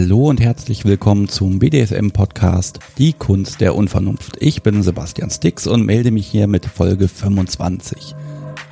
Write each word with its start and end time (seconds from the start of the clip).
Hallo 0.00 0.28
und 0.28 0.40
herzlich 0.40 0.84
willkommen 0.84 1.28
zum 1.28 1.58
BDSM-Podcast 1.58 2.78
Die 2.98 3.14
Kunst 3.14 3.60
der 3.60 3.74
Unvernunft. 3.74 4.36
Ich 4.38 4.62
bin 4.62 4.84
Sebastian 4.84 5.28
Stix 5.28 5.66
und 5.66 5.84
melde 5.84 6.12
mich 6.12 6.28
hier 6.28 6.46
mit 6.46 6.66
Folge 6.66 7.08
25. 7.08 8.14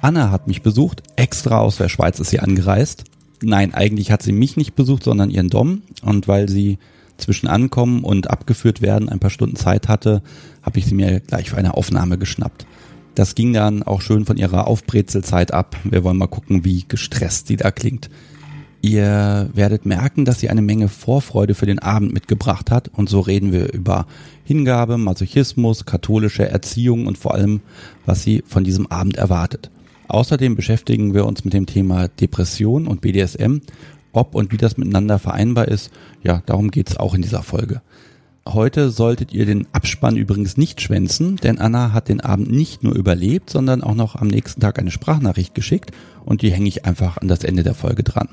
Anna 0.02 0.30
hat 0.30 0.46
mich 0.46 0.62
besucht, 0.62 1.02
extra 1.16 1.58
aus 1.58 1.78
der 1.78 1.88
Schweiz 1.88 2.20
ist 2.20 2.30
sie 2.30 2.38
angereist. 2.38 3.02
Nein, 3.42 3.74
eigentlich 3.74 4.12
hat 4.12 4.22
sie 4.22 4.30
mich 4.30 4.56
nicht 4.56 4.76
besucht, 4.76 5.02
sondern 5.02 5.30
ihren 5.30 5.50
Dom. 5.50 5.82
Und 6.00 6.28
weil 6.28 6.48
sie 6.48 6.78
zwischen 7.16 7.48
Ankommen 7.48 8.04
und 8.04 8.30
abgeführt 8.30 8.80
werden 8.80 9.08
ein 9.08 9.18
paar 9.18 9.30
Stunden 9.30 9.56
Zeit 9.56 9.88
hatte, 9.88 10.22
habe 10.62 10.78
ich 10.78 10.86
sie 10.86 10.94
mir 10.94 11.18
gleich 11.18 11.50
für 11.50 11.56
eine 11.56 11.74
Aufnahme 11.74 12.18
geschnappt. 12.18 12.68
Das 13.16 13.34
ging 13.34 13.52
dann 13.52 13.82
auch 13.82 14.00
schön 14.00 14.26
von 14.26 14.36
ihrer 14.36 14.68
Aufbrezelzeit 14.68 15.52
ab. 15.52 15.76
Wir 15.82 16.04
wollen 16.04 16.18
mal 16.18 16.28
gucken, 16.28 16.64
wie 16.64 16.84
gestresst 16.86 17.48
sie 17.48 17.56
da 17.56 17.72
klingt. 17.72 18.10
Ihr 18.82 19.50
werdet 19.52 19.86
merken, 19.86 20.24
dass 20.24 20.40
sie 20.40 20.48
eine 20.48 20.62
Menge 20.62 20.88
Vorfreude 20.88 21.54
für 21.54 21.66
den 21.66 21.78
Abend 21.78 22.12
mitgebracht 22.12 22.70
hat 22.70 22.88
und 22.88 23.08
so 23.08 23.20
reden 23.20 23.52
wir 23.52 23.72
über 23.72 24.06
Hingabe, 24.44 24.96
Masochismus, 24.98 25.86
katholische 25.86 26.48
Erziehung 26.48 27.06
und 27.06 27.18
vor 27.18 27.34
allem, 27.34 27.60
was 28.04 28.22
sie 28.22 28.44
von 28.46 28.64
diesem 28.64 28.86
Abend 28.86 29.16
erwartet. 29.16 29.70
Außerdem 30.08 30.54
beschäftigen 30.54 31.14
wir 31.14 31.26
uns 31.26 31.44
mit 31.44 31.52
dem 31.52 31.66
Thema 31.66 32.08
Depression 32.08 32.86
und 32.86 33.00
BDSM, 33.00 33.58
ob 34.12 34.34
und 34.34 34.52
wie 34.52 34.56
das 34.56 34.76
miteinander 34.76 35.18
vereinbar 35.18 35.68
ist. 35.68 35.90
Ja, 36.22 36.42
darum 36.46 36.70
geht's 36.70 36.96
auch 36.96 37.14
in 37.14 37.22
dieser 37.22 37.42
Folge. 37.42 37.82
Heute 38.46 38.90
solltet 38.90 39.32
ihr 39.32 39.44
den 39.44 39.66
Abspann 39.72 40.16
übrigens 40.16 40.56
nicht 40.56 40.80
schwänzen, 40.80 41.34
denn 41.36 41.58
Anna 41.58 41.92
hat 41.92 42.08
den 42.08 42.20
Abend 42.20 42.52
nicht 42.52 42.84
nur 42.84 42.94
überlebt, 42.94 43.50
sondern 43.50 43.82
auch 43.82 43.96
noch 43.96 44.14
am 44.14 44.28
nächsten 44.28 44.60
Tag 44.60 44.78
eine 44.78 44.92
Sprachnachricht 44.92 45.56
geschickt 45.56 45.90
und 46.24 46.42
die 46.42 46.52
hänge 46.52 46.68
ich 46.68 46.84
einfach 46.84 47.16
an 47.16 47.26
das 47.26 47.42
Ende 47.42 47.64
der 47.64 47.74
Folge 47.74 48.04
dran. 48.04 48.28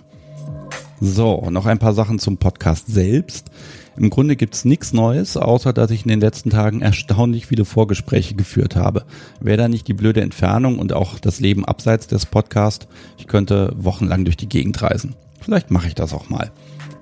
So, 1.02 1.50
noch 1.50 1.66
ein 1.66 1.80
paar 1.80 1.94
Sachen 1.94 2.20
zum 2.20 2.38
Podcast 2.38 2.88
selbst. 2.88 3.52
Im 3.98 4.10
Grunde 4.10 4.36
gibt's 4.36 4.66
nichts 4.66 4.94
Neues, 4.94 5.38
außer 5.38 5.74
dass 5.74 5.92
ich 5.92 6.04
in 6.04 6.10
den 6.10 6.22
letzten 6.22 6.50
Tagen 6.50 6.82
erstaunlich 6.82 7.46
viele 7.46 7.66
Vorgespräche 7.66 8.36
geführt 8.36 8.76
habe. 8.76 9.06
Wäre 9.40 9.58
da 9.58 9.68
nicht 9.68 9.88
die 9.88 9.94
blöde 9.94 10.22
Entfernung 10.22 10.80
und 10.80 10.94
auch 10.94 11.20
das 11.20 11.40
Leben 11.40 11.66
abseits 11.66 12.08
des 12.08 12.26
Podcasts, 12.26 12.88
ich 13.18 13.28
könnte 13.28 13.74
wochenlang 13.78 14.26
durch 14.26 14.38
die 14.38 14.50
Gegend 14.50 14.82
reisen. 14.82 15.16
Vielleicht 15.40 15.70
mache 15.70 15.88
ich 15.88 15.96
das 15.96 16.14
auch 16.14 16.30
mal. 16.30 16.52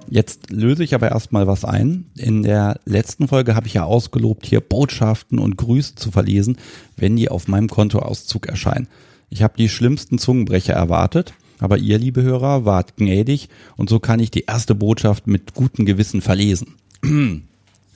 Jetzt 0.09 0.51
löse 0.51 0.83
ich 0.83 0.93
aber 0.93 1.11
erstmal 1.11 1.47
was 1.47 1.63
ein. 1.63 2.05
In 2.17 2.43
der 2.43 2.81
letzten 2.83 3.29
Folge 3.29 3.55
habe 3.55 3.67
ich 3.67 3.75
ja 3.75 3.85
ausgelobt, 3.85 4.45
hier 4.45 4.59
Botschaften 4.59 5.39
und 5.39 5.55
Grüße 5.55 5.95
zu 5.95 6.11
verlesen, 6.11 6.57
wenn 6.97 7.15
die 7.15 7.29
auf 7.29 7.47
meinem 7.47 7.69
Kontoauszug 7.69 8.47
erscheinen. 8.47 8.89
Ich 9.29 9.41
habe 9.43 9.53
die 9.57 9.69
schlimmsten 9.69 10.17
Zungenbrecher 10.17 10.73
erwartet, 10.73 11.33
aber 11.61 11.77
ihr, 11.77 11.97
liebe 11.97 12.23
Hörer, 12.23 12.65
wart 12.65 12.97
gnädig 12.97 13.47
und 13.77 13.89
so 13.89 13.99
kann 13.99 14.19
ich 14.19 14.31
die 14.31 14.45
erste 14.45 14.75
Botschaft 14.75 15.27
mit 15.27 15.53
gutem 15.53 15.85
Gewissen 15.85 16.21
verlesen. 16.21 16.75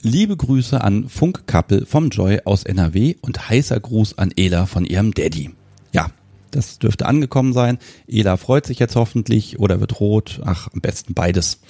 Liebe 0.02 0.36
Grüße 0.36 0.80
an 0.80 1.08
Funkkappel 1.08 1.84
vom 1.84 2.10
Joy 2.10 2.40
aus 2.44 2.62
NRW 2.62 3.16
und 3.22 3.48
heißer 3.48 3.80
Gruß 3.80 4.18
an 4.18 4.32
Ela 4.36 4.66
von 4.66 4.84
ihrem 4.84 5.12
Daddy. 5.12 5.50
Ja, 5.92 6.10
das 6.52 6.78
dürfte 6.78 7.06
angekommen 7.06 7.52
sein. 7.52 7.78
Ela 8.06 8.36
freut 8.36 8.66
sich 8.66 8.78
jetzt 8.78 8.94
hoffentlich 8.94 9.58
oder 9.58 9.80
wird 9.80 9.98
rot. 9.98 10.40
Ach, 10.44 10.68
am 10.72 10.80
besten 10.80 11.14
beides. 11.14 11.60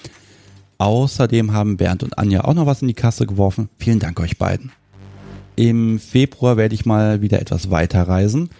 Außerdem 0.78 1.52
haben 1.52 1.78
Bernd 1.78 2.02
und 2.02 2.18
Anja 2.18 2.44
auch 2.44 2.52
noch 2.52 2.66
was 2.66 2.82
in 2.82 2.88
die 2.88 2.94
Kasse 2.94 3.26
geworfen. 3.26 3.70
Vielen 3.78 4.00
Dank 4.00 4.20
euch 4.20 4.36
beiden. 4.36 4.70
Im 5.54 5.98
Februar 5.98 6.58
werde 6.58 6.74
ich 6.74 6.84
mal 6.84 7.22
wieder 7.22 7.40
etwas 7.40 7.70
weiter 7.70 8.02
reisen. 8.02 8.50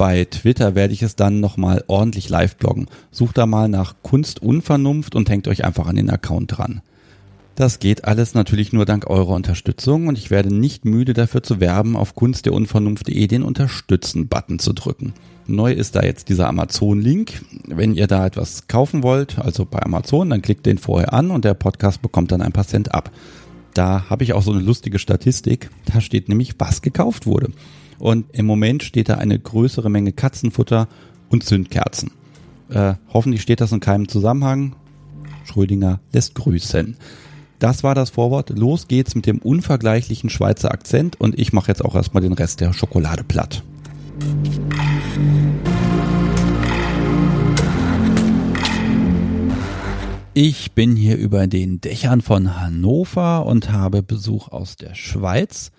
Bei 0.00 0.24
Twitter 0.24 0.74
werde 0.74 0.94
ich 0.94 1.02
es 1.02 1.14
dann 1.14 1.40
nochmal 1.40 1.84
ordentlich 1.86 2.30
live 2.30 2.56
bloggen. 2.56 2.86
Sucht 3.10 3.36
da 3.36 3.44
mal 3.44 3.68
nach 3.68 3.96
Kunst 4.00 4.40
Unvernunft 4.40 5.14
und 5.14 5.28
hängt 5.28 5.46
euch 5.46 5.62
einfach 5.62 5.86
an 5.86 5.96
den 5.96 6.08
Account 6.08 6.56
dran. 6.56 6.80
Das 7.54 7.80
geht 7.80 8.06
alles 8.06 8.32
natürlich 8.32 8.72
nur 8.72 8.86
dank 8.86 9.10
eurer 9.10 9.34
Unterstützung 9.34 10.06
und 10.06 10.16
ich 10.16 10.30
werde 10.30 10.54
nicht 10.54 10.86
müde 10.86 11.12
dafür 11.12 11.42
zu 11.42 11.60
werben, 11.60 11.96
auf 11.96 12.14
kunstderunvernunft.de 12.14 13.26
den 13.26 13.42
Unterstützen-Button 13.42 14.58
zu 14.58 14.72
drücken. 14.72 15.12
Neu 15.46 15.70
ist 15.70 15.96
da 15.96 16.02
jetzt 16.02 16.30
dieser 16.30 16.48
Amazon-Link. 16.48 17.44
Wenn 17.66 17.94
ihr 17.94 18.06
da 18.06 18.24
etwas 18.24 18.68
kaufen 18.68 19.02
wollt, 19.02 19.38
also 19.38 19.66
bei 19.66 19.82
Amazon, 19.82 20.30
dann 20.30 20.40
klickt 20.40 20.64
den 20.64 20.78
vorher 20.78 21.12
an 21.12 21.30
und 21.30 21.44
der 21.44 21.52
Podcast 21.52 22.00
bekommt 22.00 22.32
dann 22.32 22.40
ein 22.40 22.52
paar 22.52 22.66
Cent 22.66 22.94
ab. 22.94 23.10
Da 23.74 24.08
habe 24.08 24.24
ich 24.24 24.32
auch 24.32 24.42
so 24.42 24.52
eine 24.52 24.62
lustige 24.62 24.98
Statistik. 24.98 25.68
Da 25.92 26.00
steht 26.00 26.30
nämlich, 26.30 26.54
was 26.58 26.80
gekauft 26.80 27.26
wurde. 27.26 27.50
Und 28.00 28.26
im 28.32 28.46
Moment 28.46 28.82
steht 28.82 29.10
da 29.10 29.16
eine 29.16 29.38
größere 29.38 29.90
Menge 29.90 30.12
Katzenfutter 30.12 30.88
und 31.28 31.44
Zündkerzen. 31.44 32.10
Äh, 32.70 32.94
hoffentlich 33.12 33.42
steht 33.42 33.60
das 33.60 33.72
in 33.72 33.80
keinem 33.80 34.08
Zusammenhang. 34.08 34.74
Schrödinger 35.44 36.00
lässt 36.12 36.34
grüßen. 36.34 36.96
Das 37.58 37.84
war 37.84 37.94
das 37.94 38.08
Vorwort. 38.08 38.50
Los 38.50 38.88
geht's 38.88 39.14
mit 39.14 39.26
dem 39.26 39.38
unvergleichlichen 39.38 40.30
Schweizer 40.30 40.72
Akzent 40.72 41.20
und 41.20 41.38
ich 41.38 41.52
mache 41.52 41.68
jetzt 41.68 41.84
auch 41.84 41.94
erstmal 41.94 42.22
den 42.22 42.32
Rest 42.32 42.60
der 42.60 42.72
Schokolade 42.72 43.22
platt. 43.22 43.62
Ich 50.32 50.72
bin 50.72 50.96
hier 50.96 51.18
über 51.18 51.46
den 51.46 51.82
Dächern 51.82 52.22
von 52.22 52.58
Hannover 52.58 53.44
und 53.44 53.70
habe 53.72 54.02
Besuch 54.02 54.48
aus 54.48 54.76
der 54.76 54.94
Schweiz 54.94 55.70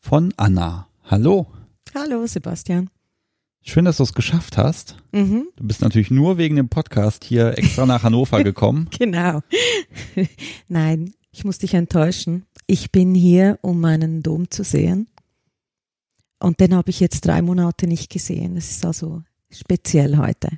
von 0.00 0.34
Anna. 0.36 0.88
Hallo. 1.04 1.46
Hallo, 1.94 2.26
Sebastian. 2.26 2.90
Schön, 3.62 3.84
dass 3.84 3.96
du 3.96 4.02
es 4.02 4.14
geschafft 4.14 4.56
hast. 4.56 4.96
Mhm. 5.12 5.48
Du 5.56 5.66
bist 5.66 5.80
natürlich 5.80 6.10
nur 6.10 6.38
wegen 6.38 6.56
dem 6.56 6.68
Podcast 6.68 7.24
hier 7.24 7.56
extra 7.58 7.86
nach 7.86 8.02
Hannover 8.02 8.42
gekommen. 8.44 8.88
genau. 8.98 9.42
Nein, 10.68 11.14
ich 11.32 11.44
muss 11.44 11.58
dich 11.58 11.74
enttäuschen. 11.74 12.46
Ich 12.66 12.92
bin 12.92 13.14
hier, 13.14 13.58
um 13.62 13.80
meinen 13.80 14.22
Dom 14.22 14.50
zu 14.50 14.64
sehen. 14.64 15.08
Und 16.38 16.60
den 16.60 16.74
habe 16.74 16.90
ich 16.90 17.00
jetzt 17.00 17.26
drei 17.26 17.42
Monate 17.42 17.86
nicht 17.86 18.10
gesehen. 18.10 18.54
Das 18.54 18.70
ist 18.70 18.84
also 18.84 19.22
speziell 19.50 20.18
heute. 20.18 20.50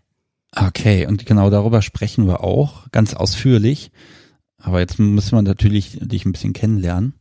Okay, 0.54 1.06
und 1.06 1.26
genau 1.26 1.48
darüber 1.48 1.80
sprechen 1.80 2.26
wir 2.26 2.42
auch 2.42 2.90
ganz 2.90 3.14
ausführlich. 3.14 3.92
Aber 4.58 4.80
jetzt 4.80 4.98
müssen 4.98 5.36
wir 5.36 5.42
natürlich 5.42 5.98
dich 6.00 6.26
ein 6.26 6.32
bisschen 6.32 6.52
kennenlernen. 6.52 7.14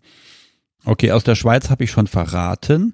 Okay, 0.83 1.11
aus 1.11 1.23
der 1.23 1.35
Schweiz 1.35 1.69
habe 1.69 1.83
ich 1.83 1.91
schon 1.91 2.07
verraten 2.07 2.93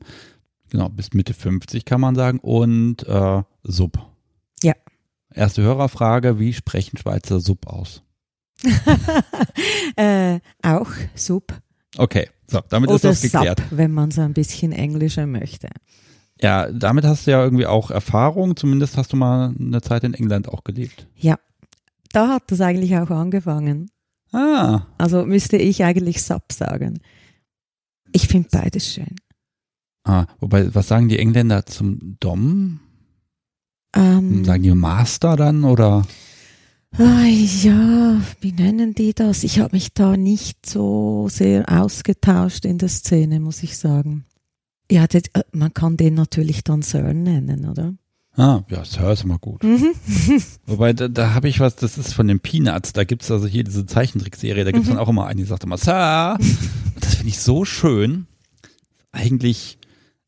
genau, 0.70 0.90
bis 0.90 1.14
Mitte 1.14 1.34
50 1.34 1.86
kann 1.86 2.02
man 2.02 2.16
sagen 2.16 2.40
und 2.40 3.08
äh, 3.08 3.44
Sub. 3.64 4.00
Ja. 4.64 4.74
Erste 5.34 5.62
Hörerfrage, 5.62 6.40
wie 6.40 6.53
sprechen 6.53 6.98
Schweizer 6.98 7.40
Sub 7.40 7.68
aus? 7.68 8.03
äh, 9.96 10.40
auch 10.64 10.90
Sub. 11.14 11.53
Okay, 11.98 12.30
so, 12.48 12.62
damit 12.70 12.90
Oder 12.90 12.96
ist 12.96 13.06
das 13.06 13.22
geklärt. 13.22 13.59
Sub, 13.59 13.78
wenn 13.78 13.92
man 13.92 14.12
so 14.12 14.22
ein 14.22 14.34
bisschen 14.34 14.72
englischer 14.72 15.28
möchte. 15.28 15.70
Ja, 16.42 16.70
damit 16.72 17.06
hast 17.06 17.28
du 17.28 17.32
ja 17.32 17.44
irgendwie 17.44 17.66
auch 17.66 17.92
Erfahrung, 17.92 18.56
zumindest 18.56 18.97
hast 18.97 19.14
du 19.14 19.18
mal 19.18 19.53
eine 19.58 19.82
Zeit 19.82 20.03
in 20.03 20.14
England 20.14 20.50
auch 20.50 20.64
gelebt. 20.64 21.08
Ja, 21.16 21.40
da 22.12 22.30
hat 22.30 22.44
das 22.47 22.62
eigentlich 22.62 22.97
auch 22.97 23.09
angefangen. 23.09 23.90
Ah. 24.32 24.82
Also 24.97 25.26
müsste 25.26 25.58
ich 25.58 25.84
eigentlich 25.84 26.24
Sub 26.24 26.52
sagen. 26.52 27.00
Ich 28.12 28.28
finde 28.28 28.50
beides 28.52 28.94
schön. 28.94 29.16
Ah, 30.05 30.27
wobei, 30.39 30.73
was 30.73 30.88
sagen 30.88 31.09
die 31.09 31.17
Engländer 31.17 31.66
zum 31.66 32.17
Dom? 32.19 32.79
Ähm, 33.95 34.45
sagen 34.45 34.63
die 34.63 34.71
Master 34.71 35.35
dann 35.35 35.63
oder? 35.63 36.05
Ah, 36.97 37.25
ja, 37.25 38.21
wie 38.39 38.51
nennen 38.53 38.93
die 38.93 39.13
das? 39.13 39.43
Ich 39.43 39.59
habe 39.59 39.75
mich 39.75 39.93
da 39.93 40.16
nicht 40.16 40.66
so 40.66 41.28
sehr 41.29 41.66
ausgetauscht 41.69 42.66
in 42.66 42.78
der 42.78 42.87
Szene, 42.87 43.40
muss 43.40 43.63
ich 43.63 43.78
sagen. 43.78 44.25
Ja, 44.90 45.07
das, 45.07 45.23
äh, 45.34 45.41
man 45.52 45.73
kann 45.73 45.97
den 45.97 46.13
natürlich 46.13 46.63
dann 46.63 46.84
Sir 46.84 47.13
nennen, 47.13 47.67
oder? 47.67 47.96
Ah, 48.37 48.63
ja, 48.69 48.85
Sir 48.85 49.11
ist 49.11 49.23
immer 49.23 49.40
gut. 49.40 49.63
Mhm. 49.63 49.93
Wobei, 50.67 50.93
da, 50.93 51.08
da 51.08 51.34
habe 51.34 51.49
ich 51.49 51.59
was, 51.59 51.75
das 51.75 51.97
ist 51.97 52.13
von 52.13 52.28
den 52.28 52.40
Peanuts, 52.40 52.93
da 52.93 53.03
gibt's 53.05 53.31
also 53.31 53.47
hier 53.47 53.63
diese 53.63 53.85
Zeichentrickserie, 53.85 54.63
da 54.63 54.72
gibt's 54.72 54.87
mhm. 54.87 54.93
dann 54.93 55.01
auch 55.01 55.09
immer 55.09 55.25
einen, 55.25 55.40
die 55.40 55.46
sagt 55.46 55.63
immer 55.63 55.78
Sir. 55.78 56.37
Das 57.01 57.16
finde 57.16 57.29
ich 57.29 57.40
so 57.40 57.66
schön. 57.66 58.25
Eigentlich 59.11 59.79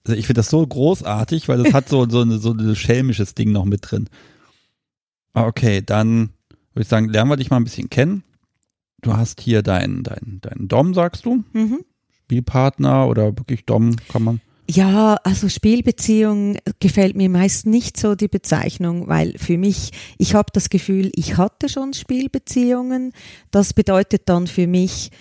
also 0.07 0.18
ich 0.18 0.25
finde 0.25 0.39
das 0.39 0.50
so 0.50 0.65
großartig, 0.65 1.50
weil 1.50 1.62
das 1.62 1.74
hat 1.74 1.89
so, 1.89 2.09
so, 2.09 2.21
eine, 2.21 2.38
so 2.38 2.51
ein 2.51 2.75
schelmisches 2.75 3.36
Ding 3.36 3.51
noch 3.51 3.65
mit 3.65 3.92
drin. 3.92 4.09
Ah, 5.33 5.45
okay, 5.45 5.81
dann 5.86 6.30
würde 6.74 6.83
ich 6.83 6.88
sagen, 6.88 7.09
lernen 7.09 7.30
wir 7.30 7.36
dich 7.36 7.50
mal 7.50 7.57
ein 7.57 7.65
bisschen 7.65 7.89
kennen. 7.89 8.24
Du 9.01 9.13
hast 9.18 9.42
hier 9.42 9.62
deinen 9.63 10.04
dein, 10.04 10.39
dein 10.42 10.68
Dom, 10.69 10.94
sagst 10.94 11.25
du? 11.25 11.44
Mhm. 11.51 11.81
Spielpartner 12.24 13.07
oder 13.07 13.38
wirklich 13.38 13.65
Dom 13.65 13.98
kann 14.07 14.24
man? 14.24 14.42
Ja, 14.69 15.15
also 15.24 15.50
Spielbeziehung 15.50 16.57
gefällt 16.80 17.15
mir 17.15 17.30
meist 17.30 17.65
nicht 17.65 17.98
so 17.98 18.15
die 18.15 18.27
Bezeichnung, 18.27 19.07
weil 19.07 19.38
für 19.38 19.57
mich, 19.57 19.92
ich 20.18 20.36
habe 20.36 20.51
das 20.54 20.69
Gefühl, 20.69 21.12
ich 21.15 21.38
hatte 21.38 21.69
schon 21.69 21.94
Spielbeziehungen. 21.94 23.12
Das 23.51 23.74
bedeutet 23.74 24.24
dann 24.30 24.48
für 24.48 24.68
mich, 24.68 25.12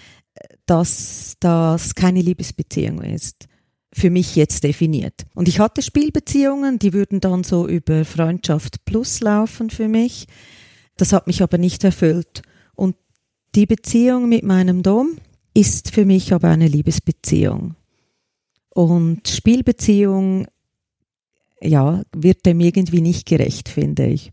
dass 0.65 1.37
das 1.41 1.95
keine 1.95 2.23
Liebesbeziehung 2.23 3.03
ist 3.03 3.49
für 3.97 4.11
mich 4.11 4.37
jetzt 4.37 4.63
definiert. 4.63 5.25
Und 5.35 5.49
ich 5.49 5.59
hatte 5.59 5.81
Spielbeziehungen, 5.81 6.79
die 6.79 6.93
würden 6.93 7.21
dann 7.21 7.45
so 7.45 7.67
über 7.67 8.05
Freundschaft 8.05 8.85
plus 8.85 9.21
laufen 9.21 9.71
für 9.71 9.89
mich. 9.89 10.27
Das 10.99 11.15
hat 11.15 11.27
mich 11.27 11.43
aber 11.43 11.57
nicht 11.57 11.83
erfüllt. 11.83 12.43
Und 12.75 12.95
Die 13.55 13.65
Beziehung 13.65 14.29
mit 14.29 14.45
meinem 14.45 14.83
Dom 14.83 15.17
ist 15.55 15.91
für 15.93 16.05
mich 16.05 16.35
aber 16.35 16.49
eine 16.49 16.69
Liebesbeziehung. 16.69 17.75
Und 18.69 19.27
Spielbeziehung, 19.29 20.47
ja, 21.63 22.03
wird 22.15 22.45
dem 22.45 22.61
irgendwie 22.61 23.01
nicht 23.01 23.25
gerecht, 23.27 23.71
finde 23.71 24.09
ich. 24.09 24.33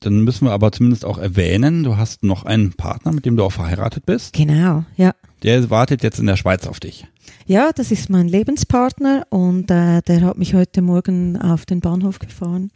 Dann 0.00 0.24
müssen 0.24 0.46
wir 0.46 0.52
aber 0.52 0.72
zumindest 0.72 1.04
auch 1.04 1.18
erwähnen, 1.18 1.84
du 1.84 1.96
hast 1.96 2.24
noch 2.24 2.44
einen 2.44 2.72
Partner, 2.72 3.12
mit 3.12 3.24
dem 3.24 3.36
du 3.36 3.44
auch 3.44 3.52
verheiratet 3.52 4.04
bist. 4.04 4.32
Genau, 4.32 4.84
ja. 4.96 5.14
Der 5.44 5.68
wartet 5.68 6.02
jetzt 6.02 6.18
in 6.18 6.26
der 6.26 6.36
Schweiz 6.36 6.66
auf 6.66 6.80
dich. 6.80 7.06
Ja, 7.46 7.70
das 7.72 7.90
ist 7.90 8.08
mein 8.08 8.28
Lebenspartner 8.28 9.26
und 9.28 9.70
äh, 9.70 10.00
der 10.00 10.22
hat 10.22 10.38
mich 10.38 10.54
heute 10.54 10.80
Morgen 10.80 11.38
auf 11.38 11.66
den 11.66 11.80
Bahnhof 11.80 12.18
gefahren 12.18 12.70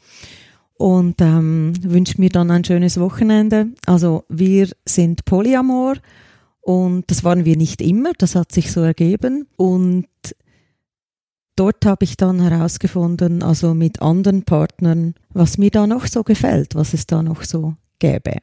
und 0.74 1.20
ähm, 1.22 1.72
wünscht 1.80 2.18
mir 2.18 2.28
dann 2.28 2.50
ein 2.50 2.64
schönes 2.64 3.00
Wochenende. 3.00 3.68
Also 3.86 4.24
wir 4.28 4.68
sind 4.84 5.24
Polyamor 5.24 5.94
und 6.60 7.10
das 7.10 7.24
waren 7.24 7.46
wir 7.46 7.56
nicht 7.56 7.80
immer, 7.80 8.12
das 8.18 8.34
hat 8.34 8.52
sich 8.52 8.70
so 8.70 8.82
ergeben 8.82 9.46
und 9.56 10.06
dort 11.56 11.86
habe 11.86 12.04
ich 12.04 12.18
dann 12.18 12.38
herausgefunden, 12.38 13.42
also 13.42 13.72
mit 13.72 14.02
anderen 14.02 14.42
Partnern, 14.42 15.14
was 15.30 15.56
mir 15.56 15.70
da 15.70 15.86
noch 15.86 16.06
so 16.06 16.22
gefällt, 16.22 16.74
was 16.74 16.92
es 16.92 17.06
da 17.06 17.22
noch 17.22 17.44
so 17.44 17.76
gäbe. 17.98 18.36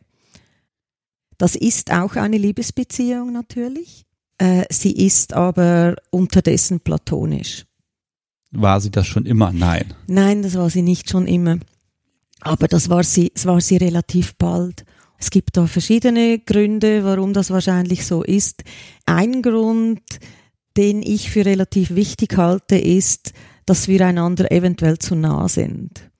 Das 1.37 1.55
ist 1.55 1.91
auch 1.91 2.15
eine 2.15 2.37
Liebesbeziehung 2.39 3.31
natürlich. 3.31 4.04
Äh, 4.37 4.65
sie 4.69 4.91
ist 4.91 5.33
aber 5.33 5.95
unterdessen 6.11 6.79
platonisch. 6.79 7.65
War 8.51 8.79
sie 8.79 8.91
das 8.91 9.07
schon 9.07 9.25
immer? 9.25 9.51
Nein. 9.51 9.93
Nein, 10.07 10.41
das 10.41 10.55
war 10.55 10.69
sie 10.69 10.81
nicht 10.81 11.09
schon 11.09 11.27
immer. 11.27 11.57
Aber 12.41 12.67
das 12.67 12.89
war 12.89 13.03
sie, 13.03 13.31
das 13.33 13.45
war 13.45 13.59
sie 13.61 13.77
relativ 13.77 14.35
bald. 14.35 14.85
Es 15.17 15.29
gibt 15.29 15.57
da 15.57 15.65
verschiedene 15.67 16.39
Gründe, 16.39 17.03
warum 17.03 17.33
das 17.33 17.49
wahrscheinlich 17.49 18.05
so 18.05 18.23
ist. 18.23 18.63
Ein 19.05 19.41
Grund, 19.41 20.01
den 20.77 21.01
ich 21.01 21.29
für 21.31 21.45
relativ 21.45 21.95
wichtig 21.95 22.37
halte, 22.37 22.77
ist, 22.77 23.33
dass 23.65 23.87
wir 23.87 24.05
einander 24.05 24.51
eventuell 24.51 24.99
zu 24.99 25.15
nah 25.15 25.47
sind. 25.47 26.11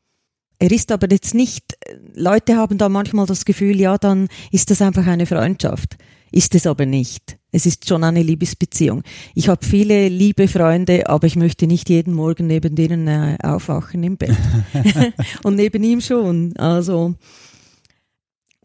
Er 0.58 0.72
ist 0.72 0.92
aber 0.92 1.12
jetzt 1.12 1.36
nicht, 1.36 1.78
Leute 2.14 2.56
haben 2.56 2.78
da 2.78 2.88
manchmal 2.88 3.26
das 3.26 3.46
Gefühl, 3.46 3.80
ja, 3.80 3.98
dann 3.98 4.30
ist 4.52 4.72
das 4.72 4.82
einfach 4.82 5.06
eine 5.06 5.26
Freundschaft. 5.26 5.98
Ist 6.36 6.54
es 6.54 6.68
aber 6.68 6.86
nicht. 6.86 7.38
Es 7.54 7.66
ist 7.66 7.88
schon 7.88 8.04
eine 8.04 8.22
Liebesbeziehung. 8.22 9.04
Ich 9.36 9.48
habe 9.48 9.66
viele 9.66 10.10
liebe 10.10 10.50
Freunde, 10.50 11.08
aber 11.08 11.28
ich 11.28 11.38
möchte 11.38 11.66
nicht 11.66 11.88
jeden 11.88 12.14
Morgen 12.14 12.48
neben 12.48 12.76
denen 12.76 13.08
äh, 13.08 13.38
aufwachen 13.42 14.04
im 14.04 14.18
Bett. 14.18 14.36
und 15.44 15.56
neben 15.56 15.82
ihm 15.82 16.02
schon. 16.02 16.54
Also, 16.58 17.16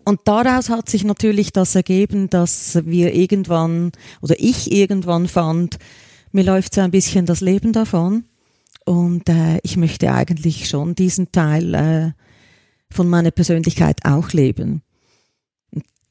und 0.04 0.20
daraus 0.24 0.68
hat 0.68 0.90
sich 0.90 1.04
natürlich 1.04 1.52
das 1.52 1.76
ergeben, 1.76 2.28
dass 2.28 2.80
wir 2.84 3.14
irgendwann, 3.14 3.92
oder 4.20 4.34
ich 4.40 4.72
irgendwann 4.72 5.28
fand, 5.28 5.78
mir 6.32 6.42
läuft 6.42 6.74
so 6.74 6.80
ein 6.80 6.90
bisschen 6.90 7.24
das 7.24 7.40
Leben 7.40 7.72
davon. 7.72 8.24
Und 8.84 9.28
äh, 9.28 9.60
ich 9.62 9.76
möchte 9.76 10.12
eigentlich 10.12 10.68
schon 10.68 10.96
diesen 10.96 11.30
Teil 11.30 11.74
äh, 11.74 12.10
von 12.92 13.08
meiner 13.08 13.30
Persönlichkeit 13.30 14.00
auch 14.04 14.32
leben. 14.32 14.82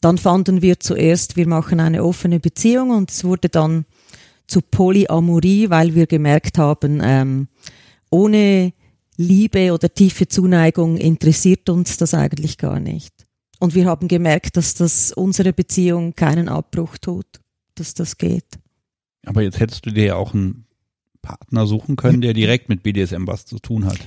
Dann 0.02 0.18
fanden 0.18 0.62
wir 0.62 0.80
zuerst, 0.80 1.36
wir 1.36 1.48
machen 1.48 1.80
eine 1.80 2.04
offene 2.04 2.40
Beziehung 2.40 2.92
und 2.92 3.12
es 3.12 3.24
wurde 3.24 3.50
dann 3.50 3.86
zu 4.48 4.62
Polyamorie, 4.62 5.70
weil 5.70 5.94
wir 5.94 6.08
gemerkt 6.08 6.58
haben, 6.58 7.02
ähm, 7.04 7.48
ohne 8.10 8.74
Liebe 9.18 9.74
oder 9.74 9.94
tiefe 9.94 10.28
Zuneigung 10.28 10.98
interessiert 10.98 11.70
uns 11.70 11.98
das 11.98 12.14
eigentlich 12.14 12.58
gar 12.58 12.80
nicht. 12.80 13.14
Und 13.60 13.76
wir 13.76 13.86
haben 13.86 14.08
gemerkt, 14.08 14.56
dass 14.56 14.74
das 14.74 15.12
unsere 15.12 15.52
Beziehung 15.52 16.16
keinen 16.16 16.48
Abbruch 16.48 16.98
tut, 16.98 17.28
dass 17.76 17.94
das 17.94 18.18
geht. 18.18 18.46
Aber 19.26 19.42
jetzt 19.42 19.60
hättest 19.60 19.86
du 19.86 19.92
dir 19.92 20.06
ja 20.06 20.16
auch 20.16 20.34
einen 20.34 20.66
Partner 21.22 21.68
suchen 21.68 21.98
können, 21.98 22.22
der 22.22 22.34
direkt 22.34 22.70
mit 22.70 22.84
BDSM 22.84 23.28
was 23.28 23.46
zu 23.46 23.60
tun 23.60 23.86
hat. 23.86 24.00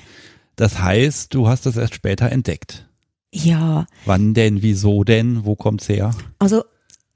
Das 0.57 0.81
heißt, 0.81 1.35
du 1.35 1.49
hast 1.49 1.67
das 1.67 1.77
erst 1.77 1.95
später 1.95 2.33
entdeckt. 2.33 2.89
Ja. 3.33 3.87
Wann 4.05 4.35
denn, 4.35 4.63
wieso 4.63 5.05
denn, 5.05 5.45
wo 5.45 5.57
kommt's 5.57 5.89
her? 5.89 6.15
Also, 6.39 6.65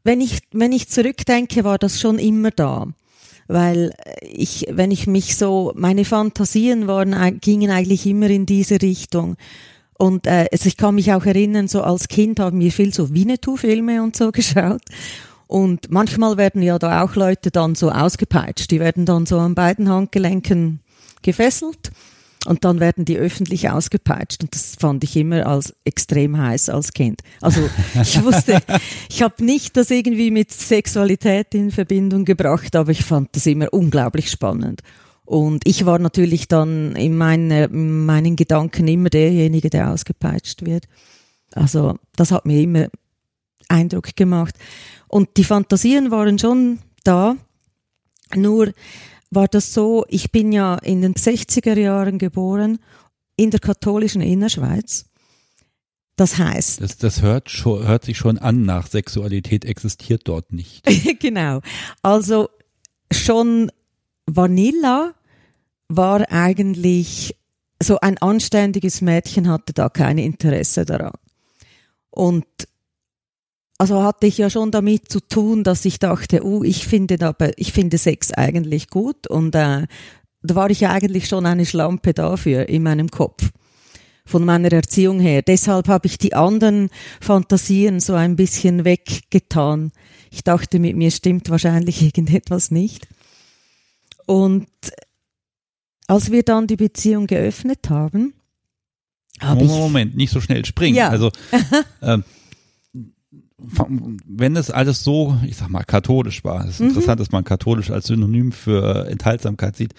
wenn 0.02 0.20
ich, 0.20 0.40
wenn 0.52 0.72
ich 0.72 0.88
zurückdenke, 0.88 1.64
war 1.64 1.78
das 1.78 2.00
schon 2.00 2.18
immer 2.18 2.50
da. 2.50 2.88
Weil 3.48 3.92
ich, 4.22 4.66
wenn 4.70 4.90
ich 4.90 5.06
mich 5.06 5.36
so, 5.36 5.72
meine 5.76 6.04
Fantasien 6.04 6.88
waren, 6.88 7.40
gingen 7.40 7.70
eigentlich 7.70 8.06
immer 8.06 8.30
in 8.30 8.46
diese 8.46 8.80
Richtung. 8.80 9.36
Und 9.98 10.26
äh, 10.26 10.46
also 10.50 10.66
ich 10.66 10.76
kann 10.76 10.96
mich 10.96 11.12
auch 11.12 11.24
erinnern, 11.24 11.68
so 11.68 11.82
als 11.82 12.08
Kind 12.08 12.40
haben 12.40 12.60
wir 12.60 12.72
viel 12.72 12.92
so 12.92 13.14
Winnetou-Filme 13.14 14.02
und 14.02 14.16
so 14.16 14.30
geschaut. 14.32 14.82
Und 15.46 15.90
manchmal 15.90 16.36
werden 16.36 16.62
ja 16.62 16.78
da 16.78 17.04
auch 17.04 17.14
Leute 17.14 17.50
dann 17.50 17.74
so 17.74 17.90
ausgepeitscht. 17.90 18.70
Die 18.70 18.80
werden 18.80 19.06
dann 19.06 19.26
so 19.26 19.38
an 19.38 19.54
beiden 19.54 19.88
Handgelenken 19.88 20.80
gefesselt 21.22 21.92
und 22.46 22.64
dann 22.64 22.81
werden 22.81 23.04
die 23.04 23.19
öffentlich 23.19 23.69
ausgepeitscht 23.69 24.43
und 24.43 24.54
das 24.54 24.76
fand 24.78 25.04
ich 25.04 25.16
immer 25.16 25.46
als 25.46 25.75
extrem 25.84 26.38
heiß 26.38 26.69
als 26.69 26.93
Kind. 26.93 27.22
Also 27.40 27.69
ich 28.00 28.22
wusste, 28.25 28.60
ich 29.08 29.22
habe 29.22 29.44
nicht 29.44 29.76
das 29.76 29.90
irgendwie 29.90 30.31
mit 30.31 30.52
Sexualität 30.52 31.54
in 31.54 31.70
Verbindung 31.70 32.25
gebracht, 32.25 32.76
aber 32.76 32.93
ich 32.93 33.04
fand 33.04 33.34
das 33.34 33.46
immer 33.46 33.72
unglaublich 33.72 34.31
spannend. 34.31 34.82
Und 35.25 35.66
ich 35.66 35.84
war 35.84 35.98
natürlich 35.98 36.46
dann 36.46 36.94
in, 36.94 37.16
meine, 37.16 37.64
in 37.64 38.06
meinen 38.06 38.37
Gedanken 38.37 38.87
immer 38.87 39.10
derjenige, 39.10 39.70
der 39.70 39.90
ausgepeitscht 39.90 40.64
wird. 40.64 40.84
Also 41.52 41.96
das 42.14 42.31
hat 42.31 42.46
mir 42.46 42.60
immer 42.60 42.88
Eindruck 43.69 44.14
gemacht. 44.14 44.54
Und 45.08 45.37
die 45.37 45.44
Fantasien 45.44 46.12
waren 46.12 46.38
schon 46.38 46.78
da, 47.02 47.37
nur 48.34 48.72
war 49.31 49.49
das 49.49 49.73
so, 49.73 50.05
ich 50.08 50.31
bin 50.32 50.52
ja 50.52 50.76
in 50.76 51.02
den 51.02 51.14
60er 51.14 51.78
Jahren 51.78 52.19
geboren, 52.19 52.78
in 53.37 53.50
der 53.50 53.61
katholischen 53.61 54.23
Innerschweiz. 54.23 55.06
Das 56.17 56.38
heißt. 56.38 56.81
Das, 56.81 56.96
das 56.96 57.20
hört, 57.20 57.50
schon, 57.50 57.87
hört 57.87 58.05
sich 58.05 58.17
schon 58.17 58.38
an 58.38 58.64
nach 58.64 58.87
Sexualität 58.87 59.64
existiert 59.67 60.23
dort 60.25 60.52
nicht. 60.52 60.87
genau. 61.20 61.61
Also 62.02 62.49
schon 63.12 63.71
Vanilla 64.25 65.14
war 65.88 66.30
eigentlich 66.33 67.37
so 67.83 68.00
ein 68.00 68.16
anständiges 68.18 69.02
Mädchen 69.02 69.49
hatte 69.49 69.75
da 69.75 69.90
kein 69.90 70.16
Interesse 70.16 70.87
daran. 70.87 71.12
Und 72.11 72.47
also 73.78 74.02
hatte 74.02 74.26
ich 74.26 74.38
ja 74.38 74.49
schon 74.50 74.71
damit 74.71 75.11
zu 75.11 75.21
tun, 75.21 75.64
dass 75.64 75.85
ich 75.85 75.99
dachte, 75.99 76.45
uh, 76.45 76.64
ich 76.64 76.87
finde 76.87 77.25
aber, 77.26 77.50
ich 77.59 77.73
finde 77.73 77.99
Sex 77.99 78.33
eigentlich 78.33 78.88
gut 78.88 79.26
und 79.26 79.54
äh, 79.54 79.87
da 80.42 80.54
war 80.54 80.71
ich 80.71 80.80
ja 80.80 80.90
eigentlich 80.90 81.28
schon 81.28 81.47
eine 81.47 81.66
Schlampe 81.66 82.14
dafür 82.14 82.68
in 82.68 82.83
meinem 82.83 83.11
Kopf 83.11 83.50
von 84.25 84.45
meiner 84.45 84.73
Erziehung 84.73 85.21
her. 85.21 85.42
Deshalb 85.42 85.88
habe 85.88 86.06
ich 86.06 86.18
die 86.18 86.35
anderen 86.35 86.90
Fantasien 87.21 88.00
so 88.00 88.14
ein 88.14 88.37
bisschen 88.37 88.85
weggetan. 88.85 89.92
Ich 90.30 90.42
dachte, 90.42 90.78
mit 90.78 90.97
mir 90.97 91.11
stimmt 91.11 91.49
wahrscheinlich 91.49 92.02
irgendetwas 92.02 92.71
nicht. 92.71 93.06
Und 94.26 94.66
als 96.09 96.30
wir 96.30 96.42
dann 96.42 96.66
die 96.66 96.76
Beziehung 96.76 97.26
geöffnet 97.26 97.88
haben, 97.88 98.35
habe 99.40 99.64
Moment, 99.64 99.80
Moment, 99.80 100.16
nicht 100.16 100.33
so 100.33 100.40
schnell 100.40 100.64
springen. 100.64 100.97
Ja. 100.97 101.11
Also 101.11 101.30
ähm, 102.02 102.25
wenn 103.58 104.56
es 104.56 104.70
alles 104.70 105.02
so, 105.02 105.38
ich 105.44 105.56
sag 105.56 105.68
mal, 105.68 105.84
katholisch 105.84 106.44
war, 106.44 106.60
es 106.64 106.72
ist 106.72 106.80
mhm. 106.80 106.88
interessant, 106.88 107.20
dass 107.20 107.32
man 107.32 107.44
katholisch 107.44 107.90
als 107.90 108.06
Synonym 108.06 108.52
für 108.52 109.08
Enthaltsamkeit 109.08 109.76
sieht. 109.76 109.94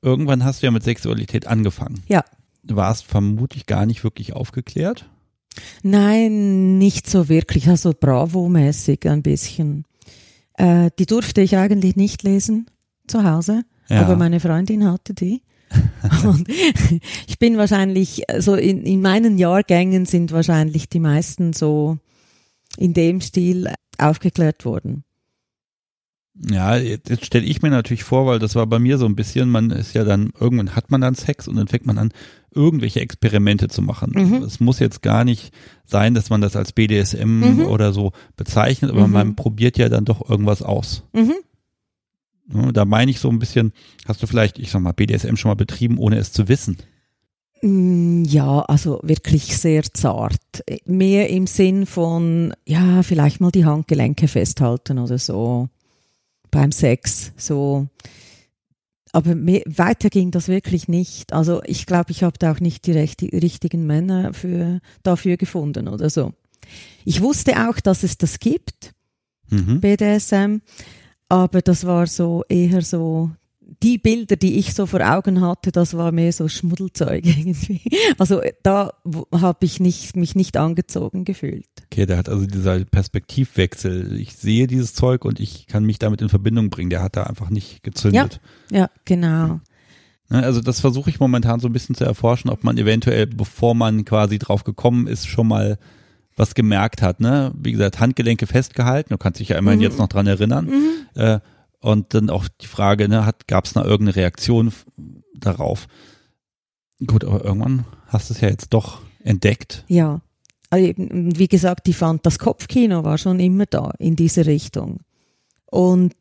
Irgendwann 0.00 0.44
hast 0.44 0.62
du 0.62 0.66
ja 0.66 0.70
mit 0.70 0.82
Sexualität 0.82 1.46
angefangen. 1.46 2.02
Ja. 2.08 2.24
Du 2.62 2.76
warst 2.76 3.04
vermutlich 3.04 3.66
gar 3.66 3.86
nicht 3.86 4.04
wirklich 4.04 4.32
aufgeklärt. 4.32 5.08
Nein, 5.82 6.78
nicht 6.78 7.08
so 7.08 7.28
wirklich, 7.28 7.68
also 7.68 7.92
Bravo-mäßig 7.98 9.08
ein 9.08 9.22
bisschen. 9.22 9.84
Äh, 10.54 10.90
die 10.98 11.06
durfte 11.06 11.40
ich 11.40 11.56
eigentlich 11.56 11.96
nicht 11.96 12.22
lesen 12.22 12.66
zu 13.06 13.24
Hause, 13.24 13.62
ja. 13.88 14.02
aber 14.02 14.16
meine 14.16 14.40
Freundin 14.40 14.84
hatte 14.84 15.14
die. 15.14 15.42
und 16.24 16.48
ich 16.48 17.38
bin 17.38 17.56
wahrscheinlich, 17.56 18.22
so 18.38 18.54
in, 18.54 18.84
in 18.84 19.00
meinen 19.00 19.38
Jahrgängen 19.38 20.06
sind 20.06 20.32
wahrscheinlich 20.32 20.88
die 20.88 21.00
meisten 21.00 21.52
so 21.52 21.98
in 22.76 22.94
dem 22.94 23.20
Stil 23.20 23.72
aufgeklärt 23.98 24.64
worden. 24.64 25.04
Ja, 26.50 26.76
jetzt 26.76 27.26
stelle 27.26 27.44
ich 27.44 27.62
mir 27.62 27.70
natürlich 27.70 28.04
vor, 28.04 28.26
weil 28.26 28.38
das 28.38 28.54
war 28.54 28.66
bei 28.66 28.78
mir 28.78 28.96
so 28.96 29.06
ein 29.06 29.16
bisschen, 29.16 29.50
man 29.50 29.70
ist 29.70 29.94
ja 29.94 30.04
dann, 30.04 30.30
irgendwann 30.38 30.76
hat 30.76 30.90
man 30.90 31.00
dann 31.00 31.16
Sex 31.16 31.48
und 31.48 31.56
dann 31.56 31.66
fängt 31.66 31.84
man 31.84 31.98
an, 31.98 32.12
irgendwelche 32.54 33.00
Experimente 33.00 33.68
zu 33.68 33.82
machen. 33.82 34.12
Mhm. 34.14 34.42
Es 34.44 34.60
muss 34.60 34.78
jetzt 34.78 35.02
gar 35.02 35.24
nicht 35.24 35.52
sein, 35.84 36.14
dass 36.14 36.30
man 36.30 36.40
das 36.40 36.54
als 36.54 36.72
BDSM 36.72 37.40
mhm. 37.40 37.66
oder 37.66 37.92
so 37.92 38.12
bezeichnet, 38.36 38.92
aber 38.92 39.08
mhm. 39.08 39.12
man 39.12 39.36
probiert 39.36 39.78
ja 39.78 39.88
dann 39.88 40.04
doch 40.04 40.28
irgendwas 40.28 40.62
aus. 40.62 41.02
Mhm. 41.12 41.34
Da 42.72 42.84
meine 42.84 43.10
ich 43.10 43.20
so 43.20 43.28
ein 43.28 43.38
bisschen, 43.38 43.72
hast 44.06 44.22
du 44.22 44.26
vielleicht, 44.26 44.58
ich 44.58 44.70
sag 44.70 44.80
mal, 44.80 44.92
BDSM 44.92 45.36
schon 45.36 45.50
mal 45.50 45.54
betrieben, 45.54 45.98
ohne 45.98 46.16
es 46.16 46.32
zu 46.32 46.48
wissen? 46.48 46.78
Mm, 47.62 48.24
Ja, 48.24 48.60
also 48.60 49.00
wirklich 49.02 49.56
sehr 49.58 49.82
zart. 49.82 50.40
Mehr 50.86 51.28
im 51.28 51.46
Sinn 51.46 51.84
von, 51.86 52.54
ja, 52.66 53.02
vielleicht 53.02 53.40
mal 53.40 53.50
die 53.50 53.64
Handgelenke 53.66 54.28
festhalten 54.28 54.98
oder 54.98 55.18
so 55.18 55.68
beim 56.50 56.72
Sex. 56.72 57.32
So. 57.36 57.88
Aber 59.12 59.34
mehr, 59.34 59.62
weiter 59.66 60.08
ging 60.10 60.30
das 60.30 60.48
wirklich 60.48 60.88
nicht. 60.88 61.32
Also 61.32 61.62
ich 61.64 61.84
glaube, 61.86 62.10
ich 62.12 62.22
habe 62.22 62.38
da 62.38 62.52
auch 62.52 62.60
nicht 62.60 62.86
die 62.86 62.92
rechte, 62.92 63.26
richtigen 63.32 63.86
Männer 63.86 64.32
für, 64.32 64.80
dafür 65.02 65.36
gefunden 65.36 65.88
oder 65.88 66.08
so. 66.10 66.32
Ich 67.04 67.20
wusste 67.22 67.68
auch, 67.68 67.80
dass 67.80 68.02
es 68.02 68.16
das 68.18 68.38
gibt, 68.38 68.92
Mhm. 69.50 69.80
BDSM, 69.80 70.60
aber 71.28 71.62
das 71.62 71.86
war 71.86 72.06
so 72.06 72.44
eher 72.48 72.82
so 72.82 73.30
die 73.82 73.98
Bilder, 73.98 74.36
die 74.36 74.58
ich 74.58 74.74
so 74.74 74.86
vor 74.86 75.00
Augen 75.00 75.40
hatte, 75.40 75.72
das 75.72 75.94
war 75.94 76.10
mehr 76.10 76.32
so 76.32 76.48
Schmuddelzeug 76.48 77.24
irgendwie. 77.26 77.82
Also 78.18 78.40
da 78.62 78.94
habe 79.32 79.64
ich 79.64 79.78
nicht, 79.78 80.16
mich 80.16 80.34
nicht 80.34 80.56
angezogen 80.56 81.24
gefühlt. 81.24 81.66
Okay, 81.86 82.06
der 82.06 82.16
hat 82.16 82.28
also 82.28 82.46
dieser 82.46 82.84
Perspektivwechsel. 82.84 84.18
Ich 84.18 84.36
sehe 84.36 84.66
dieses 84.66 84.94
Zeug 84.94 85.24
und 85.24 85.38
ich 85.38 85.66
kann 85.66 85.84
mich 85.84 85.98
damit 85.98 86.22
in 86.22 86.28
Verbindung 86.28 86.70
bringen. 86.70 86.90
Der 86.90 87.02
hat 87.02 87.16
da 87.16 87.24
einfach 87.24 87.50
nicht 87.50 87.82
gezündet. 87.82 88.40
Ja, 88.70 88.90
genau. 89.04 89.60
Ne, 90.30 90.42
Also 90.42 90.60
das 90.60 90.80
versuche 90.80 91.10
ich 91.10 91.20
momentan 91.20 91.60
so 91.60 91.68
ein 91.68 91.72
bisschen 91.72 91.94
zu 91.94 92.04
erforschen, 92.04 92.50
ob 92.50 92.64
man 92.64 92.78
eventuell, 92.78 93.26
bevor 93.26 93.74
man 93.74 94.04
quasi 94.04 94.38
drauf 94.38 94.64
gekommen 94.64 95.06
ist, 95.06 95.26
schon 95.26 95.48
mal 95.48 95.78
was 96.38 96.54
gemerkt 96.54 97.02
hat. 97.02 97.20
Ne? 97.20 97.52
Wie 97.56 97.72
gesagt, 97.72 98.00
Handgelenke 98.00 98.46
festgehalten. 98.46 99.10
Du 99.10 99.18
kannst 99.18 99.40
dich 99.40 99.48
ja 99.50 99.58
immerhin 99.58 99.80
Mhm. 99.80 99.84
jetzt 99.84 99.98
noch 99.98 100.08
dran 100.08 100.26
erinnern. 100.26 100.66
Mhm. 100.66 101.20
Äh, 101.20 101.40
und 101.80 102.14
dann 102.14 102.30
auch 102.30 102.48
die 102.60 102.66
Frage, 102.66 103.08
ne, 103.08 103.24
hat, 103.24 103.46
gab 103.46 103.64
es 103.66 103.72
da 103.72 103.84
irgendeine 103.84 104.16
Reaktion 104.16 104.72
darauf? 105.34 105.86
Gut, 107.06 107.24
aber 107.24 107.44
irgendwann 107.44 107.84
hast 108.08 108.30
du 108.30 108.34
es 108.34 108.40
ja 108.40 108.48
jetzt 108.48 108.70
doch 108.74 109.00
entdeckt. 109.22 109.84
Ja. 109.88 110.20
Also 110.70 110.92
wie 110.96 111.48
gesagt, 111.48 111.86
ich 111.88 111.96
fand, 111.96 112.26
das 112.26 112.38
Kopfkino 112.38 113.04
war 113.04 113.16
schon 113.18 113.38
immer 113.40 113.66
da 113.66 113.92
in 113.98 114.16
diese 114.16 114.44
Richtung. 114.46 115.00
Und 115.66 116.14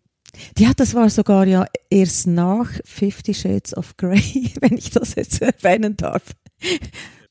ja, 0.57 0.71
das 0.75 0.93
war 0.93 1.09
sogar 1.09 1.47
ja 1.47 1.65
erst 1.89 2.27
nach 2.27 2.67
Fifty 2.85 3.33
Shades 3.33 3.75
of 3.75 3.97
Grey, 3.97 4.53
wenn 4.61 4.77
ich 4.77 4.91
das 4.91 5.15
jetzt 5.15 5.41
erwähnen 5.41 5.97
darf. 5.97 6.21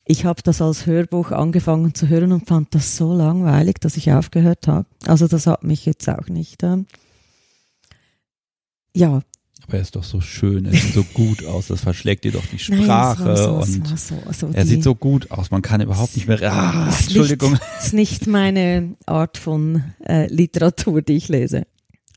Ich 0.09 0.25
habe 0.25 0.41
das 0.43 0.63
als 0.63 0.87
Hörbuch 0.87 1.33
angefangen 1.33 1.95
zu 1.95 2.09
hören 2.09 2.33
und 2.33 2.47
fand 2.47 2.75
das 2.75 2.97
so 2.97 3.13
langweilig, 3.13 3.81
dass 3.81 3.97
ich 3.97 4.13
aufgehört 4.13 4.69
habe. 4.69 4.87
Also 5.07 5.27
das 5.27 5.47
hat 5.49 5.65
mich 5.65 5.85
jetzt 5.85 6.09
auch 6.09 6.29
nicht. 6.29 6.63
Ähm, 6.63 6.87
ja, 8.95 9.21
Aber 9.65 9.75
er 9.75 9.81
ist 9.81 9.97
doch 9.97 10.05
so 10.05 10.21
schön, 10.21 10.65
er 10.67 10.73
sieht 10.73 10.95
so 10.95 11.03
gut 11.03 11.45
aus, 11.45 11.67
das 11.67 11.81
verschlägt 11.81 12.25
dir 12.25 12.33
doch 12.33 12.47
die 12.47 12.57
nein, 12.71 12.85
Sprache 12.85 13.37
so, 13.37 13.59
es 13.59 13.77
und 13.77 13.99
so, 13.99 14.15
so 14.33 14.47
er 14.53 14.63
die- 14.65 14.71
sieht 14.71 14.83
so 14.85 14.95
gut 14.95 15.31
aus, 15.33 15.51
man 15.51 15.61
kann 15.63 15.81
überhaupt 15.81 16.15
nicht 16.17 16.29
mehr. 16.29 16.41
Ah, 16.53 16.89
ist 16.89 17.09
Entschuldigung. 17.09 17.53
Nicht, 17.53 17.63
ist 17.81 17.93
nicht 17.93 18.27
meine 18.29 18.95
Art 19.07 19.39
von 19.39 19.83
äh, 20.07 20.33
Literatur, 20.33 21.03
die 21.03 21.15
ich 21.17 21.29
lese. 21.29 21.67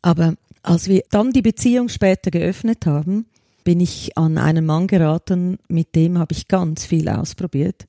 Aber 0.03 0.35
als 0.61 0.87
wir 0.87 1.01
dann 1.09 1.31
die 1.31 1.41
Beziehung 1.41 1.89
später 1.89 2.29
geöffnet 2.31 2.85
haben, 2.85 3.25
bin 3.69 3.81
ich 3.81 4.17
an 4.17 4.39
einen 4.39 4.65
Mann 4.65 4.87
geraten, 4.87 5.59
mit 5.67 5.93
dem 5.93 6.17
habe 6.17 6.33
ich 6.33 6.47
ganz 6.47 6.87
viel 6.87 7.07
ausprobiert. 7.07 7.87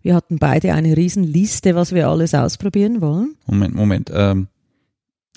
Wir 0.00 0.16
hatten 0.16 0.40
beide 0.40 0.74
eine 0.74 0.96
riesen 0.96 1.22
Liste, 1.22 1.76
was 1.76 1.94
wir 1.94 2.08
alles 2.08 2.34
ausprobieren 2.34 3.00
wollen. 3.00 3.36
Moment, 3.46 3.72
Moment. 3.72 4.10
Ähm, 4.12 4.48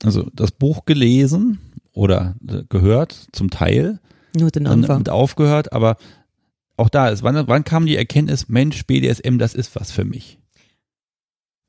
also 0.01 0.27
das 0.33 0.49
Buch 0.49 0.85
gelesen 0.85 1.59
oder 1.93 2.35
äh, 2.47 2.63
gehört 2.67 3.27
zum 3.31 3.51
Teil, 3.51 3.99
Nur 4.35 4.49
den 4.49 4.65
Anfang. 4.65 4.97
mit 4.97 5.09
aufgehört, 5.09 5.71
aber 5.71 5.97
auch 6.77 6.89
da 6.89 7.09
ist, 7.09 7.21
wann, 7.21 7.47
wann 7.47 7.63
kam 7.63 7.85
die 7.85 7.95
Erkenntnis, 7.95 8.49
Mensch, 8.49 8.87
BDSM, 8.87 9.37
das 9.37 9.53
ist 9.53 9.75
was 9.75 9.91
für 9.91 10.03
mich? 10.03 10.39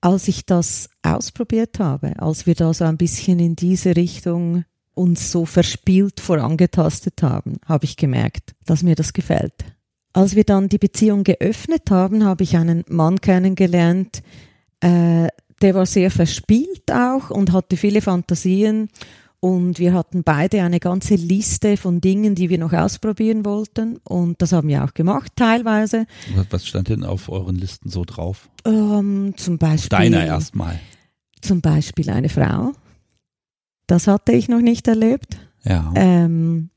Als 0.01 0.27
ich 0.27 0.47
das 0.47 0.89
ausprobiert 1.03 1.81
habe, 1.81 2.19
als 2.19 2.47
wir 2.47 2.55
da 2.55 2.73
so 2.73 2.85
ein 2.85 2.97
bisschen 2.97 3.41
in 3.41 3.57
diese 3.57 3.95
Richtung 3.95 4.65
uns 4.97 5.31
so 5.31 5.45
verspielt 5.45 6.21
vorangetastet 6.21 7.23
haben, 7.23 7.59
habe 7.67 7.85
ich 7.85 7.97
gemerkt, 7.97 8.55
dass 8.65 8.83
mir 8.83 8.95
das 8.97 9.13
gefällt. 9.13 9.53
Als 10.13 10.35
wir 10.35 10.45
dann 10.45 10.69
die 10.69 10.79
Beziehung 10.79 11.23
geöffnet 11.23 11.91
haben, 11.91 12.25
habe 12.25 12.43
ich 12.43 12.57
einen 12.57 12.85
Mann 12.89 13.21
kennengelernt, 13.21 14.23
äh, 14.81 15.29
der 15.63 15.75
war 15.75 15.87
sehr 15.87 16.11
verspielt 16.11 16.91
auch 16.93 17.31
und 17.31 17.53
hatte 17.53 17.77
viele 17.77 18.01
Fantasien. 18.01 18.89
Und 19.41 19.79
wir 19.79 19.93
hatten 19.93 20.23
beide 20.25 20.63
eine 20.63 20.81
ganze 20.81 21.15
Liste 21.15 21.77
von 21.77 22.01
Dingen, 22.01 22.35
die 22.35 22.49
wir 22.49 22.59
noch 22.59 22.73
ausprobieren 22.73 23.45
wollten. 23.45 23.99
Und 23.99 24.41
das 24.43 24.53
haben 24.53 24.69
wir 24.69 24.83
auch 24.83 24.95
gemacht, 24.95 25.33
teilweise. 25.37 26.07
Was- 26.51 26.67
stand 26.67 26.89
denn 26.89 27.05
auf 27.05 27.29
euren 27.29 27.55
Listen 27.55 27.91
so 27.91 28.05
drauf? 28.05 28.49
Ähm, 28.65 29.35
zum 29.37 29.59
Beispiel. 29.59 29.91
Deiner 29.91 30.25
erstmal. 30.25 30.81
Zum 31.43 31.61
Beispiel 31.61 32.11
eine 32.11 32.29
Frau. 32.31 32.73
Das 33.87 34.07
hatte 34.07 34.33
ich 34.33 34.49
noch 34.49 34.61
nicht 34.61 34.89
erlebt. 34.89 35.39
Ja. 35.65 35.93
Ähm, 35.95 36.71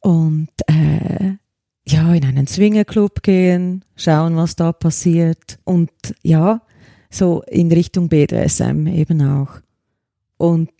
und 0.00 0.50
äh, 0.66 1.34
ja, 1.86 2.14
in 2.14 2.24
einen 2.24 2.46
Swingerclub 2.46 3.22
gehen, 3.22 3.84
schauen, 3.96 4.36
was 4.36 4.56
da 4.56 4.72
passiert. 4.72 5.58
Und 5.64 5.90
ja, 6.22 6.62
so 7.10 7.42
in 7.42 7.70
Richtung 7.70 8.08
BDSM 8.08 8.86
eben 8.86 9.22
auch. 9.22 9.60
Und 10.36 10.70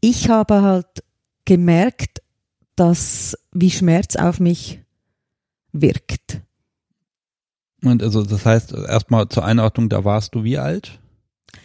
ich 0.00 0.28
habe 0.28 0.62
halt 0.62 1.04
gemerkt, 1.44 2.22
dass 2.76 3.38
wie 3.52 3.70
Schmerz 3.70 4.16
auf 4.16 4.40
mich 4.40 4.80
wirkt. 5.72 6.40
Und 7.82 8.02
also 8.02 8.22
das 8.22 8.46
heißt, 8.46 8.72
erstmal 8.72 9.28
zur 9.28 9.44
Einordnung, 9.44 9.88
da 9.88 10.04
warst 10.04 10.34
du 10.34 10.42
wie 10.44 10.58
alt? 10.58 10.98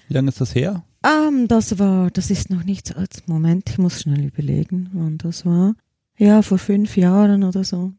Wie 0.08 0.14
lange 0.14 0.30
ist 0.30 0.42
das 0.42 0.54
her? 0.54 0.84
Ähm, 1.04 1.48
das 1.48 1.80
war, 1.80 2.10
das 2.12 2.30
ist 2.30 2.50
noch 2.50 2.64
nicht 2.64 2.88
so, 2.88 2.96
als- 2.96 3.24
Moment, 3.28 3.70
ich 3.70 3.78
muss 3.78 4.02
schnell 4.02 4.26
überlegen, 4.26 4.90
wann 4.94 5.18
das 5.18 5.46
war. 5.46 5.74
Ja, 6.18 6.42
vor 6.42 6.58
fünf 6.58 6.98
Jahren 6.98 7.44
oder 7.44 7.64
so. 7.64 7.94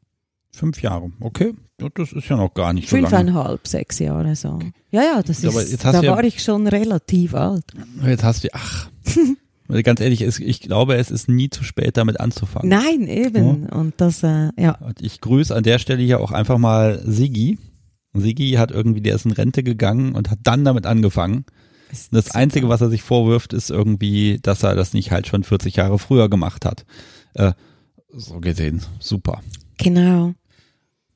Fünf 0.52 0.83
Jahre. 0.83 1.11
Okay. 1.21 1.54
Ja, 1.80 1.88
Das 1.95 2.12
ist 2.12 2.28
ja 2.28 2.37
noch 2.37 2.52
gar 2.52 2.73
nicht 2.73 2.88
so 2.90 2.97
lange. 2.97 3.09
Fünfeinhalb, 3.09 3.66
sechs 3.66 3.99
Jahre 4.00 4.35
so. 4.37 4.59
Ja, 4.90 5.02
ja, 5.02 5.23
das 5.23 5.45
Aber 5.47 5.62
ist, 5.62 5.83
da 5.85 6.00
ja- 6.02 6.12
war 6.12 6.25
ich 6.25 6.42
schon 6.42 6.66
relativ 6.66 7.35
alt. 7.35 7.64
Jetzt 8.04 8.25
hast 8.25 8.45
du, 8.45 8.49
ach. 8.52 8.90
Ganz 9.85 10.00
ehrlich, 10.00 10.21
ich 10.23 10.61
glaube, 10.61 10.97
es 10.97 11.12
ist 11.12 11.28
nie 11.28 11.49
zu 11.49 11.62
spät, 11.62 11.97
damit 11.97 12.19
anzufangen. 12.19 12.69
Nein, 12.69 13.07
eben. 13.07 13.66
Und 13.66 13.95
das, 13.99 14.25
äh, 14.25 14.50
ja. 14.59 14.73
Und 14.80 15.00
ich 15.00 15.21
grüße 15.21 15.54
an 15.54 15.62
der 15.62 15.78
Stelle 15.78 16.02
hier 16.02 16.19
auch 16.21 16.33
einfach 16.33 16.59
mal 16.59 17.00
Sigi. 17.07 17.57
Sigi 18.12 18.52
hat 18.59 18.73
irgendwie, 18.73 19.00
der 19.00 19.14
ist 19.14 19.26
in 19.26 19.30
Rente 19.30 19.62
gegangen 19.62 20.16
und 20.16 20.28
hat 20.28 20.40
dann 20.42 20.64
damit 20.64 20.87
angefangen. 20.87 21.45
Das 22.11 22.31
Einzige, 22.33 22.69
was 22.69 22.81
er 22.81 22.91
sich 22.91 23.03
vorwirft, 23.03 23.53
ist 23.53 23.71
irgendwie, 23.71 24.39
dass 24.43 24.63
er 24.63 24.75
das 24.75 24.93
nicht 24.93 25.11
halt 25.11 25.27
schon 25.27 25.45
40 25.45 25.77
Jahre 25.77 25.99
früher 25.99 26.29
gemacht 26.29 26.65
hat. 26.65 26.85
Äh, 27.35 27.53
so 28.13 28.41
gesehen, 28.41 28.83
super. 28.99 29.41
Genau. 29.79 30.35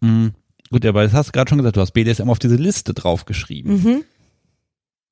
Mhm. 0.00 0.32
Gut, 0.70 0.84
aber 0.86 1.04
das 1.04 1.12
hast 1.12 1.28
du 1.28 1.32
gerade 1.32 1.48
schon 1.48 1.58
gesagt, 1.58 1.76
du 1.76 1.80
hast 1.80 1.92
BDSM 1.92 2.28
auf 2.30 2.38
diese 2.38 2.56
Liste 2.56 2.94
draufgeschrieben. 2.94 3.82
Mhm. 3.82 4.04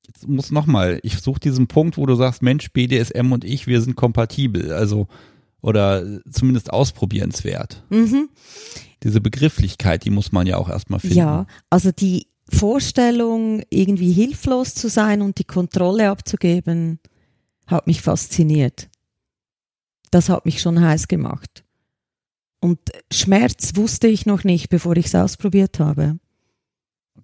Jetzt 0.07 0.27
muss 0.27 0.51
nochmal, 0.51 0.99
ich 1.03 1.19
suche 1.19 1.39
diesen 1.39 1.67
Punkt, 1.67 1.97
wo 1.97 2.05
du 2.05 2.15
sagst, 2.15 2.41
Mensch, 2.41 2.71
BDSM 2.71 3.31
und 3.31 3.45
ich, 3.45 3.67
wir 3.67 3.81
sind 3.81 3.95
kompatibel, 3.95 4.73
also 4.73 5.07
oder 5.61 6.03
zumindest 6.29 6.73
ausprobierenswert. 6.73 7.83
Mhm. 7.89 8.29
Diese 9.03 9.21
Begrifflichkeit, 9.21 10.03
die 10.03 10.09
muss 10.09 10.33
man 10.33 10.45
ja 10.45 10.57
auch 10.57 10.69
erstmal 10.69 10.99
finden. 10.99 11.17
Ja, 11.17 11.47
also 11.69 11.91
die 11.91 12.27
Vorstellung, 12.49 13.63
irgendwie 13.69 14.11
hilflos 14.11 14.75
zu 14.75 14.89
sein 14.89 15.21
und 15.21 15.39
die 15.39 15.45
Kontrolle 15.45 16.09
abzugeben, 16.09 16.99
hat 17.67 17.87
mich 17.87 18.01
fasziniert. 18.01 18.89
Das 20.11 20.29
hat 20.29 20.45
mich 20.45 20.61
schon 20.61 20.79
heiß 20.81 21.07
gemacht. 21.07 21.63
Und 22.59 22.79
Schmerz 23.11 23.75
wusste 23.75 24.07
ich 24.07 24.25
noch 24.25 24.43
nicht, 24.43 24.69
bevor 24.69 24.95
ich 24.95 25.07
es 25.07 25.15
ausprobiert 25.15 25.79
habe. 25.79 26.19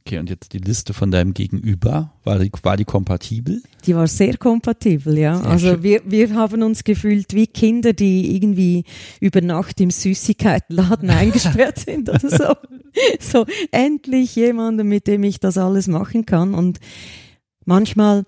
Okay, 0.09 0.17
und 0.17 0.27
jetzt 0.27 0.53
die 0.53 0.57
Liste 0.57 0.95
von 0.95 1.11
deinem 1.11 1.35
Gegenüber, 1.35 2.13
war 2.23 2.39
die, 2.39 2.49
war 2.63 2.75
die 2.77 2.83
kompatibel? 2.83 3.61
Die 3.85 3.95
war 3.95 4.07
sehr 4.07 4.37
kompatibel, 4.37 5.15
ja. 5.15 5.37
Sehr 5.37 5.45
also 5.45 5.67
schön. 5.67 5.83
wir, 5.83 6.01
wir 6.03 6.33
haben 6.33 6.63
uns 6.63 6.83
gefühlt 6.83 7.35
wie 7.35 7.45
Kinder, 7.45 7.93
die 7.93 8.35
irgendwie 8.35 8.85
über 9.19 9.41
Nacht 9.41 9.79
im 9.79 9.91
Süßigkeitenladen 9.91 11.09
eingesperrt 11.11 11.77
sind 11.77 12.09
oder 12.09 12.27
so. 12.27 12.55
So 13.19 13.45
endlich 13.69 14.35
jemanden, 14.35 14.87
mit 14.87 15.05
dem 15.05 15.21
ich 15.23 15.39
das 15.39 15.59
alles 15.59 15.87
machen 15.87 16.25
kann. 16.25 16.55
Und 16.55 16.79
manchmal 17.65 18.25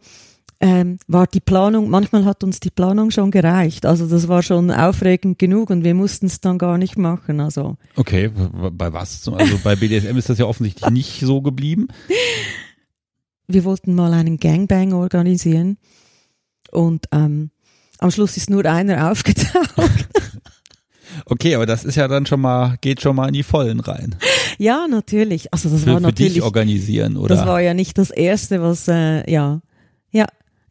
ähm, 0.61 0.97
war 1.07 1.25
die 1.25 1.39
Planung, 1.39 1.89
manchmal 1.89 2.23
hat 2.23 2.43
uns 2.43 2.59
die 2.59 2.69
Planung 2.69 3.09
schon 3.09 3.31
gereicht. 3.31 3.85
Also 3.85 4.05
das 4.05 4.27
war 4.27 4.43
schon 4.43 4.69
aufregend 4.69 5.39
genug 5.39 5.71
und 5.71 5.83
wir 5.83 5.95
mussten 5.95 6.27
es 6.27 6.39
dann 6.39 6.59
gar 6.59 6.77
nicht 6.77 6.97
machen. 6.97 7.39
Also 7.39 7.77
Okay, 7.95 8.29
bei 8.29 8.93
was? 8.93 9.27
Also 9.27 9.59
bei 9.63 9.75
BDSM 9.75 10.15
ist 10.17 10.29
das 10.29 10.37
ja 10.37 10.45
offensichtlich 10.45 10.89
nicht 10.91 11.19
so 11.21 11.41
geblieben. 11.41 11.87
wir 13.47 13.63
wollten 13.65 13.95
mal 13.95 14.13
einen 14.13 14.37
Gangbang 14.37 14.93
organisieren 14.93 15.77
und 16.71 17.07
ähm, 17.11 17.49
am 17.97 18.11
Schluss 18.11 18.37
ist 18.37 18.49
nur 18.51 18.65
einer 18.65 19.11
aufgetaucht. 19.11 20.07
Okay, 21.25 21.55
aber 21.55 21.65
das 21.65 21.83
ist 21.83 21.95
ja 21.95 22.07
dann 22.07 22.25
schon 22.25 22.39
mal, 22.39 22.77
geht 22.81 23.01
schon 23.01 23.15
mal 23.15 23.27
in 23.27 23.33
die 23.33 23.43
Vollen 23.43 23.79
rein. 23.79 24.15
ja, 24.59 24.87
natürlich. 24.87 25.51
Also 25.53 25.69
das 25.69 25.83
für, 25.83 25.93
war 25.93 25.99
natürlich. 25.99 26.33
Für 26.33 26.35
dich 26.35 26.43
organisieren, 26.43 27.17
oder? 27.17 27.35
Das 27.35 27.45
war 27.47 27.59
ja 27.61 27.73
nicht 27.73 27.97
das 27.97 28.11
Erste, 28.11 28.61
was, 28.61 28.87
äh, 28.87 29.29
ja, 29.29 29.61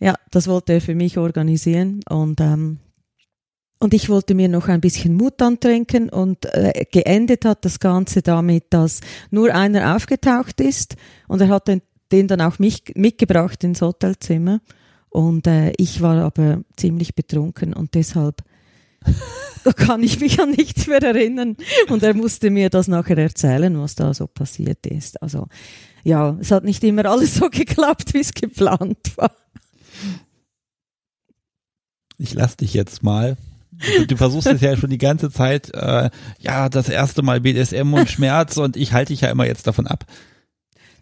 ja, 0.01 0.15
das 0.31 0.49
wollte 0.49 0.73
er 0.73 0.81
für 0.81 0.95
mich 0.95 1.19
organisieren 1.19 2.01
und 2.09 2.41
ähm, 2.41 2.79
und 3.83 3.95
ich 3.95 4.11
wollte 4.11 4.35
mir 4.35 4.49
noch 4.49 4.69
ein 4.69 4.83
bisschen 4.83 5.15
Mut 5.15 5.41
antrinken 5.41 6.11
und 6.11 6.45
äh, 6.55 6.85
geendet 6.91 7.47
hat 7.47 7.65
das 7.65 7.81
Ganze 7.81 8.21
damit, 8.21 8.65
dass 8.71 9.01
nur 9.31 9.55
einer 9.55 9.97
aufgetaucht 9.97 10.61
ist 10.61 10.97
und 11.29 11.41
er 11.41 11.49
hat 11.49 11.69
den, 11.69 11.81
den 12.13 12.29
dann 12.29 12.43
auch 12.43 12.59
mich 12.59 12.93
mitgebracht 12.95 13.65
ins 13.65 13.81
Hotelzimmer 13.81 14.61
und 15.09 15.47
äh, 15.47 15.73
ich 15.79 16.03
war 16.03 16.19
aber 16.23 16.63
ziemlich 16.77 17.15
betrunken 17.15 17.73
und 17.73 17.95
deshalb 17.95 18.43
da 19.65 19.73
kann 19.73 20.03
ich 20.03 20.21
mich 20.21 20.41
an 20.41 20.51
nichts 20.51 20.87
mehr 20.87 21.03
erinnern. 21.03 21.57
Und 21.89 22.03
er 22.03 22.13
musste 22.13 22.51
mir 22.51 22.69
das 22.69 22.87
nachher 22.87 23.17
erzählen, 23.17 23.79
was 23.81 23.95
da 23.95 24.13
so 24.13 24.27
passiert 24.27 24.87
ist. 24.87 25.23
Also 25.23 25.47
ja, 26.05 26.37
es 26.41 26.51
hat 26.51 26.65
nicht 26.65 26.83
immer 26.85 27.07
alles 27.07 27.35
so 27.35 27.49
geklappt, 27.51 28.15
wie 28.15 28.21
es 28.21 28.33
geplant 28.33 29.17
war. 29.17 29.35
Ich 32.19 32.35
lass 32.35 32.57
dich 32.57 32.75
jetzt 32.75 33.03
mal. 33.03 33.37
Du 34.09 34.17
versuchst 34.17 34.47
es 34.47 34.61
ja 34.61 34.77
schon 34.77 34.91
die 34.91 34.99
ganze 34.99 35.31
Zeit, 35.31 35.73
äh, 35.73 36.11
ja, 36.39 36.69
das 36.69 36.89
erste 36.89 37.23
Mal 37.23 37.41
BDSM 37.41 37.95
und 37.95 38.11
Schmerz 38.11 38.59
und 38.59 38.77
ich 38.77 38.93
halte 38.93 39.13
dich 39.13 39.23
ja 39.23 39.31
immer 39.31 39.47
jetzt 39.47 39.67
davon 39.67 39.87
ab. 39.87 40.05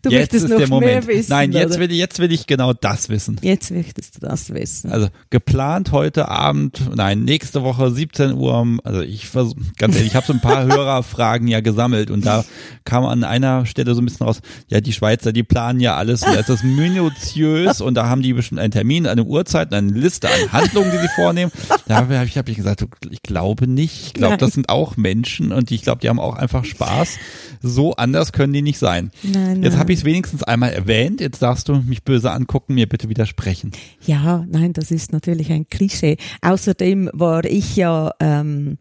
Du 0.09 0.15
jetzt 0.15 0.33
möchtest 0.33 0.45
ist 0.45 0.51
noch 0.51 0.59
der 0.59 0.69
Moment. 0.69 1.07
mehr 1.07 1.17
wissen. 1.17 1.31
Nein, 1.31 1.53
jetzt 1.53 1.71
oder? 1.73 1.81
will, 1.81 1.91
ich, 1.93 1.99
jetzt 1.99 2.19
will 2.19 2.33
ich 2.33 2.47
genau 2.47 2.73
das 2.73 3.09
wissen. 3.09 3.39
Jetzt 3.43 3.71
möchtest 3.71 4.17
du 4.17 4.21
das 4.27 4.53
wissen. 4.53 4.91
Also 4.93 5.09
geplant 5.31 5.93
heute 5.93 6.29
Abend, 6.29 6.81
nein, 6.95 7.25
nächste 7.25 7.63
Woche 7.63 7.91
17 7.91 8.33
Uhr. 8.35 8.79
Also 8.85 9.01
ich 9.01 9.29
versuch, 9.29 9.55
ganz 9.79 9.95
ehrlich, 9.97 10.11
ich 10.11 10.17
habe 10.17 10.27
so 10.27 10.33
ein 10.33 10.41
paar 10.41 10.65
Hörerfragen 10.67 11.49
ja 11.49 11.61
gesammelt 11.61 12.11
und 12.11 12.27
da 12.27 12.45
kam 12.85 13.05
an 13.05 13.25
einer 13.25 13.67
Stelle 13.67 13.95
so 13.95 14.01
ein 14.03 14.07
bisschen 14.07 14.27
raus, 14.27 14.41
ja, 14.69 14.81
die 14.81 14.93
Schweizer, 14.93 15.33
die 15.33 15.43
planen 15.43 15.81
ja 15.81 15.97
alles 15.97 16.23
und 16.23 16.35
da 16.35 16.41
ist 16.41 16.49
das 16.49 16.63
minutiös 16.63 17.81
und 17.81 17.95
da 17.95 18.09
haben 18.09 18.23
die 18.23 18.33
bestimmt 18.33 18.61
einen 18.61 18.73
Termin, 18.73 19.07
eine 19.07 19.25
Uhrzeit, 19.25 19.73
eine 19.73 19.91
Liste 19.91 20.29
an 20.29 20.53
Handlungen, 20.53 20.91
die 20.91 20.99
sie 20.99 21.09
vornehmen. 21.15 21.53
Da 21.87 21.97
habe 21.97 22.23
ich, 22.25 22.37
hab 22.39 22.49
ich 22.49 22.57
gesagt, 22.57 22.85
ich 23.11 23.23
glaube 23.23 23.67
nicht. 23.67 24.07
Ich 24.07 24.15
glaube, 24.15 24.37
das 24.37 24.53
sind 24.53 24.69
auch 24.69 24.97
Menschen 24.97 25.53
und 25.53 25.71
ich 25.71 25.83
glaube, 25.83 26.01
die 26.01 26.09
haben 26.09 26.21
auch 26.21 26.37
einfach 26.37 26.65
Spaß. 26.65 27.17
So 27.63 27.95
anders 27.97 28.33
können 28.33 28.53
die 28.53 28.63
nicht 28.63 28.79
sein. 28.79 29.11
Nein, 29.23 29.63
Jetzt 29.63 29.73
nein. 29.73 29.81
habe 29.81 29.93
ich 29.93 29.98
es 29.99 30.05
wenigstens 30.05 30.43
einmal 30.43 30.73
erwähnt. 30.73 31.21
Jetzt 31.21 31.43
darfst 31.43 31.69
du 31.69 31.77
mich 31.77 32.03
böse 32.05 32.31
angucken, 32.31 32.75
mir 32.75 32.89
bitte 32.89 33.09
widersprechen. 33.09 33.73
Ja, 34.05 34.45
nein, 34.49 34.73
das 34.73 34.91
ist 34.91 35.13
natürlich 35.13 35.53
ein 35.53 35.69
Klischee. 35.69 36.17
Außerdem 36.43 37.11
war 37.13 37.45
ich 37.45 37.77
ja, 37.77 38.11
ähm, 38.21 38.79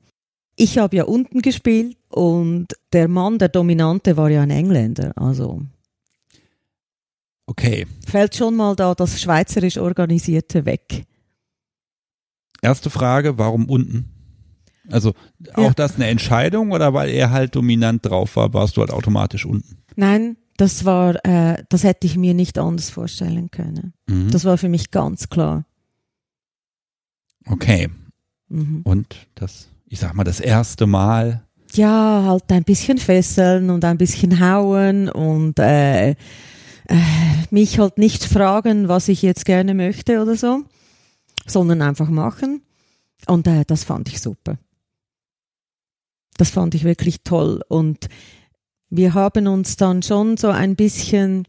ich 0.56 0.78
habe 0.78 0.96
ja 0.96 1.04
unten 1.04 1.42
gespielt 1.42 1.98
und 2.10 2.68
der 2.94 3.08
Mann, 3.08 3.38
der 3.38 3.50
Dominante, 3.50 4.18
war 4.18 4.30
ja 4.30 4.42
ein 4.42 4.50
Engländer. 4.52 5.12
Also 5.16 5.62
Okay. 7.46 7.88
fällt 8.06 8.36
schon 8.36 8.56
mal 8.56 8.76
da 8.76 8.94
das 8.94 9.22
schweizerisch 9.22 9.78
Organisierte 9.78 10.66
weg. 10.66 11.06
Erste 12.62 12.90
Frage, 12.90 13.38
warum 13.38 13.70
unten? 13.70 14.10
Also 14.90 15.14
auch 15.54 15.64
Ja. 15.64 15.74
das 15.74 15.96
eine 15.96 16.08
Entscheidung 16.08 16.72
oder 16.72 16.94
weil 16.94 17.10
er 17.10 17.32
halt 17.32 17.56
dominant 17.56 18.06
drauf 18.06 18.36
war, 18.36 18.54
warst 18.54 18.78
du 18.78 18.82
halt 18.82 18.92
automatisch 18.92 19.46
unten? 19.46 19.78
Nein, 19.96 20.38
das 20.58 20.86
war, 20.86 21.24
äh, 21.26 21.64
das 21.70 21.84
hätte 21.84 22.08
ich 22.08 22.18
mir 22.18 22.34
nicht 22.34 22.58
anders 22.58 22.90
vorstellen 22.90 23.50
können. 23.52 23.94
Mhm. 24.08 24.32
Das 24.32 24.44
war 24.44 24.58
für 24.58 24.70
mich 24.70 24.92
ganz 24.92 25.30
klar. 25.30 25.66
Okay. 27.46 27.90
Mhm. 28.50 28.82
Und 28.84 29.16
das, 29.36 29.70
ich 29.88 30.00
sag 30.00 30.14
mal, 30.14 30.24
das 30.24 30.40
erste 30.40 30.88
Mal. 30.88 31.44
Ja, 31.74 32.24
halt 32.26 32.52
ein 32.52 32.64
bisschen 32.64 32.98
fesseln 32.98 33.70
und 33.70 33.86
ein 33.86 33.98
bisschen 33.98 34.40
hauen 34.40 35.10
und 35.10 35.60
äh, 35.60 36.12
äh, 36.12 36.16
mich 37.52 37.80
halt 37.80 37.98
nicht 37.98 38.24
fragen, 38.24 38.88
was 38.88 39.10
ich 39.10 39.22
jetzt 39.22 39.46
gerne 39.46 39.74
möchte 39.74 40.22
oder 40.22 40.36
so, 40.36 40.64
sondern 41.46 41.82
einfach 41.82 42.10
machen. 42.10 42.62
Und 43.28 43.48
äh, 43.48 43.64
das 43.66 43.84
fand 43.84 44.10
ich 44.10 44.22
super. 44.22 44.58
Das 46.38 46.50
fand 46.50 46.74
ich 46.76 46.84
wirklich 46.84 47.24
toll. 47.24 47.62
Und 47.68 48.08
wir 48.90 49.14
haben 49.14 49.48
uns 49.48 49.76
dann 49.78 50.02
schon 50.02 50.38
so 50.38 50.50
ein 50.50 50.76
bisschen 50.76 51.46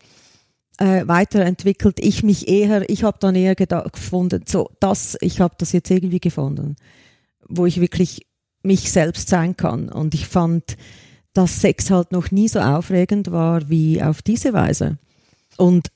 äh, 0.79 1.07
weiterentwickelt. 1.07 1.99
Ich 2.01 2.23
mich 2.23 2.49
eher, 2.49 2.89
ich 2.89 3.05
habe 3.05 3.19
dann 3.21 3.35
eher 3.35 3.55
gedacht, 3.55 3.93
gefunden, 3.93 4.43
so 4.47 4.71
das, 4.81 5.17
ich 5.21 5.41
habe 5.41 5.55
das 5.59 5.73
jetzt 5.73 5.91
irgendwie 5.91 6.21
gefunden, 6.21 6.77
wo 7.49 7.67
ich 7.67 7.81
wirklich 7.81 8.27
mich 8.63 8.91
selbst 8.91 9.29
sein 9.29 9.57
kann. 9.57 9.89
Und 9.89 10.15
ich 10.15 10.27
fand, 10.27 10.77
dass 11.33 11.61
Sex 11.61 11.91
halt 11.91 12.13
noch 12.13 12.31
nie 12.31 12.49
so 12.49 12.61
aufregend 12.61 13.31
war 13.31 13.69
wie 13.69 14.03
auf 14.03 14.23
diese 14.23 14.53
Weise. 14.53 14.99
Und 15.57 15.89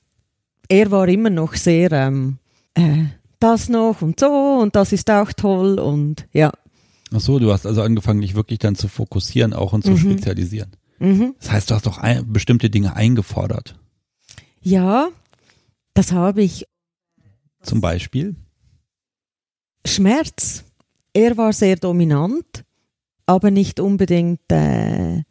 er 0.69 0.91
war 0.91 1.07
immer 1.07 1.29
noch 1.29 1.55
sehr 1.55 1.91
ähm, 1.91 2.37
äh, 2.75 3.05
das 3.39 3.67
noch 3.67 4.01
und 4.01 4.19
so 4.19 4.59
und 4.61 4.75
das 4.75 4.93
ist 4.93 5.09
auch 5.11 5.33
toll 5.33 5.77
und 5.77 6.25
ja. 6.31 6.51
Ach 7.13 7.19
so, 7.19 7.39
du 7.39 7.51
hast 7.51 7.65
also 7.65 7.81
angefangen, 7.81 8.21
dich 8.21 8.35
wirklich 8.35 8.59
dann 8.59 8.75
zu 8.75 8.87
fokussieren 8.87 9.53
auch 9.53 9.73
und 9.73 9.83
zu 9.83 9.91
Mhm. 9.91 9.97
spezialisieren. 9.97 10.71
Mhm. 11.03 11.35
Das 11.39 11.51
heißt, 11.51 11.69
du 11.69 11.75
hast 11.75 11.85
doch 11.85 11.97
ein, 11.97 12.31
bestimmte 12.31 12.69
Dinge 12.69 12.95
eingefordert. 12.95 13.77
Ja, 14.61 15.09
das 15.93 16.13
habe 16.13 16.41
ich. 16.41 16.65
Zum 17.61 17.81
Beispiel. 17.81 18.35
Schmerz. 19.85 20.63
Er 21.13 21.35
war 21.37 21.51
sehr 21.51 21.75
dominant, 21.75 22.63
aber 23.25 23.51
nicht 23.51 23.81
unbedingt. 23.81 24.39
Äh, 24.49 25.23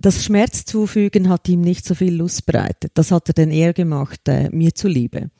das 0.00 0.24
Schmerzzufügen 0.24 1.28
hat 1.28 1.48
ihm 1.48 1.60
nicht 1.60 1.84
so 1.84 1.94
viel 1.94 2.14
Lust 2.14 2.46
bereitet. 2.46 2.92
Das 2.94 3.12
hat 3.12 3.28
er 3.28 3.34
dann 3.34 3.50
eher 3.50 3.74
gemacht, 3.74 4.26
äh, 4.26 4.48
mir 4.50 4.74
zuliebe. 4.74 5.30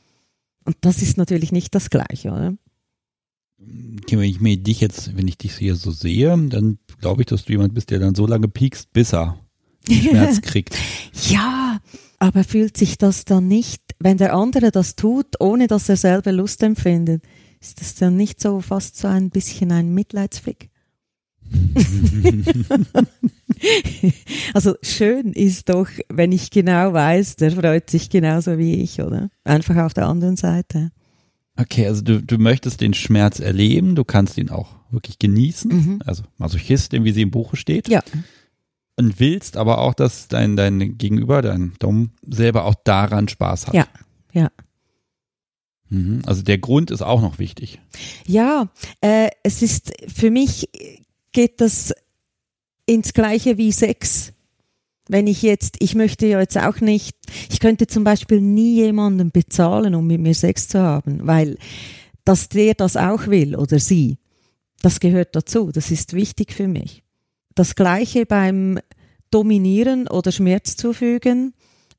Und 0.65 0.77
das 0.83 1.03
ist 1.03 1.17
natürlich 1.17 1.51
nicht 1.51 1.75
das 1.75 1.91
Gleiche, 1.91 2.31
oder? 2.31 2.55
Wenn 4.11 4.23
ich 4.23 4.41
mir 4.41 4.57
dich 4.57 4.81
jetzt, 4.81 5.17
wenn 5.17 5.29
ich 5.29 5.39
dich 5.39 5.55
hier 5.55 5.77
so 5.77 5.91
sehe, 5.93 6.37
dann 6.49 6.79
glaube 7.01 7.23
ich, 7.23 7.27
dass 7.27 7.45
du 7.45 7.53
jemand 7.53 7.75
bist, 7.75 7.91
der 7.91 8.01
dann 8.01 8.15
so 8.15 8.27
lange 8.27 8.49
piekst, 8.49 8.93
bis 8.93 9.13
er 9.13 9.39
Schmerz 9.89 10.41
kriegt. 10.41 10.77
Ja, 11.29 11.79
aber 12.19 12.45
fühlt 12.45 12.77
sich 12.77 12.99
das 12.99 13.25
dann 13.25 13.49
nicht, 13.49 13.83
wenn 13.99 14.19
der 14.19 14.35
andere 14.35 14.71
das 14.71 14.97
tut, 14.97 15.41
ohne 15.41 15.67
dass 15.67 15.89
er 15.89 15.97
selber 15.97 16.33
Lust 16.33 16.63
empfindet, 16.63 17.23
ist 17.61 17.81
das 17.81 17.95
dann 17.95 18.17
nicht 18.17 18.41
so 18.41 18.61
fast 18.61 18.97
so 18.97 19.09
ein 19.09 19.31
bisschen 19.31 19.71
ein 19.73 19.93
Mitleidsfick? 19.93 20.71
also 24.55 24.75
schön 24.83 25.33
ist 25.33 25.69
doch, 25.69 25.89
wenn 26.09 26.33
ich 26.33 26.51
genau 26.51 26.93
weiß, 26.93 27.37
der 27.37 27.53
freut 27.53 27.91
sich 27.91 28.09
genauso 28.09 28.59
wie 28.59 28.83
ich, 28.83 29.01
oder? 29.01 29.31
Einfach 29.45 29.77
auf 29.77 29.95
der 29.95 30.07
anderen 30.07 30.37
Seite. 30.37 30.93
Okay, 31.61 31.87
also 31.87 32.03
du, 32.03 32.23
du 32.23 32.39
möchtest 32.39 32.81
den 32.81 32.95
Schmerz 32.95 33.39
erleben, 33.39 33.95
du 33.95 34.05
kannst 34.05 34.39
ihn 34.39 34.51
auch 34.51 34.69
wirklich 34.91 35.19
genießen, 35.19 35.71
Mhm. 35.71 36.03
also 36.07 36.25
Masochistin, 36.39 37.05
wie 37.05 37.13
sie 37.13 37.23
im 37.23 37.31
Buche 37.31 37.57
steht. 37.57 37.89
Ja. 37.89 38.03
Und 38.97 39.21
willst 39.21 39.57
aber 39.57 39.79
auch, 39.79 39.95
dass 39.95 40.29
dein, 40.29 40.57
dein 40.57 40.99
Gegenüber, 40.99 41.43
dein 41.43 41.75
Dom, 41.79 42.11
selber 42.27 42.65
auch 42.65 42.75
daran 42.85 43.29
Spaß 43.29 43.69
hat. 43.69 43.75
Ja, 43.75 43.87
ja. 44.33 44.51
Mhm. 45.89 46.23
Also 46.27 46.43
der 46.43 46.59
Grund 46.59 46.91
ist 46.91 47.03
auch 47.03 47.21
noch 47.21 47.39
wichtig. 47.39 47.81
Ja, 48.27 48.69
äh, 49.01 49.29
es 49.43 49.63
ist 49.63 49.93
für 50.09 50.31
mich 50.31 50.69
geht 51.33 51.61
das 51.61 51.93
ins 52.87 53.13
Gleiche 53.13 53.59
wie 53.59 53.73
Sex. 53.73 54.33
Wenn 55.11 55.27
ich 55.27 55.43
jetzt, 55.43 55.77
ich 55.81 55.97
möchte 55.97 56.27
ja 56.27 56.39
jetzt 56.39 56.57
auch 56.57 56.81
nicht, 56.81 57.17
ich 57.51 57.59
könnte 57.59 57.89
zum 57.89 58.05
Beispiel 58.05 58.41
nie 58.41 58.77
jemanden 58.77 59.33
bezahlen, 59.33 59.97
um 59.97 60.07
mit 60.07 60.21
mir 60.21 60.35
Sex 60.35 60.69
zu 60.69 60.81
haben, 60.81 61.27
weil 61.27 61.59
dass 62.25 62.49
der 62.49 62.75
das 62.75 62.97
auch 62.97 63.27
will 63.27 63.57
oder 63.57 63.81
sie, 63.81 64.19
das 64.83 65.01
gehört 65.01 65.35
dazu, 65.35 65.73
das 65.73 65.91
ist 65.91 66.13
wichtig 66.13 66.53
für 66.53 66.69
mich. 66.69 67.03
Das 67.57 67.75
Gleiche 67.75 68.25
beim 68.25 68.79
Dominieren 69.33 70.07
oder 70.07 70.31
Schmerz 70.31 70.77
zufügen, 70.77 71.55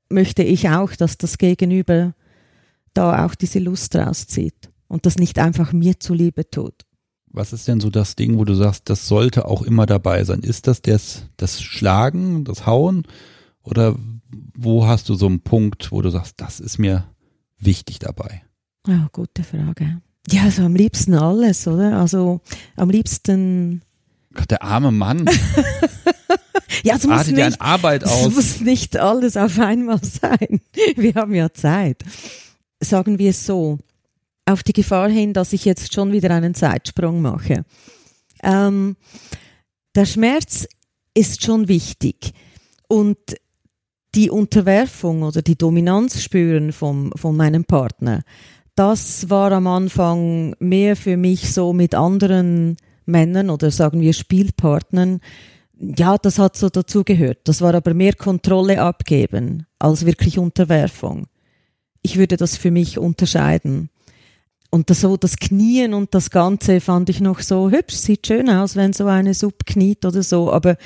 möchte 0.10 0.43
ich 0.43 0.69
auch, 0.69 0.95
dass 0.95 1.17
das 1.17 1.38
Gegenüber 1.38 2.13
da 2.93 3.26
auch 3.26 3.36
diese 3.36 3.60
Lust 3.60 3.93
rauszieht 3.95 4.69
und 4.88 5.06
das 5.06 5.17
nicht 5.17 5.38
einfach 5.38 5.74
mir 5.74 6.00
zuliebe 6.00 6.50
tut. 6.50 6.86
Was 7.34 7.54
ist 7.54 7.67
denn 7.67 7.80
so 7.80 7.89
das 7.89 8.15
Ding, 8.15 8.38
wo 8.38 8.46
du 8.46 8.56
sagst, 8.56 8.89
das 8.89 9.08
sollte 9.08 9.46
auch 9.46 9.62
immer 9.62 9.86
dabei 9.86 10.24
sein? 10.24 10.41
Ist 10.41 10.67
das 10.67 10.82
das, 10.82 11.24
das 11.38 11.62
Schlagen, 11.62 12.44
das 12.44 12.65
Hauen? 12.65 13.04
Oder 13.63 13.96
wo 14.56 14.86
hast 14.86 15.08
du 15.10 15.15
so 15.15 15.28
einen 15.28 15.41
Punkt, 15.41 15.91
wo 15.91 16.02
du 16.02 16.10
sagst, 16.10 16.41
das 16.41 16.60
ist 16.60 16.78
mir 16.78 17.06
wichtig 17.58 18.00
dabei? 18.00 18.44
Ja, 18.88 19.08
gute 19.12 19.44
Frage. 19.44 20.02
Ja, 20.30 20.44
also 20.44 20.63
am 20.63 20.76
liebsten 20.76 21.13
alles, 21.13 21.67
oder? 21.67 22.00
Also 22.00 22.41
am 22.76 22.89
liebsten. 22.89 23.82
Gott, 24.34 24.52
der 24.52 24.63
arme 24.63 24.91
Mann 24.91 25.30
Ja, 26.84 26.96
es 26.96 27.06
muss, 27.06 27.28
nicht, 27.28 27.62
Arbeit 27.62 28.04
es 28.04 28.10
aus. 28.12 28.34
muss 28.34 28.60
nicht 28.62 28.98
alles 28.98 29.38
auf 29.38 29.60
einmal 29.60 30.00
sein. 30.04 30.62
Wir 30.96 31.13
haben 31.15 31.36
ja 31.36 31.52
Zeit. 31.54 32.04
Sagen 32.80 33.20
wir 33.20 33.30
es 33.30 33.46
so. 33.46 33.78
Auf 34.45 34.63
die 34.63 34.73
Gefahr 34.73 35.10
hin, 35.10 35.34
dass 35.34 35.54
ich 35.54 35.65
jetzt 35.65 35.93
schon 35.93 36.12
wieder 36.12 36.32
einen 36.32 36.56
Zeitsprung 36.56 37.21
mache. 37.21 37.63
Ähm, 38.43 38.95
der 39.95 40.06
Schmerz 40.06 40.67
ist 41.13 41.43
schon 41.43 41.67
wichtig. 41.67 42.34
Und 42.88 43.17
die 44.15 44.30
Unterwerfung 44.30 45.23
oder 45.23 45.41
die 45.41 45.58
Dominanz 45.58 46.21
spüren 46.21 46.73
vom, 46.73 47.12
von 47.15 47.36
meinem 47.36 47.65
Partner, 47.65 48.23
das 48.75 49.30
war 49.30 49.51
am 49.51 49.67
Anfang 49.67 50.56
mehr 50.60 50.95
für 50.95 51.15
mich 51.15 51.54
so 51.54 51.71
mit 51.71 51.93
anderen 51.93 52.77
Männern 53.06 53.51
oder 53.51 53.69
sagen 53.69 54.01
wir 54.01 54.13
Spielpartnern. 54.13 55.19
Ja, 55.77 56.17
das 56.17 56.39
hat 56.39 56.58
so 56.58 56.69
dazugehört. 56.69 57.39
Das 57.43 57.62
war 57.62 57.75
aber 57.75 57.93
mehr 57.93 58.13
Kontrolle 58.13 58.82
abgeben 58.82 59.67
als 59.77 60.06
wirklich 60.06 60.39
Unterwerfung. 60.39 61.27
Ich 62.01 62.17
würde 62.17 62.38
das 62.38 62.58
für 62.58 62.71
mich 62.71 62.97
unterscheiden. 62.97 63.90
Und 64.71 64.89
das, 64.89 65.01
so 65.01 65.17
das 65.17 65.36
Knien 65.36 65.93
und 65.93 66.15
das 66.15 66.29
Ganze 66.29 66.79
fand 66.79 67.10
ich 67.10 67.19
noch 67.19 67.41
so 67.41 67.69
hübsch. 67.69 67.95
Sieht 67.95 68.25
schön 68.25 68.49
aus, 68.49 68.77
wenn 68.77 68.93
so 68.93 69.05
eine 69.05 69.34
Sub 69.34 69.65
kniet 69.65 70.05
oder 70.05 70.23
so. 70.23 70.51
Aber 70.51 70.77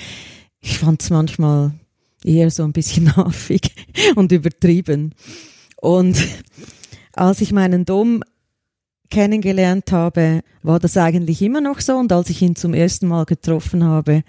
ich 0.60 0.80
fand 0.80 1.04
es 1.04 1.12
manchmal 1.12 1.72
eher 2.24 2.50
so 2.50 2.64
ein 2.64 2.74
bisschen 2.74 3.08
affig 3.16 3.76
und 4.16 4.32
übertrieben. 4.32 5.14
Und 5.78 6.18
als 7.14 7.42
ich 7.42 7.52
meinen 7.52 7.86
Dom 7.86 8.24
kennengelernt 9.12 9.92
habe, 9.92 10.42
war 10.64 10.80
das 10.80 10.98
eigentlich 10.98 11.44
immer 11.44 11.62
noch 11.62 11.80
so. 11.80 11.96
Und 11.96 12.12
als 12.12 12.32
ich 12.32 12.42
ihn 12.42 12.56
zum 12.56 12.74
ersten 12.74 13.08
Mal 13.08 13.26
getroffen 13.26 13.84
habe, 13.84 14.24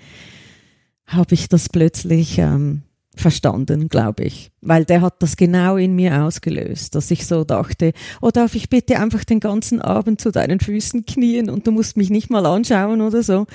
habe 1.07 1.35
ich 1.35 1.49
das 1.49 1.71
plötzlich 1.71 2.37
ähm, 2.39 2.83
verstanden, 3.17 3.89
glaube 3.89 4.25
ich. 4.25 4.53
Weil 4.61 4.85
der 4.85 5.01
hat 5.01 5.23
das 5.23 5.37
genau 5.37 5.77
in 5.77 5.95
mir 5.95 6.23
ausgelöst, 6.23 6.95
dass 6.95 7.11
ich 7.11 7.27
so 7.27 7.45
dachte, 7.45 7.93
oh, 8.21 8.31
darf 8.31 8.55
ich 8.55 8.69
bitte 8.69 8.99
einfach 9.01 9.25
den 9.25 9.41
ganzen 9.41 9.81
Abend 9.81 10.21
zu 10.21 10.31
deinen 10.31 10.61
Füßen 10.61 11.07
knien 11.07 11.51
und 11.51 11.67
du 11.67 11.73
musst 11.73 11.97
mich 11.97 12.11
nicht 12.11 12.31
mal 12.31 12.47
anschauen 12.47 13.01
oder 13.01 13.23
so. 13.23 13.47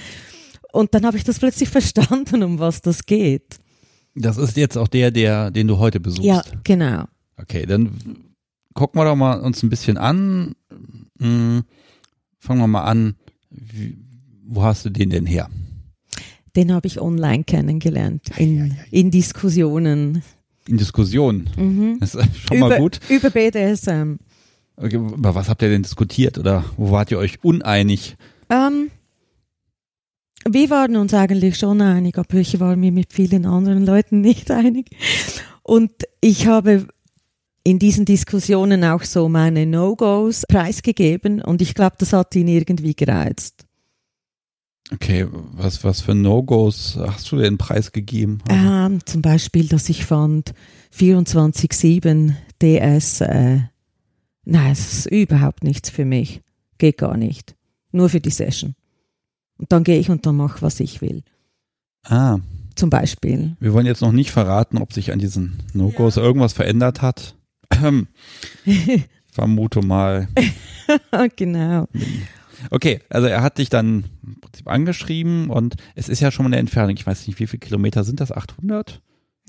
Und 0.73 0.93
dann 0.93 1.05
habe 1.05 1.17
ich 1.17 1.23
das 1.23 1.39
plötzlich 1.39 1.69
verstanden, 1.77 2.43
um 2.43 2.59
was 2.59 2.81
das 2.81 3.05
geht. 3.05 3.59
Das 4.15 4.37
ist 4.37 4.57
jetzt 4.57 4.77
auch 4.77 4.87
der, 4.87 5.11
der, 5.11 5.51
den 5.51 5.67
du 5.67 5.77
heute 5.77 5.99
besuchst. 5.99 6.25
Ja, 6.25 6.43
genau. 6.63 7.05
Okay, 7.37 7.65
dann 7.65 7.91
gucken 8.73 8.99
wir 8.99 9.05
doch 9.05 9.15
mal 9.15 9.39
uns 9.39 9.63
ein 9.63 9.69
bisschen 9.69 9.97
an. 9.97 10.53
Hm, 11.19 11.63
fangen 12.39 12.59
wir 12.59 12.67
mal 12.67 12.83
an. 12.83 13.15
Wie, 13.49 13.97
wo 14.43 14.63
hast 14.63 14.85
du 14.85 14.89
den 14.89 15.09
denn 15.09 15.25
her? 15.25 15.49
Den 16.55 16.73
habe 16.73 16.87
ich 16.87 16.99
online 16.99 17.43
kennengelernt, 17.43 18.23
in, 18.37 18.75
in 18.91 19.11
Diskussionen. 19.11 20.21
In 20.67 20.77
Diskussionen? 20.77 21.49
Mhm. 21.57 21.97
Das 21.99 22.15
ist 22.15 22.37
schon 22.37 22.57
über, 22.57 22.69
mal 22.69 22.77
gut. 22.79 22.99
Über 23.09 23.29
BDSM. 23.29 24.17
Okay, 24.75 24.95
über 24.95 25.35
was 25.35 25.49
habt 25.49 25.61
ihr 25.61 25.69
denn 25.69 25.83
diskutiert 25.83 26.37
oder 26.37 26.65
wo 26.77 26.91
wart 26.91 27.11
ihr 27.11 27.17
euch 27.19 27.43
uneinig? 27.43 28.15
Ähm, 28.49 28.91
wir 30.49 30.69
waren 30.69 30.95
uns 30.95 31.13
eigentlich 31.13 31.57
schon 31.57 31.81
einig, 31.81 32.17
aber 32.17 32.35
ich 32.35 32.59
war 32.59 32.75
mir 32.75 32.91
mit 32.91 33.13
vielen 33.13 33.45
anderen 33.45 33.85
Leuten 33.85 34.21
nicht 34.21 34.51
einig. 34.51 34.89
Und 35.63 35.91
ich 36.19 36.47
habe 36.47 36.87
in 37.63 37.79
diesen 37.79 38.05
Diskussionen 38.05 38.83
auch 38.83 39.03
so 39.03 39.29
meine 39.29 39.65
No-Gos 39.65 40.43
preisgegeben 40.47 41.41
und 41.41 41.61
ich 41.61 41.75
glaube, 41.75 41.95
das 41.99 42.11
hat 42.11 42.35
ihn 42.35 42.47
irgendwie 42.47 42.95
gereizt. 42.95 43.65
Okay, 44.93 45.25
was, 45.31 45.83
was 45.83 46.01
für 46.01 46.13
No-Gos 46.13 46.97
hast 46.99 47.31
du 47.31 47.37
denn 47.37 47.57
preisgegeben? 47.57 48.43
Ähm, 48.49 48.99
zum 49.05 49.21
Beispiel, 49.21 49.67
dass 49.67 49.89
ich 49.89 50.05
fand 50.05 50.53
24-7 50.95 52.33
DS, 52.61 53.21
äh, 53.21 53.59
nein, 54.43 54.71
es 54.71 54.93
ist 54.93 55.05
überhaupt 55.11 55.63
nichts 55.63 55.89
für 55.89 56.05
mich. 56.05 56.41
Geht 56.77 56.97
gar 56.97 57.15
nicht. 57.15 57.55
Nur 57.91 58.09
für 58.09 58.19
die 58.19 58.29
Session. 58.29 58.75
Und 59.57 59.71
dann 59.71 59.83
gehe 59.83 59.99
ich 59.99 60.09
und 60.09 60.25
dann 60.25 60.35
mache, 60.35 60.61
was 60.61 60.79
ich 60.79 61.01
will. 61.01 61.23
Ah, 62.03 62.39
Zum 62.75 62.89
Beispiel. 62.89 63.55
wir 63.59 63.73
wollen 63.73 63.85
jetzt 63.85 64.01
noch 64.01 64.11
nicht 64.11 64.31
verraten, 64.31 64.77
ob 64.77 64.91
sich 64.91 65.11
an 65.11 65.19
diesen 65.19 65.63
No-Gos 65.73 66.17
irgendwas 66.17 66.53
verändert 66.53 67.01
hat. 67.01 67.35
Vermute 69.31 69.81
mal. 69.81 70.27
genau. 71.35 71.87
Okay, 72.69 73.01
also 73.09 73.27
er 73.27 73.41
hat 73.41 73.57
dich 73.57 73.69
dann 73.69 74.05
im 74.23 74.39
Prinzip 74.39 74.67
angeschrieben 74.67 75.49
und 75.49 75.75
es 75.95 76.09
ist 76.09 76.19
ja 76.19 76.31
schon 76.31 76.43
mal 76.43 76.49
eine 76.49 76.57
Entfernung. 76.57 76.95
Ich 76.95 77.07
weiß 77.07 77.27
nicht, 77.27 77.39
wie 77.39 77.47
viele 77.47 77.59
Kilometer 77.59 78.03
sind 78.03 78.19
das? 78.19 78.31
800? 78.31 79.01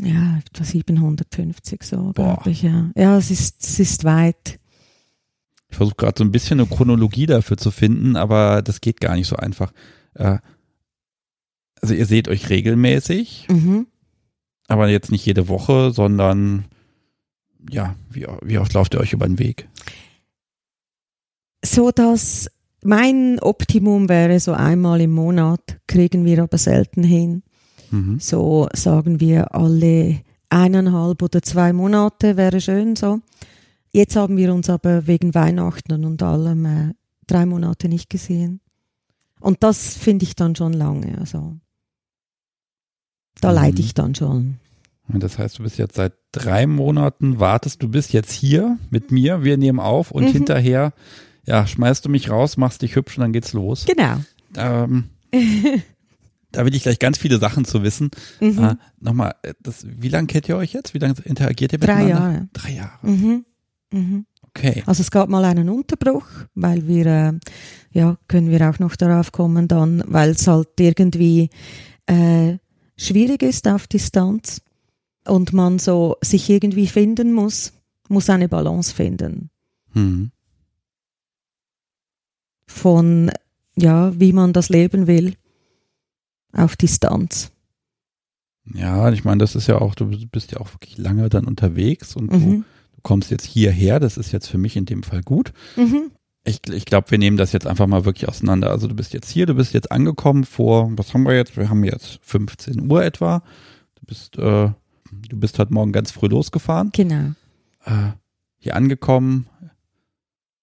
Ja, 0.02 0.38
etwa 0.38 0.64
750 0.64 1.82
so, 1.82 2.12
glaube 2.12 2.50
ich, 2.50 2.62
ja. 2.62 2.90
Ja, 2.96 3.18
es 3.18 3.30
ist, 3.30 3.62
es 3.62 3.78
ist 3.78 4.04
weit. 4.04 4.58
Ich 5.68 5.76
versuche 5.76 5.96
gerade 5.96 6.14
so 6.18 6.24
ein 6.24 6.32
bisschen 6.32 6.60
eine 6.60 6.68
Chronologie 6.68 7.26
dafür 7.26 7.56
zu 7.56 7.70
finden, 7.70 8.16
aber 8.16 8.62
das 8.62 8.80
geht 8.80 9.00
gar 9.00 9.14
nicht 9.14 9.28
so 9.28 9.36
einfach. 9.36 9.72
Äh, 10.14 10.38
also 11.80 11.94
ihr 11.94 12.06
seht 12.06 12.28
euch 12.28 12.48
regelmäßig, 12.48 13.46
Mhm. 13.50 13.86
aber 14.68 14.88
jetzt 14.88 15.10
nicht 15.12 15.26
jede 15.26 15.48
Woche, 15.48 15.90
sondern 15.92 16.66
ja, 17.70 17.94
wie, 18.10 18.26
wie 18.42 18.58
oft 18.58 18.72
lauft 18.72 18.94
ihr 18.94 19.00
euch 19.00 19.12
über 19.12 19.26
den 19.26 19.38
Weg? 19.38 19.68
So 21.64 21.90
dass 21.90 22.50
mein 22.84 23.38
Optimum 23.40 24.08
wäre 24.08 24.38
so 24.40 24.52
einmal 24.52 25.00
im 25.00 25.12
Monat, 25.12 25.78
kriegen 25.86 26.24
wir 26.24 26.42
aber 26.42 26.58
selten 26.58 27.02
hin. 27.04 27.42
Mhm. 27.90 28.18
So 28.20 28.68
sagen 28.74 29.20
wir 29.20 29.54
alle 29.54 30.20
eineinhalb 30.48 31.22
oder 31.22 31.42
zwei 31.42 31.72
Monate 31.72 32.36
wäre 32.36 32.60
schön 32.60 32.96
so. 32.96 33.20
Jetzt 33.92 34.16
haben 34.16 34.36
wir 34.36 34.54
uns 34.54 34.70
aber 34.70 35.06
wegen 35.06 35.34
Weihnachten 35.34 36.04
und 36.04 36.22
allem 36.22 36.64
äh, 36.64 36.94
drei 37.26 37.44
Monate 37.46 37.88
nicht 37.88 38.08
gesehen. 38.10 38.60
Und 39.40 39.62
das 39.62 39.94
finde 39.96 40.24
ich 40.24 40.34
dann 40.36 40.56
schon 40.56 40.72
lange. 40.72 41.18
Also 41.18 41.56
da 43.40 43.48
Mhm. 43.50 43.54
leide 43.54 43.80
ich 43.80 43.94
dann 43.94 44.14
schon. 44.14 44.58
Und 45.12 45.22
das 45.22 45.36
heißt, 45.38 45.58
du 45.58 45.62
bist 45.64 45.78
jetzt 45.78 45.96
seit 45.96 46.14
drei 46.30 46.66
Monaten, 46.66 47.38
wartest, 47.40 47.82
du 47.82 47.88
bist 47.88 48.12
jetzt 48.12 48.32
hier 48.32 48.78
mit 48.90 49.10
mir, 49.10 49.42
wir 49.44 49.56
nehmen 49.58 49.80
auf 49.80 50.10
und 50.10 50.24
Mhm. 50.24 50.28
hinterher, 50.32 50.92
ja, 51.46 51.66
schmeißt 51.66 52.04
du 52.04 52.08
mich 52.08 52.30
raus, 52.30 52.56
machst 52.56 52.82
dich 52.82 52.96
hübsch 52.96 53.18
und 53.18 53.22
dann 53.22 53.32
geht's 53.32 53.52
los. 53.52 53.84
Genau. 53.86 54.16
Ähm, 54.56 55.10
da 56.52 56.64
will 56.64 56.74
ich 56.74 56.82
gleich 56.82 56.98
ganz 56.98 57.18
viele 57.18 57.38
Sachen 57.38 57.64
zu 57.64 57.82
wissen. 57.82 58.10
Mhm. 58.40 58.58
Ah, 58.58 58.78
Nochmal, 59.00 59.34
äh, 59.42 59.54
das, 59.60 59.86
wie 59.86 60.08
lange 60.08 60.26
kennt 60.26 60.48
ihr 60.48 60.56
euch 60.56 60.72
jetzt? 60.72 60.94
Wie 60.94 60.98
lange 60.98 61.14
interagiert 61.24 61.72
ihr 61.72 61.78
Drei 61.78 62.04
miteinander? 62.04 62.32
Jahre. 62.32 62.48
Drei 62.52 62.72
Jahre. 62.72 63.06
Mhm. 63.06 63.44
Mhm. 63.92 64.26
Okay. 64.54 64.82
Also 64.86 65.00
es 65.00 65.10
gab 65.10 65.28
mal 65.28 65.44
einen 65.44 65.70
Unterbruch, 65.70 66.26
weil 66.54 66.86
wir, 66.86 67.06
äh, 67.06 67.32
ja, 67.92 68.18
können 68.28 68.50
wir 68.50 68.68
auch 68.68 68.78
noch 68.78 68.96
darauf 68.96 69.32
kommen 69.32 69.66
dann, 69.66 70.04
weil 70.06 70.30
es 70.30 70.46
halt 70.46 70.68
irgendwie 70.78 71.48
äh, 72.06 72.58
schwierig 72.96 73.42
ist 73.42 73.66
auf 73.66 73.86
Distanz 73.86 74.60
und 75.26 75.52
man 75.52 75.78
so 75.78 76.16
sich 76.20 76.50
irgendwie 76.50 76.86
finden 76.86 77.32
muss, 77.32 77.72
muss 78.08 78.28
eine 78.28 78.48
Balance 78.48 78.94
finden 78.94 79.48
Hm. 79.94 80.30
Von, 82.66 83.30
ja, 83.76 84.18
wie 84.18 84.32
man 84.32 84.52
das 84.52 84.68
leben 84.68 85.06
will 85.06 85.34
auf 86.52 86.76
Distanz. 86.76 87.50
Ja, 88.74 89.10
ich 89.10 89.24
meine, 89.24 89.38
das 89.38 89.54
ist 89.56 89.66
ja 89.66 89.78
auch, 89.80 89.94
du 89.94 90.06
bist 90.28 90.52
ja 90.52 90.58
auch 90.60 90.72
wirklich 90.72 90.96
lange 90.98 91.28
dann 91.28 91.46
unterwegs 91.46 92.14
und 92.14 92.32
du, 92.32 92.36
Mhm. 92.36 92.64
du 92.94 93.00
kommst 93.02 93.30
jetzt 93.30 93.44
hierher, 93.46 93.98
das 94.00 94.16
ist 94.16 94.30
jetzt 94.32 94.46
für 94.48 94.58
mich 94.58 94.76
in 94.76 94.84
dem 94.84 95.02
Fall 95.02 95.22
gut. 95.22 95.52
Mhm. 95.76 96.12
Ich, 96.44 96.60
ich 96.70 96.84
glaube, 96.86 97.10
wir 97.10 97.18
nehmen 97.18 97.36
das 97.36 97.52
jetzt 97.52 97.66
einfach 97.66 97.86
mal 97.86 98.04
wirklich 98.04 98.28
auseinander. 98.28 98.70
Also 98.70 98.88
du 98.88 98.94
bist 98.94 99.12
jetzt 99.14 99.30
hier, 99.30 99.46
du 99.46 99.54
bist 99.54 99.74
jetzt 99.74 99.90
angekommen 99.92 100.44
vor, 100.44 100.90
was 100.96 101.14
haben 101.14 101.22
wir 101.24 101.34
jetzt? 101.36 101.56
Wir 101.56 101.68
haben 101.68 101.84
jetzt 101.84 102.18
15 102.22 102.90
Uhr 102.90 103.04
etwa. 103.04 103.42
Du 103.96 104.06
bist, 104.06 104.36
äh, 104.38 104.70
du 104.70 105.36
bist 105.36 105.58
heute 105.58 105.72
Morgen 105.72 105.92
ganz 105.92 106.10
früh 106.10 106.26
losgefahren, 106.28 106.90
Genau. 106.92 107.32
äh, 107.84 108.10
hier 108.58 108.74
angekommen 108.76 109.46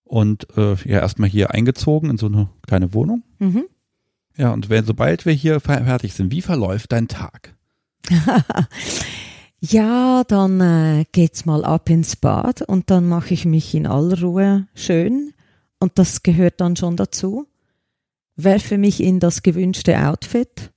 und 0.10 0.48
äh, 0.58 0.74
ja 0.86 1.00
erstmal 1.00 1.30
hier 1.30 1.52
eingezogen 1.52 2.10
in 2.10 2.18
so 2.18 2.26
eine 2.26 2.50
kleine 2.68 2.94
Wohnung. 2.94 3.24
Mhm. 3.38 3.66
Ja, 4.36 4.52
und 4.52 4.70
wenn, 4.70 4.86
sobald 4.86 5.26
wir 5.26 5.34
hier 5.34 5.58
fer- 5.60 5.84
fertig 5.86 6.14
sind, 6.14 6.32
wie 6.32 6.42
verläuft 6.42 6.92
dein 6.92 7.08
Tag? 7.08 7.56
ja, 9.62 10.24
dann 10.24 10.62
äh, 10.62 11.06
geht's 11.12 11.46
mal 11.46 11.64
ab 11.66 11.90
ins 11.90 12.16
Bad 12.16 12.62
und 12.62 12.90
dann 12.90 13.08
mache 13.08 13.34
ich 13.34 13.46
mich 13.46 13.74
in 13.76 13.86
aller 13.86 14.20
Ruhe 14.22 14.68
schön 14.74 15.34
und 15.80 15.98
das 16.00 16.24
gehört 16.24 16.62
dann 16.62 16.76
schon 16.76 16.96
dazu. 16.96 17.48
Werfe 18.36 18.78
mich 18.78 19.02
in 19.04 19.20
das 19.20 19.44
gewünschte 19.44 19.98
Outfit. 20.08 20.72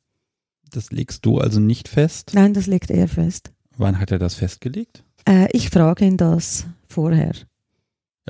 Das 0.71 0.91
legst 0.91 1.25
du 1.25 1.39
also 1.39 1.61
nicht 1.61 1.89
fest. 1.89 2.33
Nein, 2.35 2.55
das 2.55 2.67
liegt 2.67 2.91
eher 2.91 3.09
fest. 3.09 3.53
Wann 3.77 3.99
hat 3.99 4.11
er 4.11 4.19
das 4.19 4.35
festgelegt? 4.35 5.05
Äh, 5.29 5.47
ich 5.53 5.71
frage 5.71 6.05
ihn 6.05 6.17
das 6.17 6.67
vorher. 6.89 7.33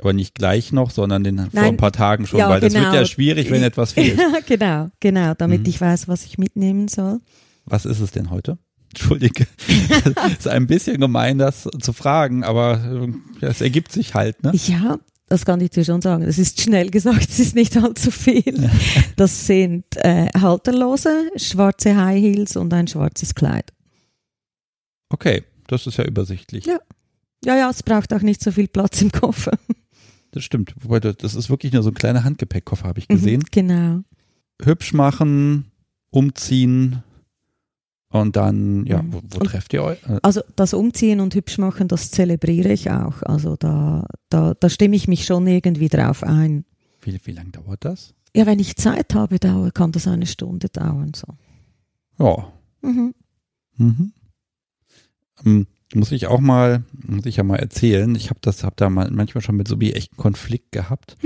Aber 0.01 0.13
nicht 0.13 0.33
gleich 0.35 0.71
noch, 0.71 0.89
sondern 0.89 1.23
den, 1.23 1.51
vor 1.51 1.61
ein 1.61 1.77
paar 1.77 1.91
Tagen 1.91 2.25
schon, 2.25 2.39
Ja, 2.39 2.49
weil 2.49 2.59
das 2.61 2.73
wird 2.73 2.83
genau. 2.83 2.95
ja 2.95 3.05
schwierig, 3.05 3.51
wenn 3.51 3.61
etwas 3.63 3.91
fehlt. 3.93 4.19
genau, 4.47 4.89
genau, 4.99 5.33
damit 5.35 5.61
Mhm. 5.61 5.67
ich 5.67 5.79
weiß, 5.79 6.07
was 6.07 6.25
ich 6.25 6.37
mitnehmen 6.37 6.87
soll. 6.87 7.19
Was 7.65 7.85
ist 7.85 7.99
es 7.99 8.11
denn 8.11 8.29
heute? 8.31 8.57
Entschuldige. 8.89 9.47
ist 10.37 10.47
ein 10.47 10.67
bisschen 10.67 10.99
gemein, 10.99 11.37
das 11.37 11.67
zu 11.81 11.93
fragen, 11.93 12.43
aber 12.43 13.11
äh, 13.41 13.45
es 13.45 13.61
ergibt 13.61 13.91
sich 13.91 14.13
halt, 14.13 14.43
ne? 14.43 14.51
Ja, 14.67 14.99
das 15.29 15.45
kann 15.45 15.61
ich 15.61 15.71
dir 15.71 15.83
schon 15.85 16.01
sagen. 16.01 16.25
Das 16.25 16.37
ist 16.37 16.61
schnell 16.61 16.89
gesagt, 16.91 17.27
es 17.29 17.39
ist 17.39 17.55
nicht 17.55 17.75
allzu 17.77 18.11
viel. 18.11 18.69
Das 19.15 19.47
sind 19.47 19.85
äh, 19.97 20.27
halterlose, 20.39 21.29
schwarze 21.37 21.95
High 21.95 22.21
Heels 22.21 22.55
und 22.55 22.71
ein 22.73 22.87
schwarzes 22.87 23.33
Kleid. 23.33 23.71
Okay, 25.09 25.43
das 25.67 25.87
ist 25.87 25.97
ja 25.97 26.05
übersichtlich. 26.05 26.65
Ja. 26.65 26.77
Ja, 27.45 27.57
ja, 27.57 27.69
es 27.69 27.83
braucht 27.83 28.13
auch 28.13 28.21
nicht 28.21 28.41
so 28.41 28.51
viel 28.51 28.67
Platz 28.67 29.01
im 29.01 29.11
Koffer. 29.11 29.57
Das 30.33 30.43
stimmt. 30.43 30.73
Wobei, 30.81 30.99
das 30.99 31.35
ist 31.35 31.49
wirklich 31.49 31.73
nur 31.73 31.83
so 31.83 31.89
ein 31.89 31.93
kleiner 31.95 32.23
Handgepäckkoffer, 32.23 32.87
habe 32.87 32.99
ich 32.99 33.07
gesehen. 33.07 33.41
Mhm, 33.41 33.45
genau. 33.51 34.03
Hübsch 34.61 34.91
machen, 34.93 35.71
umziehen 36.09 37.03
und 38.09 38.35
dann, 38.35 38.85
ja, 38.87 39.03
wo, 39.07 39.21
wo 39.29 39.37
Und- 39.39 39.45
trefft 39.45 39.73
ihr 39.73 39.83
euch? 39.83 40.01
Äh, 40.07 40.19
Also 40.23 40.41
das 40.55 40.73
Umziehen 40.73 41.19
und 41.19 41.35
hübsch 41.35 41.57
machen, 41.59 41.87
das 41.87 42.09
zelebriere 42.11 42.71
ich 42.73 42.89
auch. 42.89 43.21
Also 43.23 43.55
da, 43.55 44.07
da, 44.29 44.53
da 44.59 44.69
stimme 44.69 44.95
ich 44.95 45.07
mich 45.07 45.25
schon 45.25 45.45
irgendwie 45.45 45.87
drauf 45.89 46.23
ein. 46.23 46.65
Wie, 47.01 47.19
wie 47.25 47.31
lange 47.31 47.51
dauert 47.51 47.85
das? 47.85 48.13
Ja, 48.35 48.47
wenn 48.47 48.57
ich 48.59 48.75
Zeit 48.75 49.13
habe, 49.13 49.37
dauert, 49.39 49.75
kann 49.75 49.91
das 49.91 50.07
eine 50.07 50.25
Stunde 50.25 50.69
dauern. 50.69 51.11
So. 51.15 51.27
Ja. 52.17 52.51
Mhm. 52.81 53.13
Mhm. 55.43 55.67
Muss 55.95 56.11
ich 56.11 56.27
auch 56.27 56.39
mal, 56.39 56.83
muss 57.05 57.25
ich 57.25 57.37
ja 57.37 57.43
mal 57.43 57.57
erzählen. 57.57 58.15
Ich 58.15 58.29
habe 58.29 58.39
das, 58.41 58.63
habe 58.63 58.75
da 58.77 58.89
mal, 58.89 59.09
manchmal 59.11 59.41
schon 59.43 59.55
mit 59.55 59.67
Sobi 59.67 59.93
echt 59.93 60.13
einen 60.13 60.17
Konflikt 60.17 60.71
gehabt. 60.71 61.17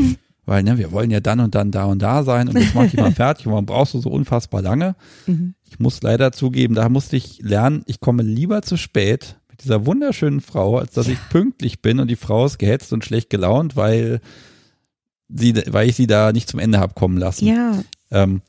Weil, 0.46 0.64
ne, 0.64 0.78
wir 0.78 0.94
wollen 0.94 1.12
ja 1.12 1.20
dann 1.20 1.42
und 1.42 1.56
dann 1.56 1.72
da 1.72 1.86
und 1.86 2.02
da 2.02 2.24
sein 2.24 2.48
und 2.48 2.58
jetzt 2.58 2.74
mach 2.74 2.86
ich 2.86 2.94
mal 2.94 3.12
fertig 3.14 3.46
und 3.46 3.52
warum 3.52 3.66
brauchst 3.66 3.94
du 3.94 4.00
so 4.00 4.10
unfassbar 4.10 4.62
lange? 4.62 4.96
Mhm. 5.26 5.56
Ich 5.70 5.80
muss 5.80 6.02
leider 6.02 6.32
zugeben, 6.32 6.74
da 6.74 6.88
musste 6.88 7.18
ich 7.18 7.40
lernen, 7.42 7.84
ich 7.86 8.00
komme 8.00 8.24
lieber 8.24 8.62
zu 8.62 8.78
spät 8.78 9.36
mit 9.50 9.66
dieser 9.66 9.86
wunderschönen 9.86 10.40
Frau, 10.40 10.78
als 10.78 10.94
dass 10.94 11.10
ich 11.10 11.18
pünktlich 11.30 11.82
bin 11.82 12.00
und 12.00 12.08
die 12.08 12.16
Frau 12.16 12.46
ist 12.46 12.60
gehetzt 12.60 12.94
und 12.94 13.04
schlecht 13.04 13.30
gelaunt, 13.30 13.76
weil 13.76 14.22
sie, 15.28 15.54
weil 15.68 15.90
ich 15.90 15.98
sie 15.98 16.08
da 16.08 16.32
nicht 16.32 16.48
zum 16.48 16.62
Ende 16.62 16.80
hab 16.80 16.96
kommen 16.96 17.18
lassen. 17.18 17.46
Ja, 17.46 17.84
Ähm, 18.10 18.42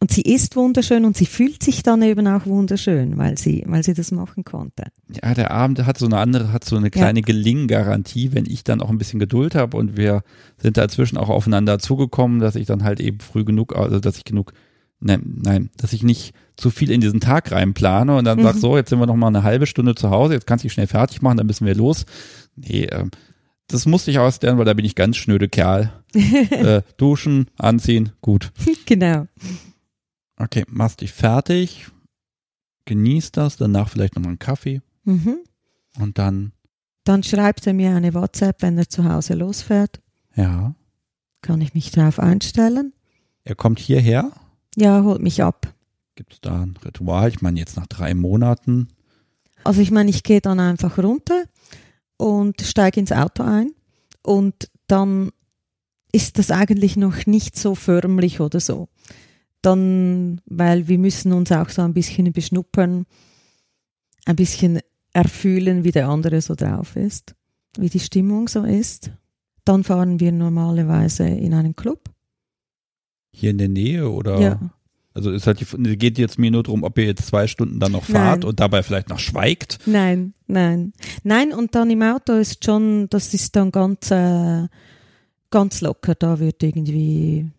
und 0.00 0.10
sie 0.10 0.22
ist 0.22 0.56
wunderschön 0.56 1.04
und 1.04 1.16
sie 1.16 1.26
fühlt 1.26 1.62
sich 1.62 1.82
dann 1.82 2.00
eben 2.02 2.26
auch 2.26 2.46
wunderschön, 2.46 3.18
weil 3.18 3.36
sie, 3.38 3.62
weil 3.66 3.82
sie 3.84 3.92
das 3.94 4.10
machen 4.12 4.44
konnte. 4.44 4.84
ja, 5.22 5.34
der 5.34 5.50
Abend 5.50 5.84
hat 5.84 5.98
so 5.98 6.06
eine 6.06 6.16
andere, 6.18 6.52
hat 6.52 6.64
so 6.64 6.76
eine 6.76 6.90
kleine 6.90 7.20
Gelinggarantie, 7.22 8.32
wenn 8.32 8.46
ich 8.46 8.64
dann 8.64 8.80
auch 8.80 8.88
ein 8.90 8.98
bisschen 8.98 9.20
Geduld 9.20 9.54
habe 9.54 9.76
und 9.76 9.96
wir 9.96 10.22
sind 10.58 10.76
dazwischen 10.78 11.18
auch 11.18 11.28
aufeinander 11.28 11.78
zugekommen, 11.78 12.40
dass 12.40 12.56
ich 12.56 12.66
dann 12.66 12.82
halt 12.82 12.98
eben 13.00 13.20
früh 13.20 13.44
genug, 13.44 13.76
also 13.76 14.00
dass 14.00 14.16
ich 14.16 14.24
genug, 14.24 14.52
nein, 15.00 15.38
nein, 15.42 15.70
dass 15.76 15.92
ich 15.92 16.02
nicht 16.02 16.34
zu 16.56 16.70
viel 16.70 16.90
in 16.90 17.00
diesen 17.00 17.20
Tag 17.20 17.52
reinplane 17.52 18.16
und 18.16 18.24
dann 18.24 18.38
Mhm. 18.38 18.42
sag 18.44 18.56
so, 18.56 18.76
jetzt 18.76 18.88
sind 18.90 18.98
wir 19.00 19.06
noch 19.06 19.16
mal 19.16 19.28
eine 19.28 19.42
halbe 19.42 19.66
Stunde 19.66 19.94
zu 19.94 20.10
Hause, 20.10 20.32
jetzt 20.34 20.46
kannst 20.46 20.64
du 20.64 20.66
dich 20.66 20.72
schnell 20.72 20.86
fertig 20.86 21.20
machen, 21.22 21.36
dann 21.36 21.46
müssen 21.46 21.66
wir 21.66 21.74
los. 21.74 22.06
Nee, 22.56 22.84
ähm, 22.90 23.10
das 23.68 23.86
musste 23.86 24.10
ich 24.10 24.18
auslernen, 24.18 24.58
weil 24.58 24.64
da 24.64 24.74
bin 24.74 24.84
ich 24.84 24.94
ganz 24.96 25.16
schnöde 25.16 25.48
Kerl. 25.48 25.92
äh, 26.14 26.82
duschen, 26.96 27.46
anziehen, 27.56 28.12
gut. 28.20 28.50
genau. 28.86 29.26
Okay, 30.40 30.64
machst 30.68 31.00
dich 31.02 31.12
fertig, 31.12 31.88
genießt 32.86 33.36
das, 33.36 33.56
danach 33.56 33.88
vielleicht 33.90 34.14
nochmal 34.16 34.30
einen 34.30 34.38
Kaffee 34.38 34.80
Mhm. 35.04 35.38
und 35.98 36.18
dann, 36.18 36.52
Dann 37.04 37.22
schreibt 37.22 37.66
er 37.66 37.72
mir 37.74 37.94
eine 37.94 38.14
WhatsApp, 38.14 38.62
wenn 38.62 38.78
er 38.78 38.88
zu 38.88 39.04
Hause 39.04 39.34
losfährt. 39.34 40.00
ja, 40.34 40.74
Kann 41.42 41.60
ich 41.60 41.74
mich 41.74 41.90
darauf 41.90 42.18
einstellen? 42.18 42.92
er 43.44 43.54
kommt 43.54 43.78
hierher. 43.80 44.30
Ja, 44.76 45.02
holt 45.02 45.20
mich 45.22 45.42
ab. 45.42 45.74
Gibt 46.14 46.34
es 46.34 46.40
da 46.40 46.62
ein 46.62 46.76
Ritual? 46.84 47.28
Ich 47.30 47.40
meine, 47.42 47.58
jetzt 47.58 47.76
nach 47.76 47.86
drei 47.86 48.14
Monaten. 48.14 48.88
Also 49.64 49.80
ich 49.80 49.90
meine, 49.90 50.10
ich 50.10 50.22
gehe 50.22 50.40
dann 50.40 50.60
einfach 50.60 50.98
runter 50.98 51.44
und 52.18 52.60
steige 52.60 53.00
ins 53.00 53.12
Auto 53.12 53.42
ein 53.42 53.72
und 54.22 54.70
dann 54.86 55.30
ist 56.12 56.38
das 56.38 56.50
eigentlich 56.50 56.96
noch 56.96 57.26
nicht 57.26 57.56
so 57.56 57.74
förmlich 57.74 58.40
oder 58.40 58.60
so. 58.60 58.88
Dann, 59.62 60.40
weil 60.46 60.88
wir 60.88 60.98
müssen 60.98 61.32
uns 61.32 61.52
auch 61.52 61.68
so 61.68 61.82
ein 61.82 61.94
bisschen 61.94 62.32
beschnuppern, 62.32 63.06
ein 64.24 64.36
bisschen 64.36 64.80
erfühlen, 65.12 65.84
wie 65.84 65.90
der 65.90 66.08
andere 66.08 66.40
so 66.40 66.54
drauf 66.54 66.96
ist, 66.96 67.34
wie 67.76 67.88
die 67.88 68.00
Stimmung 68.00 68.48
so 68.48 68.64
ist. 68.64 69.10
Dann 69.64 69.84
fahren 69.84 70.20
wir 70.20 70.32
normalerweise 70.32 71.24
in 71.24 71.54
einen 71.54 71.76
Club. 71.76 72.10
Hier 73.32 73.50
in 73.50 73.58
der 73.58 73.68
Nähe 73.68 74.08
oder? 74.08 74.40
Ja. 74.40 74.70
Also 75.12 75.32
ist 75.32 75.46
halt 75.46 75.60
die, 75.60 75.96
geht 75.96 76.18
jetzt 76.18 76.38
mir 76.38 76.50
nur 76.50 76.62
darum, 76.62 76.84
ob 76.84 76.96
ihr 76.96 77.04
jetzt 77.04 77.26
zwei 77.26 77.46
Stunden 77.46 77.80
dann 77.80 77.92
noch 77.92 78.04
fahrt 78.04 78.40
Nein. 78.40 78.48
und 78.48 78.60
dabei 78.60 78.82
vielleicht 78.82 79.08
noch 79.08 79.18
schweigt. 79.18 79.78
Nein, 79.86 80.34
nein. 80.46 80.92
Nein, 81.24 81.52
und 81.52 81.74
dann 81.74 81.90
im 81.90 82.02
Auto 82.02 82.34
ist 82.34 82.64
schon, 82.64 83.08
das 83.10 83.34
ist 83.34 83.56
dann 83.56 83.72
ganz, 83.72 84.10
äh, 84.12 84.68
ganz 85.50 85.80
locker. 85.80 86.14
Da 86.14 86.38
wird 86.38 86.62
irgendwie, 86.62 87.50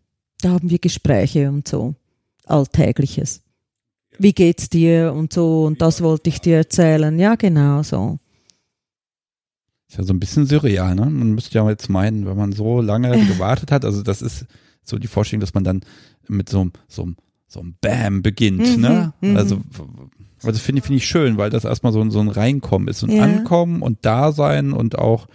da 0.42 0.52
haben 0.52 0.70
wir 0.70 0.80
Gespräche 0.80 1.50
und 1.50 1.68
so. 1.68 1.96
Alltägliches. 2.46 3.42
Wie 4.18 4.34
geht's 4.34 4.70
dir 4.70 5.14
und 5.14 5.32
so 5.34 5.66
und 5.66 5.82
das 5.82 6.02
wollte 6.02 6.30
ich 6.30 6.42
dir 6.42 6.58
erzählen. 6.58 7.18
Ja, 7.18 7.36
genau 7.36 7.82
so. 7.84 8.20
Ist 9.88 9.98
ja 9.98 10.04
so 10.04 10.14
ein 10.14 10.20
bisschen 10.20 10.46
surreal, 10.46 10.96
ne? 10.96 11.06
Man 11.06 11.32
müsste 11.32 11.58
ja 11.58 11.70
jetzt 11.70 11.90
meinen, 11.90 12.26
wenn 12.26 12.38
man 12.38 12.54
so 12.54 12.82
lange 12.82 13.12
gewartet 13.28 13.72
hat, 13.72 13.86
also 13.86 14.04
das 14.04 14.22
ist 14.22 14.46
so 14.84 14.98
die 14.98 15.08
Vorstellung, 15.08 15.42
dass 15.42 15.54
man 15.54 15.64
dann 15.64 15.82
mit 16.28 16.50
so 16.50 16.62
einem, 16.62 16.72
so 16.88 17.04
einem, 17.04 17.16
so 17.48 17.60
einem 17.60 17.76
Bam 17.82 18.22
beginnt, 18.22 18.78
Mhm, 18.78 18.82
ne? 18.82 19.14
mhm. 19.22 19.36
Also, 19.38 19.62
also 20.44 20.60
finde 20.60 20.80
ich, 20.80 20.86
finde 20.86 20.98
ich 20.98 21.06
schön, 21.08 21.38
weil 21.38 21.50
das 21.50 21.66
erstmal 21.66 21.92
so 21.92 22.02
ein, 22.02 22.10
so 22.12 22.20
ein 22.20 22.30
Reinkommen 22.30 22.88
ist, 22.88 23.00
so 23.00 23.08
ein 23.08 23.12
Ja. 23.14 23.24
Ankommen 23.24 23.82
und 23.82 24.06
Dasein 24.06 24.72
und 24.74 24.98
auch, 24.98 25.28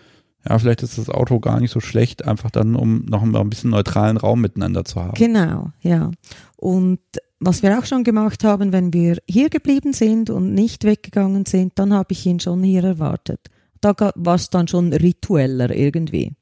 ja, 0.48 0.58
vielleicht 0.58 0.82
ist 0.82 0.98
das 0.98 1.08
Auto 1.08 1.40
gar 1.40 1.60
nicht 1.60 1.70
so 1.70 1.80
schlecht, 1.80 2.24
einfach 2.24 2.50
dann, 2.50 2.76
um 2.76 3.04
noch 3.06 3.22
ein 3.22 3.50
bisschen 3.50 3.70
neutralen 3.70 4.16
Raum 4.16 4.40
miteinander 4.40 4.84
zu 4.84 5.00
haben. 5.00 5.14
Genau, 5.14 5.70
ja. 5.82 6.10
Und 6.56 7.00
was 7.38 7.62
wir 7.62 7.78
auch 7.78 7.84
schon 7.84 8.04
gemacht 8.04 8.44
haben, 8.44 8.72
wenn 8.72 8.92
wir 8.92 9.18
hier 9.28 9.50
geblieben 9.50 9.92
sind 9.92 10.30
und 10.30 10.54
nicht 10.54 10.84
weggegangen 10.84 11.46
sind, 11.46 11.72
dann 11.78 11.92
habe 11.92 12.12
ich 12.12 12.24
ihn 12.26 12.40
schon 12.40 12.62
hier 12.62 12.84
erwartet. 12.84 13.40
Da 13.80 13.94
war 14.14 14.36
es 14.36 14.50
dann 14.50 14.68
schon 14.68 14.92
ritueller 14.92 15.70
irgendwie. 15.74 16.32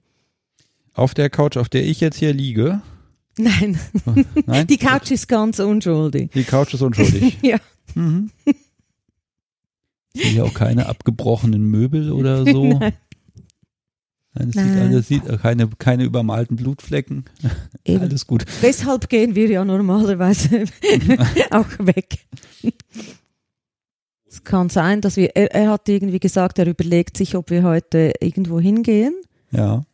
Auf 0.95 1.15
der 1.15 1.31
Couch, 1.31 1.57
auf 1.57 1.69
der 1.69 1.85
ich 1.85 2.01
jetzt 2.01 2.17
hier 2.19 2.33
liege, 2.33 2.81
Nein, 3.37 3.79
nein, 4.47 4.67
die 4.69 4.77
Couch 4.77 5.11
ist 5.11 5.27
ganz 5.27 5.59
unschuldig. 5.59 6.31
die 6.33 6.45
Couch 6.45 6.75
ist 6.75 6.83
unschuldig. 6.83 7.39
Ja. 7.43 7.59
Mhm. 7.95 8.31
Sind 10.15 10.27
hier 10.27 10.45
auch 10.45 10.55
keine 10.55 10.87
abgebrochenen 10.87 11.65
Möbel 11.65 12.13
oder 12.13 12.45
so. 12.53 12.79
Nein. 12.79 12.93
Nein, 14.35 14.49
es 14.49 14.55
Nein. 14.57 14.69
sieht 14.69 14.81
alles, 14.83 15.09
sieht 15.09 15.43
keine, 15.43 15.69
keine 15.79 16.05
übermalten 16.05 16.57
Blutflecken. 16.57 17.25
Eben. 17.85 18.01
Alles 18.03 18.27
gut. 18.27 18.45
Deshalb 18.63 19.09
gehen 19.09 19.35
wir 19.35 19.49
ja 19.49 19.65
normalerweise 19.65 20.65
auch 21.51 21.69
weg. 21.79 22.19
Es 24.27 24.43
kann 24.43 24.69
sein, 24.69 25.01
dass 25.01 25.17
wir, 25.17 25.37
er, 25.37 25.55
er 25.55 25.71
hat 25.71 25.89
irgendwie 25.89 26.19
gesagt, 26.19 26.59
er 26.59 26.67
überlegt 26.67 27.17
sich, 27.17 27.37
ob 27.37 27.51
wir 27.51 27.63
heute 27.63 28.13
irgendwo 28.21 28.59
hingehen. 28.59 29.15
Ja. 29.53 29.85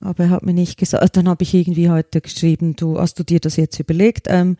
Aber 0.00 0.24
er 0.24 0.30
hat 0.30 0.42
mir 0.44 0.52
nicht 0.54 0.76
gesagt, 0.76 1.16
dann 1.16 1.28
habe 1.28 1.44
ich 1.44 1.54
irgendwie 1.54 1.88
heute 1.88 2.20
geschrieben, 2.20 2.74
du, 2.76 2.98
hast 2.98 3.18
du 3.18 3.22
dir 3.22 3.38
das 3.38 3.56
jetzt 3.56 3.78
überlegt? 3.78 4.26
Ähm, 4.28 4.56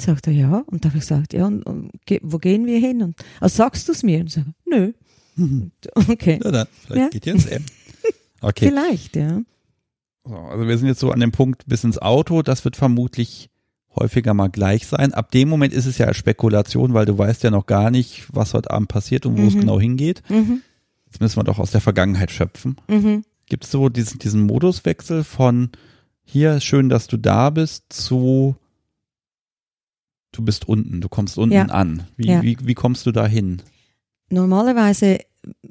sagt 0.00 0.26
er 0.26 0.34
ja. 0.34 0.62
Und 0.66 0.84
da 0.84 0.90
habe 0.90 0.98
ich 0.98 1.04
gesagt, 1.08 1.32
ja, 1.32 1.46
und, 1.46 1.62
und, 1.64 1.90
wo 2.22 2.38
gehen 2.38 2.66
wir 2.66 2.78
hin? 2.78 3.02
Und 3.02 3.16
also 3.40 3.56
sagst 3.56 3.88
du 3.88 3.92
es 3.92 4.02
mir? 4.02 4.20
Und 4.20 4.26
ich 4.26 4.34
sage, 4.34 4.52
nö. 4.66 4.92
Okay. 5.94 6.38
Na 6.44 6.50
dann, 6.50 6.66
vielleicht 6.86 7.02
Ja. 7.02 7.08
geht 7.08 7.26
jetzt 7.26 7.50
M. 7.50 7.64
Okay. 8.44 8.68
Vielleicht, 8.68 9.16
ja. 9.16 9.40
So, 10.26 10.34
also 10.36 10.66
wir 10.68 10.78
sind 10.78 10.88
jetzt 10.88 11.00
so 11.00 11.10
an 11.10 11.20
dem 11.20 11.32
Punkt 11.32 11.64
bis 11.66 11.84
ins 11.84 11.98
Auto. 11.98 12.42
Das 12.42 12.64
wird 12.64 12.76
vermutlich 12.76 13.50
häufiger 13.96 14.34
mal 14.34 14.48
gleich 14.48 14.86
sein. 14.86 15.12
Ab 15.14 15.30
dem 15.30 15.48
Moment 15.48 15.72
ist 15.72 15.86
es 15.86 15.98
ja 15.98 16.12
Spekulation, 16.14 16.94
weil 16.94 17.06
du 17.06 17.16
weißt 17.16 17.42
ja 17.44 17.50
noch 17.50 17.66
gar 17.66 17.90
nicht, 17.90 18.24
was 18.34 18.54
heute 18.54 18.70
Abend 18.70 18.88
passiert 18.88 19.26
und 19.26 19.38
wo 19.38 19.46
es 19.46 19.54
Mhm. 19.54 19.60
genau 19.60 19.78
hingeht. 19.80 20.22
Mhm. 20.28 20.62
Jetzt 21.06 21.20
müssen 21.20 21.36
wir 21.36 21.44
doch 21.44 21.58
aus 21.58 21.70
der 21.70 21.80
Vergangenheit 21.80 22.30
schöpfen. 22.30 22.76
Mhm. 22.88 23.24
Gibt 23.46 23.64
es 23.64 23.70
so 23.70 23.88
diesen, 23.88 24.18
diesen 24.18 24.42
Moduswechsel 24.46 25.22
von 25.24 25.70
hier, 26.24 26.60
schön, 26.60 26.88
dass 26.88 27.06
du 27.06 27.18
da 27.18 27.50
bist, 27.50 27.92
zu 27.92 28.56
du 30.32 30.42
bist 30.42 30.66
unten, 30.68 31.00
du 31.00 31.08
kommst 31.08 31.38
unten 31.38 31.54
Ja. 31.54 31.66
an. 31.66 32.04
Wie, 32.16 32.26
Ja. 32.28 32.42
wie, 32.42 32.56
wie 32.62 32.74
kommst 32.74 33.06
du 33.06 33.12
da 33.12 33.26
hin? 33.26 33.62
Normalerweise 34.30 35.18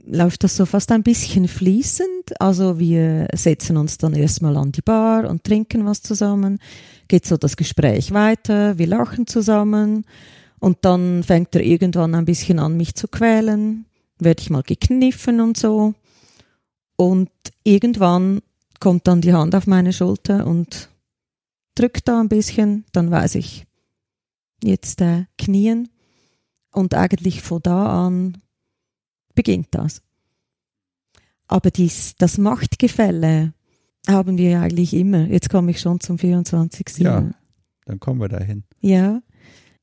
läuft 0.05 0.43
das 0.43 0.55
so 0.55 0.65
fast 0.65 0.91
ein 0.91 1.03
bisschen 1.03 1.47
fließend. 1.47 2.39
Also 2.39 2.79
wir 2.79 3.27
setzen 3.33 3.77
uns 3.77 3.97
dann 3.97 4.13
erstmal 4.13 4.57
an 4.57 4.71
die 4.71 4.81
Bar 4.81 5.29
und 5.29 5.43
trinken 5.43 5.86
was 5.86 6.01
zusammen. 6.01 6.59
Geht 7.07 7.25
so 7.25 7.38
das 7.38 7.57
Gespräch 7.57 8.12
weiter, 8.12 8.77
wir 8.77 8.88
lachen 8.88 9.27
zusammen 9.27 10.05
und 10.59 10.77
dann 10.81 11.23
fängt 11.23 11.53
er 11.55 11.62
irgendwann 11.62 12.15
ein 12.15 12.25
bisschen 12.25 12.59
an, 12.59 12.77
mich 12.77 12.95
zu 12.95 13.07
quälen. 13.07 13.86
Werde 14.19 14.41
ich 14.41 14.49
mal 14.49 14.63
gekniffen 14.63 15.41
und 15.41 15.57
so. 15.57 15.93
Und 16.95 17.29
irgendwann 17.63 18.41
kommt 18.79 19.07
dann 19.07 19.21
die 19.21 19.33
Hand 19.33 19.55
auf 19.55 19.67
meine 19.67 19.91
Schulter 19.91 20.47
und 20.47 20.89
drückt 21.75 22.07
da 22.07 22.19
ein 22.19 22.29
bisschen. 22.29 22.86
Dann 22.93 23.12
weiß 23.12 23.36
ich, 23.36 23.65
jetzt 24.63 25.01
äh, 25.01 25.25
knien. 25.38 25.89
Und 26.71 26.93
eigentlich 26.93 27.41
von 27.41 27.62
da 27.62 28.07
an 28.07 28.38
beginnt 29.36 29.67
das. 29.72 30.02
Aber 31.48 31.72
dies, 31.72 32.15
das 32.17 32.38
Machtgefälle 32.38 33.54
haben 34.08 34.38
wir 34.38 34.62
eigentlich 34.62 34.93
immer. 34.93 35.28
Jetzt 35.28 35.50
komme 35.50 35.72
ich 35.72 35.80
schon 35.80 36.00
zum 36.00 36.17
24. 36.17 36.98
Ja, 37.00 37.32
dann 37.86 38.00
kommen 38.00 38.19
wir 38.19 38.30
dahin. 38.30 38.63
Ja. 38.80 39.22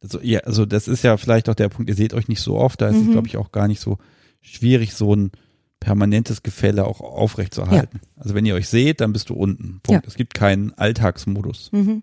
Also, 0.02 0.20
ja, 0.22 0.40
also 0.40 0.64
das 0.66 0.88
ist 0.88 1.04
ja 1.04 1.16
vielleicht 1.16 1.48
auch 1.48 1.54
der 1.54 1.68
Punkt, 1.68 1.88
ihr 1.90 1.94
seht 1.96 2.14
euch 2.14 2.28
nicht 2.28 2.40
so 2.40 2.56
oft, 2.56 2.80
da 2.80 2.88
ist 2.88 2.96
Mhm. 2.96 3.06
es, 3.06 3.10
glaube 3.12 3.28
ich, 3.28 3.36
auch 3.36 3.52
gar 3.52 3.68
nicht 3.68 3.80
so 3.80 3.98
schwierig, 4.40 4.94
so 4.94 5.14
ein 5.14 5.30
permanentes 5.78 6.42
Gefälle 6.42 6.86
auch 6.86 7.00
aufrechtzuerhalten. 7.00 8.00
Also 8.16 8.34
wenn 8.34 8.44
ihr 8.46 8.54
euch 8.54 8.68
seht, 8.68 9.00
dann 9.00 9.12
bist 9.12 9.30
du 9.30 9.34
unten. 9.34 9.80
Punkt. 9.82 10.04
Ja. 10.04 10.08
Es 10.08 10.14
gibt 10.14 10.34
keinen 10.34 10.72
Alltagsmodus. 10.74 11.70
Mhm. 11.72 12.02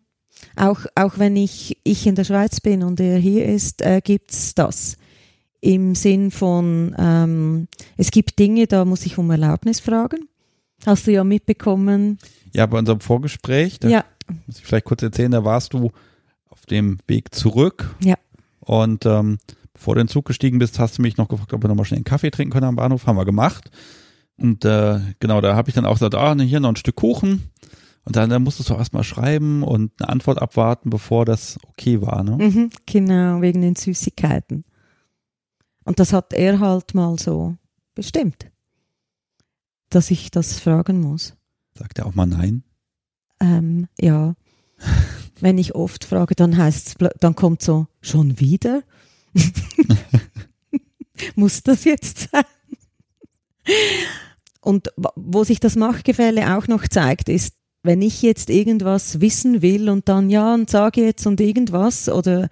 Auch, 0.55 0.85
auch 0.95 1.17
wenn 1.17 1.35
ich, 1.35 1.77
ich 1.83 2.05
in 2.05 2.13
der 2.15 2.23
Schweiz 2.23 2.61
bin 2.61 2.83
und 2.83 2.99
er 2.99 3.17
hier 3.17 3.45
ist, 3.45 3.81
äh, 3.81 4.01
gibt's 4.03 4.53
das. 4.55 4.97
Im 5.59 5.95
Sinn 5.95 6.31
von, 6.31 6.95
ähm, 6.99 7.67
es 7.97 8.11
gibt 8.11 8.37
Dinge, 8.39 8.67
da 8.67 8.85
muss 8.85 9.05
ich 9.05 9.17
um 9.17 9.29
Erlaubnis 9.31 9.79
fragen. 9.79 10.27
Hast 10.85 11.07
du 11.07 11.11
ja 11.11 11.23
mitbekommen. 11.23 12.19
Ja, 12.53 12.65
bei 12.67 12.77
unserem 12.77 12.99
Vorgespräch, 12.99 13.79
da 13.79 13.87
Ja, 13.87 14.05
muss 14.45 14.59
ich 14.59 14.65
vielleicht 14.65 14.85
kurz 14.85 15.01
erzählen, 15.01 15.31
da 15.31 15.43
warst 15.43 15.73
du 15.73 15.91
auf 16.49 16.65
dem 16.67 16.99
Weg 17.07 17.33
zurück. 17.33 17.95
Ja. 18.03 18.15
Und 18.59 19.05
ähm, 19.05 19.39
bevor 19.73 19.95
du 19.95 20.01
in 20.01 20.07
den 20.07 20.11
Zug 20.11 20.25
gestiegen 20.25 20.59
bist, 20.59 20.79
hast 20.79 20.97
du 20.97 21.01
mich 21.01 21.17
noch 21.17 21.27
gefragt, 21.27 21.53
ob 21.53 21.63
wir 21.63 21.67
nochmal 21.67 21.85
schnell 21.85 21.97
einen 21.97 22.05
Kaffee 22.05 22.29
trinken 22.31 22.51
können 22.51 22.65
am 22.65 22.75
Bahnhof. 22.75 23.07
Haben 23.07 23.17
wir 23.17 23.25
gemacht. 23.25 23.71
Und 24.37 24.65
äh, 24.65 24.99
genau, 25.19 25.41
da 25.41 25.55
habe 25.55 25.69
ich 25.69 25.75
dann 25.75 25.85
auch 25.85 25.93
gesagt, 25.93 26.15
ah, 26.15 26.35
ne, 26.35 26.43
hier 26.43 26.59
noch 26.59 26.69
ein 26.69 26.75
Stück 26.75 26.95
Kuchen. 26.95 27.49
Und 28.03 28.15
dann, 28.15 28.29
dann 28.29 28.43
musstest 28.43 28.69
du 28.69 28.75
erstmal 28.75 29.03
schreiben 29.03 29.63
und 29.63 29.91
eine 29.99 30.09
Antwort 30.09 30.41
abwarten, 30.41 30.89
bevor 30.89 31.25
das 31.25 31.59
okay 31.67 32.01
war. 32.01 32.23
Ne? 32.23 32.37
mhm, 32.37 32.69
genau, 32.85 33.41
wegen 33.41 33.61
den 33.61 33.75
Süßigkeiten. 33.75 34.63
Und 35.87 35.99
das 35.99 36.11
hat 36.11 36.33
er 36.33 36.59
halt 36.59 36.95
mal 36.95 37.17
so 37.17 37.55
bestimmt, 37.95 38.51
dass 39.89 40.11
ich 40.11 40.31
das 40.31 40.59
fragen 40.59 40.99
muss. 40.99 41.37
Sagt 41.75 41.97
er 41.97 42.07
auch 42.07 42.13
mal 42.13 42.25
nein? 42.25 42.63
Ähm, 43.39 43.87
ja. 43.97 44.35
Wenn 45.39 45.57
ich 45.57 45.75
oft 45.75 46.03
frage, 46.03 46.35
dann 46.35 46.57
heißt 46.57 46.87
es, 47.01 47.09
dann 47.21 47.35
kommt 47.35 47.61
so, 47.61 47.87
schon 48.01 48.37
wieder? 48.37 48.83
Muss 51.35 51.63
das 51.63 51.85
jetzt 51.85 52.31
sein? 52.31 52.43
Und 54.59 54.89
wo 55.15 55.45
sich 55.45 55.61
das 55.61 55.77
Machtgefälle 55.77 56.57
auch 56.57 56.67
noch 56.67 56.85
zeigt, 56.85 57.29
ist, 57.29 57.53
wenn 57.83 58.01
ich 58.01 58.21
jetzt 58.23 58.49
irgendwas 58.49 59.21
wissen 59.21 59.61
will 59.61 59.87
und 59.89 60.09
dann 60.09 60.29
ja 60.29 60.53
und 60.53 60.69
sage 60.69 61.05
jetzt 61.05 61.25
und 61.27 61.39
irgendwas 61.39 62.09
oder 62.09 62.49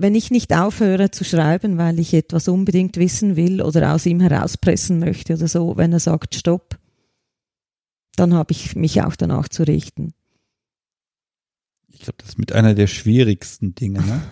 wenn 0.00 0.14
ich 0.14 0.30
nicht 0.30 0.54
aufhöre 0.54 1.10
zu 1.10 1.24
schreiben, 1.24 1.78
weil 1.78 1.98
ich 1.98 2.14
etwas 2.14 2.48
unbedingt 2.48 2.96
wissen 2.96 3.36
will 3.36 3.62
oder 3.62 3.94
aus 3.94 4.06
ihm 4.06 4.20
herauspressen 4.20 4.98
möchte 4.98 5.34
oder 5.34 5.48
so, 5.48 5.76
wenn 5.76 5.92
er 5.92 6.00
sagt 6.00 6.34
Stopp, 6.34 6.78
dann 8.16 8.34
habe 8.34 8.52
ich 8.52 8.76
mich 8.76 9.02
auch 9.02 9.16
danach 9.16 9.48
zu 9.48 9.62
richten. 9.62 10.12
Ich 11.88 12.00
glaube, 12.00 12.18
das 12.18 12.30
ist 12.30 12.38
mit 12.38 12.52
einer 12.52 12.74
der 12.74 12.86
schwierigsten 12.86 13.74
Dinge. 13.74 14.00
Ne? 14.00 14.22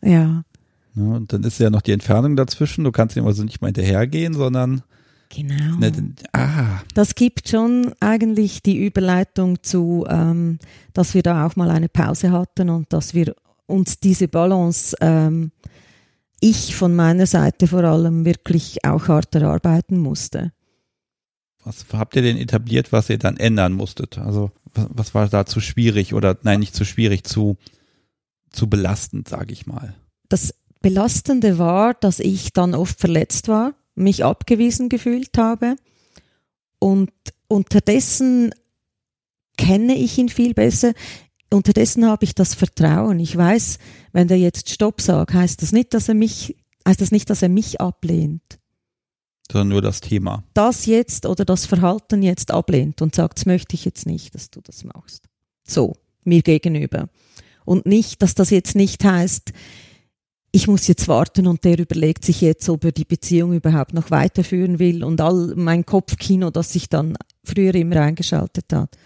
Ja, 0.00 0.44
Ne, 0.98 1.14
Und 1.14 1.32
dann 1.32 1.44
ist 1.44 1.60
ja 1.60 1.70
noch 1.70 1.82
die 1.82 1.92
Entfernung 1.92 2.36
dazwischen. 2.36 2.84
Du 2.84 2.92
kannst 2.92 3.16
ihm 3.16 3.26
also 3.26 3.44
nicht 3.44 3.60
mal 3.60 3.68
hinterhergehen, 3.68 4.34
sondern 4.34 4.82
genau. 5.28 5.76
ne, 5.78 5.92
ah, 6.32 6.80
Das 6.94 7.14
gibt 7.14 7.48
schon 7.48 7.92
eigentlich 8.00 8.62
die 8.62 8.84
Überleitung 8.84 9.62
zu, 9.62 10.04
ähm, 10.08 10.58
dass 10.92 11.14
wir 11.14 11.22
da 11.22 11.46
auch 11.46 11.56
mal 11.56 11.70
eine 11.70 11.88
Pause 11.88 12.32
hatten 12.32 12.68
und 12.70 12.92
dass 12.92 13.14
wir 13.14 13.34
uns 13.68 14.00
diese 14.00 14.26
Balance, 14.28 14.96
ähm, 15.00 15.52
ich 16.40 16.74
von 16.74 16.94
meiner 16.94 17.26
Seite 17.26 17.66
vor 17.66 17.84
allem 17.84 18.24
wirklich 18.24 18.84
auch 18.84 19.08
hart 19.08 19.34
erarbeiten 19.34 19.98
musste. 19.98 20.52
was 21.64 21.84
habt 21.92 22.16
ihr 22.16 22.22
denn 22.22 22.36
etabliert, 22.36 22.92
was 22.92 23.10
ihr 23.10 23.18
dann 23.18 23.36
ändern 23.36 23.72
musstet? 23.72 24.18
Also 24.18 24.50
was, 24.74 24.86
was 24.90 25.14
war 25.14 25.28
da 25.28 25.46
zu 25.46 25.60
schwierig 25.60 26.14
oder 26.14 26.38
nein, 26.42 26.60
nicht 26.60 26.74
zu 26.74 26.84
schwierig, 26.84 27.24
zu, 27.24 27.56
zu 28.50 28.68
belastend, 28.68 29.28
sage 29.28 29.52
ich 29.52 29.66
mal. 29.66 29.94
Das 30.28 30.54
Belastende 30.80 31.58
war, 31.58 31.94
dass 31.94 32.20
ich 32.20 32.52
dann 32.52 32.74
oft 32.74 33.00
verletzt 33.00 33.48
war, 33.48 33.74
mich 33.94 34.24
abgewiesen 34.24 34.88
gefühlt 34.88 35.36
habe 35.36 35.76
und 36.78 37.10
unterdessen 37.48 38.52
kenne 39.56 39.96
ich 39.96 40.16
ihn 40.18 40.28
viel 40.28 40.54
besser. 40.54 40.92
Unterdessen 41.50 42.06
habe 42.06 42.24
ich 42.24 42.34
das 42.34 42.54
Vertrauen. 42.54 43.20
Ich 43.20 43.36
weiß, 43.36 43.78
wenn 44.12 44.28
der 44.28 44.38
jetzt 44.38 44.68
Stopp 44.68 45.00
sagt, 45.00 45.32
heißt 45.32 45.62
das 45.62 45.72
nicht, 45.72 45.94
dass 45.94 46.08
er 46.08 46.14
mich, 46.14 46.56
heißt 46.86 47.00
das 47.00 47.10
nicht, 47.10 47.30
dass 47.30 47.42
er 47.42 47.48
mich 47.48 47.80
ablehnt. 47.80 48.58
Sondern 49.50 49.68
nur 49.68 49.82
das 49.82 50.00
Thema. 50.00 50.44
Das 50.52 50.84
jetzt 50.84 51.24
oder 51.24 51.46
das 51.46 51.64
Verhalten 51.64 52.22
jetzt 52.22 52.50
ablehnt 52.50 53.00
und 53.00 53.14
sagt, 53.14 53.38
das 53.38 53.46
möchte 53.46 53.74
ich 53.74 53.86
jetzt 53.86 54.06
nicht, 54.06 54.34
dass 54.34 54.50
du 54.50 54.60
das 54.60 54.84
machst. 54.84 55.24
So, 55.66 55.94
mir 56.24 56.42
gegenüber. 56.42 57.08
Und 57.64 57.86
nicht, 57.86 58.20
dass 58.22 58.34
das 58.34 58.50
jetzt 58.50 58.76
nicht 58.76 59.02
heißt, 59.04 59.52
ich 60.50 60.66
muss 60.66 60.86
jetzt 60.86 61.08
warten 61.08 61.46
und 61.46 61.64
der 61.64 61.78
überlegt 61.78 62.24
sich 62.24 62.40
jetzt, 62.40 62.68
ob 62.68 62.84
er 62.84 62.92
die 62.92 63.04
Beziehung 63.04 63.52
überhaupt 63.52 63.92
noch 63.92 64.10
weiterführen 64.10 64.78
will 64.78 65.04
und 65.04 65.20
all 65.20 65.54
mein 65.56 65.84
Kopfkino, 65.84 66.50
das 66.50 66.72
sich 66.72 66.88
dann 66.88 67.16
früher 67.44 67.74
immer 67.74 68.00
eingeschaltet 68.00 68.72
hat. 68.72 68.96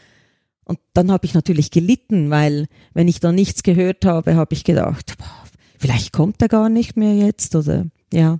Und 0.64 0.78
dann 0.94 1.10
habe 1.10 1.26
ich 1.26 1.34
natürlich 1.34 1.70
gelitten, 1.70 2.30
weil 2.30 2.68
wenn 2.94 3.08
ich 3.08 3.20
dann 3.20 3.34
nichts 3.34 3.62
gehört 3.62 4.04
habe, 4.04 4.36
habe 4.36 4.54
ich 4.54 4.64
gedacht, 4.64 5.14
boah, 5.18 5.44
vielleicht 5.78 6.12
kommt 6.12 6.40
er 6.40 6.48
gar 6.48 6.68
nicht 6.68 6.96
mehr 6.96 7.14
jetzt 7.14 7.54
oder 7.56 7.86
ja. 8.12 8.38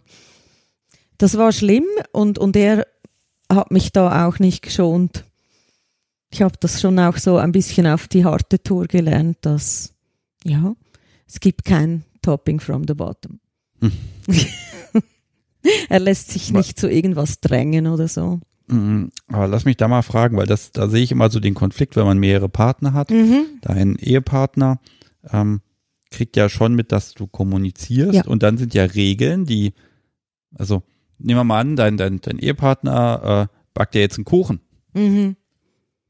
Das 1.18 1.36
war 1.36 1.52
schlimm 1.52 1.84
und, 2.12 2.38
und 2.38 2.56
er 2.56 2.86
hat 3.50 3.70
mich 3.70 3.92
da 3.92 4.26
auch 4.26 4.38
nicht 4.38 4.62
geschont. 4.62 5.24
Ich 6.30 6.42
habe 6.42 6.54
das 6.60 6.80
schon 6.80 6.98
auch 6.98 7.18
so 7.18 7.36
ein 7.36 7.52
bisschen 7.52 7.86
auf 7.86 8.08
die 8.08 8.24
harte 8.24 8.62
Tour 8.62 8.86
gelernt, 8.86 9.38
dass 9.42 9.92
ja, 10.44 10.74
es 11.26 11.40
gibt 11.40 11.64
kein 11.64 12.04
Topping 12.22 12.60
from 12.60 12.84
the 12.86 12.94
bottom. 12.94 13.40
Hm. 13.80 13.92
er 15.88 16.00
lässt 16.00 16.30
sich 16.30 16.52
nicht 16.52 16.78
zu 16.78 16.88
irgendwas 16.88 17.40
drängen 17.40 17.86
oder 17.86 18.08
so. 18.08 18.40
Mhm. 18.72 19.10
Aber 19.28 19.46
lass 19.48 19.64
mich 19.64 19.76
da 19.76 19.88
mal 19.88 20.02
fragen, 20.02 20.36
weil 20.36 20.46
das, 20.46 20.72
da 20.72 20.88
sehe 20.88 21.02
ich 21.02 21.12
immer 21.12 21.30
so 21.30 21.40
den 21.40 21.54
Konflikt, 21.54 21.96
wenn 21.96 22.04
man 22.06 22.18
mehrere 22.18 22.48
Partner 22.48 22.92
hat. 22.92 23.10
Mhm. 23.10 23.44
Dein 23.60 23.96
Ehepartner 23.96 24.80
ähm, 25.32 25.60
kriegt 26.10 26.36
ja 26.36 26.48
schon 26.48 26.74
mit, 26.74 26.92
dass 26.92 27.14
du 27.14 27.26
kommunizierst 27.26 28.14
Ja. 28.14 28.24
und 28.26 28.42
dann 28.42 28.58
sind 28.58 28.74
ja 28.74 28.84
Regeln, 28.84 29.46
die, 29.46 29.72
also 30.54 30.82
nehmen 31.18 31.38
wir 31.40 31.44
mal 31.44 31.60
an, 31.60 31.76
dein, 31.76 31.96
dein, 31.96 32.20
dein 32.20 32.38
Ehepartner 32.38 33.48
äh, 33.50 33.56
backt 33.74 33.94
ja 33.94 34.00
jetzt 34.00 34.18
einen 34.18 34.24
Kuchen 34.24 34.60
Mhm. 34.94 35.36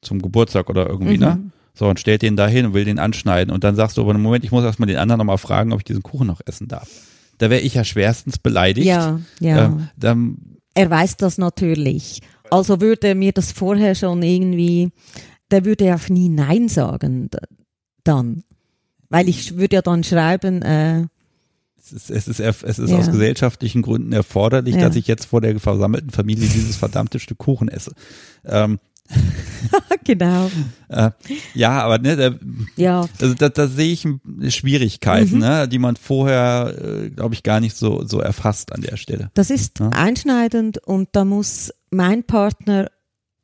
zum 0.01 0.21
Geburtstag 0.21 0.69
oder 0.71 0.89
irgendwie, 0.89 1.15
Mhm. 1.15 1.21
ne? 1.21 1.51
So, 1.75 1.89
und 1.89 1.99
stellt 2.01 2.21
den 2.23 2.37
da 2.37 2.47
hin 2.49 2.67
und 2.67 2.75
will 2.75 2.85
den 2.85 2.99
anschneiden. 2.99 3.53
Und 3.55 3.65
dann 3.65 3.77
sagst 3.77 3.97
du, 3.97 4.03
aber 4.03 4.13
Moment, 4.19 4.45
ich 4.45 4.51
muss 4.53 4.63
erstmal 4.65 4.89
den 4.89 4.99
anderen 4.99 5.19
nochmal 5.19 5.39
fragen, 5.39 5.73
ob 5.73 5.79
ich 5.81 5.85
diesen 5.85 6.03
Kuchen 6.03 6.27
noch 6.27 6.41
essen 6.45 6.69
darf. 6.69 6.89
Da 7.39 7.49
wäre 7.49 7.63
ich 7.63 7.75
ja 7.75 7.83
schwerstens 7.85 8.39
beleidigt. 8.39 8.87
Ja, 8.87 9.21
ja. 9.41 9.67
Ähm, 9.67 9.89
dann, 9.97 10.37
er 10.75 10.91
weiß 10.91 11.17
das 11.17 11.39
natürlich. 11.39 12.21
Also 12.53 12.81
würde 12.81 13.09
er 13.09 13.15
mir 13.15 13.33
das 13.33 13.51
vorher 13.53 13.95
schon 13.95 14.23
irgendwie, 14.23 14.91
der 15.51 15.65
würde 15.65 15.95
auch 15.95 16.09
nie 16.09 16.29
Nein 16.29 16.69
sagen 16.69 17.31
dann. 18.05 18.45
Weil 19.09 19.29
ich 19.29 19.57
würde 19.57 19.77
ja 19.77 19.83
dann 19.83 20.05
schreiben, 20.05 20.63
äh, 20.63 21.07
es 21.79 21.93
ist, 21.93 22.11
es 22.11 22.29
ist, 22.41 22.63
es 22.63 22.79
ist 22.79 22.91
Ja. 22.91 22.99
aus 22.99 23.11
gesellschaftlichen 23.11 23.83
Gründen 23.83 24.13
erforderlich, 24.13 24.77
Ja. 24.77 24.83
dass 24.89 24.97
ich 24.97 25.07
jetzt 25.07 25.27
vor 25.27 25.41
der 25.41 25.59
versammelten 25.61 26.11
Familie 26.11 26.49
dieses 26.49 26.77
verdammte 26.77 27.19
Stück 27.19 27.39
Kuchen 27.39 27.69
esse. 27.69 27.93
Ähm, 28.45 28.79
genau, 30.05 30.51
äh, 30.89 31.11
ja, 31.55 31.83
aber 31.83 31.99
ne, 31.99 32.17
da, 32.17 32.35
ja, 32.77 33.07
also 33.21 33.35
da, 33.35 33.49
da 33.51 33.67
sehe 33.69 33.93
ich 33.93 34.07
Schwierigkeiten, 34.55 35.35
Mhm. 35.35 35.41
ne, 35.41 35.69
die 35.69 35.79
man 35.79 35.97
vorher, 35.97 36.75
äh, 36.81 37.11
glaube 37.11 37.35
ich, 37.35 37.43
gar 37.43 37.61
nicht 37.61 37.77
so, 37.77 38.07
so 38.07 38.21
erfasst 38.21 38.73
an 38.73 38.81
der 38.83 38.97
Stelle. 38.97 39.31
das 39.35 39.51
ist 39.51 39.81
Ja. 39.81 39.89
einschneidend 39.91 40.79
und 40.79 41.11
da 41.13 41.25
muss 41.25 41.73
mein 41.93 42.25
Partner 42.25 42.91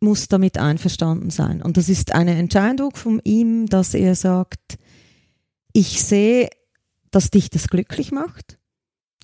muss 0.00 0.28
damit 0.28 0.58
einverstanden 0.58 1.30
sein. 1.30 1.62
Und 1.62 1.76
das 1.76 1.88
ist 1.88 2.14
eine 2.14 2.34
Entscheidung 2.34 2.94
von 2.96 3.20
ihm, 3.24 3.66
dass 3.66 3.94
er 3.94 4.14
sagt, 4.14 4.78
ich 5.72 6.02
sehe, 6.02 6.48
dass 7.10 7.30
dich 7.30 7.50
das 7.50 7.68
glücklich 7.68 8.10
macht. 8.10 8.58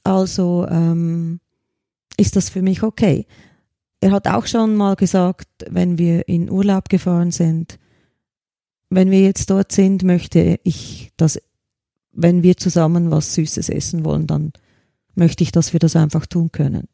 Also 0.02 0.66
ähm, 0.68 1.40
ist 2.16 2.36
das 2.36 2.50
für 2.50 2.62
mich 2.62 2.82
okay. 2.82 3.26
Er 4.00 4.12
hat 4.12 4.28
auch 4.28 4.46
schon 4.46 4.76
mal 4.76 4.96
gesagt, 4.96 5.48
wenn 5.68 5.96
wir 5.96 6.28
in 6.28 6.50
Urlaub 6.50 6.88
gefahren 6.88 7.30
sind, 7.30 7.78
wenn 8.90 9.10
wir 9.10 9.20
jetzt 9.22 9.48
dort 9.48 9.72
sind, 9.72 10.02
möchte 10.02 10.60
ich, 10.62 11.12
dass, 11.16 11.40
wenn 12.12 12.42
wir 12.42 12.56
zusammen 12.56 13.10
was 13.10 13.34
Süßes 13.34 13.70
essen 13.70 14.04
wollen, 14.04 14.26
dann 14.26 14.52
möchte 15.14 15.42
ich, 15.42 15.52
dass 15.52 15.72
wir 15.72 15.80
das 15.80 15.96
einfach 15.96 16.26
tun 16.26 16.52
können. 16.52 16.88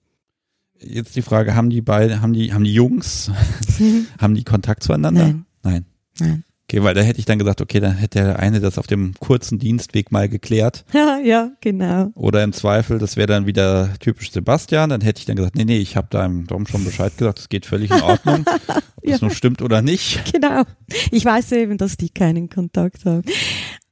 Jetzt 0.82 1.14
die 1.16 1.22
Frage, 1.22 1.54
haben 1.54 1.70
die 1.70 1.82
beiden, 1.82 2.22
haben 2.22 2.32
die, 2.32 2.52
haben 2.54 2.64
die 2.64 2.72
Jungs, 2.72 3.30
haben 4.18 4.34
die 4.34 4.44
Kontakt 4.44 4.82
zueinander? 4.82 5.24
Nein, 5.26 5.44
Nein. 5.62 5.84
nein. 6.18 6.44
Okay, 6.64 6.84
weil 6.84 6.94
da 6.94 7.00
hätte 7.00 7.18
ich 7.18 7.24
dann 7.24 7.40
gesagt, 7.40 7.60
okay, 7.60 7.80
dann 7.80 7.96
hätte 7.96 8.20
der 8.20 8.38
eine 8.38 8.60
das 8.60 8.78
auf 8.78 8.86
dem 8.86 9.12
kurzen 9.18 9.58
Dienstweg 9.58 10.12
mal 10.12 10.28
geklärt. 10.28 10.84
Ja, 10.94 11.18
ja, 11.18 11.50
genau. 11.60 12.10
Oder 12.14 12.44
im 12.44 12.52
Zweifel, 12.52 12.98
das 13.00 13.16
wäre 13.16 13.26
dann 13.26 13.44
wieder 13.44 13.92
typisch 13.98 14.30
Sebastian, 14.30 14.88
dann 14.90 15.00
hätte 15.00 15.18
ich 15.18 15.26
dann 15.26 15.34
gesagt, 15.34 15.56
nee, 15.56 15.64
nee, 15.64 15.78
ich 15.78 15.96
habe 15.96 16.06
deinem 16.10 16.46
Dom 16.46 16.66
schon 16.68 16.84
Bescheid 16.84 17.16
gesagt, 17.18 17.38
das 17.40 17.48
geht 17.48 17.66
völlig 17.66 17.90
in 17.90 18.00
Ordnung, 18.02 18.44
ob 18.68 18.82
Ja. 19.04 19.10
das 19.12 19.20
nun 19.20 19.32
stimmt 19.32 19.62
oder 19.62 19.82
nicht, 19.82 20.32
Genau. 20.32 20.62
Ich 21.10 21.24
weiß 21.24 21.50
eben, 21.52 21.76
dass 21.76 21.96
die 21.96 22.08
keinen 22.10 22.48
Kontakt 22.48 23.04
haben. 23.04 23.22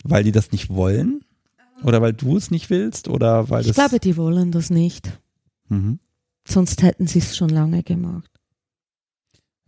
weil 0.05 0.23
die 0.23 0.33
das 0.33 0.53
nicht 0.53 0.71
wollen 0.71 1.21
oder 1.83 2.01
weil 2.01 2.13
du 2.13 2.37
es 2.37 2.53
nicht 2.53 2.71
willst 2.71 3.09
oder 3.09 3.51
weil 3.51 3.67
Ich 3.67 3.75
glaube, 3.75 3.99
die 3.99 4.17
wollen 4.17 4.53
das 4.53 4.71
nicht. 4.71 5.19
mhm. 5.69 5.99
Sonst 6.49 6.83
hätten 6.83 7.07
sie 7.07 7.19
es 7.19 7.37
schon 7.37 7.51
lange 7.51 7.83
gemacht. 7.83 8.31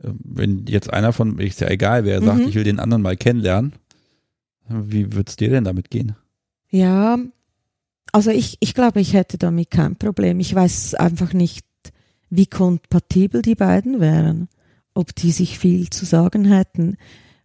Äh, 0.02 0.08
wenn 0.24 0.66
jetzt 0.66 0.92
einer 0.92 1.12
von, 1.12 1.38
ist 1.38 1.60
ja 1.60 1.68
egal, 1.68 2.04
wer 2.04 2.22
sagt, 2.22 2.40
Mhm. 2.40 2.48
ich 2.48 2.54
will 2.54 2.64
den 2.64 2.80
anderen 2.80 3.02
mal 3.02 3.16
kennenlernen, 3.16 3.74
wie 4.68 5.12
wird's 5.12 5.36
dir 5.36 5.50
denn 5.50 5.64
damit 5.64 5.90
gehen? 5.90 6.16
Ja, 6.70 7.18
also 8.12 8.30
ich, 8.30 8.56
ich 8.60 8.74
glaube, 8.74 9.00
ich 9.00 9.12
hätte 9.14 9.36
damit 9.38 9.70
kein 9.70 9.96
Problem. 9.96 10.40
Ich 10.40 10.54
weiß 10.54 10.94
einfach 10.94 11.32
nicht, 11.32 11.66
wie 12.30 12.46
kompatibel 12.46 13.42
die 13.42 13.56
beiden 13.56 14.00
wären, 14.00 14.48
ob 14.94 15.14
die 15.16 15.32
sich 15.32 15.58
viel 15.58 15.90
zu 15.90 16.04
sagen 16.06 16.44
hätten, 16.44 16.96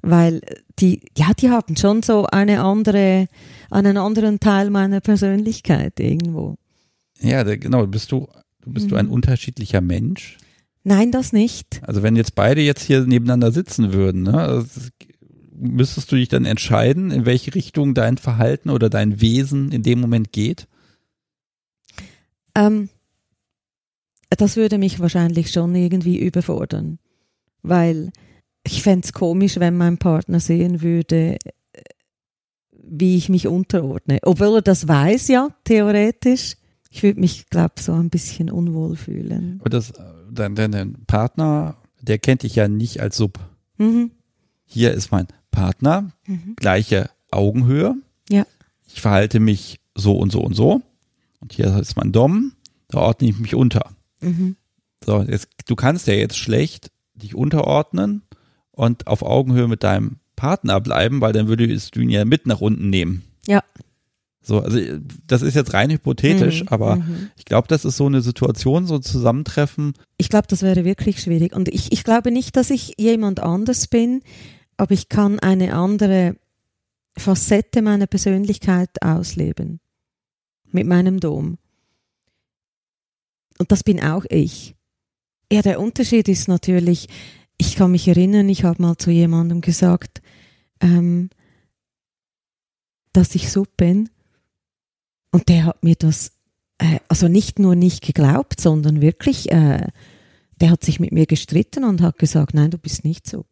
weil 0.01 0.41
die, 0.79 1.01
ja, 1.17 1.31
die 1.33 1.49
haben 1.49 1.75
schon 1.75 2.03
so 2.03 2.25
eine 2.27 2.61
andere, 2.63 3.27
einen 3.71 3.97
anderen 3.97 4.39
Teil 4.39 4.69
meiner 4.69 5.01
Persönlichkeit 5.01 5.99
irgendwo. 5.99 6.55
Ja, 7.19 7.41
genau, 7.43 7.87
bist 7.87 8.11
du, 8.11 8.27
bist 8.65 8.91
du 8.91 8.95
ein 8.95 9.07
Mhm. 9.07 9.11
unterschiedlicher 9.13 9.81
Mensch? 9.81 10.37
Nein, 10.83 11.11
das 11.11 11.33
nicht. 11.33 11.81
Also 11.83 12.03
wenn 12.03 12.15
jetzt 12.15 12.35
beide 12.35 12.61
jetzt 12.61 12.83
hier 12.83 13.05
nebeneinander 13.05 13.51
sitzen 13.51 13.91
würden, 13.93 14.23
ne, 14.23 14.33
also 14.39 14.61
es- 14.61 14.91
müsstest 15.57 16.11
du 16.11 16.15
dich 16.17 16.27
dann 16.27 16.45
entscheiden, 16.45 17.11
in 17.11 17.25
welche 17.25 17.55
Richtung 17.55 17.93
dein 17.93 18.17
Verhalten 18.17 18.69
oder 18.69 18.89
dein 18.89 19.21
Wesen 19.21 19.71
in 19.71 19.83
dem 19.83 19.99
Moment 20.01 20.31
geht? 20.31 20.67
Ähm, 22.55 22.89
das 24.29 24.55
würde 24.57 24.77
mich 24.77 24.99
wahrscheinlich 24.99 25.51
schon 25.51 25.73
irgendwie 25.75 26.19
überfordern, 26.19 26.99
weil 27.61 28.11
ich 28.65 28.81
fände 28.83 29.05
es 29.05 29.13
komisch, 29.13 29.59
wenn 29.59 29.77
mein 29.77 29.97
Partner 29.97 30.39
sehen 30.39 30.81
würde, 30.81 31.37
äh, 31.73 31.81
wie 32.87 33.15
ich 33.17 33.29
mich 33.29 33.47
unterordne. 33.47 34.19
Obwohl 34.23 34.55
er 34.57 34.61
das 34.61 34.87
weiß, 34.87 35.27
ja, 35.29 35.49
theoretisch. 35.63 36.55
Ich 36.95 37.03
würde 37.03 37.19
mich, 37.19 37.49
glaube 37.49 37.73
so 37.81 37.91
ein 37.91 38.09
bisschen 38.09 38.49
unwohl 38.49 38.95
fühlen. 38.95 39.59
Und 39.61 39.73
das, 39.73 39.91
dein, 40.31 40.55
dein, 40.55 40.71
dein 40.71 40.93
Partner, 41.07 41.75
der 42.01 42.19
kennt 42.19 42.43
dich 42.43 42.55
ja 42.55 42.69
nicht 42.69 43.01
als 43.01 43.17
Sub. 43.17 43.37
Mhm. 43.77 44.11
Hier 44.63 44.93
ist 44.93 45.11
mein 45.11 45.27
Partner, 45.51 46.11
Mhm. 46.25 46.55
gleiche 46.55 47.09
Augenhöhe. 47.31 47.95
Ja. 48.29 48.45
Ich 48.87 49.01
verhalte 49.01 49.41
mich 49.41 49.81
so 49.93 50.13
und 50.17 50.31
so 50.31 50.39
und 50.39 50.53
so. 50.53 50.83
Und 51.41 51.51
hier 51.51 51.75
ist 51.79 51.97
mein 51.97 52.13
Dom, 52.13 52.53
da 52.87 52.99
ordne 52.99 53.27
ich 53.27 53.37
mich 53.39 53.55
unter. 53.55 53.89
Mhm. 54.21 54.55
So, 55.05 55.21
jetzt, 55.21 55.49
du 55.65 55.75
kannst 55.75 56.07
ja 56.07 56.13
jetzt 56.13 56.37
schlecht 56.37 56.91
dich 57.13 57.35
unterordnen 57.35 58.21
und 58.71 59.07
auf 59.07 59.21
Augenhöhe 59.21 59.67
mit 59.67 59.83
deinem 59.83 60.15
Partner 60.37 60.79
bleiben, 60.79 61.19
weil 61.19 61.33
dann 61.33 61.49
würdest 61.49 61.93
du 61.97 61.99
ihn 61.99 62.09
ja 62.09 62.23
mit 62.23 62.45
nach 62.47 62.61
unten 62.61 62.89
nehmen. 62.89 63.23
Ja. 63.47 63.61
So, 64.47 64.59
also 64.59 64.79
das 65.25 65.41
ist 65.41 65.55
jetzt 65.55 65.73
rein 65.73 65.89
hypothetisch, 65.89 66.61
Mhm. 66.61 66.67
aber 66.67 66.97
Mhm. 66.97 67.31
ich 67.35 67.45
glaube, 67.45 67.67
das 67.67 67.83
ist 67.83 67.97
so 67.97 68.05
eine 68.05 68.21
Situation, 68.21 68.85
so 68.85 68.95
ein 68.95 69.01
Zusammentreffen. 69.01 69.93
Ich 70.17 70.29
glaube, 70.29 70.45
das 70.47 70.61
wäre 70.61 70.85
wirklich 70.85 71.19
schwierig. 71.19 71.55
Und 71.55 71.67
ich, 71.67 71.91
ich 71.91 72.03
glaube 72.03 72.29
nicht, 72.29 72.55
dass 72.55 72.69
ich 72.69 72.93
jemand 72.99 73.39
anders 73.39 73.87
bin, 73.87 74.21
aber 74.77 74.91
ich 74.91 75.09
kann 75.09 75.39
eine 75.39 75.73
andere 75.73 76.35
Facette 77.17 77.81
meiner 77.81 78.05
Persönlichkeit 78.05 79.01
ausleben. 79.01 79.79
Mit 80.71 80.85
meinem 80.85 81.19
Dom. 81.19 81.57
Und 83.57 83.71
das 83.71 83.83
bin 83.83 83.99
auch 84.03 84.25
ich. 84.29 84.75
Ja, 85.51 85.61
der 85.61 85.79
Unterschied 85.79 86.27
ist 86.27 86.47
natürlich, 86.49 87.07
ich 87.57 87.75
kann 87.77 87.91
mich 87.91 88.07
erinnern, 88.07 88.49
ich 88.49 88.63
habe 88.63 88.81
mal 88.81 88.97
zu 88.97 89.09
jemandem 89.09 89.61
gesagt, 89.61 90.21
ähm, 90.81 91.29
dass 93.13 93.33
ich 93.33 93.49
so 93.49 93.65
bin. 93.77 94.09
Und 95.35 95.49
der 95.49 95.65
hat 95.65 95.83
mir 95.83 95.95
das 95.95 96.31
äh, 96.77 96.99
also 97.07 97.27
nicht 97.27 97.59
nur 97.59 97.75
nicht 97.75 98.03
geglaubt, 98.03 98.59
sondern 98.59 99.01
wirklich, 99.01 99.51
äh, 99.51 99.87
der 100.61 100.71
hat 100.71 100.83
sich 100.83 100.99
mit 100.99 101.11
mir 101.11 101.25
gestritten 101.25 101.83
und 101.83 102.01
hat 102.01 102.17
gesagt, 102.17 102.53
nein, 102.53 102.71
du 102.71 102.77
bist 102.77 103.03
nicht 103.03 103.27
so. 103.27 103.45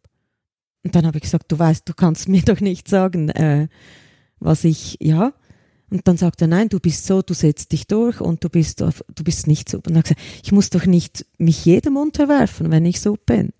Und 0.82 0.94
dann 0.94 1.06
habe 1.06 1.18
ich 1.18 1.24
gesagt, 1.24 1.50
du 1.50 1.58
weißt, 1.58 1.88
du 1.88 1.94
kannst 1.94 2.28
mir 2.30 2.42
doch 2.42 2.60
nicht 2.60 2.88
sagen, 2.88 3.28
äh, 3.30 3.68
was 4.40 4.64
ich, 4.64 4.96
ja. 5.00 5.32
Und 5.90 6.08
dann 6.08 6.16
sagt 6.16 6.40
er, 6.40 6.48
nein, 6.48 6.68
du 6.68 6.80
bist 6.80 7.06
so, 7.06 7.22
du 7.22 7.34
setzt 7.34 7.72
dich 7.72 7.86
durch 7.86 8.20
und 8.20 8.42
du 8.42 8.48
bist, 8.48 8.80
du 8.80 9.24
bist 9.24 9.46
nicht 9.46 9.68
so. 9.68 9.76
Und 9.78 9.90
dann 9.90 9.98
ich 9.98 10.04
gesagt, 10.04 10.20
ich 10.42 10.52
muss 10.52 10.70
doch 10.70 10.86
nicht 10.86 11.26
mich 11.38 11.64
jedem 11.64 11.96
unterwerfen, 11.96 12.70
wenn 12.70 12.84
ich 12.84 13.00
so 13.00 13.16
bin. 13.16 13.50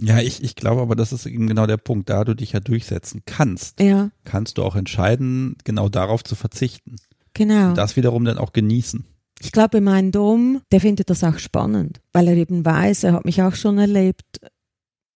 Ja, 0.00 0.20
ich, 0.20 0.42
ich 0.44 0.54
glaube 0.54 0.80
aber, 0.80 0.94
das 0.94 1.12
ist 1.12 1.26
eben 1.26 1.48
genau 1.48 1.66
der 1.66 1.76
Punkt, 1.76 2.08
da 2.08 2.24
du 2.24 2.34
dich 2.34 2.52
ja 2.52 2.60
durchsetzen 2.60 3.22
kannst, 3.26 3.80
Ja, 3.80 4.10
kannst 4.24 4.58
du 4.58 4.62
auch 4.62 4.76
entscheiden, 4.76 5.56
genau 5.64 5.88
darauf 5.88 6.22
zu 6.22 6.36
verzichten. 6.36 6.96
genau. 7.34 7.70
Und 7.70 7.78
das 7.78 7.96
wiederum 7.96 8.24
dann 8.24 8.38
auch 8.38 8.52
genießen. 8.52 9.04
Ich 9.40 9.52
glaube, 9.52 9.80
mein 9.80 10.10
Dom, 10.12 10.62
der 10.72 10.80
findet 10.80 11.10
das 11.10 11.22
auch 11.24 11.38
spannend, 11.38 12.00
weil 12.12 12.28
er 12.28 12.36
eben 12.36 12.64
weiß, 12.64 13.04
er 13.04 13.12
hat 13.14 13.24
mich 13.24 13.42
auch 13.42 13.54
schon 13.54 13.78
erlebt, 13.78 14.40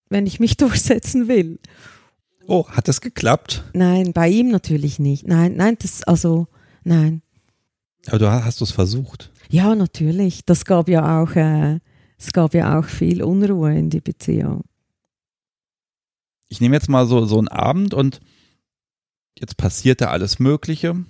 wenn 0.09 0.27
ich 0.27 0.39
mich 0.39 0.57
durchsetzen 0.57 1.27
will. 1.27 1.59
Oh, 2.47 2.67
hat 2.67 2.89
es 2.89 2.99
geklappt? 2.99 3.63
Nein, 3.73 4.11
bei 4.13 4.27
ihm 4.29 4.49
natürlich 4.49 4.99
nicht. 4.99 5.25
Nein, 5.27 5.55
nein, 5.55 5.77
das, 5.81 6.03
also, 6.03 6.47
nein. 6.83 7.21
Aber 8.07 8.19
du 8.19 8.29
hast, 8.29 8.61
es 8.61 8.71
versucht. 8.71 9.31
Ja, 9.49 9.75
natürlich. 9.75 10.43
Das 10.45 10.65
gab 10.65 10.89
ja 10.89 11.21
auch, 11.21 11.35
äh, 11.37 11.79
es 12.17 12.33
gab 12.33 12.53
ja 12.53 12.77
auch 12.79 12.83
viel 12.85 13.23
Unruhe 13.23 13.73
in 13.77 13.89
die 13.89 14.01
Beziehung. 14.01 14.65
Ich 16.49 16.61
nehme 16.61 16.75
jetzt 16.75 16.89
mal 16.89 17.07
so, 17.07 17.25
so 17.25 17.37
einen 17.37 17.47
Abend 17.47 17.93
und 17.93 18.19
jetzt 19.39 19.57
passiert 19.57 20.01
da 20.01 20.09
alles 20.09 20.39
Mögliche. 20.39 21.03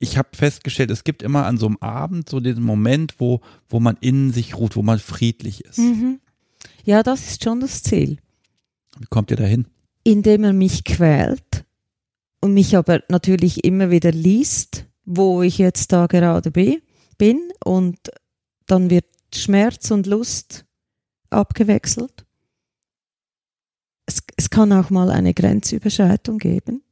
Ich 0.00 0.18
habe 0.18 0.30
festgestellt, 0.34 0.90
es 0.90 1.04
gibt 1.04 1.22
immer 1.22 1.46
an 1.46 1.58
so 1.58 1.66
einem 1.66 1.76
Abend 1.78 2.28
so 2.28 2.40
den 2.40 2.60
Moment, 2.62 3.14
wo, 3.18 3.40
wo 3.68 3.78
man 3.78 3.96
in 4.00 4.32
sich 4.32 4.56
ruht, 4.56 4.74
wo 4.74 4.82
man 4.82 4.98
friedlich 4.98 5.64
ist. 5.64 5.78
Mhm. 5.78 6.18
Ja, 6.84 7.02
das 7.02 7.28
ist 7.28 7.44
schon 7.44 7.60
das 7.60 7.82
Ziel. 7.82 8.18
Wie 8.98 9.06
kommt 9.06 9.30
ihr 9.30 9.36
dahin? 9.36 9.66
Indem 10.02 10.44
er 10.44 10.52
mich 10.52 10.84
quält 10.84 11.64
und 12.40 12.52
mich 12.54 12.76
aber 12.76 13.02
natürlich 13.08 13.64
immer 13.64 13.90
wieder 13.90 14.10
liest, 14.12 14.86
wo 15.04 15.42
ich 15.42 15.58
jetzt 15.58 15.92
da 15.92 16.06
gerade 16.06 16.50
bi- 16.50 16.82
bin 17.16 17.40
und 17.64 17.98
dann 18.66 18.90
wird 18.90 19.06
Schmerz 19.34 19.90
und 19.90 20.06
Lust 20.06 20.64
abgewechselt. 21.30 22.24
Es, 24.06 24.22
es 24.36 24.50
kann 24.50 24.72
auch 24.72 24.90
mal 24.90 25.10
eine 25.10 25.34
Grenzüberschreitung 25.34 26.38
geben. 26.38 26.82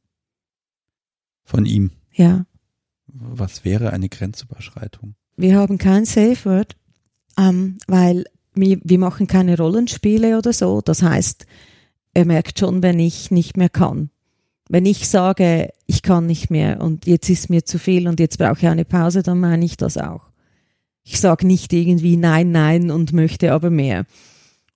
Von 1.43 1.65
ihm. 1.65 1.91
Ja, 2.13 2.45
Was 3.07 3.65
wäre 3.65 3.91
eine 3.91 4.09
Grenzüberschreitung? 4.09 5.15
wir 5.35 5.55
haben 5.55 5.77
kein 5.77 6.05
Safe 6.05 6.37
Word, 6.45 6.75
ähm, 7.39 7.77
weil 7.87 8.25
wir, 8.53 8.79
wir 8.83 8.99
machen 8.99 9.25
keine 9.27 9.57
Rollenspiele 9.57 10.37
oder 10.37 10.53
so. 10.53 10.81
Das 10.81 11.01
heißt, 11.01 11.45
er 12.13 12.25
merkt 12.25 12.59
schon, 12.59 12.83
wenn 12.83 12.99
ich 12.99 13.31
nicht 13.31 13.57
mehr 13.57 13.69
kann. 13.69 14.11
Wenn 14.69 14.85
ich 14.85 15.09
sage, 15.09 15.69
ich 15.87 16.03
kann 16.03 16.27
nicht 16.27 16.49
mehr 16.49 16.81
und 16.81 17.07
jetzt 17.07 17.29
ist 17.29 17.49
mir 17.49 17.65
zu 17.65 17.79
viel 17.79 18.07
und 18.07 18.19
jetzt 18.19 18.37
brauche 18.37 18.59
ich 18.59 18.67
eine 18.67 18.85
Pause, 18.85 19.23
dann 19.23 19.39
meine 19.39 19.65
ich 19.65 19.75
das 19.75 19.97
auch. 19.97 20.29
Ich 21.03 21.19
sage 21.19 21.45
nicht 21.45 21.73
irgendwie 21.73 22.15
nein, 22.15 22.51
nein 22.51 22.91
und 22.91 23.11
möchte 23.11 23.51
aber 23.51 23.69
mehr. 23.69 24.05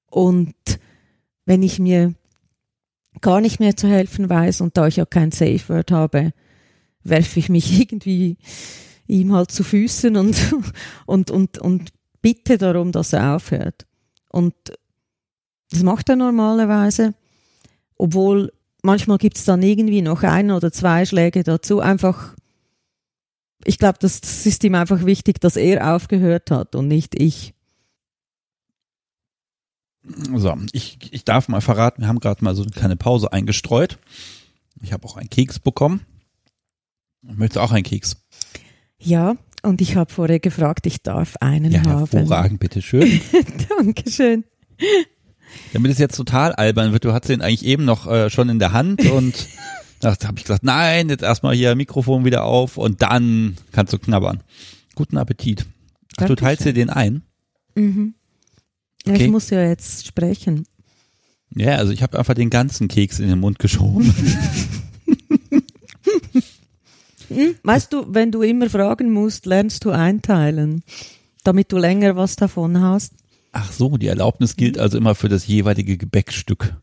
Und 0.09 0.55
wenn 1.45 1.63
ich 1.63 1.79
mir 1.79 2.13
gar 3.21 3.41
nicht 3.41 3.59
mehr 3.59 3.75
zu 3.75 3.87
helfen 3.87 4.29
weiß 4.29 4.61
und 4.61 4.77
da 4.77 4.87
ich 4.87 4.97
ja 4.97 5.05
kein 5.05 5.31
Safe 5.31 5.61
Word 5.67 5.91
habe, 5.91 6.33
werfe 7.03 7.39
ich 7.39 7.49
mich 7.49 7.79
irgendwie 7.79 8.37
ihm 9.07 9.33
halt 9.33 9.51
zu 9.51 9.63
Füßen 9.63 10.17
und, 10.17 10.35
und, 11.05 11.31
und, 11.31 11.57
und 11.59 11.89
bitte 12.21 12.57
darum, 12.57 12.91
dass 12.91 13.13
er 13.13 13.35
aufhört. 13.35 13.85
Und 14.29 14.53
das 15.71 15.83
macht 15.83 16.09
er 16.09 16.15
normalerweise, 16.15 17.13
obwohl 17.97 18.51
manchmal 18.83 19.17
gibt 19.17 19.37
es 19.37 19.45
dann 19.45 19.61
irgendwie 19.61 20.01
noch 20.01 20.23
ein 20.23 20.51
oder 20.51 20.71
zwei 20.71 21.05
Schläge 21.05 21.43
dazu. 21.43 21.79
Einfach, 21.79 22.35
ich 23.63 23.77
glaube, 23.77 23.97
das, 23.99 24.21
das 24.21 24.45
ist 24.45 24.63
ihm 24.63 24.75
einfach 24.75 25.05
wichtig, 25.05 25.39
dass 25.39 25.55
er 25.55 25.95
aufgehört 25.95 26.51
hat 26.51 26.75
und 26.75 26.87
nicht 26.87 27.19
ich. 27.19 27.53
So, 30.35 30.55
ich, 30.71 30.99
ich 31.11 31.25
darf 31.25 31.47
mal 31.49 31.61
verraten, 31.61 32.01
wir 32.01 32.07
haben 32.07 32.19
gerade 32.19 32.43
mal 32.43 32.55
so 32.55 32.61
eine 32.63 32.71
kleine 32.71 32.95
Pause 32.95 33.33
eingestreut. 33.33 33.97
Ich 34.81 34.93
habe 34.93 35.05
auch 35.05 35.17
einen 35.17 35.29
Keks 35.29 35.59
bekommen. 35.59 36.01
Möchtest 37.21 37.57
du 37.57 37.59
auch 37.61 37.71
einen 37.71 37.83
Keks? 37.83 38.17
Ja, 38.99 39.35
und 39.63 39.81
ich 39.81 39.95
habe 39.95 40.11
vorher 40.13 40.39
gefragt, 40.39 40.85
ich 40.85 41.01
darf 41.03 41.35
einen 41.37 41.71
Ja, 41.71 41.79
haben. 41.83 42.07
hervorragend, 42.09 42.59
bitteschön. 42.59 43.21
Dankeschön. 43.77 44.43
Damit 45.73 45.91
es 45.91 45.97
jetzt 45.97 46.15
total 46.15 46.53
albern 46.53 46.93
wird, 46.93 47.03
du 47.03 47.13
hattest 47.13 47.29
den 47.29 47.41
eigentlich 47.41 47.65
eben 47.65 47.83
noch 47.85 48.07
äh, 48.07 48.29
schon 48.29 48.49
in 48.49 48.59
der 48.59 48.71
Hand 48.73 49.05
und 49.09 49.47
da 49.99 50.11
habe 50.23 50.37
ich 50.37 50.43
gesagt, 50.43 50.63
nein, 50.63 51.09
jetzt 51.09 51.23
erstmal 51.23 51.55
hier 51.55 51.75
Mikrofon 51.75 52.23
wieder 52.25 52.43
auf 52.43 52.77
und 52.77 53.01
dann 53.01 53.57
kannst 53.71 53.91
du 53.93 53.99
knabbern. 53.99 54.43
Guten 54.95 55.17
Appetit. 55.17 55.65
Ach, 56.17 56.25
du 56.27 56.35
teilst 56.35 56.65
dir 56.65 56.73
den 56.73 56.89
ein? 56.89 57.23
Mhm. 57.75 58.13
Ja, 59.07 59.15
ich 59.15 59.29
muss 59.29 59.49
ja 59.49 59.63
jetzt 59.63 60.05
sprechen. 60.05 60.65
Ja, 61.55 61.75
also 61.75 61.91
ich 61.91 62.03
habe 62.03 62.19
einfach 62.19 62.33
den 62.33 62.49
ganzen 62.49 62.87
Keks 62.87 63.19
in 63.19 63.29
den 63.29 63.39
Mund 63.39 63.59
geschoben. 63.59 64.13
Hm? 67.29 67.55
Weißt 67.63 67.91
du, 67.91 68.05
wenn 68.07 68.31
du 68.31 68.41
immer 68.41 68.69
fragen 68.69 69.11
musst, 69.11 69.45
lernst 69.45 69.83
du 69.85 69.91
einteilen, 69.91 70.83
damit 71.43 71.71
du 71.71 71.77
länger 71.77 72.15
was 72.15 72.35
davon 72.35 72.81
hast. 72.81 73.13
Ach 73.51 73.71
so, 73.71 73.97
die 73.97 74.07
Erlaubnis 74.07 74.55
gilt 74.55 74.77
also 74.77 74.97
immer 74.97 75.15
für 75.15 75.29
das 75.29 75.47
jeweilige 75.47 75.97
Gebäckstück. 75.97 76.75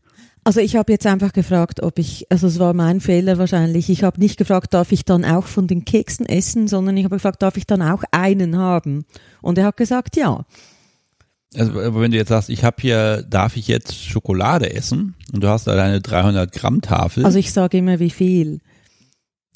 Also 0.43 0.59
ich 0.59 0.75
habe 0.75 0.91
jetzt 0.91 1.07
einfach 1.07 1.33
gefragt, 1.33 1.81
ob 1.81 1.97
ich, 1.97 2.27
also 2.29 2.45
es 2.45 2.59
war 2.59 2.73
mein 2.73 3.01
Fehler 3.01 3.39
wahrscheinlich, 3.39 3.89
ich 3.89 4.03
habe 4.03 4.19
nicht 4.19 4.37
gefragt, 4.37 4.75
darf 4.75 4.91
ich 4.91 5.03
dann 5.03 5.25
auch 5.25 5.45
von 5.45 5.65
den 5.65 5.85
Keksen 5.85 6.27
essen, 6.27 6.67
sondern 6.67 6.95
ich 6.97 7.03
habe 7.03 7.15
gefragt, 7.15 7.41
darf 7.41 7.57
ich 7.57 7.65
dann 7.65 7.81
auch 7.81 8.03
einen 8.11 8.55
haben? 8.57 9.05
Und 9.41 9.57
er 9.57 9.65
hat 9.65 9.77
gesagt, 9.77 10.15
ja. 10.15 10.45
Also 11.57 11.79
aber 11.79 12.01
wenn 12.01 12.11
du 12.11 12.17
jetzt 12.17 12.29
sagst, 12.29 12.49
ich 12.49 12.63
habe 12.63 12.77
hier, 12.79 13.23
darf 13.23 13.55
ich 13.55 13.67
jetzt 13.67 13.95
Schokolade 13.95 14.73
essen 14.73 15.15
und 15.33 15.43
du 15.43 15.47
hast 15.47 15.67
da 15.67 15.75
deine 15.75 16.01
300 16.01 16.51
Gramm 16.51 16.81
Tafel. 16.81 17.25
Also 17.25 17.37
ich 17.37 17.51
sage 17.51 17.77
immer, 17.77 17.99
wie 17.99 18.09
viel. 18.09 18.59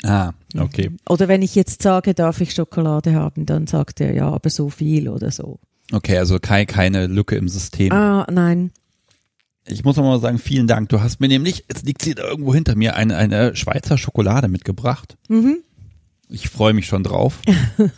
ah, 0.04 0.32
okay. 0.58 0.92
Oder 1.08 1.28
wenn 1.28 1.42
ich 1.42 1.56
jetzt 1.56 1.82
sage, 1.82 2.14
darf 2.14 2.42
ich 2.42 2.54
Schokolade 2.54 3.14
haben, 3.14 3.46
dann 3.46 3.68
sagt 3.68 4.02
er, 4.02 4.14
ja, 4.14 4.30
aber 4.30 4.50
so 4.50 4.70
viel 4.70 5.10
oder 5.10 5.32
so. 5.32 5.60
Okay, 5.92 6.18
also 6.18 6.40
kein, 6.40 6.68
keine 6.68 7.08
Lücke 7.08 7.36
im 7.36 7.50
System. 7.50 7.92
Ah, 7.92 8.26
nein. 8.32 8.72
Ich 9.66 9.84
muss 9.84 9.98
noch 9.98 10.04
mal 10.04 10.20
sagen, 10.20 10.40
vielen 10.40 10.68
Dank. 10.68 10.90
Du 10.90 11.02
hast 11.02 11.20
mir 11.20 11.28
nämlich, 11.28 11.66
jetzt 11.70 11.86
liegt 11.86 12.02
sie 12.02 12.16
da 12.16 12.24
irgendwo 12.24 12.54
hinter 12.54 12.76
mir, 12.76 12.96
eine, 12.96 13.16
eine 13.18 13.56
Schweizer 13.56 13.98
Schokolade 13.98 14.48
mitgebracht. 14.48 15.18
Mhm. 15.28 15.60
Ich 16.30 16.50
freue 16.50 16.74
mich 16.74 16.88
schon 16.88 17.04
drauf. 17.04 17.40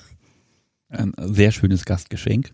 Ein 0.90 1.14
sehr 1.18 1.52
schönes 1.52 1.86
Gastgeschenk. 1.86 2.54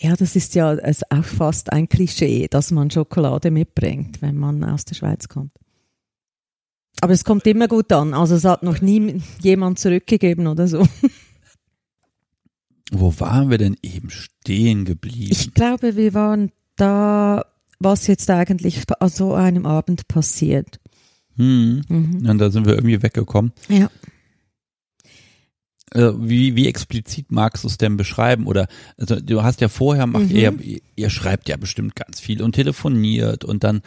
Ja, 0.00 0.16
das 0.16 0.34
ist 0.34 0.54
ja 0.54 0.76
auch 1.10 1.24
fast 1.24 1.72
ein 1.72 1.88
Klischee, 1.88 2.48
dass 2.48 2.70
man 2.70 2.90
Schokolade 2.90 3.50
mitbringt, 3.50 4.22
wenn 4.22 4.36
man 4.36 4.64
aus 4.64 4.86
der 4.86 4.94
Schweiz 4.94 5.28
kommt. 5.28 5.52
Aber 7.02 7.12
es 7.12 7.24
kommt 7.24 7.46
immer 7.46 7.68
gut 7.68 7.92
an. 7.92 8.14
Also 8.14 8.34
es 8.34 8.44
hat 8.44 8.62
noch 8.62 8.80
nie 8.80 9.20
jemand 9.42 9.78
zurückgegeben 9.78 10.46
oder 10.46 10.66
so. 10.68 10.86
Wo 12.90 13.12
waren 13.20 13.50
wir 13.50 13.58
denn 13.58 13.76
eben 13.82 14.10
stehen 14.10 14.84
geblieben? 14.84 15.28
Ich 15.30 15.52
glaube, 15.54 15.96
wir 15.96 16.14
waren 16.14 16.50
da, 16.76 17.44
was 17.78 18.06
jetzt 18.06 18.28
eigentlich 18.30 18.82
an 18.98 19.08
so 19.08 19.34
einem 19.34 19.66
Abend 19.66 20.08
passiert. 20.08 20.80
hm. 21.36 21.82
Mhm. 21.88 22.26
Und 22.28 22.38
da 22.38 22.50
sind 22.50 22.66
wir 22.66 22.74
irgendwie 22.74 23.02
weggekommen. 23.02 23.52
Ja. 23.68 23.90
Äh, 25.94 26.10
wie, 26.18 26.54
wie 26.56 26.68
explizit 26.68 27.32
magst 27.32 27.64
du 27.64 27.68
es 27.68 27.76
denn 27.78 27.96
beschreiben? 27.96 28.46
Oder 28.46 28.68
also 28.96 29.16
du 29.20 29.42
hast 29.42 29.60
ja 29.60 29.68
vorher, 29.68 30.06
macht 30.06 30.30
Mhm. 30.30 30.36
ihr, 30.36 30.54
ihr 30.96 31.10
schreibt 31.10 31.48
ja 31.48 31.56
bestimmt 31.56 31.96
ganz 31.96 32.20
viel 32.20 32.42
und 32.42 32.52
telefoniert 32.54 33.44
und 33.44 33.64
dann, 33.64 33.82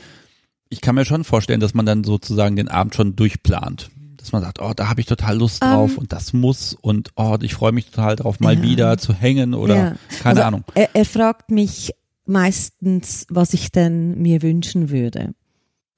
ich 0.69 0.81
kann 0.81 0.95
mir 0.95 1.05
schon 1.05 1.23
vorstellen, 1.23 1.59
dass 1.61 1.73
man 1.73 1.85
dann 1.85 2.03
sozusagen 2.03 2.55
den 2.55 2.67
Abend 2.67 2.95
schon 2.95 3.15
durchplant. 3.15 3.89
Dass 4.17 4.31
man 4.31 4.41
sagt, 4.41 4.61
oh, 4.61 4.71
da 4.73 4.87
habe 4.89 5.01
ich 5.01 5.05
total 5.07 5.37
Lust 5.37 5.61
drauf 5.63 5.91
Ähm. 5.93 5.97
und 5.99 6.13
das 6.13 6.31
muss 6.33 6.73
und 6.79 7.11
oh, 7.17 7.37
ich 7.41 7.53
freue 7.55 7.71
mich 7.73 7.87
total 7.91 8.15
drauf, 8.15 8.39
mal 8.39 8.55
Ja. 8.55 8.63
wieder 8.63 8.97
zu 8.97 9.13
hängen 9.13 9.53
oder 9.53 9.75
Ja. 9.75 9.95
keine 10.21 10.39
Also, 10.39 10.41
Ahnung. 10.43 10.63
Er, 10.75 10.89
er 10.95 11.05
fragt 11.05 11.51
mich 11.51 11.91
meistens, 12.25 13.25
was 13.29 13.53
ich 13.53 13.71
denn 13.71 14.21
mir 14.21 14.41
wünschen 14.41 14.89
würde. 14.89 15.33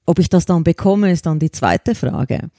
Ob 0.06 0.18
ich 0.20 0.28
das 0.28 0.44
dann 0.46 0.62
bekomme, 0.64 1.10
ist 1.10 1.26
dann 1.26 1.38
die 1.40 1.50
zweite 1.50 1.94
Frage. 1.94 2.50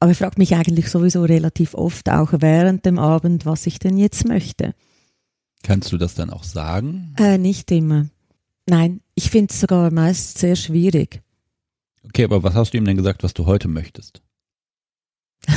Aber 0.00 0.12
er 0.12 0.14
fragt 0.14 0.38
mich 0.38 0.54
eigentlich 0.54 0.88
sowieso 0.90 1.24
relativ 1.24 1.74
oft, 1.74 2.08
auch 2.08 2.32
während 2.38 2.86
dem 2.86 2.98
Abend, 2.98 3.46
was 3.46 3.66
ich 3.66 3.78
denn 3.78 3.98
jetzt 3.98 4.26
möchte. 4.26 4.74
Kannst 5.62 5.90
du 5.92 5.98
das 5.98 6.14
dann 6.14 6.30
auch 6.30 6.44
sagen? 6.44 7.14
Äh, 7.18 7.38
nicht 7.38 7.70
immer. 7.72 8.06
Nein, 8.66 9.00
ich 9.14 9.30
finde 9.30 9.52
es 9.52 9.60
sogar 9.60 9.90
meist 9.92 10.38
sehr 10.38 10.54
schwierig. 10.54 11.22
Okay, 12.04 12.24
aber 12.24 12.42
was 12.42 12.54
hast 12.54 12.72
du 12.72 12.78
ihm 12.78 12.84
denn 12.84 12.96
gesagt, 12.96 13.22
was 13.22 13.34
du 13.34 13.46
heute 13.46 13.68
möchtest? 13.68 14.22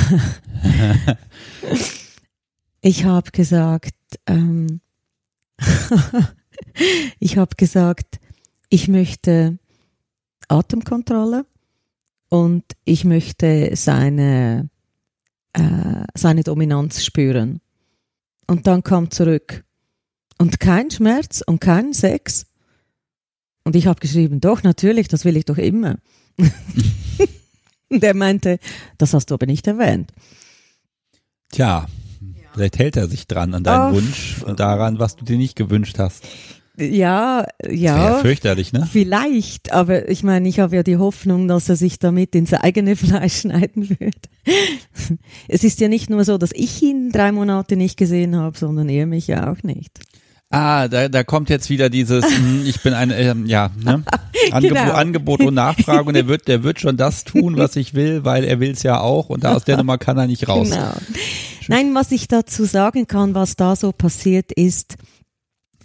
Ich 2.84 3.04
habe 3.04 3.30
gesagt, 3.30 3.94
ähm, 4.26 4.80
ich 7.20 7.36
habe 7.36 7.54
gesagt, 7.56 8.18
ich 8.70 8.88
möchte 8.88 9.60
Atemkontrolle 10.48 11.46
und 12.32 12.64
ich 12.86 13.04
möchte 13.04 13.72
seine, 13.76 14.70
äh, 15.52 16.04
seine 16.14 16.42
Dominanz 16.42 17.04
spüren. 17.04 17.60
Und 18.46 18.66
dann 18.66 18.82
kam 18.82 19.10
zurück. 19.10 19.64
Und 20.38 20.58
kein 20.58 20.90
Schmerz 20.90 21.42
und 21.46 21.60
kein 21.60 21.92
Sex. 21.92 22.46
Und 23.64 23.76
ich 23.76 23.86
habe 23.86 24.00
geschrieben, 24.00 24.40
doch, 24.40 24.62
natürlich, 24.62 25.08
das 25.08 25.26
will 25.26 25.36
ich 25.36 25.44
doch 25.44 25.58
immer. 25.58 25.98
und 27.90 28.02
er 28.02 28.14
meinte, 28.14 28.58
das 28.96 29.12
hast 29.12 29.26
du 29.26 29.34
aber 29.34 29.44
nicht 29.44 29.66
erwähnt. 29.66 30.10
Tja, 31.50 31.86
vielleicht 32.54 32.78
hält 32.78 32.96
er 32.96 33.08
sich 33.08 33.26
dran 33.26 33.52
an 33.52 33.62
deinen 33.62 33.90
Ach. 33.90 33.92
Wunsch 33.92 34.42
und 34.42 34.58
daran, 34.58 34.98
was 34.98 35.16
du 35.16 35.26
dir 35.26 35.36
nicht 35.36 35.54
gewünscht 35.54 35.98
hast. 35.98 36.26
Ja, 36.78 37.46
Das 37.58 37.72
ja 37.72 38.12
ja. 38.12 38.18
fürchterlich, 38.18 38.72
ne? 38.72 38.88
Vielleicht, 38.90 39.72
aber 39.72 40.08
ich 40.08 40.22
meine, 40.22 40.48
ich 40.48 40.58
habe 40.58 40.76
ja 40.76 40.82
die 40.82 40.96
Hoffnung, 40.96 41.46
dass 41.48 41.68
er 41.68 41.76
sich 41.76 41.98
damit 41.98 42.34
ins 42.34 42.52
eigene 42.54 42.96
Fleisch 42.96 43.40
schneiden 43.40 43.90
wird. 43.98 44.16
Es 45.48 45.64
ist 45.64 45.80
ja 45.80 45.88
nicht 45.88 46.10
nur 46.10 46.24
so, 46.24 46.38
dass 46.38 46.50
ich 46.52 46.82
ihn 46.82 47.10
drei 47.12 47.32
Monate 47.32 47.76
nicht 47.76 47.96
gesehen 47.96 48.36
habe, 48.36 48.56
sondern 48.56 48.88
er 48.88 49.06
mich 49.06 49.26
ja 49.26 49.50
auch 49.52 49.62
nicht. 49.62 50.00
Ah, 50.50 50.86
da, 50.88 51.08
da 51.08 51.24
kommt 51.24 51.48
jetzt 51.48 51.70
wieder 51.70 51.88
dieses, 51.88 52.24
hm, 52.36 52.62
ich 52.66 52.80
bin 52.82 52.92
ein, 52.92 53.10
ähm, 53.10 53.46
ja, 53.46 53.70
ne? 53.82 54.04
Angebot, 54.50 54.78
Genau. 54.78 54.92
Angebot 54.92 55.40
und 55.40 55.54
Nachfrage 55.54 56.04
und 56.08 56.14
er 56.14 56.26
wird, 56.26 56.48
der 56.48 56.62
wird 56.62 56.80
schon 56.80 56.96
das 56.96 57.24
tun, 57.24 57.56
was 57.56 57.76
ich 57.76 57.94
will, 57.94 58.24
weil 58.24 58.44
er 58.44 58.60
will 58.60 58.72
es 58.72 58.82
ja 58.82 59.00
auch 59.00 59.28
und 59.28 59.46
aus 59.46 59.64
der 59.64 59.76
Nummer 59.78 59.98
kann 59.98 60.18
er 60.18 60.26
nicht 60.26 60.48
raus. 60.48 60.70
Genau. 60.70 60.92
Nein, 61.68 61.94
was 61.94 62.10
ich 62.12 62.28
dazu 62.28 62.64
sagen 62.64 63.06
kann, 63.06 63.34
was 63.34 63.56
da 63.56 63.76
so 63.76 63.92
passiert 63.92 64.52
ist, 64.52 64.96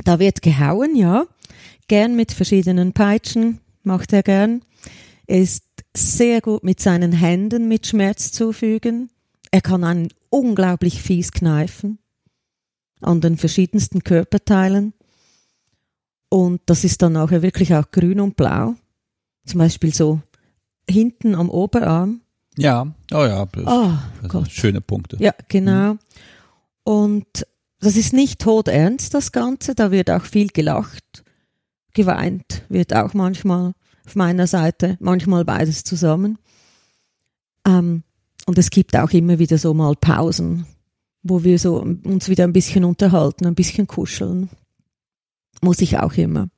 da 0.03 0.19
wird 0.19 0.41
gehauen, 0.41 0.95
ja. 0.95 1.25
Gern 1.87 2.15
mit 2.15 2.31
verschiedenen 2.31 2.93
Peitschen, 2.93 3.59
macht 3.83 4.13
er 4.13 4.23
gern. 4.23 4.61
Er 5.25 5.39
ist 5.39 5.63
sehr 5.95 6.41
gut 6.41 6.63
mit 6.63 6.79
seinen 6.79 7.11
Händen 7.11 7.67
mit 7.67 7.87
Schmerz 7.87 8.31
zufügen. 8.31 9.09
Er 9.51 9.61
kann 9.61 9.83
einen 9.83 10.09
unglaublich 10.29 11.01
fies 11.01 11.31
kneifen 11.31 11.99
an 13.01 13.21
den 13.21 13.37
verschiedensten 13.37 14.03
Körperteilen. 14.03 14.93
Und 16.29 16.61
das 16.65 16.83
ist 16.83 17.01
dann 17.01 17.13
nachher 17.13 17.41
wirklich 17.41 17.73
auch 17.73 17.89
grün 17.91 18.19
und 18.19 18.35
blau. 18.35 18.75
Zum 19.45 19.59
Beispiel 19.59 19.93
so 19.93 20.21
hinten 20.89 21.35
am 21.35 21.49
Oberarm. 21.49 22.21
Ja, 22.57 22.93
oh 23.13 23.25
ja, 23.25 23.45
das, 23.45 23.63
Oh 23.65 23.93
das 24.27 24.51
schöne 24.51 24.81
Punkte. 24.81 25.17
Ja, 25.19 25.33
genau. 25.47 25.97
Und 26.83 27.45
das 27.79 27.95
ist 27.95 28.13
nicht 28.13 28.39
todernst, 28.39 29.13
das 29.13 29.31
Ganze. 29.31 29.75
Da 29.75 29.91
wird 29.91 30.09
auch 30.09 30.25
viel 30.25 30.47
gelacht, 30.47 31.23
geweint, 31.93 32.63
wird 32.69 32.93
auch 32.93 33.13
manchmal 33.13 33.73
auf 34.05 34.15
meiner 34.15 34.47
Seite, 34.47 34.97
manchmal 34.99 35.45
beides 35.45 35.83
zusammen. 35.83 36.37
Ähm, 37.67 38.03
und 38.45 38.57
es 38.57 38.69
gibt 38.69 38.95
auch 38.95 39.11
immer 39.11 39.39
wieder 39.39 39.57
so 39.57 39.73
mal 39.73 39.95
Pausen, 39.95 40.65
wo 41.21 41.43
wir 41.43 41.59
so 41.59 41.81
uns 41.81 42.29
wieder 42.29 42.45
ein 42.45 42.53
bisschen 42.53 42.85
unterhalten, 42.85 43.45
ein 43.45 43.55
bisschen 43.55 43.87
kuscheln. 43.87 44.49
Muss 45.61 45.81
ich 45.81 45.99
auch 45.99 46.13
immer. 46.13 46.49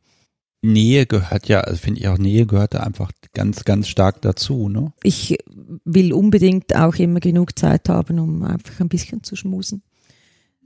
Nähe 0.61 1.05
gehört 1.05 1.47
ja, 1.47 1.61
also 1.61 1.77
finde 1.77 2.01
ich 2.01 2.07
auch, 2.09 2.17
Nähe 2.17 2.45
gehört 2.45 2.73
da 2.73 2.81
einfach 2.81 3.11
ganz, 3.33 3.63
ganz 3.63 3.87
stark 3.87 4.21
dazu, 4.21 4.67
ne? 4.67 4.91
Ich 5.03 5.37
will 5.85 6.13
unbedingt 6.13 6.75
auch 6.75 6.95
immer 6.95 7.21
genug 7.21 7.57
Zeit 7.57 7.87
haben, 7.87 8.19
um 8.19 8.43
einfach 8.43 8.79
ein 8.81 8.89
bisschen 8.89 9.23
zu 9.23 9.37
schmusen. 9.37 9.81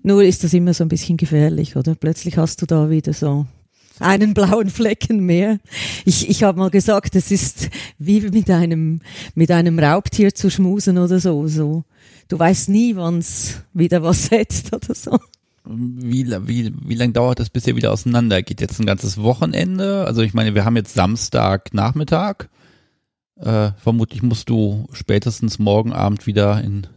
Nur 0.04 0.24
ist 0.24 0.44
das 0.44 0.54
immer 0.54 0.74
so 0.74 0.84
ein 0.84 0.90
bisschen 0.90 1.18
gefährlich, 1.18 1.76
oder? 1.76 1.96
Plötzlich 1.96 2.38
hast 2.38 2.62
du 2.62 2.66
da 2.66 2.90
wieder 2.90 3.14
so 3.14 3.46
einen 4.00 4.34
blauen 4.34 4.70
Flecken 4.70 5.20
mehr. 5.22 5.60
Ich, 6.06 6.30
ich 6.30 6.44
habe 6.44 6.60
mal 6.60 6.70
gesagt, 6.70 7.16
es 7.16 7.32
ist 7.32 7.70
wie 7.98 8.22
mit 8.22 8.50
einem, 8.50 9.02
mit 9.36 9.50
einem 9.50 9.80
Raubtier 9.80 10.36
zu 10.36 10.50
schmusen 10.50 10.98
oder 10.98 11.20
so. 11.20 11.48
so. 11.48 11.84
Du 12.28 12.38
weißt 12.38 12.70
nie, 12.70 12.96
wann's 12.96 13.62
wieder 13.74 14.04
was 14.04 14.26
setzt 14.26 14.74
oder 14.74 14.94
so. 14.94 15.20
Wie, 15.66 16.30
wie, 16.48 16.74
wie 16.86 16.96
lange 16.96 17.14
dauert 17.14 17.40
das, 17.40 17.50
bis 17.50 17.66
ihr 17.68 17.78
wieder 17.78 17.94
auseinander 17.94 18.42
geht? 18.42 18.60
Jetzt 18.60 18.80
ein 18.80 18.86
ganzes 18.86 19.18
Wochenende? 19.18 20.06
Also 20.06 20.22
ich 20.22 20.34
meine, 20.34 20.56
wir 20.56 20.66
haben 20.66 20.76
jetzt 20.76 20.94
Samstag 20.94 21.74
Nachmittag. 21.74 22.50
Äh, 23.38 23.72
vermutlich 23.82 24.22
musst 24.22 24.50
du 24.50 24.88
spätestens 24.92 25.60
morgen 25.60 25.94
Abend 25.94 26.28
wieder 26.28 26.62
in 26.62 26.88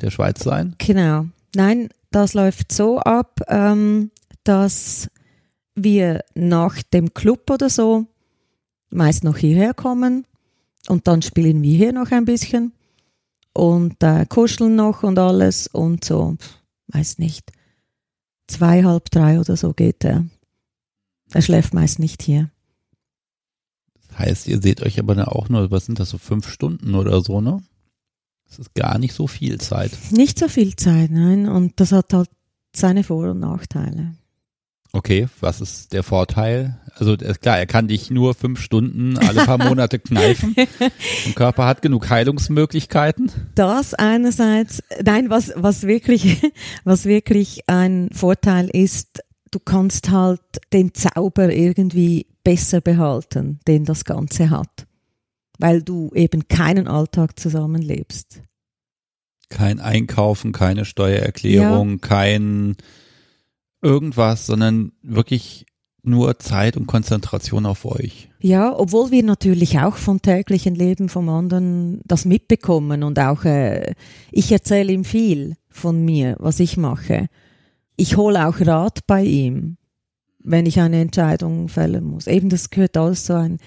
der 0.00 0.10
Schweiz 0.10 0.42
sein. 0.42 0.74
Genau. 0.78 1.26
Nein, 1.54 1.90
das 2.10 2.34
läuft 2.34 2.72
so 2.72 2.98
ab, 2.98 3.40
ähm, 3.48 4.10
dass 4.44 5.08
wir 5.74 6.24
nach 6.34 6.82
dem 6.82 7.14
Club 7.14 7.50
oder 7.50 7.70
so 7.70 8.06
meist 8.90 9.24
noch 9.24 9.36
hierher 9.36 9.74
kommen 9.74 10.26
und 10.88 11.06
dann 11.06 11.22
spielen 11.22 11.62
wir 11.62 11.76
hier 11.76 11.92
noch 11.92 12.10
ein 12.10 12.24
bisschen 12.24 12.72
und 13.52 14.02
äh, 14.02 14.26
kuscheln 14.26 14.76
noch 14.76 15.02
und 15.02 15.18
alles 15.18 15.66
und 15.66 16.04
so, 16.04 16.36
weiß 16.88 17.18
nicht, 17.18 17.52
zwei, 18.48 18.82
halb 18.84 19.10
drei 19.10 19.38
oder 19.38 19.56
so 19.56 19.72
geht 19.72 20.04
er. 20.04 20.26
Er 21.32 21.42
schläft 21.42 21.74
meist 21.74 21.98
nicht 21.98 22.22
hier. 22.22 22.50
Das 24.08 24.18
heißt, 24.18 24.48
ihr 24.48 24.60
seht 24.60 24.82
euch 24.82 24.98
aber 24.98 25.14
dann 25.14 25.26
auch 25.26 25.48
nur, 25.48 25.70
was 25.70 25.86
sind 25.86 26.00
das 26.00 26.10
so 26.10 26.18
fünf 26.18 26.48
Stunden 26.48 26.94
oder 26.94 27.20
so, 27.20 27.40
ne? 27.40 27.62
Das 28.50 28.58
ist 28.58 28.74
gar 28.74 28.98
nicht 28.98 29.14
so 29.14 29.26
viel 29.26 29.58
Zeit. 29.58 29.92
Nicht 30.10 30.38
so 30.38 30.48
viel 30.48 30.76
Zeit, 30.76 31.10
nein. 31.10 31.48
Und 31.48 31.78
das 31.80 31.92
hat 31.92 32.12
halt 32.12 32.28
seine 32.74 33.04
Vor- 33.04 33.30
und 33.30 33.40
Nachteile. 33.40 34.14
Okay, 34.92 35.28
was 35.40 35.60
ist 35.60 35.92
der 35.92 36.02
Vorteil? 36.02 36.80
Also 36.96 37.16
klar, 37.16 37.58
er 37.58 37.66
kann 37.66 37.86
dich 37.86 38.10
nur 38.10 38.34
fünf 38.34 38.60
Stunden 38.60 39.16
alle 39.18 39.44
paar 39.44 39.58
Monate 39.58 39.98
kneifen. 40.00 40.56
Der 40.56 41.32
Körper 41.34 41.66
hat 41.66 41.80
genug 41.80 42.10
Heilungsmöglichkeiten. 42.10 43.30
Das 43.54 43.94
einerseits, 43.94 44.82
nein, 45.04 45.30
was, 45.30 45.52
was 45.54 45.84
wirklich, 45.84 46.42
was 46.84 47.04
wirklich 47.04 47.68
ein 47.68 48.08
Vorteil 48.12 48.68
ist, 48.68 49.20
du 49.52 49.60
kannst 49.60 50.10
halt 50.10 50.40
den 50.72 50.92
Zauber 50.92 51.52
irgendwie 51.52 52.26
besser 52.42 52.80
behalten, 52.80 53.60
den 53.68 53.84
das 53.84 54.04
Ganze 54.04 54.50
hat. 54.50 54.86
Weil 55.60 55.82
du 55.82 56.10
eben 56.14 56.48
keinen 56.48 56.88
Alltag 56.88 57.38
zusammenlebst. 57.38 58.42
Kein 59.48 59.80
Einkaufen, 59.80 60.52
keine 60.52 60.84
Steuererklärung, 60.84 61.90
ja. 61.90 61.98
kein 61.98 62.76
irgendwas, 63.82 64.46
sondern 64.46 64.92
wirklich 65.02 65.66
nur 66.02 66.38
Zeit 66.38 66.76
und 66.76 66.86
Konzentration 66.86 67.66
auf 67.66 67.84
euch. 67.84 68.30
Ja, 68.40 68.74
obwohl 68.76 69.10
wir 69.10 69.22
natürlich 69.22 69.78
auch 69.80 69.96
vom 69.96 70.22
täglichen 70.22 70.74
Leben 70.74 71.08
vom 71.08 71.28
anderen 71.28 72.00
das 72.04 72.24
mitbekommen 72.24 73.02
und 73.02 73.18
auch 73.18 73.44
äh, 73.44 73.94
ich 74.30 74.50
erzähle 74.50 74.92
ihm 74.92 75.04
viel 75.04 75.56
von 75.68 76.04
mir, 76.04 76.36
was 76.38 76.60
ich 76.60 76.76
mache. 76.76 77.26
Ich 77.96 78.16
hole 78.16 78.46
auch 78.46 78.60
Rat 78.60 79.00
bei 79.06 79.22
ihm, 79.24 79.76
wenn 80.38 80.64
ich 80.64 80.80
eine 80.80 81.00
Entscheidung 81.00 81.68
fällen 81.68 82.04
muss. 82.04 82.26
Eben 82.26 82.48
das 82.48 82.70
gehört 82.70 82.96
alles 82.96 83.26
so 83.26 83.34
ein 83.34 83.58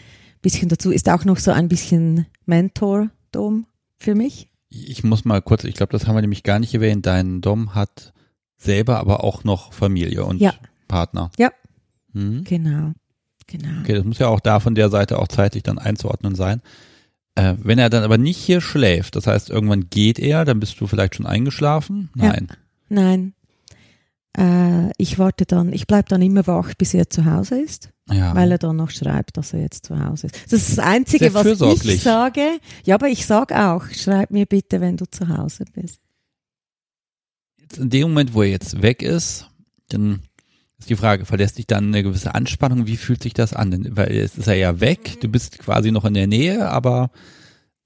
bisschen 0.44 0.70
dazu. 0.70 0.92
Ist 0.92 1.10
auch 1.10 1.26
noch 1.26 1.40
so 1.40 1.52
ein 1.52 1.68
bisschen 1.68 2.28
Mentor-Dom 2.46 3.66
für 3.98 4.14
mich. 4.14 4.50
Ich 4.70 5.04
muss 5.04 5.26
mal 5.26 5.42
kurz, 5.42 5.64
ich 5.64 5.76
glaube, 5.76 5.92
das 5.92 6.08
haben 6.08 6.16
wir 6.16 6.22
nämlich 6.22 6.44
gar 6.44 6.60
nicht 6.60 6.74
erwähnt. 6.74 7.06
Dein 7.06 7.42
Dom 7.42 7.74
hat 7.74 8.14
selber 8.58 9.00
aber 9.00 9.24
auch 9.24 9.44
noch 9.44 9.74
Familie 9.74 10.26
und 10.26 10.40
ja. 10.40 10.54
Partner. 10.88 11.32
Ja. 11.38 11.52
Hm? 12.14 12.44
Genau. 12.44 12.94
Genau. 13.48 13.82
Okay, 13.82 13.94
das 13.94 14.04
muss 14.04 14.20
ja 14.20 14.28
auch 14.28 14.40
da 14.40 14.60
von 14.60 14.76
der 14.76 14.90
Seite 14.90 15.20
auch 15.20 15.28
zeitlich 15.28 15.64
dann 15.64 15.78
einzuordnen 15.78 16.36
sein. 16.36 16.62
Äh, 17.36 17.56
wenn 17.60 17.80
er 17.80 17.90
dann 17.90 18.04
aber 18.04 18.18
nicht 18.18 18.38
hier 18.38 18.62
schläft, 18.62 19.16
das 19.16 19.28
heißt, 19.28 19.50
irgendwann 19.50 19.90
geht 19.90 20.20
er, 20.20 20.46
dann 20.46 20.60
bist 20.60 20.80
du 20.80 20.88
vielleicht 20.88 21.16
schon 21.16 21.26
eingeschlafen? 21.26 22.10
Nein. 22.16 22.48
Ja. 22.50 22.56
Nein. 22.90 23.34
Äh, 24.38 24.92
ich 24.98 25.20
warte 25.20 25.46
dann, 25.46 25.74
ich 25.74 25.88
bleibe 25.88 26.10
dann 26.10 26.22
immer 26.22 26.46
wach, 26.48 26.74
bis 26.76 26.94
er 26.94 27.10
zu 27.10 27.26
Hause 27.26 27.60
ist. 27.60 27.93
Ja. 28.10 28.36
Weil 28.36 28.52
er 28.52 28.58
dann 28.58 28.76
noch 28.76 28.90
schreibt, 28.90 29.38
dass 29.38 29.54
er 29.54 29.62
jetzt 29.62 29.86
zu 29.86 29.98
Hause 29.98 30.28
ist. 30.28 30.36
Das 30.52 30.54
ist 30.54 30.78
das 30.78 30.86
Einzige, 30.86 31.34
was 31.34 31.46
ich 31.46 32.02
sage. 32.02 32.60
Ja, 32.84 32.96
aber 32.96 33.08
ich 33.08 33.26
sage 33.26 33.58
auch, 33.58 33.86
schreib 33.92 34.30
mir 34.32 34.46
bitte, 34.46 34.82
wenn 34.82 34.98
du 34.98 35.06
zu 35.06 35.30
Hause 35.30 35.64
bist 35.74 36.04
in 37.78 37.90
dem 37.90 38.10
Moment, 38.10 38.34
wo 38.34 38.42
er 38.42 38.50
jetzt 38.50 38.82
weg 38.82 39.02
ist, 39.02 39.50
dann 39.90 40.22
ist 40.80 40.90
die 40.90 40.96
Frage, 40.96 41.26
verlässt 41.26 41.58
dich 41.58 41.68
dann 41.68 41.88
eine 41.88 42.04
gewisse 42.04 42.36
Anspannung? 42.36 42.88
Wie 42.88 42.98
fühlt 42.98 43.24
sich 43.24 43.34
das 43.34 43.54
an? 43.54 43.72
Denn, 43.72 43.96
weil 43.96 44.14
jetzt 44.14 44.38
ist 44.38 44.48
er 44.48 44.56
ja 44.56 44.80
weg, 44.80 45.22
du 45.22 45.28
bist 45.28 45.60
quasi 45.60 45.92
noch 45.92 46.06
in 46.06 46.14
der 46.14 46.28
Nähe, 46.28 46.70
aber 46.70 47.12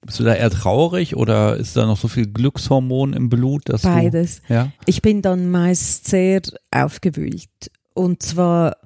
bist 0.00 0.20
du 0.20 0.24
da 0.24 0.34
eher 0.34 0.50
traurig 0.50 1.16
oder 1.16 1.56
ist 1.56 1.76
da 1.76 1.86
noch 1.86 1.98
so 1.98 2.08
viel 2.08 2.26
Glückshormon 2.26 3.12
im 3.12 3.28
Blut? 3.28 3.68
Dass 3.68 3.82
Beides. 3.82 4.42
Du, 4.46 4.54
ja? 4.54 4.72
Ich 4.86 5.02
bin 5.02 5.22
dann 5.22 5.50
meist 5.50 6.06
sehr 6.08 6.40
aufgewühlt 6.70 7.70
und 7.94 8.22
zwar 8.22 8.76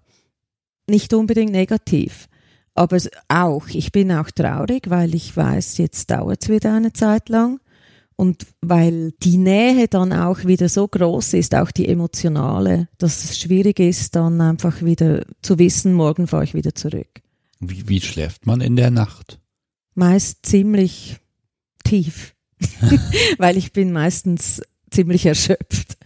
nicht 0.87 1.15
unbedingt 1.15 1.53
negativ, 1.53 2.29
aber 2.75 2.99
auch, 3.29 3.69
ich 3.69 3.93
bin 3.93 4.13
auch 4.13 4.31
traurig, 4.31 4.89
weil 4.89 5.15
ich 5.15 5.37
weiß, 5.37 5.79
jetzt 5.79 6.11
dauert 6.11 6.43
es 6.43 6.49
wieder 6.49 6.75
eine 6.75 6.93
Zeit 6.93 7.29
lang. 7.29 7.61
Und 8.17 8.47
weil 8.61 9.13
die 9.23 9.37
Nähe 9.37 9.89
dann 9.89 10.13
auch 10.13 10.45
wieder 10.45 10.69
so 10.69 10.87
groß 10.87 11.35
ist, 11.35 11.55
auch 11.55 11.71
die 11.71 11.89
emotionale, 11.89 12.89
dass 12.99 13.25
es 13.25 13.39
schwierig 13.41 13.81
ist, 13.81 14.15
dann 14.15 14.41
einfach 14.41 14.83
wieder 14.83 15.25
zu 15.41 15.59
wissen, 15.59 15.95
morgen 15.95 16.27
fahre 16.27 16.45
ich 16.45 16.55
wieder 16.55 16.75
zurück. 16.75 17.09
Wie, 17.59 17.89
wie 17.89 18.01
schläft 18.01 18.47
man 18.47 18.61
in 18.61 18.77
der 18.77 18.91
Nacht? 18.91 19.41
Meist 19.95 20.47
ziemlich 20.47 21.19
tief, 21.85 22.35
weil 23.39 23.57
ich 23.57 23.73
bin 23.73 23.93
meistens 23.93 24.63
ziemlich 24.91 25.27
erschöpft. 25.27 25.97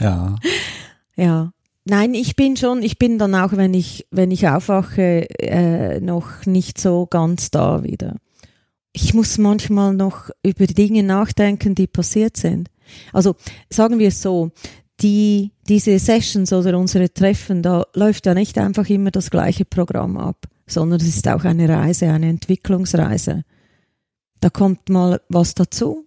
ja. 0.00 0.36
Ja. 1.16 1.52
Nein, 1.84 2.14
ich 2.14 2.34
bin 2.34 2.56
schon, 2.56 2.82
ich 2.82 2.98
bin 2.98 3.18
dann 3.18 3.34
auch, 3.34 3.52
wenn 3.52 3.74
ich, 3.74 4.06
wenn 4.10 4.30
ich 4.30 4.48
aufwache, 4.48 5.28
äh, 5.38 6.00
noch 6.00 6.46
nicht 6.46 6.80
so 6.80 7.06
ganz 7.06 7.50
da 7.50 7.82
wieder 7.84 8.16
ich 8.94 9.12
muss 9.12 9.38
manchmal 9.38 9.92
noch 9.92 10.30
über 10.42 10.66
Dinge 10.66 11.02
nachdenken, 11.02 11.74
die 11.74 11.88
passiert 11.88 12.36
sind. 12.36 12.70
Also 13.12 13.34
sagen 13.68 13.98
wir 13.98 14.08
es 14.08 14.22
so, 14.22 14.52
die, 15.00 15.50
diese 15.68 15.98
Sessions 15.98 16.52
oder 16.52 16.78
unsere 16.78 17.12
Treffen, 17.12 17.60
da 17.60 17.84
läuft 17.94 18.26
ja 18.26 18.34
nicht 18.34 18.56
einfach 18.56 18.88
immer 18.88 19.10
das 19.10 19.30
gleiche 19.30 19.64
Programm 19.64 20.16
ab, 20.16 20.46
sondern 20.68 21.00
es 21.00 21.08
ist 21.08 21.26
auch 21.26 21.44
eine 21.44 21.68
Reise, 21.68 22.06
eine 22.06 22.28
Entwicklungsreise. 22.28 23.42
Da 24.40 24.50
kommt 24.50 24.88
mal 24.88 25.20
was 25.28 25.54
dazu, 25.54 26.06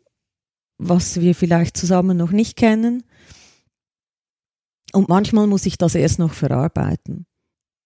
was 0.78 1.20
wir 1.20 1.36
vielleicht 1.36 1.76
zusammen 1.76 2.16
noch 2.16 2.32
nicht 2.32 2.56
kennen. 2.56 3.04
Und 4.94 5.10
manchmal 5.10 5.48
muss 5.48 5.66
ich 5.66 5.78
das 5.78 5.96
erst 5.96 6.20
noch 6.20 6.34
verarbeiten. 6.34 7.26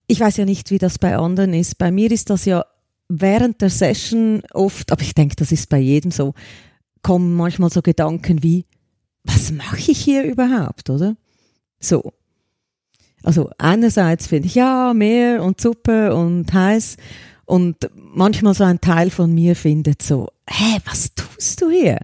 Ich 0.07 0.19
weiß 0.19 0.37
ja 0.37 0.45
nicht, 0.45 0.71
wie 0.71 0.77
das 0.77 0.99
bei 0.99 1.17
anderen 1.17 1.53
ist. 1.53 1.77
Bei 1.77 1.91
mir 1.91 2.11
ist 2.11 2.29
das 2.29 2.45
ja 2.45 2.65
während 3.09 3.61
der 3.61 3.69
Session 3.69 4.41
oft, 4.53 4.91
aber 4.91 5.01
ich 5.01 5.13
denke, 5.13 5.35
das 5.35 5.51
ist 5.51 5.69
bei 5.69 5.79
jedem 5.79 6.11
so, 6.11 6.33
kommen 7.01 7.35
manchmal 7.35 7.69
so 7.69 7.81
Gedanken 7.81 8.43
wie, 8.43 8.65
was 9.23 9.51
mache 9.51 9.91
ich 9.91 9.99
hier 9.99 10.23
überhaupt, 10.23 10.89
oder? 10.89 11.15
So. 11.79 12.13
Also 13.23 13.49
einerseits 13.57 14.27
finde 14.27 14.47
ich, 14.47 14.55
ja, 14.55 14.93
Meer 14.93 15.43
und 15.43 15.61
Suppe 15.61 16.15
und 16.15 16.51
heiß 16.51 16.97
und 17.45 17.89
manchmal 17.95 18.53
so 18.53 18.63
ein 18.63 18.81
Teil 18.81 19.09
von 19.09 19.33
mir 19.33 19.55
findet 19.55 20.01
so, 20.01 20.29
hä, 20.47 20.79
was 20.85 21.13
tust 21.13 21.61
du 21.61 21.69
hier? 21.69 21.99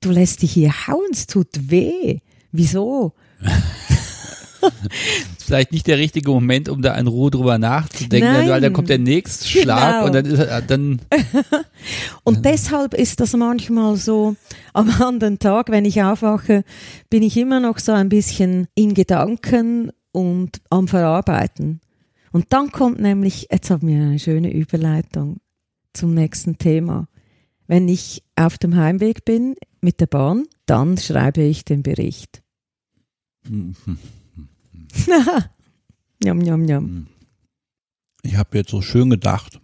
Du 0.00 0.10
lässt 0.10 0.42
dich 0.42 0.52
hier 0.52 0.72
hauen, 0.86 1.10
es 1.12 1.26
tut 1.26 1.48
weh. 1.70 2.20
Wieso? 2.52 3.12
ist 4.66 5.44
vielleicht 5.46 5.72
nicht 5.72 5.86
der 5.86 5.98
richtige 5.98 6.30
Moment, 6.30 6.68
um 6.68 6.82
da 6.82 6.94
in 6.96 7.06
Ruhe 7.06 7.30
drüber 7.30 7.58
nachzudenken, 7.58 8.32
Nein. 8.32 8.48
weil 8.48 8.60
dann 8.60 8.72
kommt 8.72 8.88
der 8.88 8.98
nächste 8.98 9.48
Schlag 9.48 9.92
genau. 9.92 10.06
und 10.06 10.14
dann 10.14 10.24
ist 10.26 10.70
dann. 10.70 11.00
und 12.24 12.44
deshalb 12.44 12.94
ist 12.94 13.20
das 13.20 13.34
manchmal 13.34 13.96
so, 13.96 14.36
am 14.72 14.90
anderen 15.00 15.38
Tag, 15.38 15.70
wenn 15.70 15.84
ich 15.84 16.02
aufwache, 16.02 16.64
bin 17.10 17.22
ich 17.22 17.36
immer 17.36 17.60
noch 17.60 17.78
so 17.78 17.92
ein 17.92 18.08
bisschen 18.08 18.68
in 18.74 18.94
Gedanken 18.94 19.90
und 20.12 20.60
am 20.70 20.88
Verarbeiten. 20.88 21.80
Und 22.32 22.52
dann 22.52 22.70
kommt 22.70 23.00
nämlich, 23.00 23.48
jetzt 23.50 23.70
haben 23.70 23.88
wir 23.88 23.96
eine 23.96 24.18
schöne 24.18 24.52
Überleitung 24.52 25.38
zum 25.94 26.14
nächsten 26.14 26.58
Thema. 26.58 27.08
Wenn 27.66 27.88
ich 27.88 28.22
auf 28.36 28.58
dem 28.58 28.76
Heimweg 28.76 29.24
bin 29.24 29.56
mit 29.80 30.00
der 30.00 30.06
Bahn, 30.06 30.44
dann 30.66 30.98
schreibe 30.98 31.42
ich 31.42 31.64
den 31.64 31.82
Bericht. 31.82 32.42
Njam, 36.24 36.38
njam, 36.38 36.62
njam. 36.62 37.06
Ich 38.22 38.36
habe 38.36 38.58
jetzt 38.58 38.70
so 38.70 38.82
schön 38.82 39.10
gedacht, 39.10 39.60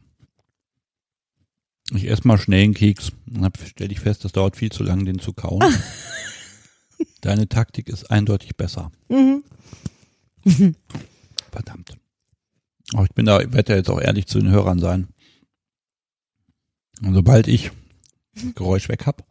ich 1.95 2.09
esse 2.09 2.26
mal 2.26 2.39
schnell 2.39 2.64
einen 2.64 2.74
Keks. 2.74 3.12
Dann 3.26 3.53
stelle 3.66 3.93
ich 3.93 4.01
fest, 4.01 4.24
das 4.24 4.33
dauert 4.33 4.57
viel 4.57 4.70
zu 4.70 4.83
lang, 4.83 5.05
den 5.05 5.18
zu 5.18 5.33
kauen. 5.33 5.62
Deine 7.20 7.49
Taktik 7.49 7.89
ist 7.89 8.11
eindeutig 8.11 8.57
besser. 8.57 8.91
Mhm. 9.09 9.45
Verdammt. 11.51 11.97
Aber 12.95 13.05
ich 13.05 13.12
bin 13.12 13.26
da, 13.26 13.39
werde 13.53 13.72
ja 13.72 13.78
jetzt 13.78 13.91
auch 13.91 14.01
ehrlich 14.01 14.26
zu 14.26 14.39
den 14.39 14.51
Hörern 14.51 14.78
sein. 14.78 15.09
Und 17.03 17.14
sobald 17.14 17.49
ich 17.49 17.70
das 18.35 18.55
Geräusch 18.55 18.89
weg 18.89 19.07
habe, 19.07 19.24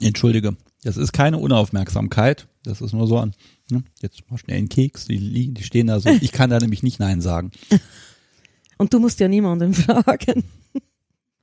entschuldige, 0.00 0.56
das 0.82 0.96
ist 0.96 1.12
keine 1.12 1.38
Unaufmerksamkeit. 1.38 2.48
Das 2.64 2.80
ist 2.80 2.92
nur 2.92 3.06
so 3.06 3.18
ein, 3.18 3.32
ne, 3.70 3.84
jetzt 4.00 4.28
mal 4.30 4.38
schnell 4.38 4.58
einen 4.58 4.68
Keks, 4.68 5.04
die 5.04 5.52
die 5.52 5.62
stehen 5.62 5.86
da 5.86 6.00
so. 6.00 6.08
Ich 6.20 6.32
kann 6.32 6.50
da 6.50 6.58
nämlich 6.58 6.82
nicht 6.82 6.98
Nein 6.98 7.20
sagen. 7.20 7.52
Und 8.78 8.92
du 8.92 8.98
musst 8.98 9.20
ja 9.20 9.28
niemanden 9.28 9.72
fragen. 9.72 10.44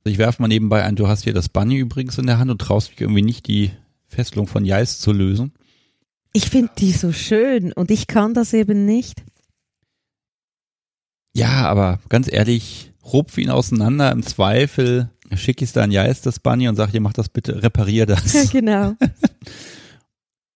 Ich 0.04 0.18
werfe 0.18 0.42
mal 0.42 0.48
nebenbei 0.48 0.82
ein, 0.82 0.96
du 0.96 1.08
hast 1.08 1.24
hier 1.24 1.32
das 1.32 1.48
Bunny 1.48 1.76
übrigens 1.76 2.18
in 2.18 2.26
der 2.26 2.38
Hand 2.38 2.50
und 2.50 2.60
traust 2.60 2.90
dich 2.90 3.00
irgendwie 3.00 3.22
nicht, 3.22 3.46
die 3.46 3.70
Fesselung 4.08 4.48
von 4.48 4.64
Geist 4.64 5.00
zu 5.00 5.12
lösen. 5.12 5.52
Ich 6.32 6.50
finde 6.50 6.72
die 6.76 6.92
so 6.92 7.12
schön 7.12 7.72
und 7.72 7.90
ich 7.90 8.08
kann 8.08 8.34
das 8.34 8.52
eben 8.52 8.84
nicht. 8.84 9.22
Ja, 11.34 11.68
aber 11.68 12.00
ganz 12.08 12.30
ehrlich, 12.30 12.92
rupf 13.04 13.38
ihn 13.38 13.48
auseinander, 13.48 14.10
im 14.10 14.22
Zweifel 14.22 15.10
schicke 15.36 15.64
ich 15.64 15.70
es 15.70 15.72
dann 15.72 15.90
ja 15.90 16.04
ist 16.04 16.26
das 16.26 16.40
Bunny 16.40 16.68
und 16.68 16.76
sag, 16.76 16.92
ihr 16.92 17.00
macht 17.00 17.18
das 17.18 17.28
bitte, 17.28 17.62
reparier 17.62 18.06
das. 18.06 18.50
genau. 18.50 18.94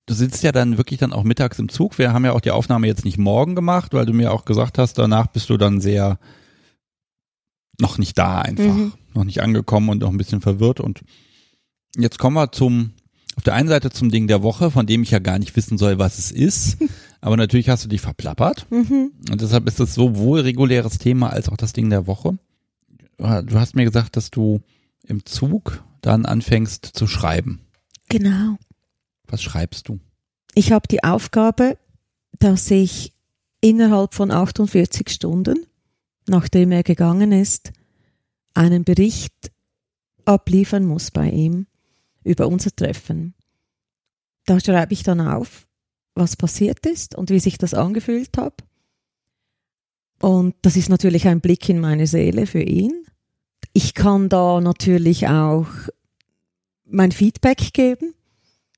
Du 0.07 0.15
sitzt 0.15 0.45
ja 0.45 0.53
dann 0.53 0.79
wirklich 0.79 1.01
dann 1.01 1.13
auch 1.13 1.25
mittags 1.25 1.59
im 1.59 1.69
Zug. 1.69 1.99
Wir 1.99 2.13
haben 2.13 2.25
ja 2.25 2.33
auch 2.33 2.41
die 2.41 2.53
Aufnahme 2.53 2.87
jetzt 2.87 3.05
nicht 3.05 3.19
morgen 3.19 3.57
gemacht, 3.57 3.93
weil 3.93 4.07
du 4.07 4.13
mir 4.13 4.33
auch 4.33 4.45
gesagt 4.45 4.79
hast, 4.79 4.99
danach 4.99 5.27
bist 5.27 5.51
du 5.51 5.57
dann 5.57 5.81
sehr 5.81 6.19
noch 7.81 7.99
nicht 7.99 8.17
da 8.17 8.41
einfach, 8.41 8.65
mhm. 8.65 8.93
noch 9.15 9.25
nicht 9.25 9.43
angekommen 9.43 9.89
und 9.89 9.99
noch 9.99 10.11
ein 10.11 10.17
bisschen 10.17 10.41
verwirrt. 10.41 10.81
Und 10.81 11.03
jetzt 11.97 12.19
kommen 12.19 12.37
wir 12.37 12.53
zum, 12.53 12.93
auf 13.35 13.43
der 13.43 13.55
einen 13.55 13.69
Seite 13.69 13.91
zum 13.91 14.11
Ding 14.11 14.29
der 14.29 14.45
Woche, 14.45 14.71
von 14.71 14.87
dem 14.87 15.03
ich 15.03 15.11
ja 15.11 15.19
gar 15.19 15.41
nicht 15.41 15.57
wissen 15.57 15.77
soll, 15.77 15.99
was 15.99 16.19
es 16.19 16.31
ist. 16.31 16.79
Aber 17.21 17.37
natürlich 17.37 17.69
hast 17.69 17.85
du 17.85 17.89
dich 17.89 18.01
verplappert. 18.01 18.67
Mhm. 18.71 19.11
Und 19.31 19.41
deshalb 19.41 19.67
ist 19.67 19.81
es 19.81 19.95
sowohl 19.95 20.41
reguläres 20.41 20.99
Thema 20.99 21.31
als 21.31 21.49
auch 21.49 21.57
das 21.57 21.73
Ding 21.73 21.91
der 21.91 22.07
Woche. 22.07 22.39
Du 23.19 23.59
hast 23.59 23.75
mir 23.75 23.85
gesagt, 23.85 24.17
dass 24.17 24.31
du 24.31 24.61
im 25.05 25.25
Zug 25.25 25.83
dann 26.01 26.27
anfängst 26.27 26.85
zu 26.87 27.07
schreiben. 27.07 27.61
Genau. 28.09 28.57
Was 29.29 29.43
schreibst 29.43 29.89
du? 29.89 30.01
Ich 30.55 30.73
habe 30.73 30.89
die 30.89 31.05
Aufgabe, 31.05 31.79
dass 32.39 32.71
ich 32.71 33.13
innerhalb 33.61 34.15
von 34.15 34.31
48 34.31 35.09
Stunden, 35.11 35.67
nachdem 36.29 36.73
er 36.73 36.83
gegangen 36.83 37.33
ist, 37.33 37.73
einen 38.55 38.85
Bericht 38.85 39.53
abliefern 40.25 40.85
muss 40.85 41.11
bei 41.11 41.31
ihm 41.31 41.67
über 42.25 42.49
unser 42.49 42.75
Treffen. 42.75 43.35
Da 44.47 44.61
schreibe 44.61 44.93
ich 44.93 45.03
dann 45.03 45.21
auf, 45.21 45.67
was 46.15 46.37
passiert 46.37 46.87
ist 46.87 47.15
und 47.15 47.31
wie 47.31 47.41
sich 47.41 47.59
das 47.59 47.75
angefühlt 47.75 48.37
hat. 48.39 48.65
Und 50.21 50.55
das 50.63 50.77
ist 50.77 50.89
natürlich 50.89 51.29
ein 51.29 51.41
Blick 51.41 51.69
in 51.69 51.79
meine 51.79 52.07
Seele 52.07 52.47
für 52.47 52.63
ihn. 52.63 53.05
Ich 53.73 53.95
kann 53.95 54.29
da 54.29 54.61
natürlich 54.61 55.29
auch 55.29 55.69
mein 56.85 57.13
Feedback 57.13 57.75
geben 57.75 58.15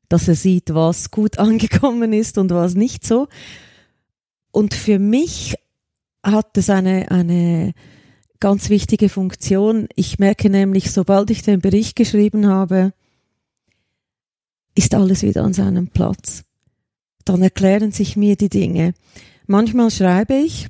dass 0.09 0.29
er 0.29 0.35
sieht, 0.35 0.75
was 0.75 1.11
gut 1.11 1.39
angekommen 1.39 2.13
ist 2.13 2.39
und 2.39 2.51
was 2.51 2.75
nicht 2.75 3.07
so. 3.07 3.29
Und 4.51 4.75
für 4.75 4.99
mich 4.99 5.55
hat 6.23 6.57
es 6.57 6.71
eine, 6.71 7.11
eine 7.11 7.75
ganz 8.41 8.71
wichtige 8.71 9.09
Funktion. 9.09 9.89
Ich 9.95 10.19
merke 10.19 10.51
nämlich, 10.51 10.91
sobald 10.91 11.31
ich 11.31 11.43
den 11.43 11.61
Bericht 11.61 11.97
geschrieben 11.97 12.47
habe, 12.47 12.93
ist 14.75 14.95
alles 14.95 15.23
wieder 15.23 15.43
an 15.43 15.53
seinem 15.53 15.89
Platz. 15.89 16.45
Dann 17.25 17.43
erklären 17.43 17.93
sich 17.93 18.17
mir 18.17 18.37
die 18.37 18.49
Dinge. 18.49 18.95
Manchmal 19.47 19.91
schreibe 19.91 20.35
ich 20.35 20.69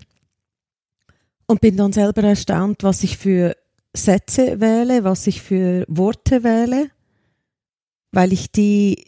und 1.47 1.61
bin 1.61 1.77
dann 1.77 1.93
selber 1.93 2.23
erstaunt, 2.23 2.83
was 2.83 3.03
ich 3.03 3.17
für 3.19 3.57
Sätze 3.95 4.61
wähle, 4.61 5.05
was 5.05 5.27
ich 5.27 5.43
für 5.43 5.85
Worte 5.89 6.45
wähle, 6.45 6.91
weil 8.13 8.33
ich 8.33 8.51
die 8.51 9.08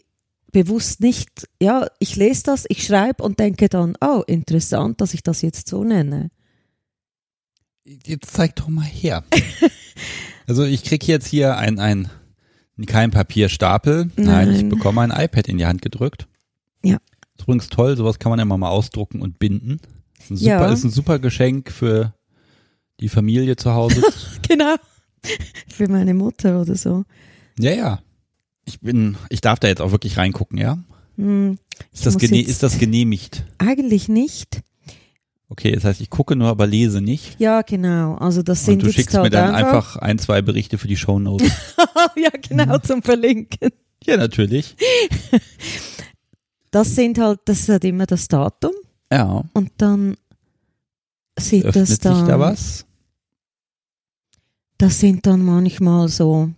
bewusst 0.51 1.01
nicht, 1.01 1.47
ja, 1.61 1.87
ich 1.99 2.15
lese 2.15 2.43
das, 2.43 2.65
ich 2.69 2.85
schreibe 2.85 3.23
und 3.23 3.39
denke 3.39 3.69
dann, 3.69 3.95
oh, 4.01 4.23
interessant, 4.27 5.01
dass 5.01 5.13
ich 5.13 5.23
das 5.23 5.41
jetzt 5.41 5.67
so 5.67 5.83
nenne. 5.83 6.29
Jetzt 7.83 8.31
zeig 8.31 8.55
doch 8.55 8.67
mal 8.67 8.85
her. 8.85 9.23
also 10.47 10.63
ich 10.63 10.83
krieg 10.83 11.07
jetzt 11.07 11.27
hier 11.27 11.57
ein, 11.57 11.79
ein, 11.79 12.09
kein 12.85 13.11
Papierstapel. 13.11 14.11
Nein. 14.15 14.25
Nein, 14.25 14.51
ich 14.51 14.69
bekomme 14.69 15.01
ein 15.01 15.11
iPad 15.11 15.47
in 15.47 15.57
die 15.57 15.65
Hand 15.65 15.81
gedrückt. 15.81 16.27
Ja. 16.83 16.97
ist 17.37 17.43
übrigens 17.43 17.69
toll, 17.69 17.97
sowas 17.97 18.19
kann 18.19 18.29
man 18.29 18.39
ja 18.39 18.45
mal 18.45 18.69
ausdrucken 18.69 19.21
und 19.21 19.39
binden. 19.39 19.79
Ist 20.19 20.31
ein 20.31 20.37
super, 20.37 20.49
ja. 20.49 20.71
ist 20.71 20.83
ein 20.83 20.91
super 20.91 21.19
Geschenk 21.19 21.71
für 21.71 22.13
die 22.99 23.09
Familie 23.09 23.55
zu 23.55 23.73
Hause. 23.73 24.01
genau. 24.47 24.75
Für 25.67 25.87
meine 25.87 26.13
Mutter 26.13 26.61
oder 26.61 26.75
so. 26.75 27.03
Ja, 27.59 27.71
ja. 27.71 28.01
Ich 28.65 28.79
bin, 28.79 29.17
ich 29.29 29.41
darf 29.41 29.59
da 29.59 29.67
jetzt 29.67 29.81
auch 29.81 29.91
wirklich 29.91 30.17
reingucken, 30.17 30.57
ja? 30.57 30.77
Hm, 31.17 31.57
ist, 31.91 32.05
das 32.05 32.15
ist 32.15 32.63
das 32.63 32.77
genehmigt? 32.77 33.43
Eigentlich 33.57 34.07
nicht. 34.07 34.61
Okay, 35.49 35.73
das 35.73 35.83
heißt, 35.83 35.99
ich 35.99 36.09
gucke 36.09 36.37
nur, 36.37 36.47
aber 36.47 36.65
lese 36.65 37.01
nicht. 37.01 37.37
Ja, 37.37 37.61
genau. 37.61 38.15
Also 38.15 38.41
das 38.41 38.63
sind 38.63 38.75
Und 38.75 38.83
du 38.83 38.93
schickst 38.93 39.17
mir 39.17 39.29
dann 39.29 39.53
einfach 39.53 39.97
ein, 39.97 40.17
zwei 40.17 40.41
Berichte 40.41 40.77
für 40.77 40.87
die 40.87 40.95
Shownotes. 40.95 41.51
ja, 42.15 42.29
genau, 42.29 42.77
zum 42.77 43.03
Verlinken. 43.03 43.69
Ja, 44.05 44.15
natürlich. 44.15 44.77
Das 46.71 46.95
sind 46.95 47.19
halt, 47.19 47.41
das 47.45 47.59
ist 47.59 47.69
halt 47.69 47.83
immer 47.83 48.05
das 48.05 48.29
Datum. 48.29 48.71
Ja. 49.11 49.43
Und 49.53 49.71
dann 49.75 50.15
sieht 51.37 51.65
Öffnet 51.65 51.89
das 51.89 51.99
dann. 51.99 52.15
Sich 52.15 52.27
da 52.27 52.39
was? 52.39 52.85
Das 54.77 54.99
sind 54.99 55.27
dann 55.27 55.43
manchmal 55.43 56.07
so 56.07 56.49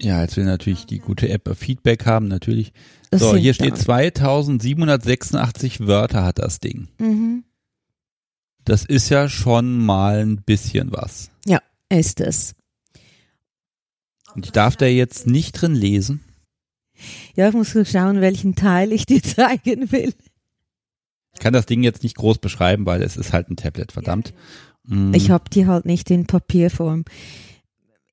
ja, 0.00 0.22
jetzt 0.22 0.36
will 0.36 0.44
natürlich 0.44 0.86
die 0.86 0.98
gute 0.98 1.28
App 1.28 1.54
Feedback 1.56 2.06
haben, 2.06 2.28
natürlich. 2.28 2.72
Das 3.10 3.20
so, 3.20 3.36
hier 3.36 3.54
steht 3.54 3.76
2786 3.76 5.86
Wörter 5.86 6.24
hat 6.24 6.38
das 6.38 6.60
Ding. 6.60 6.88
Mhm. 6.98 7.44
Das 8.64 8.84
ist 8.84 9.08
ja 9.08 9.28
schon 9.28 9.78
mal 9.78 10.20
ein 10.20 10.42
bisschen 10.42 10.92
was. 10.92 11.30
Ja, 11.44 11.60
ist 11.88 12.20
es. 12.20 12.54
Und 14.34 14.46
ich 14.46 14.52
darf 14.52 14.76
da 14.76 14.86
jetzt 14.86 15.26
nicht 15.26 15.52
drin 15.52 15.74
lesen. 15.74 16.20
Ja, 17.34 17.48
ich 17.48 17.54
muss 17.54 17.70
schauen, 17.70 18.20
welchen 18.20 18.54
Teil 18.54 18.92
ich 18.92 19.06
dir 19.06 19.22
zeigen 19.22 19.90
will. 19.92 20.14
Ich 21.32 21.40
kann 21.40 21.52
das 21.52 21.66
Ding 21.66 21.82
jetzt 21.82 22.02
nicht 22.02 22.16
groß 22.16 22.38
beschreiben, 22.38 22.86
weil 22.86 23.02
es 23.02 23.16
ist 23.16 23.32
halt 23.32 23.50
ein 23.50 23.56
Tablet, 23.56 23.92
verdammt. 23.92 24.34
Mhm. 24.84 25.14
Ich 25.14 25.30
habe 25.30 25.48
die 25.50 25.66
halt 25.66 25.86
nicht 25.86 26.10
in 26.10 26.26
Papierform. 26.26 27.04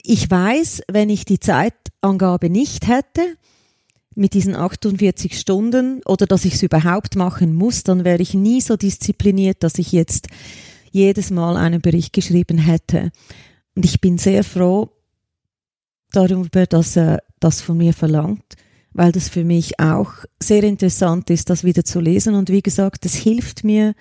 Ich 0.10 0.32
weiß, 0.32 0.84
wenn 0.88 1.10
ich 1.10 1.26
die 1.26 1.42
Zeitangabe 1.42 2.50
nicht 2.50 2.88
hätte, 2.88 3.36
mit 4.16 4.36
diesen 4.36 4.56
48 4.56 5.38
Stunden 5.38 6.02
oder 6.06 6.26
dass 6.26 6.46
ich 6.46 6.54
es 6.54 6.64
überhaupt 6.64 7.18
machen 7.18 7.54
muss, 7.54 7.84
dann 7.84 8.06
wäre 8.06 8.22
ich 8.22 8.34
nie 8.34 8.62
so 8.62 8.78
diszipliniert, 8.78 9.64
dass 9.64 9.78
ich 9.78 9.92
jetzt 9.92 10.28
jedes 10.92 11.30
Mal 11.30 11.58
einen 11.58 11.82
Bericht 11.82 12.14
geschrieben 12.14 12.58
hätte. 12.58 13.12
Und 13.76 13.84
ich 13.84 14.00
bin 14.00 14.18
sehr 14.18 14.46
froh 14.46 14.92
darüber, 16.14 16.66
dass 16.66 16.96
er 16.96 17.22
das 17.42 17.60
von 17.60 17.76
mir 17.76 17.92
verlangt, 17.92 18.56
weil 18.94 19.12
das 19.12 19.28
für 19.28 19.44
mich 19.44 19.78
auch 19.78 20.14
sehr 20.42 20.64
interessant 20.64 21.30
ist, 21.30 21.50
das 21.50 21.66
wieder 21.66 21.84
zu 21.84 22.00
lesen. 22.00 22.34
Und 22.34 22.48
wie 22.48 22.62
gesagt, 22.62 23.06
es 23.06 23.16
hilft 23.16 23.66
mir 23.66 23.94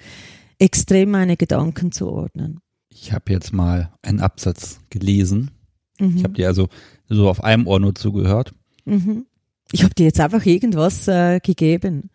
extrem, 0.60 1.10
meine 1.10 1.36
Gedanken 1.36 1.90
zu 1.90 2.08
ordnen. 2.08 2.60
Ich 2.90 3.12
habe 3.12 3.32
jetzt 3.32 3.52
mal 3.52 3.92
einen 4.02 4.20
Absatz 4.20 4.78
gelesen 4.88 5.50
Mhm. 5.98 6.16
Ich 6.16 6.24
habe 6.24 6.34
dir 6.34 6.48
also 6.48 6.68
so 7.08 7.28
auf 7.28 7.42
einem 7.42 7.66
Ohr 7.66 7.80
nur 7.80 7.94
zugehört. 7.94 8.54
Mhm. 8.84 9.26
Ich 9.72 9.82
habe 9.82 9.94
dir 9.94 10.04
jetzt 10.04 10.20
einfach 10.20 10.44
irgendwas 10.44 11.08
äh, 11.08 11.40
gegeben. 11.40 12.10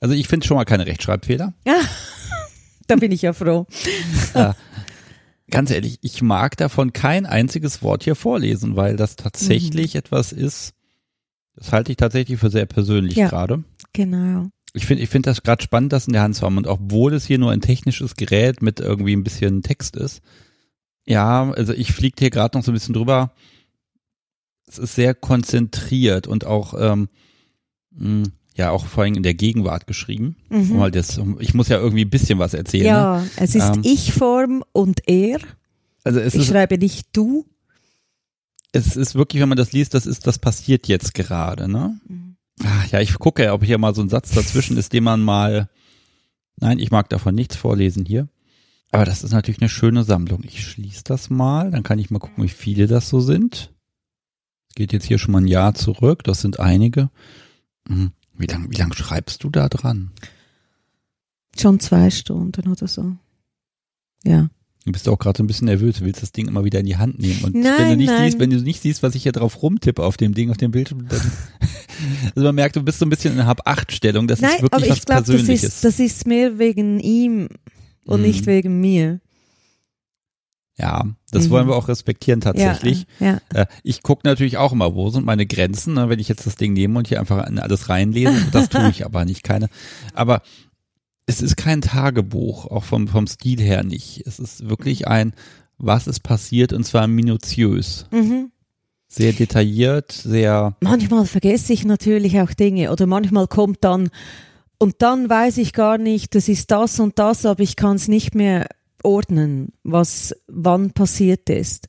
Also 0.00 0.14
ich 0.14 0.28
finde 0.28 0.46
schon 0.46 0.56
mal 0.56 0.64
keine 0.64 0.86
Rechtschreibfehler. 0.86 1.54
Ja, 1.66 1.80
da 2.86 2.96
bin 2.96 3.12
ich 3.12 3.22
ja 3.22 3.32
froh. 3.32 3.66
ja. 4.34 4.54
Ganz 5.50 5.70
ehrlich, 5.70 5.98
ich 6.00 6.22
mag 6.22 6.56
davon 6.56 6.92
kein 6.92 7.26
einziges 7.26 7.82
Wort 7.82 8.02
hier 8.02 8.14
vorlesen, 8.14 8.76
weil 8.76 8.96
das 8.96 9.14
tatsächlich 9.14 9.94
mhm. 9.94 9.98
etwas 9.98 10.32
ist, 10.32 10.72
das 11.54 11.70
halte 11.70 11.92
ich 11.92 11.96
tatsächlich 11.96 12.40
für 12.40 12.50
sehr 12.50 12.66
persönlich 12.66 13.16
ja, 13.16 13.28
gerade. 13.28 13.62
Genau. 13.92 14.48
Ich 14.72 14.86
finde 14.86 15.04
ich 15.04 15.10
finde 15.10 15.30
das 15.30 15.42
gerade 15.42 15.62
spannend, 15.62 15.92
das 15.92 16.06
in 16.06 16.14
der 16.14 16.22
Hand 16.22 16.34
zu 16.34 16.42
haben. 16.42 16.56
Und 16.56 16.66
obwohl 16.66 17.14
es 17.14 17.26
hier 17.26 17.38
nur 17.38 17.52
ein 17.52 17.60
technisches 17.60 18.16
Gerät 18.16 18.62
mit 18.62 18.80
irgendwie 18.80 19.14
ein 19.14 19.22
bisschen 19.22 19.62
Text 19.62 19.96
ist, 19.96 20.20
ja, 21.06 21.50
also 21.50 21.72
ich 21.72 21.92
fliege 21.92 22.16
hier 22.18 22.30
gerade 22.30 22.56
noch 22.56 22.64
so 22.64 22.70
ein 22.70 22.74
bisschen 22.74 22.94
drüber. 22.94 23.32
Es 24.66 24.78
ist 24.78 24.94
sehr 24.94 25.14
konzentriert 25.14 26.26
und 26.26 26.46
auch, 26.46 26.74
ähm, 26.78 27.08
mh, 27.90 28.24
hm, 28.24 28.32
ja, 28.56 28.70
auch 28.70 28.86
vor 28.86 29.02
allem 29.02 29.14
in 29.14 29.24
der 29.24 29.34
Gegenwart 29.34 29.86
geschrieben. 29.86 30.36
Mhm. 30.48 30.76
Mal 30.76 30.90
das, 30.90 31.20
ich 31.40 31.54
muss 31.54 31.68
ja 31.68 31.78
irgendwie 31.78 32.04
ein 32.04 32.10
bisschen 32.10 32.38
was 32.38 32.54
erzählen. 32.54 32.86
Ja, 32.86 33.20
ne? 33.20 33.30
es 33.36 33.54
ist 33.54 33.74
ähm, 33.74 33.80
Ich-Form 33.82 34.62
und 34.72 35.08
Er. 35.08 35.40
Also 36.04 36.20
es 36.20 36.34
ich 36.34 36.42
ist, 36.42 36.48
schreibe 36.48 36.78
nicht 36.78 37.08
du. 37.12 37.46
Es 38.70 38.96
ist 38.96 39.16
wirklich, 39.16 39.42
wenn 39.42 39.48
man 39.48 39.58
das 39.58 39.72
liest, 39.72 39.94
das 39.94 40.06
ist, 40.06 40.26
das 40.26 40.38
passiert 40.38 40.86
jetzt 40.86 41.14
gerade, 41.14 41.68
ne? 41.68 41.98
Mhm. 42.06 42.36
Ach, 42.62 42.86
ja, 42.88 43.00
ich 43.00 43.18
gucke, 43.18 43.52
ob 43.52 43.64
hier 43.64 43.78
mal 43.78 43.94
so 43.94 44.02
ein 44.02 44.08
Satz 44.08 44.30
dazwischen 44.30 44.76
ist, 44.76 44.92
den 44.92 45.02
man 45.02 45.20
mal, 45.20 45.68
nein, 46.56 46.78
ich 46.78 46.92
mag 46.92 47.08
davon 47.08 47.34
nichts 47.34 47.56
vorlesen 47.56 48.04
hier. 48.04 48.28
Aber 48.94 49.04
das 49.04 49.24
ist 49.24 49.32
natürlich 49.32 49.60
eine 49.60 49.68
schöne 49.68 50.04
Sammlung. 50.04 50.44
Ich 50.44 50.64
schließe 50.64 51.02
das 51.02 51.28
mal, 51.28 51.72
dann 51.72 51.82
kann 51.82 51.98
ich 51.98 52.12
mal 52.12 52.20
gucken, 52.20 52.44
wie 52.44 52.48
viele 52.48 52.86
das 52.86 53.08
so 53.08 53.18
sind. 53.18 53.74
Geht 54.76 54.92
jetzt 54.92 55.06
hier 55.06 55.18
schon 55.18 55.32
mal 55.32 55.40
ein 55.40 55.48
Jahr 55.48 55.74
zurück, 55.74 56.22
das 56.22 56.40
sind 56.40 56.60
einige. 56.60 57.10
Hm, 57.88 58.12
wie 58.34 58.46
lange 58.46 58.70
wie 58.70 58.76
lang 58.76 58.92
schreibst 58.94 59.42
du 59.42 59.50
da 59.50 59.68
dran? 59.68 60.12
Schon 61.58 61.80
zwei 61.80 62.08
Stunden 62.10 62.68
oder 62.68 62.86
so. 62.86 63.16
Ja. 64.22 64.48
Du 64.84 64.92
bist 64.92 65.08
auch 65.08 65.18
gerade 65.18 65.38
so 65.38 65.42
ein 65.42 65.48
bisschen 65.48 65.66
nervös, 65.66 65.98
du 65.98 66.04
willst 66.04 66.22
das 66.22 66.30
Ding 66.30 66.46
immer 66.46 66.64
wieder 66.64 66.78
in 66.78 66.86
die 66.86 66.96
Hand 66.96 67.18
nehmen. 67.18 67.42
Und 67.42 67.56
nein, 67.56 67.74
wenn 67.78 67.90
du 67.90 67.96
nicht 67.96 68.06
nein. 68.10 68.30
siehst, 68.30 68.38
wenn 68.38 68.50
du 68.50 68.60
nicht 68.62 68.80
siehst, 68.80 69.02
was 69.02 69.16
ich 69.16 69.24
hier 69.24 69.32
drauf 69.32 69.60
rumtippe 69.60 70.04
auf 70.04 70.16
dem 70.16 70.34
Ding, 70.34 70.52
auf 70.52 70.56
dem 70.56 70.70
Bildschirm, 70.70 71.08
dann, 71.08 71.20
also 72.36 72.46
man 72.46 72.54
merkt, 72.54 72.76
du 72.76 72.82
bist 72.84 73.00
so 73.00 73.06
ein 73.06 73.10
bisschen 73.10 73.34
in 73.34 73.40
einer 73.40 73.48
Hab-Acht-Stellung. 73.48 74.28
Das 74.28 74.40
nein, 74.40 74.52
ist 74.52 74.62
wirklich 74.62 74.84
aber 74.84 74.92
was 74.92 75.04
glaub, 75.04 75.24
Persönliches. 75.24 75.62
Das 75.62 75.74
ist, 75.74 75.84
das 75.84 75.98
ist 75.98 76.26
mehr 76.28 76.58
wegen 76.60 77.00
ihm 77.00 77.48
und 78.06 78.20
mhm. 78.20 78.26
nicht 78.26 78.46
wegen 78.46 78.80
mir. 78.80 79.20
Ja, 80.76 81.04
das 81.30 81.44
Mhm. 81.46 81.50
wollen 81.50 81.68
wir 81.68 81.76
auch 81.76 81.86
respektieren 81.88 82.40
tatsächlich. 82.40 83.06
Ja, 83.20 83.40
ja. 83.54 83.62
Äh, 83.62 83.66
Ich 83.84 84.02
gucke 84.02 84.26
natürlich 84.26 84.56
auch 84.56 84.72
immer, 84.72 84.94
wo 84.94 85.08
sind 85.10 85.24
meine 85.24 85.46
Grenzen, 85.46 85.94
ne, 85.94 86.08
wenn 86.08 86.18
ich 86.18 86.28
jetzt 86.28 86.46
das 86.46 86.56
Ding 86.56 86.72
nehme 86.72 86.98
und 86.98 87.06
hier 87.06 87.20
einfach 87.20 87.46
in 87.46 87.58
alles 87.60 87.88
reinlese. 87.88 88.32
Das 88.52 88.68
tue 88.68 88.88
ich 88.90 89.04
aber 89.04 89.24
nicht, 89.24 89.44
keine. 89.44 89.68
Aber 90.14 90.42
es 91.26 91.40
ist 91.40 91.56
kein 91.56 91.80
Tagebuch, 91.80 92.66
auch 92.66 92.82
vom, 92.84 93.06
vom 93.06 93.26
Stil 93.28 93.60
her 93.60 93.84
nicht. 93.84 94.24
Es 94.26 94.40
ist 94.40 94.68
wirklich 94.68 95.06
ein, 95.06 95.32
was 95.78 96.06
ist 96.08 96.20
passiert 96.20 96.72
und 96.72 96.84
zwar 96.84 97.06
minutiös. 97.06 98.06
Mhm. 98.10 98.50
Sehr 99.06 99.32
detailliert, 99.32 100.10
sehr, 100.10 100.74
Manchmal 100.80 101.24
vergesse 101.26 101.72
ich 101.72 101.84
natürlich 101.84 102.40
auch 102.40 102.52
Dinge 102.52 102.90
oder 102.90 103.06
manchmal 103.06 103.46
kommt 103.46 103.84
dann 103.84 104.10
und 104.84 104.96
dann 105.00 105.30
weiß 105.30 105.56
ich 105.56 105.72
gar 105.72 105.96
nicht, 105.96 106.34
das 106.34 106.46
ist 106.46 106.70
das 106.70 107.00
und 107.00 107.18
das, 107.18 107.46
aber 107.46 107.62
ich 107.62 107.74
kann 107.74 107.96
es 107.96 108.06
nicht 108.06 108.34
mehr 108.34 108.68
ordnen, 109.02 109.72
was 109.82 110.36
wann 110.46 110.90
passiert 110.90 111.48
ist. 111.48 111.88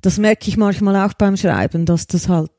Das 0.00 0.18
merke 0.18 0.48
ich 0.48 0.56
manchmal 0.56 1.04
auch 1.04 1.14
beim 1.14 1.36
Schreiben, 1.36 1.84
dass 1.84 2.06
das 2.06 2.28
halt 2.28 2.52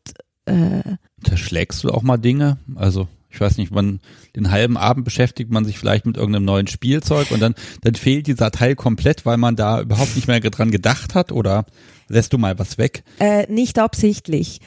äh, 0.43 0.84
zerschlägst 1.23 1.86
du 1.86 1.91
auch 1.91 2.01
mal 2.01 2.17
Dinge. 2.17 2.57
Also, 2.75 3.07
ich 3.30 3.39
weiß 3.39 3.57
nicht, 3.57 3.71
man, 3.71 4.01
den 4.36 4.51
halben 4.51 4.75
Abend 4.75 5.05
beschäftigt 5.05 5.49
man 5.49 5.63
sich 5.63 5.80
vielleicht 5.80 6.05
mit 6.05 6.17
irgendeinem 6.17 6.43
neuen 6.43 6.67
Spielzeug 6.67 7.32
und 7.32 7.39
dann, 7.39 7.55
dann 7.80 7.95
fehlt 7.95 8.27
dieser 8.27 8.51
Teil 8.51 8.75
komplett, 8.75 9.25
weil 9.25 9.38
man 9.38 9.55
da 9.55 9.80
überhaupt 9.80 10.13
nicht 10.17 10.27
mehr 10.27 10.41
dran 10.41 10.71
gedacht 10.71 11.15
hat 11.15 11.32
oder 11.32 11.65
lässt 12.09 12.34
du 12.34 12.38
mal 12.38 12.59
was 12.59 12.77
weg? 12.77 13.05
äh, 13.21 13.49
nicht 13.49 13.80
absichtlich. 13.80 14.59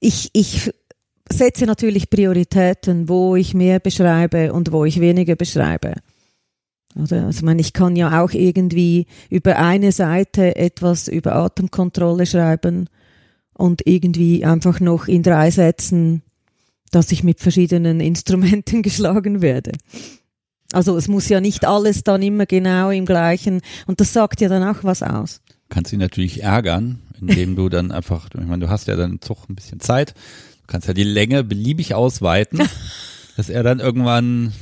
Ich, 0.00 0.30
ich 0.32 0.72
setze 1.30 1.66
natürlich 1.66 2.10
Prioritäten, 2.10 3.08
wo 3.08 3.36
ich 3.36 3.54
mehr 3.54 3.80
beschreibe 3.80 4.52
und 4.52 4.72
wo 4.72 4.84
ich 4.84 5.00
weniger 5.00 5.36
beschreibe. 5.36 5.94
Oder? 6.94 7.26
Also, 7.26 7.38
ich 7.38 7.42
meine, 7.42 7.60
ich 7.60 7.72
kann 7.72 7.96
ja 7.96 8.22
auch 8.22 8.32
irgendwie 8.32 9.06
über 9.30 9.58
eine 9.58 9.92
Seite 9.92 10.56
etwas 10.56 11.08
über 11.08 11.34
Atemkontrolle 11.36 12.26
schreiben 12.26 12.88
und 13.54 13.86
irgendwie 13.86 14.44
einfach 14.44 14.80
noch 14.80 15.08
in 15.08 15.22
drei 15.22 15.50
Sätzen, 15.50 16.22
dass 16.90 17.12
ich 17.12 17.24
mit 17.24 17.40
verschiedenen 17.40 18.00
Instrumenten 18.00 18.82
geschlagen 18.82 19.42
werde. 19.42 19.72
Also 20.72 20.96
es 20.96 21.08
muss 21.08 21.28
ja 21.28 21.40
nicht 21.40 21.64
alles 21.64 22.04
dann 22.04 22.22
immer 22.22 22.44
genau 22.44 22.90
im 22.90 23.06
gleichen 23.06 23.62
und 23.86 24.00
das 24.00 24.12
sagt 24.12 24.42
ja 24.42 24.48
dann 24.48 24.62
auch 24.62 24.84
was 24.84 25.02
aus. 25.02 25.40
Kannst 25.70 25.92
ihn 25.92 25.98
natürlich 25.98 26.42
ärgern, 26.42 27.00
indem 27.20 27.56
du 27.56 27.70
dann 27.70 27.90
einfach, 27.90 28.28
ich 28.34 28.46
meine, 28.46 28.66
du 28.66 28.70
hast 28.70 28.86
ja 28.86 28.96
dann 28.96 29.20
Zug 29.22 29.48
ein 29.48 29.54
bisschen 29.54 29.80
Zeit, 29.80 30.14
kannst 30.68 30.86
ja 30.86 30.94
die 30.94 31.02
Länge 31.04 31.42
beliebig 31.42 31.94
ausweiten, 31.94 32.60
dass 33.36 33.48
er 33.48 33.62
dann 33.64 33.80
irgendwann 33.80 34.52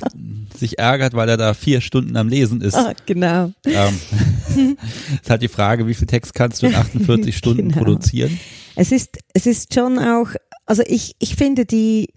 sich 0.57 0.79
ärgert, 0.79 1.13
weil 1.15 1.29
er 1.29 1.37
da 1.37 1.53
vier 1.53 1.81
Stunden 1.83 2.17
am 2.17 2.29
Lesen 2.29 2.63
ist. 2.63 2.75
Ah, 2.75 2.95
genau. 3.05 3.53
Ähm, 3.67 3.99
ist 5.21 5.29
halt 5.31 5.43
die 5.43 5.49
Frage, 5.49 5.87
wie 5.87 5.95
viel 5.95 6.07
Text 6.07 6.35
kannst 6.35 6.63
du 6.63 6.67
in 6.67 6.75
48 6.75 7.37
Stunden 7.37 7.69
Genau. 7.69 7.79
produzieren? 7.79 8.39
Es 8.75 8.93
ist, 8.93 9.19
es 9.35 9.47
ist 9.47 9.75
schon 9.75 9.99
auch, 9.99 10.29
also 10.65 10.83
ich, 10.87 11.15
ich 11.19 11.37
finde 11.37 11.67
die 11.67 12.09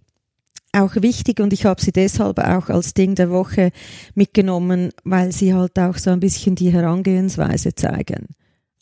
auch 0.72 0.96
wichtig 0.98 1.40
und 1.40 1.52
ich 1.52 1.66
habe 1.66 1.82
sie 1.82 1.92
deshalb 1.92 2.38
auch 2.40 2.70
als 2.70 2.94
Ding 2.94 3.16
der 3.16 3.32
Woche 3.32 3.72
mitgenommen, 4.14 4.92
weil 5.04 5.32
sie 5.32 5.54
halt 5.54 5.80
auch 5.80 5.98
so 5.98 6.12
ein 6.12 6.20
bisschen 6.20 6.56
die 6.56 6.72
Herangehensweise 6.72 7.74
zeigen. 7.74 8.28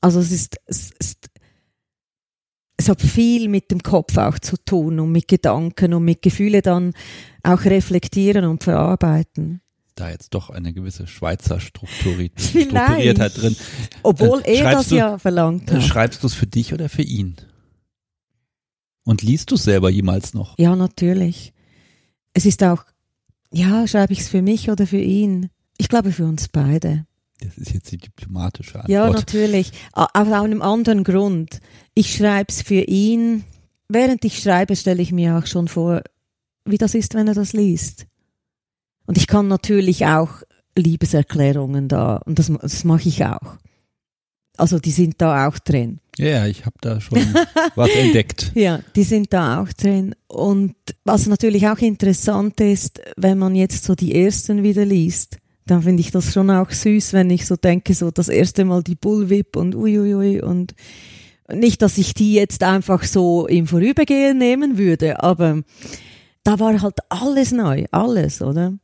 Also 0.01 0.19
es 0.19 0.31
ist, 0.31 0.57
es 0.65 0.91
ist, 0.99 1.29
es 2.77 2.89
hat 2.89 3.01
viel 3.01 3.49
mit 3.49 3.71
dem 3.71 3.81
Kopf 3.81 4.17
auch 4.17 4.37
zu 4.39 4.55
tun 4.63 4.99
und 4.99 5.11
mit 5.11 5.27
Gedanken 5.27 5.93
und 5.95 6.05
mit 6.05 6.21
Gefühle 6.21 6.61
dann 6.61 6.93
auch 7.43 7.65
reflektieren 7.65 8.45
und 8.45 8.63
verarbeiten. 8.63 9.61
Da 9.95 10.11
jetzt 10.11 10.35
doch 10.35 10.51
eine 10.51 10.73
gewisse 10.73 11.07
Schweizer 11.07 11.59
Strukturi 11.59 12.31
Vielleicht. 12.35 12.69
Strukturiertheit 12.69 13.41
drin. 13.41 13.55
Obwohl 14.03 14.41
Äh, 14.45 14.59
er 14.59 14.71
das 14.71 14.89
du- 14.89 14.95
ja 14.95 15.17
verlangt 15.17 15.71
hat. 15.71 15.81
Schreibst 15.83 16.21
du 16.21 16.27
es 16.27 16.35
für 16.35 16.45
dich 16.45 16.71
oder 16.73 16.87
für 16.87 17.01
ihn? 17.01 17.35
Und 19.05 19.21
liest 19.23 19.49
du 19.51 19.55
es 19.55 19.63
selber 19.63 19.89
jemals 19.89 20.33
noch? 20.33 20.53
Ja, 20.59 20.75
natürlich. 20.75 21.53
Es 22.33 22.45
ist 22.45 22.61
auch, 22.61 22.83
ja, 23.51 23.87
schreibe 23.87 24.13
ich 24.13 24.19
es 24.19 24.27
für 24.29 24.41
mich 24.41 24.69
oder 24.69 24.85
für 24.85 24.99
ihn? 24.99 25.49
Ich 25.77 25.89
glaube 25.89 26.11
für 26.11 26.25
uns 26.25 26.47
beide. 26.49 27.05
Das 27.39 27.57
ist 27.57 27.73
jetzt 27.73 27.91
die 27.91 27.97
diplomatische 27.97 28.75
Antwort. 28.75 28.89
Ja, 28.89 29.09
natürlich. 29.09 29.71
Aber 29.93 30.39
aus 30.39 30.43
einem 30.43 30.61
anderen 30.61 31.03
Grund. 31.03 31.59
Ich 31.93 32.15
schreibe 32.15 32.47
es 32.49 32.61
für 32.61 32.81
ihn. 32.81 33.43
Während 33.89 34.25
ich 34.25 34.39
schreibe, 34.39 34.75
stelle 34.75 35.01
ich 35.01 35.11
mir 35.11 35.37
auch 35.37 35.45
schon 35.45 35.67
vor, 35.67 36.01
wie 36.65 36.77
das 36.77 36.93
ist, 36.95 37.13
wenn 37.13 37.27
er 37.27 37.33
das 37.33 37.53
liest. 37.53 38.07
Und 39.05 39.17
ich 39.17 39.27
kann 39.27 39.47
natürlich 39.47 40.05
auch 40.05 40.41
Liebeserklärungen 40.75 41.87
da, 41.87 42.17
und 42.17 42.39
das, 42.39 42.51
das 42.61 42.83
mache 42.83 43.07
ich 43.07 43.23
auch. 43.25 43.57
Also 44.57 44.79
die 44.79 44.91
sind 44.91 45.21
da 45.21 45.47
auch 45.47 45.59
drin. 45.59 45.99
Ja, 46.17 46.27
ja, 46.27 46.47
ich 46.47 46.65
habe 46.65 46.75
da 46.81 46.99
schon 46.99 47.19
was 47.75 47.91
entdeckt. 47.91 48.51
Ja, 48.55 48.79
die 48.95 49.03
sind 49.03 49.31
da 49.31 49.61
auch 49.61 49.71
drin. 49.71 50.15
Und 50.27 50.75
was 51.05 51.27
natürlich 51.27 51.67
auch 51.67 51.77
interessant 51.77 52.59
ist, 52.59 52.99
wenn 53.15 53.37
man 53.37 53.55
jetzt 53.55 53.83
so 53.83 53.93
die 53.93 54.15
ersten 54.15 54.63
wieder 54.63 54.83
liest, 54.83 55.37
dann 55.67 55.83
finde 55.83 56.01
ich 56.01 56.11
das 56.11 56.33
schon 56.33 56.49
auch 56.49 56.71
süß, 56.71 57.13
wenn 57.13 57.29
ich 57.29 57.45
so 57.45 57.55
denke, 57.55 57.93
so 57.93 58.11
das 58.11 58.29
erste 58.29 58.65
Mal 58.65 58.83
die 58.83 58.95
Bullwhip 58.95 59.55
und 59.55 59.75
uiuiui 59.75 60.41
und 60.41 60.73
nicht, 61.53 61.81
dass 61.81 61.97
ich 61.97 62.13
die 62.13 62.33
jetzt 62.33 62.63
einfach 62.63 63.03
so 63.03 63.47
im 63.47 63.67
Vorübergehen 63.67 64.37
nehmen 64.37 64.77
würde, 64.77 65.23
aber 65.23 65.61
da 66.43 66.59
war 66.59 66.81
halt 66.81 66.99
alles 67.09 67.51
neu, 67.51 67.85
alles, 67.91 68.41
oder? 68.41 68.77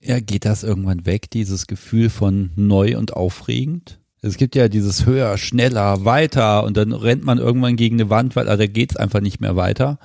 Ja, 0.00 0.18
geht 0.20 0.44
das 0.44 0.62
irgendwann 0.62 1.04
weg, 1.04 1.30
dieses 1.30 1.66
Gefühl 1.66 2.10
von 2.10 2.50
neu 2.56 2.96
und 2.96 3.14
aufregend? 3.14 4.00
Es 4.22 4.36
gibt 4.36 4.54
ja 4.54 4.68
dieses 4.68 5.06
höher, 5.06 5.36
schneller, 5.38 6.04
weiter 6.04 6.64
und 6.64 6.76
dann 6.76 6.92
rennt 6.92 7.24
man 7.24 7.38
irgendwann 7.38 7.76
gegen 7.76 7.96
eine 7.96 8.10
Wand, 8.10 8.36
weil 8.36 8.48
also 8.48 8.58
da 8.58 8.66
geht's 8.66 8.96
einfach 8.96 9.20
nicht 9.20 9.40
mehr 9.40 9.56
weiter. 9.56 9.98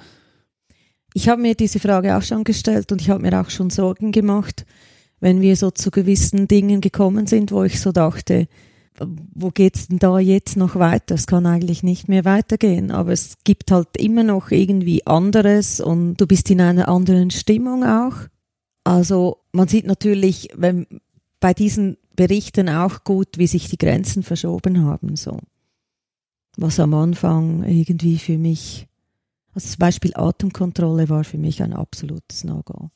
Ich 1.14 1.30
habe 1.30 1.42
mir 1.42 1.56
diese 1.56 1.80
Frage 1.80 2.18
auch 2.18 2.22
schon 2.22 2.44
gestellt 2.44 2.92
und 2.92 3.02
ich 3.02 3.10
habe 3.10 3.22
mir 3.22 3.40
auch 3.40 3.50
schon 3.50 3.70
Sorgen 3.70 4.12
gemacht, 4.12 4.66
wenn 5.26 5.42
wir 5.42 5.56
so 5.56 5.72
zu 5.72 5.90
gewissen 5.90 6.48
Dingen 6.48 6.82
gekommen 6.82 7.26
sind, 7.26 7.52
wo 7.52 7.64
ich 7.64 7.82
so 7.82 7.92
dachte, 7.92 8.48
wo 9.34 9.50
geht's 9.50 9.88
denn 9.88 9.98
da 9.98 10.20
jetzt 10.20 10.56
noch 10.56 10.76
weiter? 10.76 11.16
Es 11.16 11.26
kann 11.26 11.48
eigentlich 11.48 11.82
nicht 11.82 12.08
mehr 12.08 12.26
weitergehen, 12.26 12.92
aber 12.92 13.12
es 13.12 13.40
gibt 13.44 13.72
halt 13.72 13.98
immer 13.98 14.22
noch 14.22 14.52
irgendwie 14.52 15.08
anderes 15.08 15.82
und 15.82 16.18
du 16.18 16.28
bist 16.28 16.52
in 16.52 16.62
einer 16.62 16.88
anderen 16.90 17.32
Stimmung 17.32 17.84
auch. 17.84 18.14
Also 18.84 19.40
man 19.52 19.68
sieht 19.68 19.88
natürlich 19.88 20.50
wenn, 20.56 20.86
bei 21.40 21.56
diesen 21.56 21.98
Berichten 22.16 22.70
auch 22.70 23.04
gut, 23.04 23.40
wie 23.40 23.48
sich 23.48 23.68
die 23.68 23.80
Grenzen 23.80 24.22
verschoben 24.22 24.86
haben, 24.86 25.16
so. 25.16 25.40
Was 26.56 26.80
am 26.80 26.94
Anfang 26.94 27.64
irgendwie 27.64 28.20
für 28.20 28.38
mich 28.38 28.86
also 29.56 29.70
zum 29.70 29.80
Beispiel 29.80 30.12
Atemkontrolle 30.14 31.10
war 31.10 31.24
für 31.24 31.40
mich 31.40 31.64
ein 31.64 31.74
absolutes 31.74 32.44
No-Go. 32.44 32.92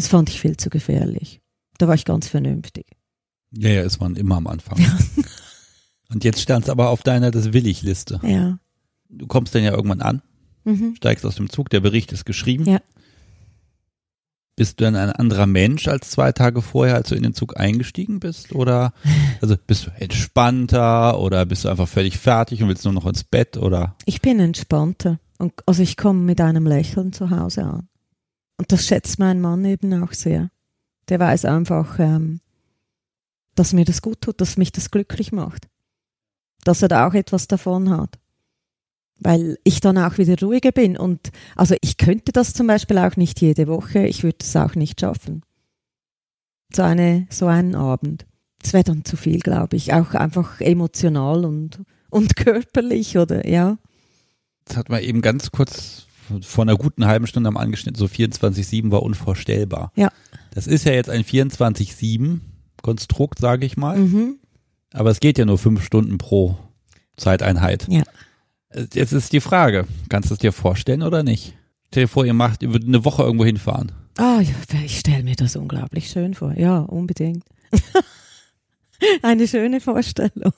Das 0.00 0.08
fand 0.08 0.30
ich 0.30 0.40
viel 0.40 0.56
zu 0.56 0.70
gefährlich. 0.70 1.42
Da 1.76 1.86
war 1.86 1.94
ich 1.94 2.06
ganz 2.06 2.26
vernünftig. 2.26 2.86
Ja, 3.50 3.68
ja, 3.68 3.82
ist 3.82 4.00
man 4.00 4.16
immer 4.16 4.36
am 4.36 4.46
Anfang. 4.46 4.78
Und 6.08 6.24
jetzt 6.24 6.40
stand 6.40 6.64
es 6.64 6.70
aber 6.70 6.88
auf 6.88 7.02
deiner 7.02 7.30
das 7.30 7.52
Willig-Liste. 7.52 8.18
Ja. 8.22 8.58
Du 9.10 9.26
kommst 9.26 9.54
dann 9.54 9.62
ja 9.62 9.72
irgendwann 9.72 10.00
an, 10.00 10.22
Mhm. 10.64 10.94
steigst 10.96 11.26
aus 11.26 11.34
dem 11.34 11.50
Zug, 11.50 11.68
der 11.68 11.80
Bericht 11.80 12.12
ist 12.12 12.24
geschrieben. 12.24 12.64
Ja. 12.64 12.80
Bist 14.56 14.80
du 14.80 14.84
dann 14.84 14.96
ein 14.96 15.10
anderer 15.12 15.46
Mensch 15.46 15.86
als 15.86 16.08
zwei 16.08 16.32
Tage 16.32 16.62
vorher, 16.62 16.94
als 16.94 17.10
du 17.10 17.14
in 17.14 17.22
den 17.22 17.34
Zug 17.34 17.60
eingestiegen 17.60 18.20
bist? 18.20 18.54
Oder 18.54 18.94
also 19.42 19.54
bist 19.66 19.86
du 19.86 19.90
entspannter 20.00 21.20
oder 21.20 21.44
bist 21.44 21.66
du 21.66 21.68
einfach 21.68 21.88
völlig 21.88 22.16
fertig 22.16 22.62
und 22.62 22.70
willst 22.70 22.86
nur 22.86 22.94
noch 22.94 23.04
ins 23.04 23.24
Bett 23.24 23.58
oder 23.58 23.96
Ich 24.06 24.22
bin 24.22 24.40
entspannter. 24.40 25.20
Und, 25.36 25.52
also 25.66 25.82
ich 25.82 25.98
komme 25.98 26.20
mit 26.20 26.40
einem 26.40 26.66
Lächeln 26.66 27.12
zu 27.12 27.28
Hause 27.28 27.64
an. 27.64 27.89
Und 28.60 28.70
das 28.72 28.84
schätzt 28.84 29.18
mein 29.18 29.40
Mann 29.40 29.64
eben 29.64 30.02
auch 30.02 30.12
sehr. 30.12 30.50
Der 31.08 31.18
weiß 31.18 31.46
einfach, 31.46 31.98
ähm, 31.98 32.40
dass 33.54 33.72
mir 33.72 33.86
das 33.86 34.02
gut 34.02 34.20
tut, 34.20 34.38
dass 34.42 34.58
mich 34.58 34.70
das 34.70 34.90
glücklich 34.90 35.32
macht. 35.32 35.66
Dass 36.64 36.82
er 36.82 36.88
da 36.88 37.08
auch 37.08 37.14
etwas 37.14 37.48
davon 37.48 37.88
hat. 37.88 38.18
Weil 39.18 39.56
ich 39.64 39.80
dann 39.80 39.96
auch 39.96 40.18
wieder 40.18 40.38
ruhiger 40.38 40.72
bin. 40.72 40.98
Und 40.98 41.30
also 41.56 41.74
ich 41.80 41.96
könnte 41.96 42.32
das 42.32 42.52
zum 42.52 42.66
Beispiel 42.66 42.98
auch 42.98 43.16
nicht 43.16 43.40
jede 43.40 43.66
Woche. 43.66 44.06
Ich 44.06 44.24
würde 44.24 44.36
es 44.42 44.54
auch 44.54 44.74
nicht 44.74 45.00
schaffen. 45.00 45.40
So, 46.70 46.82
eine, 46.82 47.28
so 47.30 47.46
einen 47.46 47.74
Abend. 47.74 48.26
Das 48.60 48.74
wäre 48.74 48.84
dann 48.84 49.06
zu 49.06 49.16
viel, 49.16 49.40
glaube 49.40 49.76
ich. 49.76 49.94
Auch 49.94 50.12
einfach 50.12 50.60
emotional 50.60 51.46
und, 51.46 51.80
und 52.10 52.36
körperlich 52.36 53.16
oder 53.16 53.48
ja. 53.48 53.78
Das 54.66 54.76
hat 54.76 54.90
man 54.90 55.02
eben 55.02 55.22
ganz 55.22 55.50
kurz 55.50 56.09
vor 56.42 56.62
einer 56.64 56.76
guten 56.76 57.06
halben 57.06 57.26
Stunde 57.26 57.48
am 57.48 57.56
angeschnitten, 57.56 57.98
so 57.98 58.06
24-7 58.06 58.90
war 58.90 59.02
unvorstellbar. 59.02 59.92
Ja. 59.96 60.10
Das 60.52 60.66
ist 60.66 60.84
ja 60.84 60.92
jetzt 60.92 61.10
ein 61.10 61.24
24-7 61.24 62.40
Konstrukt, 62.82 63.38
sage 63.38 63.66
ich 63.66 63.76
mal. 63.76 63.98
Mhm. 63.98 64.38
Aber 64.92 65.10
es 65.10 65.20
geht 65.20 65.38
ja 65.38 65.44
nur 65.44 65.58
fünf 65.58 65.84
Stunden 65.84 66.18
pro 66.18 66.56
Zeiteinheit. 67.16 67.86
Ja. 67.88 68.02
Jetzt 68.94 69.12
ist 69.12 69.32
die 69.32 69.40
Frage, 69.40 69.86
kannst 70.08 70.30
du 70.30 70.34
es 70.34 70.40
dir 70.40 70.52
vorstellen 70.52 71.02
oder 71.02 71.22
nicht? 71.22 71.54
Stell 71.88 72.04
dir 72.04 72.08
vor, 72.08 72.24
ihr 72.24 72.34
macht, 72.34 72.62
ihr 72.62 72.72
würdet 72.72 72.88
eine 72.88 73.04
Woche 73.04 73.22
irgendwo 73.22 73.44
hinfahren. 73.44 73.92
Ah, 74.16 74.40
ja, 74.40 74.80
ich 74.84 74.98
stelle 74.98 75.22
mir 75.22 75.36
das 75.36 75.56
unglaublich 75.56 76.08
schön 76.08 76.34
vor. 76.34 76.52
Ja, 76.56 76.80
unbedingt. 76.80 77.44
Eine 79.22 79.48
schöne 79.48 79.80
Vorstellung. 79.80 80.52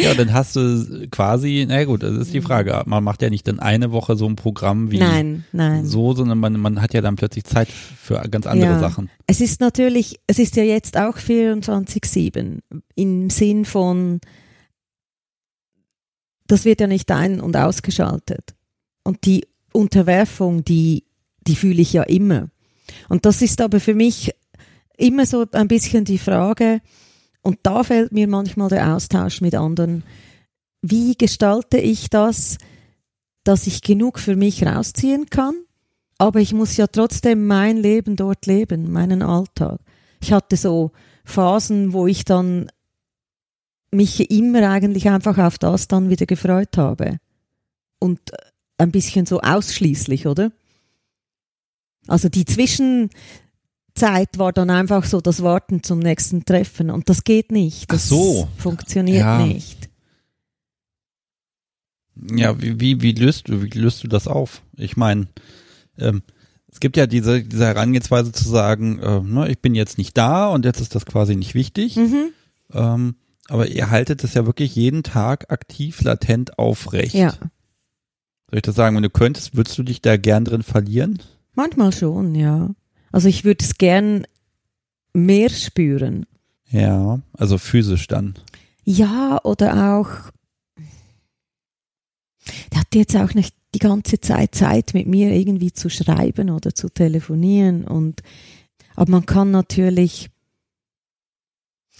Ja, 0.04 0.14
dann 0.14 0.32
hast 0.32 0.56
du 0.56 1.08
quasi, 1.10 1.66
na 1.68 1.84
gut, 1.84 2.02
das 2.02 2.16
ist 2.16 2.32
die 2.32 2.40
Frage. 2.40 2.82
Man 2.86 3.04
macht 3.04 3.22
ja 3.22 3.30
nicht 3.30 3.46
dann 3.46 3.60
eine 3.60 3.92
Woche 3.92 4.16
so 4.16 4.26
ein 4.26 4.36
Programm 4.36 4.90
wie 4.90 4.98
nein, 4.98 5.44
nein. 5.52 5.84
so, 5.84 6.14
sondern 6.14 6.38
man, 6.38 6.58
man 6.58 6.80
hat 6.80 6.94
ja 6.94 7.00
dann 7.00 7.16
plötzlich 7.16 7.44
Zeit 7.44 7.68
für 7.68 8.20
ganz 8.30 8.46
andere 8.46 8.72
ja. 8.72 8.78
Sachen. 8.78 9.10
Es 9.26 9.40
ist 9.40 9.60
natürlich, 9.60 10.18
es 10.26 10.38
ist 10.38 10.56
ja 10.56 10.62
jetzt 10.62 10.96
auch 10.96 11.16
24-7 11.16 12.60
im 12.94 13.30
Sinn 13.30 13.64
von, 13.64 14.20
das 16.46 16.64
wird 16.64 16.80
ja 16.80 16.86
nicht 16.86 17.10
ein- 17.10 17.40
und 17.40 17.56
ausgeschaltet. 17.56 18.54
Und 19.04 19.24
die 19.24 19.46
Unterwerfung, 19.72 20.64
die, 20.64 21.04
die 21.46 21.56
fühle 21.56 21.82
ich 21.82 21.92
ja 21.92 22.02
immer. 22.02 22.48
Und 23.08 23.24
das 23.24 23.42
ist 23.42 23.60
aber 23.60 23.80
für 23.80 23.94
mich 23.94 24.32
immer 24.96 25.26
so 25.26 25.46
ein 25.52 25.68
bisschen 25.68 26.04
die 26.04 26.18
Frage, 26.18 26.80
und 27.42 27.58
da 27.62 27.82
fällt 27.82 28.12
mir 28.12 28.28
manchmal 28.28 28.68
der 28.68 28.94
Austausch 28.94 29.40
mit 29.40 29.54
anderen. 29.54 30.04
Wie 30.82 31.14
gestalte 31.14 31.78
ich 31.78 32.10
das, 32.10 32.58
dass 33.44 33.66
ich 33.66 33.82
genug 33.82 34.18
für 34.18 34.36
mich 34.36 34.64
rausziehen 34.64 35.26
kann? 35.30 35.54
Aber 36.18 36.40
ich 36.40 36.52
muss 36.52 36.76
ja 36.76 36.86
trotzdem 36.86 37.46
mein 37.46 37.78
Leben 37.78 38.16
dort 38.16 38.44
leben, 38.46 38.92
meinen 38.92 39.22
Alltag. 39.22 39.80
Ich 40.20 40.32
hatte 40.32 40.56
so 40.56 40.92
Phasen, 41.24 41.94
wo 41.94 42.06
ich 42.06 42.24
dann 42.24 42.70
mich 43.90 44.30
immer 44.30 44.68
eigentlich 44.68 45.08
einfach 45.08 45.38
auf 45.38 45.58
das 45.58 45.88
dann 45.88 46.10
wieder 46.10 46.26
gefreut 46.26 46.76
habe. 46.76 47.18
Und 47.98 48.20
ein 48.78 48.92
bisschen 48.92 49.26
so 49.26 49.40
ausschließlich, 49.40 50.26
oder? 50.26 50.52
Also 52.06 52.28
die 52.28 52.44
Zwischen, 52.44 53.10
Zeit 53.94 54.38
war 54.38 54.52
dann 54.52 54.70
einfach 54.70 55.04
so 55.04 55.20
das 55.20 55.42
Warten 55.42 55.82
zum 55.82 55.98
nächsten 55.98 56.44
Treffen 56.44 56.90
und 56.90 57.08
das 57.08 57.24
geht 57.24 57.50
nicht. 57.52 57.90
Das 57.92 58.04
Ach 58.04 58.08
so. 58.08 58.48
funktioniert 58.58 59.20
Ja. 59.20 59.44
nicht. 59.46 59.88
Ja, 62.34 62.60
wie, 62.60 62.78
wie, 62.80 63.00
wie 63.02 63.12
löst 63.12 63.48
du, 63.48 63.62
wie 63.62 63.78
löst 63.78 64.04
du 64.04 64.08
das 64.08 64.28
auf? 64.28 64.62
Ich 64.76 64.96
meine, 64.96 65.28
ähm, 65.98 66.22
es 66.70 66.80
gibt 66.80 66.96
ja 66.96 67.06
diese, 67.06 67.42
diese 67.42 67.66
Herangehensweise 67.66 68.32
zu 68.32 68.48
sagen, 68.48 68.98
äh, 68.98 69.20
ne, 69.20 69.48
ich 69.48 69.58
bin 69.60 69.74
jetzt 69.74 69.96
nicht 69.98 70.16
da 70.18 70.48
und 70.48 70.64
jetzt 70.64 70.80
ist 70.80 70.94
das 70.94 71.06
quasi 71.06 71.34
nicht 71.36 71.54
wichtig. 71.54 71.96
Mhm. 71.96 72.30
Ähm, 72.72 73.14
aber 73.48 73.68
ihr 73.68 73.90
haltet 73.90 74.22
es 74.22 74.34
ja 74.34 74.46
wirklich 74.46 74.76
jeden 74.76 75.02
Tag 75.02 75.50
aktiv, 75.50 76.02
latent 76.02 76.58
aufrecht. 76.58 77.14
Ja, 77.14 77.30
Soll 77.32 78.58
ich 78.58 78.62
das 78.62 78.74
sagen, 78.76 78.96
wenn 78.96 79.02
du 79.02 79.10
könntest, 79.10 79.56
würdest 79.56 79.78
du 79.78 79.82
dich 79.82 80.00
da 80.02 80.16
gern 80.16 80.44
drin 80.44 80.62
verlieren? 80.62 81.20
manchmal 81.54 81.92
schon, 81.92 82.34
ja. 82.34 82.70
Also 83.12 83.28
ich 83.28 83.44
würde 83.44 83.64
es 83.64 83.76
gern 83.78 84.26
mehr 85.12 85.50
spüren. 85.50 86.26
Ja, 86.70 87.20
also 87.36 87.58
physisch 87.58 88.06
dann. 88.06 88.34
Ja, 88.84 89.40
oder 89.44 89.96
auch, 89.96 90.30
der 92.72 92.80
hat 92.80 92.94
jetzt 92.94 93.16
auch 93.16 93.34
nicht 93.34 93.54
die 93.74 93.78
ganze 93.78 94.20
Zeit 94.20 94.54
Zeit 94.54 94.94
mit 94.94 95.06
mir 95.06 95.32
irgendwie 95.32 95.72
zu 95.72 95.88
schreiben 95.88 96.50
oder 96.50 96.74
zu 96.74 96.88
telefonieren 96.88 97.84
und 97.84 98.22
aber 98.96 99.12
man 99.12 99.26
kann 99.26 99.50
natürlich 99.50 100.30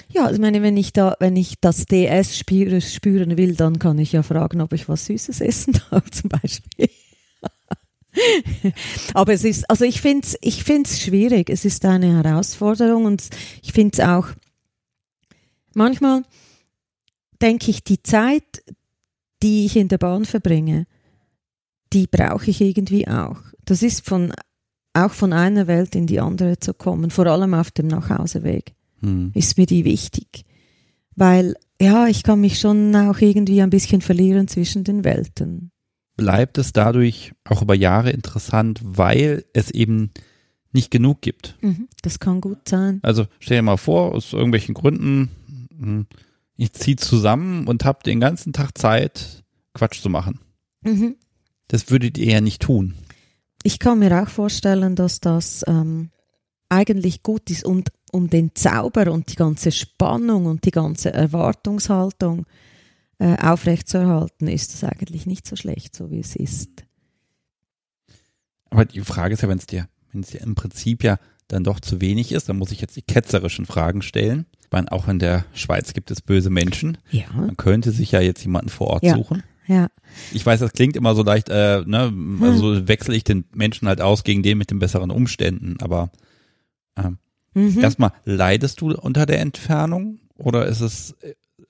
ja, 0.09 0.31
ich 0.31 0.39
meine, 0.39 0.63
wenn 0.63 0.77
ich 0.77 0.93
da, 0.93 1.17
wenn 1.21 1.37
ich 1.37 1.61
das 1.61 1.87
DS 1.87 2.39
spüre, 2.39 2.81
spüren 2.81 3.37
will, 3.37 3.55
dann 3.55 3.79
kann 3.79 3.99
ich 3.99 4.13
ja 4.13 4.23
fragen, 4.23 4.61
ob 4.61 4.73
ich 4.73 4.89
was 4.89 5.07
Süßes 5.07 5.41
essen 5.41 5.79
darf, 5.91 6.11
zum 6.11 6.31
Beispiel. 6.31 6.89
Aber 9.15 9.33
es 9.33 9.45
ist, 9.45 9.69
also 9.71 9.85
ich 9.85 10.01
finde 10.01 10.27
es 10.27 10.37
ich 10.41 10.65
find's 10.65 11.01
schwierig. 11.01 11.51
Es 11.51 11.65
ist 11.65 11.85
eine 11.85 12.23
Herausforderung 12.23 13.05
und 13.05 13.29
ich 13.63 13.73
finde 13.73 13.93
es 13.95 14.01
auch, 14.01 14.29
manchmal 15.75 16.23
denke 17.41 17.71
ich, 17.71 17.85
die 17.85 18.03
Zeit, 18.03 18.63
die 19.43 19.67
ich 19.67 19.77
in 19.77 19.89
der 19.89 19.99
Bahn 19.99 20.25
verbringe, 20.25 20.87
die 21.93 22.07
brauche 22.07 22.51
ich 22.51 22.61
irgendwie 22.61 23.09
auch. 23.09 23.39
Das 23.65 23.83
ist 23.83 24.05
von, 24.07 24.33
auch 24.93 25.13
von 25.13 25.33
einer 25.33 25.67
Welt 25.67 25.95
in 25.95 26.07
die 26.07 26.21
andere 26.21 26.59
zu 26.59 26.75
kommen, 26.75 27.11
vor 27.11 27.27
allem 27.27 27.55
auf 27.55 27.71
dem 27.71 27.87
Nachhauseweg 27.87 28.75
Hm. 29.01 29.33
ist 29.35 29.57
mir 29.57 29.67
die 29.67 29.85
wichtig. 29.85 30.45
Weil, 31.17 31.55
ja, 31.81 32.07
ich 32.07 32.23
kann 32.23 32.41
mich 32.41 32.59
schon 32.59 32.95
auch 32.95 33.19
irgendwie 33.19 33.63
ein 33.63 33.71
bisschen 33.71 34.01
verlieren 34.01 34.49
zwischen 34.49 34.85
den 34.85 35.05
Welten. 35.05 35.70
Bleibt 36.21 36.59
es 36.59 36.75
dadurch 36.75 37.33
auch 37.45 37.63
über 37.63 37.75
Jahre 37.75 38.11
interessant, 38.11 38.79
weil 38.85 39.47
es 39.55 39.71
eben 39.71 40.11
nicht 40.71 40.91
genug 40.91 41.23
gibt. 41.23 41.57
Mhm, 41.63 41.89
das 42.03 42.19
kann 42.21 42.43
gut 42.43 42.69
sein. 42.69 43.01
Also 43.01 43.25
stell 43.39 43.57
dir 43.57 43.63
mal 43.63 43.79
vor, 43.79 44.15
aus 44.15 44.35
irgendwelchen 44.35 44.75
Gründen, 44.75 45.31
hm, 45.79 46.07
ich 46.59 46.75
ziehe 46.75 46.99
zusammen 46.99 47.67
und 47.67 47.87
habe 47.87 48.01
den 48.05 48.21
ganzen 48.21 48.53
Tag 48.53 48.77
Zeit, 48.77 49.45
Quatsch 49.73 50.03
zu 50.03 50.11
machen. 50.11 50.41
Mhm. 50.83 51.17
Das 51.69 51.91
würdet 51.91 52.19
ihr 52.19 52.33
ja 52.33 52.43
nicht 52.43 52.61
tun. 52.61 52.97
Ich 53.63 53.79
kann 53.79 54.01
mir 54.01 54.23
auch 54.23 54.29
vorstellen, 54.29 54.97
dass 54.97 55.21
das 55.21 55.65
ähm, 55.67 56.11
eigentlich 56.69 57.23
gut 57.23 57.49
ist 57.49 57.65
und 57.65 57.93
um 58.13 58.29
den 58.29 58.55
Zauber 58.55 59.11
und 59.11 59.33
die 59.33 59.37
ganze 59.37 59.73
Spannung 59.73 60.45
und 60.45 60.67
die 60.67 60.71
ganze 60.71 61.15
Erwartungshaltung 61.15 62.45
äh, 63.21 63.37
aufrechtzuerhalten, 63.41 64.49
ist 64.49 64.73
das 64.75 64.83
eigentlich 64.83 65.27
nicht 65.27 65.47
so 65.47 65.55
schlecht, 65.55 65.95
so 65.95 66.11
wie 66.11 66.19
es 66.21 66.35
ist. 66.35 66.71
Aber 68.71 68.85
die 68.85 69.01
Frage 69.01 69.35
ist 69.35 69.43
ja, 69.43 69.49
wenn 69.49 69.59
es 69.59 69.67
dir, 69.67 69.89
wenn 70.13 70.23
es 70.23 70.31
dir 70.31 70.41
im 70.41 70.55
Prinzip 70.55 71.03
ja 71.05 71.19
dann 71.49 71.65
doch 71.65 71.81
zu 71.81 72.01
wenig 72.01 72.33
ist, 72.33 72.49
dann 72.49 72.57
muss 72.59 72.71
ich 72.71 72.81
jetzt 72.81 72.97
die 72.97 73.03
ketzerischen 73.03 73.67
Fragen 73.67 74.03
stellen. 74.03 74.47
Ich 74.63 74.71
meine, 74.71 74.91
auch 74.93 75.09
in 75.09 75.19
der 75.19 75.45
Schweiz 75.53 75.93
gibt 75.93 76.11
es 76.13 76.21
böse 76.21 76.49
Menschen. 76.51 76.99
Ja, 77.11 77.27
Man 77.33 77.57
könnte 77.57 77.91
sich 77.91 78.13
ja 78.13 78.21
jetzt 78.21 78.43
jemanden 78.43 78.69
vor 78.69 78.87
Ort 78.89 79.05
Ja. 79.05 79.15
suchen. 79.17 79.43
ja. 79.67 79.89
Ich 80.33 80.45
weiß, 80.47 80.61
das 80.61 80.73
klingt 80.73 80.97
immer 80.97 81.15
so 81.17 81.23
leicht, 81.25 81.49
äh, 81.49 81.83
ne, 81.87 82.13
also 82.43 82.87
wechsle 82.89 83.17
ich 83.17 83.25
den 83.25 83.45
Menschen 83.53 83.87
halt 83.89 84.01
aus 84.01 84.23
gegen 84.25 84.43
den 84.45 84.59
mit 84.59 84.71
den 84.71 84.79
besseren 84.79 85.11
Umständen, 85.11 85.77
aber 85.81 86.11
ähm, 86.97 87.19
Mhm. 87.55 87.81
erstmal, 87.81 88.13
leidest 88.25 88.81
du 88.81 88.93
unter 88.93 89.27
der 89.27 89.41
Entfernung 89.41 90.21
oder 90.39 90.67
ist 90.67 90.81
es 90.81 91.17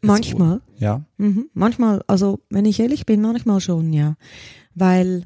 Manchmal. 0.03 0.61
Ja. 0.79 1.05
Mhm. 1.19 1.51
Manchmal, 1.53 2.03
also 2.07 2.41
wenn 2.51 2.65
ich 2.65 2.81
ehrlich 2.81 3.07
bin, 3.07 3.21
manchmal 3.21 3.61
schon, 3.61 3.93
ja. 3.93 4.17
Weil 4.75 5.25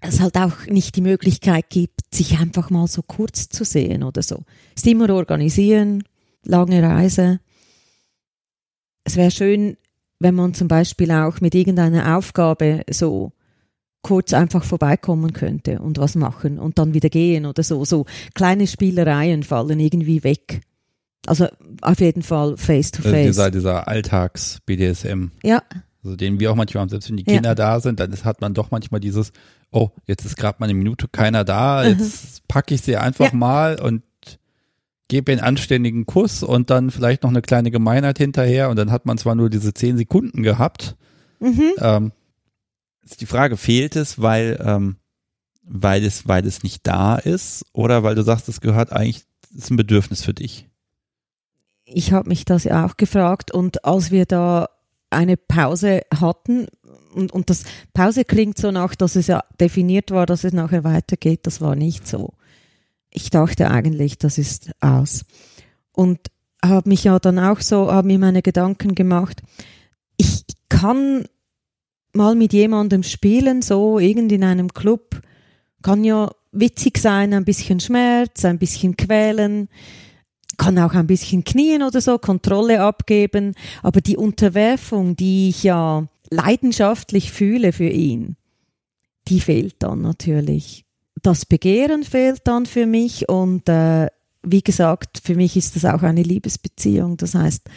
es 0.00 0.20
halt 0.20 0.36
auch 0.36 0.66
nicht 0.66 0.96
die 0.96 1.00
Möglichkeit 1.00 1.70
gibt, 1.70 2.14
sich 2.14 2.38
einfach 2.38 2.70
mal 2.70 2.86
so 2.86 3.02
kurz 3.02 3.48
zu 3.48 3.64
sehen 3.64 4.02
oder 4.02 4.22
so. 4.22 4.42
Ist 4.76 4.86
immer 4.86 5.10
organisieren, 5.10 6.04
lange 6.44 6.82
Reise. 6.82 7.40
Es 9.04 9.16
wäre 9.16 9.30
schön, 9.30 9.76
wenn 10.20 10.34
man 10.34 10.54
zum 10.54 10.68
Beispiel 10.68 11.10
auch 11.10 11.40
mit 11.40 11.54
irgendeiner 11.54 12.16
Aufgabe 12.16 12.82
so 12.90 13.32
kurz 14.02 14.32
einfach 14.32 14.64
vorbeikommen 14.64 15.32
könnte 15.32 15.80
und 15.80 15.98
was 15.98 16.14
machen 16.14 16.58
und 16.58 16.78
dann 16.78 16.94
wieder 16.94 17.08
gehen 17.08 17.46
oder 17.46 17.62
so. 17.62 17.84
So 17.84 18.06
kleine 18.34 18.66
Spielereien 18.66 19.42
fallen 19.42 19.80
irgendwie 19.80 20.22
weg. 20.22 20.62
Also 21.28 21.46
auf 21.82 22.00
jeden 22.00 22.22
Fall 22.22 22.56
face 22.56 22.90
to 22.90 22.98
Also 23.02 23.10
face. 23.10 23.26
dieser, 23.26 23.50
dieser 23.50 23.88
Alltags-BDSM, 23.88 25.26
ja, 25.42 25.62
also 26.04 26.16
den 26.16 26.40
wir 26.40 26.50
auch 26.50 26.54
manchmal 26.54 26.82
haben, 26.82 26.88
selbst 26.88 27.08
wenn 27.10 27.16
die 27.16 27.24
Ja. 27.26 27.34
Kinder 27.34 27.54
da 27.54 27.80
sind, 27.80 28.00
dann 28.00 28.12
ist, 28.12 28.24
hat 28.24 28.40
man 28.40 28.54
doch 28.54 28.70
manchmal 28.70 29.00
dieses, 29.00 29.32
oh, 29.70 29.90
jetzt 30.06 30.24
ist 30.24 30.36
gerade 30.36 30.56
mal 30.60 30.64
eine 30.66 30.74
Minute 30.74 31.08
keiner 31.08 31.44
da, 31.44 31.82
Mhm. 31.84 31.98
jetzt 31.98 32.46
packe 32.48 32.74
ich 32.74 32.82
sie 32.82 32.96
einfach 32.96 33.32
Ja. 33.32 33.36
mal 33.36 33.80
und 33.80 34.02
gebe 35.08 35.32
einen 35.32 35.40
anständigen 35.40 36.06
Kuss 36.06 36.42
und 36.42 36.70
dann 36.70 36.90
vielleicht 36.90 37.22
noch 37.22 37.30
eine 37.30 37.40
kleine 37.42 37.70
Gemeinheit 37.70 38.18
hinterher 38.18 38.68
und 38.68 38.76
dann 38.76 38.90
hat 38.90 39.06
man 39.06 39.16
zwar 39.18 39.34
nur 39.34 39.48
diese 39.50 39.72
zehn 39.74 39.96
Sekunden 39.96 40.42
gehabt. 40.42 40.96
mhm. 41.40 41.62
Ähm, 41.78 42.12
ist 43.04 43.20
die 43.22 43.26
Frage, 43.26 43.56
fehlt 43.56 43.96
es, 43.96 44.20
weil, 44.20 44.62
ähm, 44.62 44.96
weil 45.62 46.04
es, 46.04 46.28
weil 46.28 46.46
es 46.46 46.62
nicht 46.62 46.86
da 46.86 47.16
ist 47.16 47.64
oder 47.72 48.02
weil 48.02 48.14
du 48.14 48.22
sagst, 48.22 48.48
es 48.48 48.60
gehört 48.60 48.92
eigentlich, 48.92 49.24
es 49.50 49.64
ist 49.64 49.70
ein 49.70 49.76
Bedürfnis 49.76 50.22
für 50.22 50.34
dich? 50.34 50.67
Ich 51.92 52.12
habe 52.12 52.28
mich 52.28 52.44
das 52.44 52.64
ja 52.64 52.86
auch 52.86 52.96
gefragt 52.96 53.52
und 53.52 53.84
als 53.84 54.10
wir 54.10 54.26
da 54.26 54.68
eine 55.10 55.36
Pause 55.36 56.02
hatten 56.14 56.66
und, 57.14 57.32
und 57.32 57.50
das 57.50 57.64
Pause 57.94 58.24
klingt 58.24 58.58
so 58.58 58.70
nach, 58.70 58.94
dass 58.94 59.16
es 59.16 59.26
ja 59.26 59.42
definiert 59.60 60.10
war, 60.10 60.26
dass 60.26 60.44
es 60.44 60.52
nachher 60.52 60.84
weitergeht, 60.84 61.40
das 61.44 61.60
war 61.60 61.74
nicht 61.74 62.06
so. 62.06 62.34
Ich 63.10 63.30
dachte 63.30 63.70
eigentlich, 63.70 64.18
das 64.18 64.36
ist 64.36 64.70
aus. 64.80 65.24
Und 65.92 66.20
habe 66.62 66.90
mich 66.90 67.04
ja 67.04 67.18
dann 67.18 67.38
auch 67.38 67.60
so, 67.60 67.90
habe 67.90 68.06
mir 68.06 68.18
meine 68.18 68.42
Gedanken 68.42 68.94
gemacht. 68.94 69.42
Ich 70.18 70.44
kann 70.68 71.24
mal 72.12 72.34
mit 72.34 72.52
jemandem 72.52 73.02
spielen, 73.02 73.62
so 73.62 73.98
irgend 73.98 74.30
in 74.32 74.44
einem 74.44 74.74
Club, 74.74 75.22
kann 75.82 76.04
ja 76.04 76.30
witzig 76.52 76.98
sein, 76.98 77.32
ein 77.32 77.44
bisschen 77.44 77.80
Schmerz, 77.80 78.44
ein 78.44 78.58
bisschen 78.58 78.96
quälen 78.96 79.68
kann 80.58 80.78
auch 80.78 80.92
ein 80.92 81.06
bisschen 81.06 81.44
knien 81.44 81.82
oder 81.82 82.00
so, 82.00 82.18
Kontrolle 82.18 82.82
abgeben, 82.82 83.54
aber 83.82 84.02
die 84.02 84.16
Unterwerfung, 84.18 85.16
die 85.16 85.48
ich 85.48 85.62
ja 85.62 86.06
leidenschaftlich 86.30 87.32
fühle 87.32 87.72
für 87.72 87.88
ihn, 87.88 88.36
die 89.28 89.40
fehlt 89.40 89.76
dann 89.78 90.02
natürlich. 90.02 90.84
Das 91.22 91.46
Begehren 91.46 92.04
fehlt 92.04 92.42
dann 92.44 92.66
für 92.66 92.86
mich 92.86 93.28
und 93.28 93.68
äh, 93.68 94.08
wie 94.42 94.62
gesagt, 94.62 95.20
für 95.22 95.34
mich 95.34 95.56
ist 95.56 95.76
das 95.76 95.84
auch 95.84 96.02
eine 96.02 96.22
Liebesbeziehung. 96.22 97.16
Das 97.16 97.34
heißt, 97.34 97.68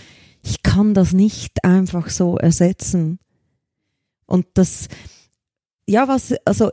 ich 0.43 0.63
kann 0.63 0.93
das 0.93 1.13
nicht 1.13 1.63
einfach 1.63 2.09
so 2.09 2.38
ersetzen. 2.38 3.19
Und 4.25 4.45
das, 4.53 4.88
ja, 5.88 6.07
was, 6.07 6.34
also 6.45 6.71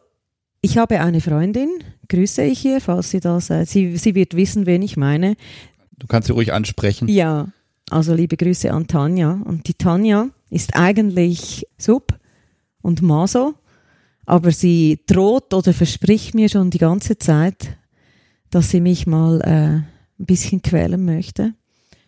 ich 0.61 0.79
habe 0.79 1.01
eine 1.01 1.21
Freundin, 1.21 1.69
grüße 2.09 2.43
ich 2.43 2.61
hier, 2.61 2.81
falls 2.81 3.11
sie 3.11 3.21
das, 3.21 3.51
äh, 3.51 3.65
sie, 3.65 3.97
sie 3.97 4.15
wird 4.15 4.35
wissen, 4.37 4.67
wen 4.67 4.83
ich 4.83 4.97
meine. 4.97 5.37
Du 5.99 6.07
kannst 6.07 6.27
sie 6.27 6.33
ruhig 6.33 6.53
ansprechen. 6.53 7.09
Ja, 7.09 7.49
also 7.91 8.15
liebe 8.15 8.37
Grüße 8.37 8.73
an 8.73 8.87
Tanja. 8.87 9.41
Und 9.45 9.69
die 9.69 9.75
Tanja 9.75 10.29
ist 10.51 10.77
eigentlich 10.77 11.67
Sub 11.77 12.19
und 12.83 13.03
Maso, 13.03 13.55
aber 14.27 14.53
sie 14.53 15.01
droht 15.07 15.53
oder 15.55 15.73
verspricht 15.73 16.35
mir 16.35 16.49
schon 16.49 16.71
die 16.71 16.79
ganze 16.79 17.19
Zeit, 17.19 17.77
dass 18.51 18.71
sie 18.71 18.81
mich 18.81 19.07
mal 19.07 19.41
äh, 19.41 20.21
ein 20.21 20.27
bisschen 20.27 20.63
quälen 20.63 21.05
möchte. 21.05 21.55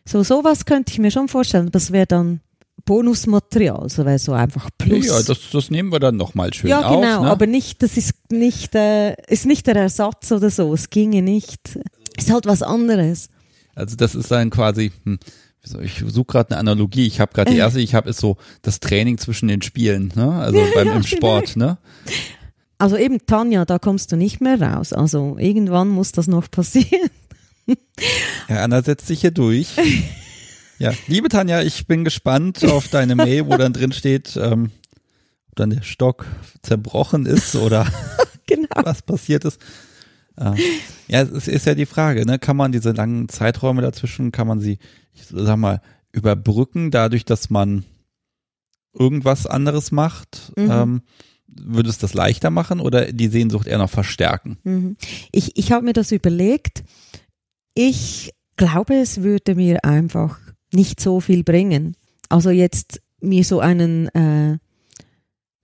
So 0.04 0.22
sowas 0.22 0.64
könnte 0.64 0.92
ich 0.92 0.98
mir 0.98 1.10
schon 1.10 1.28
vorstellen. 1.28 1.70
Das 1.70 1.92
wäre 1.92 2.06
dann 2.06 2.40
Bonusmaterial, 2.84 3.88
so 3.90 4.04
wäre 4.04 4.18
so 4.18 4.32
einfach 4.32 4.70
Plus. 4.78 5.06
Ja, 5.06 5.22
das, 5.22 5.50
das 5.52 5.70
nehmen 5.70 5.92
wir 5.92 6.00
dann 6.00 6.16
nochmal 6.16 6.52
schön 6.54 6.70
ja, 6.70 6.80
auf. 6.80 7.00
genau, 7.00 7.22
ne? 7.24 7.30
aber 7.30 7.46
nicht, 7.46 7.82
das 7.82 7.96
ist 7.96 8.14
nicht, 8.30 8.74
äh, 8.74 9.14
ist 9.28 9.46
nicht 9.46 9.66
der 9.66 9.76
Ersatz 9.76 10.32
oder 10.32 10.50
so. 10.50 10.72
Es 10.72 10.88
ginge 10.88 11.22
nicht. 11.22 11.78
Ist 12.16 12.30
halt 12.30 12.46
was 12.46 12.62
anderes. 12.62 13.28
Also 13.74 13.96
das 13.96 14.14
ist 14.14 14.30
dann 14.30 14.50
quasi, 14.50 14.92
hm, 15.04 15.18
ich 15.82 16.04
suche 16.06 16.24
gerade 16.24 16.50
eine 16.50 16.60
Analogie. 16.60 17.06
Ich 17.06 17.20
habe 17.20 17.32
gerade 17.32 17.50
die 17.50 17.58
erste, 17.58 17.80
ich 17.80 17.94
habe 17.94 18.10
ist 18.10 18.20
so 18.20 18.36
das 18.62 18.80
Training 18.80 19.18
zwischen 19.18 19.48
den 19.48 19.62
Spielen, 19.62 20.12
ne? 20.14 20.32
Also 20.32 20.60
beim 20.74 20.88
ja, 20.88 20.96
im 20.96 21.02
Sport, 21.02 21.56
ne? 21.56 21.78
Also 22.78 22.96
eben 22.96 23.26
Tanja, 23.26 23.66
da 23.66 23.78
kommst 23.78 24.10
du 24.10 24.16
nicht 24.16 24.40
mehr 24.40 24.60
raus. 24.60 24.92
Also 24.92 25.36
irgendwann 25.38 25.88
muss 25.88 26.12
das 26.12 26.26
noch 26.26 26.50
passieren. 26.50 27.10
Ja, 28.48 28.64
Anna 28.64 28.82
setzt 28.82 29.06
sich 29.06 29.20
hier 29.20 29.30
durch. 29.30 29.68
Ja, 30.80 30.94
liebe 31.06 31.28
Tanja, 31.28 31.60
ich 31.60 31.86
bin 31.86 32.04
gespannt 32.04 32.64
auf 32.64 32.88
deine 32.88 33.14
Mail, 33.14 33.46
wo 33.46 33.58
dann 33.58 33.74
drin 33.74 33.92
steht, 33.92 34.34
ähm, 34.40 34.70
ob 35.50 35.56
dann 35.56 35.68
der 35.68 35.82
Stock 35.82 36.24
zerbrochen 36.62 37.26
ist 37.26 37.54
oder 37.54 37.86
genau. 38.46 38.66
was 38.76 39.02
passiert 39.02 39.44
ist. 39.44 39.60
Ja, 41.08 41.22
es 41.22 41.48
ist 41.48 41.66
ja 41.66 41.74
die 41.74 41.86
Frage, 41.86 42.24
ne? 42.24 42.38
Kann 42.38 42.56
man 42.56 42.72
diese 42.72 42.92
langen 42.92 43.28
Zeiträume 43.28 43.82
dazwischen, 43.82 44.32
kann 44.32 44.46
man 44.46 44.60
sie, 44.60 44.78
ich 45.12 45.26
sag 45.28 45.56
mal, 45.56 45.82
überbrücken, 46.12 46.90
dadurch, 46.90 47.24
dass 47.24 47.50
man 47.50 47.84
irgendwas 48.92 49.46
anderes 49.46 49.92
macht? 49.92 50.52
Mhm. 50.56 50.70
Ähm, 50.70 51.02
würde 51.46 51.90
es 51.90 51.98
das 51.98 52.14
leichter 52.14 52.50
machen 52.50 52.80
oder 52.80 53.12
die 53.12 53.28
Sehnsucht 53.28 53.66
eher 53.66 53.78
noch 53.78 53.90
verstärken? 53.90 54.58
Mhm. 54.62 54.96
Ich, 55.32 55.56
ich 55.56 55.72
habe 55.72 55.84
mir 55.84 55.92
das 55.92 56.12
überlegt. 56.12 56.84
Ich 57.74 58.32
glaube, 58.56 58.94
es 58.94 59.22
würde 59.22 59.54
mir 59.54 59.84
einfach 59.84 60.38
nicht 60.72 61.00
so 61.00 61.20
viel 61.20 61.42
bringen. 61.42 61.96
Also 62.28 62.50
jetzt 62.50 63.02
mir 63.20 63.44
so 63.44 63.60
einen 63.60 64.08
äh, 64.08 64.58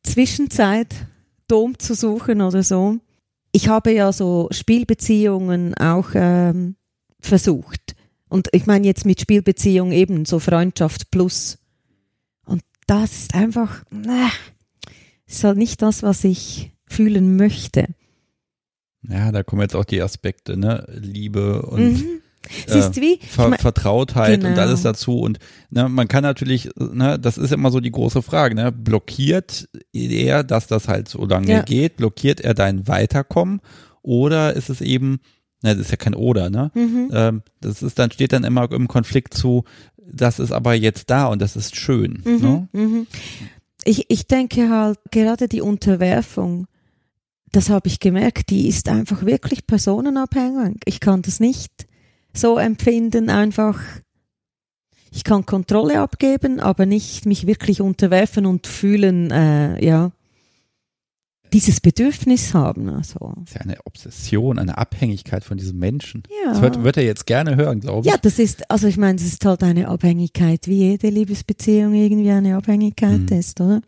Zwischenzeit-Dom 0.02 1.78
zu 1.78 1.94
suchen 1.94 2.40
oder 2.40 2.62
so. 2.62 2.98
Ich 3.56 3.68
habe 3.68 3.90
ja 3.90 4.12
so 4.12 4.48
Spielbeziehungen 4.50 5.72
auch 5.78 6.10
ähm, 6.12 6.76
versucht. 7.20 7.96
Und 8.28 8.48
ich 8.52 8.66
meine 8.66 8.86
jetzt 8.86 9.06
mit 9.06 9.18
Spielbeziehung 9.18 9.92
eben 9.92 10.26
so 10.26 10.40
Freundschaft 10.40 11.10
plus. 11.10 11.56
Und 12.44 12.60
das 12.86 13.12
ist 13.12 13.34
einfach, 13.34 13.82
äh, 13.92 14.28
ist 15.26 15.42
halt 15.42 15.56
nicht 15.56 15.80
das, 15.80 16.02
was 16.02 16.22
ich 16.24 16.72
fühlen 16.84 17.36
möchte. 17.36 17.86
Ja, 19.08 19.32
da 19.32 19.42
kommen 19.42 19.62
jetzt 19.62 19.74
auch 19.74 19.86
die 19.86 20.02
Aspekte, 20.02 20.58
ne? 20.58 20.86
Liebe 20.92 21.62
und 21.62 21.80
Mhm. 21.94 22.20
Siehst 22.66 22.96
du 22.96 23.00
wie? 23.00 23.18
Ver 23.26 23.48
mein- 23.48 23.58
Vertrautheit 23.58 24.42
und 24.42 24.50
Genau. 24.50 24.60
alles 24.62 24.82
dazu. 24.82 25.18
Und 25.20 25.38
ne, 25.70 25.88
man 25.88 26.08
kann 26.08 26.22
natürlich, 26.22 26.70
ne, 26.76 27.18
das 27.18 27.38
ist 27.38 27.52
immer 27.52 27.70
so 27.70 27.80
die 27.80 27.90
große 27.90 28.22
Frage, 28.22 28.54
ne? 28.54 28.72
Blockiert 28.72 29.68
er, 29.92 30.44
dass 30.44 30.66
das 30.66 30.88
halt 30.88 31.08
so 31.08 31.24
lange 31.24 31.50
Ja. 31.50 31.62
geht? 31.62 31.96
Blockiert 31.96 32.40
er 32.40 32.54
dein 32.54 32.86
Weiterkommen? 32.88 33.60
Oder 34.02 34.54
ist 34.54 34.68
es 34.70 34.80
eben, 34.80 35.20
ne, 35.62 35.74
das 35.76 35.86
ist 35.86 35.90
ja 35.90 35.96
kein 35.96 36.14
Oder, 36.14 36.50
ne? 36.50 36.70
Mhm. 36.74 37.10
Ähm, 37.12 37.42
das 37.60 37.82
ist 37.82 37.98
dann, 37.98 38.10
steht 38.10 38.32
dann 38.32 38.44
immer 38.44 38.70
im 38.72 38.88
Konflikt 38.88 39.34
zu, 39.34 39.64
das 40.08 40.38
ist 40.38 40.52
aber 40.52 40.74
jetzt 40.74 41.10
da 41.10 41.26
und 41.26 41.42
das 41.42 41.56
ist 41.56 41.74
schön. 41.76 42.22
Ne? 42.24 42.68
Mhm, 42.72 42.80
mhm. 42.80 43.06
Ich, 43.84 44.06
ich 44.08 44.26
denke 44.28 44.70
halt, 44.70 44.98
gerade 45.10 45.48
die 45.48 45.60
Unterwerfung, 45.60 46.66
das 47.52 47.70
habe 47.70 47.88
ich 47.88 48.00
gemerkt, 48.00 48.50
die 48.50 48.68
ist 48.68 48.88
einfach 48.88 49.24
wirklich 49.24 49.66
personenabhängig. 49.66 50.76
Ich 50.84 51.00
kann 51.00 51.22
das 51.22 51.40
nicht 51.40 51.86
so 52.38 52.58
empfinden, 52.58 53.30
einfach. 53.30 53.78
Ich 55.12 55.24
kann 55.24 55.46
Kontrolle 55.46 56.00
abgeben, 56.00 56.60
aber 56.60 56.84
nicht 56.84 57.24
mich 57.26 57.46
wirklich 57.46 57.80
unterwerfen 57.80 58.44
und 58.44 58.66
fühlen, 58.66 59.30
äh, 59.30 59.82
ja, 59.84 60.12
dieses 61.52 61.80
Bedürfnis 61.80 62.52
haben. 62.54 62.88
Also, 62.90 63.32
Das 63.36 63.50
ist 63.50 63.54
ja 63.54 63.60
eine 63.62 63.76
Obsession, 63.86 64.58
eine 64.58 64.76
Abhängigkeit 64.76 65.42
von 65.44 65.56
diesem 65.56 65.78
Menschen. 65.78 66.24
ja. 66.44 66.50
Das 66.52 66.60
wird, 66.60 66.82
wird 66.82 66.96
er 66.98 67.04
jetzt 67.04 67.26
gerne 67.26 67.56
hören, 67.56 67.80
glaube 67.80 68.06
ich. 68.06 68.12
Ja, 68.12 68.18
das 68.20 68.38
ist, 68.38 68.68
also 68.70 68.88
ich 68.88 68.96
meine, 68.98 69.16
es 69.16 69.24
ist 69.24 69.44
halt 69.44 69.62
eine 69.62 69.88
Abhängigkeit, 69.88 70.66
wie 70.66 70.78
jede 70.90 71.08
Liebesbeziehung 71.08 71.94
irgendwie 71.94 72.30
eine 72.30 72.56
Abhängigkeit 72.56 73.30
Mhm. 73.30 73.38
ist, 73.38 73.60
oder? 73.60 73.80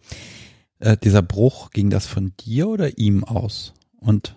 Äh, 0.79 0.97
dieser 0.97 1.21
Bruch, 1.23 1.71
ging 1.71 1.91
das 1.91 2.07
von 2.07 2.33
dir 2.41 2.69
oder 2.69 2.97
ihm 2.97 3.25
aus? 3.25 3.75
Und 3.99 4.35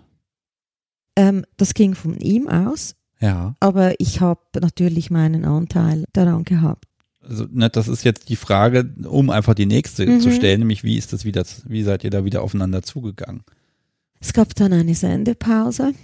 Ähm, 1.16 1.44
das 1.56 1.74
ging 1.74 1.94
von 1.94 2.18
ihm 2.18 2.48
aus, 2.48 2.96
ja, 3.22 3.54
aber 3.60 3.98
ich 4.00 4.20
habe 4.20 4.40
natürlich 4.60 5.10
meinen 5.10 5.44
Anteil 5.46 6.04
daran 6.12 6.44
gehabt. 6.44 6.84
also 7.22 7.46
ne, 7.50 7.70
das 7.70 7.88
ist 7.88 8.04
jetzt 8.04 8.28
die 8.28 8.36
Frage, 8.36 8.92
um 9.08 9.30
einfach 9.30 9.54
die 9.54 9.66
nächste 9.66 10.06
Mhm. 10.06 10.20
zu 10.20 10.30
stellen, 10.32 10.58
nämlich 10.58 10.82
wie 10.84 10.98
ist 10.98 11.12
das 11.14 11.24
wieder, 11.24 11.44
wie 11.64 11.82
seid 11.84 12.04
ihr 12.04 12.10
da 12.10 12.24
wieder 12.24 12.42
aufeinander 12.42 12.82
zugegangen? 12.82 13.44
Es 14.20 14.32
gab 14.32 14.54
dann 14.56 14.72
eine 14.72 14.94
Sendepause. 14.94 15.94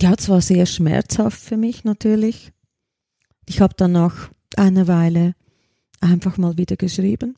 Ja, 0.00 0.14
es 0.16 0.28
war 0.28 0.40
sehr 0.40 0.64
schmerzhaft 0.66 1.40
für 1.40 1.56
mich 1.56 1.84
natürlich. 1.84 2.52
Ich 3.46 3.60
habe 3.60 3.74
dann 3.76 3.92
nach 3.92 4.30
einer 4.56 4.86
Weile 4.86 5.34
einfach 6.00 6.36
mal 6.38 6.56
wieder 6.56 6.76
geschrieben. 6.76 7.34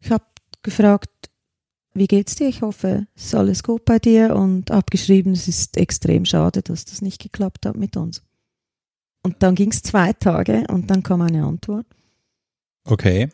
Ich 0.00 0.10
habe 0.10 0.24
gefragt, 0.62 1.10
wie 1.96 2.06
geht's 2.06 2.34
dir? 2.34 2.48
Ich 2.48 2.62
hoffe, 2.62 3.06
es 3.14 3.26
ist 3.26 3.34
alles 3.34 3.62
gut 3.62 3.84
bei 3.84 3.98
dir 3.98 4.34
und 4.36 4.70
abgeschrieben, 4.70 5.32
es 5.32 5.48
ist 5.48 5.76
extrem 5.76 6.24
schade, 6.24 6.62
dass 6.62 6.84
das 6.84 7.02
nicht 7.02 7.20
geklappt 7.20 7.66
hat 7.66 7.76
mit 7.76 7.96
uns. 7.96 8.22
Und 9.22 9.42
dann 9.42 9.54
ging 9.54 9.72
es 9.72 9.82
zwei 9.82 10.12
Tage 10.12 10.64
und 10.68 10.90
dann 10.90 11.02
kam 11.02 11.20
eine 11.20 11.44
Antwort. 11.44 11.86
Okay. 12.84 13.28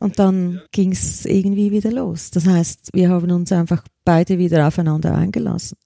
Und 0.00 0.18
dann 0.18 0.60
ging 0.72 0.92
es 0.92 1.24
irgendwie 1.24 1.70
wieder 1.70 1.92
los. 1.92 2.30
Das 2.30 2.46
heißt, 2.46 2.90
wir 2.94 3.10
haben 3.10 3.30
uns 3.30 3.52
einfach 3.52 3.84
beide 4.04 4.38
wieder 4.38 4.66
aufeinander 4.66 5.14
eingelassen. 5.14 5.76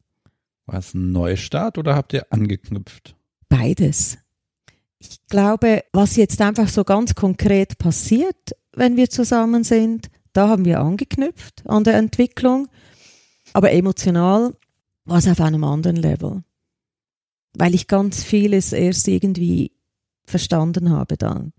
War 0.67 0.79
es 0.79 0.95
ein 0.95 1.13
Neustart 1.13 1.79
oder 1.79 1.95
habt 1.95 2.13
ihr 2.13 2.27
angeknüpft? 2.31 3.17
Beides. 3.49 4.19
Ich 4.99 5.19
glaube, 5.29 5.85
was 5.93 6.17
jetzt 6.17 6.41
einfach 6.41 6.69
so 6.69 6.85
ganz 6.85 7.15
konkret 7.15 7.79
passiert, 7.79 8.57
wenn 8.73 8.97
wir 8.97 9.09
zusammen 9.09 9.65
sind, 9.65 10.11
da 10.39 10.49
haben 10.49 10.65
wir 10.65 10.79
angeknüpft 10.79 11.65
an 11.67 11.83
der 11.83 11.97
Entwicklung. 11.97 12.69
Aber 13.55 13.73
emotional 13.73 14.55
war 15.05 15.19
es 15.19 15.27
auf 15.27 15.41
einem 15.41 15.65
anderen 15.65 15.97
Level. 15.97 16.45
Weil 17.55 17.75
ich 17.75 17.89
ganz 17.89 18.23
vieles 18.23 18.73
erst 18.73 19.09
irgendwie 19.09 19.73
verstanden 20.27 20.91
habe 20.91 21.17
dann. 21.17 21.53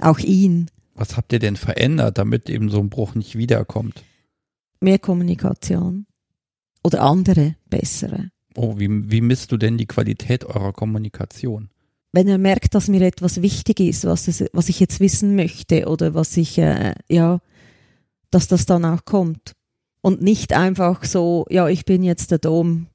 Auch 0.00 0.18
ihn. 0.18 0.72
Was 0.94 1.16
habt 1.16 1.32
ihr 1.32 1.38
denn 1.38 1.54
verändert, 1.54 2.18
damit 2.18 2.50
eben 2.50 2.68
so 2.68 2.80
ein 2.80 2.90
Bruch 2.90 3.14
nicht 3.14 3.38
wiederkommt? 3.38 4.02
Mehr 4.80 4.98
Kommunikation. 4.98 6.06
Oder 6.82 7.02
andere, 7.02 7.54
bessere. 7.70 8.30
Oh, 8.56 8.76
wie, 8.76 9.08
wie 9.08 9.20
misst 9.20 9.52
du 9.52 9.56
denn 9.56 9.78
die 9.78 9.86
Qualität 9.86 10.44
eurer 10.44 10.72
Kommunikation? 10.72 11.70
wenn 12.14 12.28
er 12.28 12.38
merkt, 12.38 12.76
dass 12.76 12.86
mir 12.86 13.02
etwas 13.02 13.42
wichtig 13.42 13.80
ist, 13.80 14.04
was, 14.04 14.28
es, 14.28 14.44
was 14.52 14.68
ich 14.68 14.78
jetzt 14.78 15.00
wissen 15.00 15.34
möchte 15.34 15.88
oder 15.88 16.14
was 16.14 16.36
ich, 16.36 16.58
äh, 16.58 16.94
ja, 17.08 17.40
dass 18.34 18.48
das 18.48 18.66
dann 18.66 18.84
auch 18.84 19.04
kommt. 19.04 19.52
Und 20.00 20.20
nicht 20.20 20.52
einfach 20.52 21.04
so, 21.04 21.46
ja, 21.48 21.68
ich 21.68 21.84
bin 21.84 22.02
jetzt 22.02 22.30
der 22.30 22.38
Dom, 22.38 22.88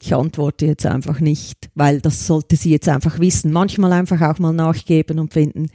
ich 0.00 0.14
antworte 0.14 0.66
jetzt 0.66 0.86
einfach 0.86 1.20
nicht, 1.20 1.70
weil 1.74 2.00
das 2.00 2.26
sollte 2.26 2.56
sie 2.56 2.70
jetzt 2.70 2.88
einfach 2.88 3.18
wissen. 3.18 3.52
Manchmal 3.52 3.92
einfach 3.92 4.20
auch 4.22 4.38
mal 4.38 4.52
nachgeben 4.52 5.18
und 5.18 5.32
finden, 5.32 5.68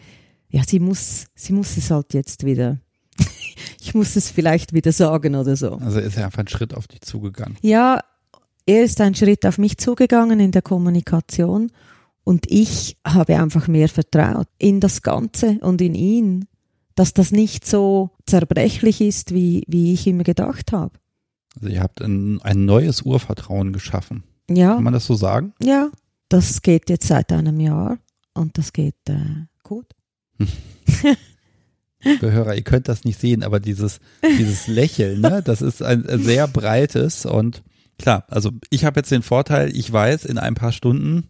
ja, 0.49 0.63
sie 0.65 0.79
muss, 0.79 1.25
sie 1.35 1.53
muss 1.53 1.77
es 1.77 1.91
halt 1.91 2.13
jetzt 2.13 2.45
wieder, 2.45 2.79
ich 3.79 3.93
muss 3.93 4.15
es 4.15 4.29
vielleicht 4.29 4.73
wieder 4.73 4.91
sagen 4.91 5.35
oder 5.35 5.55
so. 5.55 5.73
Also 5.75 5.99
ist 5.99 6.17
er 6.17 6.25
einfach 6.25 6.39
einen 6.39 6.47
Schritt 6.47 6.73
auf 6.73 6.87
dich 6.87 7.01
zugegangen. 7.01 7.57
Ja, 7.61 7.99
er 8.65 8.83
ist 8.83 9.01
einen 9.01 9.15
Schritt 9.15 9.45
auf 9.45 9.57
mich 9.57 9.77
zugegangen 9.77 10.39
in 10.39 10.51
der 10.51 10.61
Kommunikation 10.61 11.71
und 12.23 12.45
ich 12.49 12.97
habe 13.05 13.39
einfach 13.39 13.67
mehr 13.67 13.89
vertraut 13.89 14.47
in 14.57 14.79
das 14.79 15.01
Ganze 15.01 15.57
und 15.61 15.81
in 15.81 15.95
ihn, 15.95 16.47
dass 16.95 17.13
das 17.13 17.31
nicht 17.31 17.65
so 17.65 18.11
zerbrechlich 18.25 19.01
ist, 19.01 19.33
wie, 19.33 19.63
wie 19.67 19.93
ich 19.93 20.07
immer 20.07 20.23
gedacht 20.23 20.71
habe. 20.71 20.93
Also 21.55 21.67
ihr 21.67 21.81
habt 21.81 22.01
ein, 22.01 22.41
ein 22.41 22.65
neues 22.65 23.01
Urvertrauen 23.01 23.73
geschaffen. 23.73 24.23
Ja, 24.49 24.75
Kann 24.75 24.83
man 24.83 24.93
das 24.93 25.05
so 25.05 25.15
sagen? 25.15 25.53
ja, 25.61 25.89
das 26.29 26.61
geht 26.61 26.89
jetzt 26.89 27.07
seit 27.07 27.31
einem 27.31 27.59
Jahr 27.59 27.97
und 28.33 28.57
das 28.57 28.71
geht 28.71 28.95
äh, 29.09 29.45
gut. 29.63 29.87
Liebe 32.03 32.31
Hörer, 32.31 32.55
ihr 32.55 32.63
könnt 32.63 32.87
das 32.87 33.03
nicht 33.03 33.19
sehen, 33.19 33.43
aber 33.43 33.59
dieses, 33.59 33.99
dieses 34.23 34.67
Lächeln, 34.67 35.21
ne, 35.21 35.41
das 35.43 35.61
ist 35.61 35.83
ein 35.83 36.03
sehr 36.23 36.47
breites 36.47 37.25
und 37.25 37.63
klar, 37.99 38.25
also 38.29 38.51
ich 38.69 38.85
habe 38.85 38.99
jetzt 38.99 39.11
den 39.11 39.21
Vorteil, 39.21 39.75
ich 39.75 39.91
weiß, 39.91 40.25
in 40.25 40.37
ein 40.37 40.55
paar 40.55 40.71
Stunden 40.71 41.29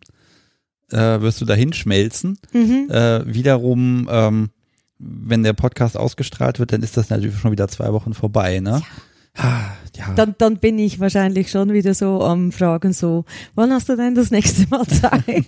äh, 0.92 1.20
wirst 1.22 1.42
du 1.42 1.46
dahin 1.46 1.74
schmelzen. 1.74 2.38
Mhm. 2.54 2.90
Äh, 2.90 3.34
wiederum, 3.34 4.08
ähm, 4.10 4.50
wenn 5.04 5.44
der 5.44 5.54
Podcast 5.54 5.98
ausgestrahlt 5.98 6.60
wird, 6.60 6.74
dann 6.74 6.84
ist 6.84 6.96
das 6.98 7.10
natürlich 7.10 7.38
schon 7.38 7.52
wieder 7.52 7.68
zwei 7.68 7.92
Wochen 7.94 8.14
vorbei, 8.14 8.60
ne? 8.60 8.82
Ja. 9.38 9.72
ja. 9.96 10.14
Dann, 10.16 10.36
dann 10.38 10.58
bin 10.58 10.78
ich 10.78 11.00
wahrscheinlich 11.00 11.50
schon 11.50 11.72
wieder 11.72 11.94
so 11.94 12.22
am 12.24 12.52
Fragen 12.52 12.92
so, 12.94 13.26
wann 13.56 13.72
hast 13.72 13.88
du 13.90 13.96
denn 13.96 14.14
das 14.14 14.30
nächste 14.30 14.68
Mal 14.68 14.86
Zeit? 14.88 15.46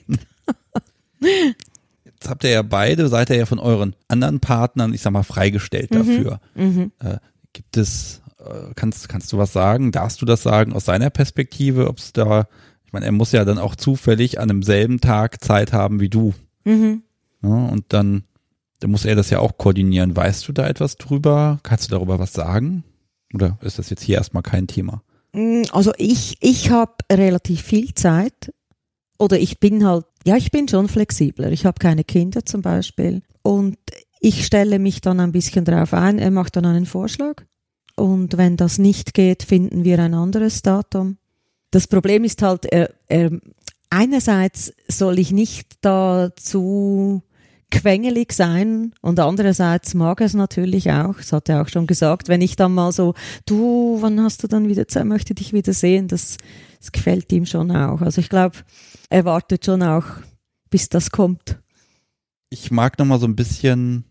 Jetzt 2.05 2.29
habt 2.29 2.43
ihr 2.43 2.49
ja 2.51 2.61
beide, 2.61 3.07
seid 3.09 3.29
ihr 3.29 3.37
ja 3.37 3.45
von 3.45 3.59
euren 3.59 3.95
anderen 4.07 4.39
Partnern, 4.39 4.93
ich 4.93 5.01
sag 5.01 5.11
mal, 5.11 5.23
freigestellt 5.23 5.91
Mhm. 5.91 5.95
dafür. 5.97 6.39
mhm. 6.55 6.91
Äh, 6.99 7.17
gibt 7.53 7.77
es, 7.77 8.21
äh, 8.39 8.73
kannst, 8.75 9.07
kannst 9.09 9.31
du 9.33 9.37
was 9.37 9.53
sagen? 9.53 9.91
Darfst 9.91 10.21
du 10.21 10.25
das 10.25 10.41
sagen 10.43 10.73
aus 10.73 10.85
seiner 10.85 11.09
Perspektive? 11.09 11.87
Ob 11.87 11.99
es 11.99 12.13
da, 12.13 12.47
ich 12.85 12.93
meine, 12.93 13.05
er 13.05 13.11
muss 13.11 13.31
ja 13.31 13.45
dann 13.45 13.59
auch 13.59 13.75
zufällig 13.75 14.39
an 14.39 14.47
demselben 14.47 15.01
Tag 15.01 15.43
Zeit 15.43 15.73
haben 15.73 15.99
wie 15.99 16.09
du. 16.09 16.33
Mhm. 16.63 17.03
Ne? 17.41 17.69
Und 17.71 17.85
dann, 17.89 18.23
dann 18.83 18.91
muss 18.91 19.05
er 19.05 19.15
das 19.15 19.29
ja 19.29 19.39
auch 19.39 19.57
koordinieren. 19.57 20.15
Weißt 20.15 20.45
du 20.45 20.51
da 20.51 20.67
etwas 20.67 20.97
drüber? 20.97 21.59
Kannst 21.63 21.85
du 21.85 21.91
darüber 21.91 22.19
was 22.19 22.33
sagen? 22.33 22.83
Oder 23.33 23.57
ist 23.61 23.79
das 23.79 23.89
jetzt 23.89 24.03
hier 24.03 24.17
erstmal 24.17 24.43
kein 24.43 24.67
Thema? 24.67 25.01
Mm, 25.31 25.63
Also 25.71 25.93
ich, 25.97 26.37
ich 26.41 26.69
habe 26.69 26.93
relativ 27.09 27.61
viel 27.61 27.93
Zeit 27.93 28.53
oder 29.17 29.39
ich 29.39 29.61
bin 29.61 29.87
halt, 29.87 30.05
ja, 30.25 30.35
ich 30.35 30.51
bin 30.51 30.67
schon 30.67 30.89
flexibler. 30.89 31.49
Ich 31.51 31.65
habe 31.65 31.79
keine 31.79 32.03
Kinder 32.03 32.45
zum 32.45 32.61
Beispiel 32.61 33.21
und 33.41 33.77
ich 34.19 34.45
stelle 34.45 34.79
mich 34.79 34.99
dann 34.99 35.21
ein 35.21 35.31
bisschen 35.31 35.63
darauf 35.63 35.93
ein. 35.93 36.19
Er 36.19 36.31
macht 36.31 36.57
dann 36.57 36.65
einen 36.65 36.85
Vorschlag 36.85 37.43
und 37.95 38.37
wenn 38.37 38.57
das 38.57 38.79
nicht 38.79 39.13
geht, 39.13 39.43
finden 39.43 39.85
wir 39.85 39.99
ein 39.99 40.13
anderes 40.13 40.61
Datum. 40.61 41.17
Das 41.71 41.87
Problem 41.87 42.25
ist 42.25 42.41
halt, 42.41 42.65
er, 42.65 42.93
er, 43.07 43.31
einerseits 43.89 44.73
soll 44.89 45.19
ich 45.19 45.31
nicht 45.31 45.77
da 45.79 46.31
zu 46.35 47.23
quengelig 47.73 48.33
sein 48.33 48.93
und 49.01 49.19
andererseits 49.19 49.95
mag 49.95 50.21
er 50.21 50.27
es 50.27 50.35
natürlich 50.35 50.91
auch, 50.91 51.15
das 51.17 51.33
hat 51.33 51.49
er 51.49 51.63
auch 51.63 51.67
schon 51.67 51.87
gesagt, 51.87 52.27
wenn 52.27 52.41
ich 52.41 52.55
dann 52.55 52.73
mal 52.73 52.91
so, 52.91 53.15
du, 53.47 53.97
wann 53.99 54.21
hast 54.21 54.43
du 54.43 54.47
dann 54.47 54.69
wieder 54.69 54.87
Zeit, 54.87 55.05
möchte 55.05 55.33
dich 55.33 55.53
wieder 55.53 55.73
sehen, 55.73 56.07
das, 56.07 56.37
das 56.79 56.91
gefällt 56.91 57.31
ihm 57.31 57.47
schon 57.47 57.71
auch. 57.71 58.01
Also 58.01 58.21
ich 58.21 58.29
glaube, 58.29 58.57
er 59.09 59.25
wartet 59.25 59.65
schon 59.65 59.81
auch, 59.81 60.05
bis 60.69 60.87
das 60.89 61.09
kommt. 61.09 61.59
Ich 62.51 62.69
mag 62.69 62.99
nochmal 62.99 63.19
so 63.19 63.25
ein 63.25 63.35
bisschen 63.35 64.03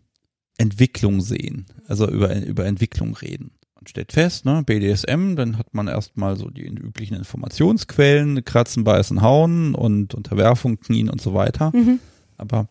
Entwicklung 0.59 1.21
sehen, 1.21 1.67
also 1.87 2.09
über, 2.09 2.35
über 2.45 2.67
Entwicklung 2.67 3.15
reden. 3.15 3.53
Man 3.77 3.87
stellt 3.87 4.11
fest, 4.11 4.45
ne, 4.45 4.65
BDSM, 4.67 5.37
dann 5.37 5.57
hat 5.57 5.73
man 5.73 5.87
erstmal 5.87 6.35
so 6.35 6.51
die 6.51 6.63
üblichen 6.63 7.17
Informationsquellen, 7.17 8.45
Kratzen, 8.45 8.83
Beißen, 8.83 9.23
Hauen 9.23 9.77
und 9.77 10.15
Unterwerfung, 10.15 10.81
Knien 10.81 11.09
und 11.09 11.21
so 11.21 11.33
weiter. 11.33 11.71
Mhm. 11.73 12.01
Aber 12.39 12.69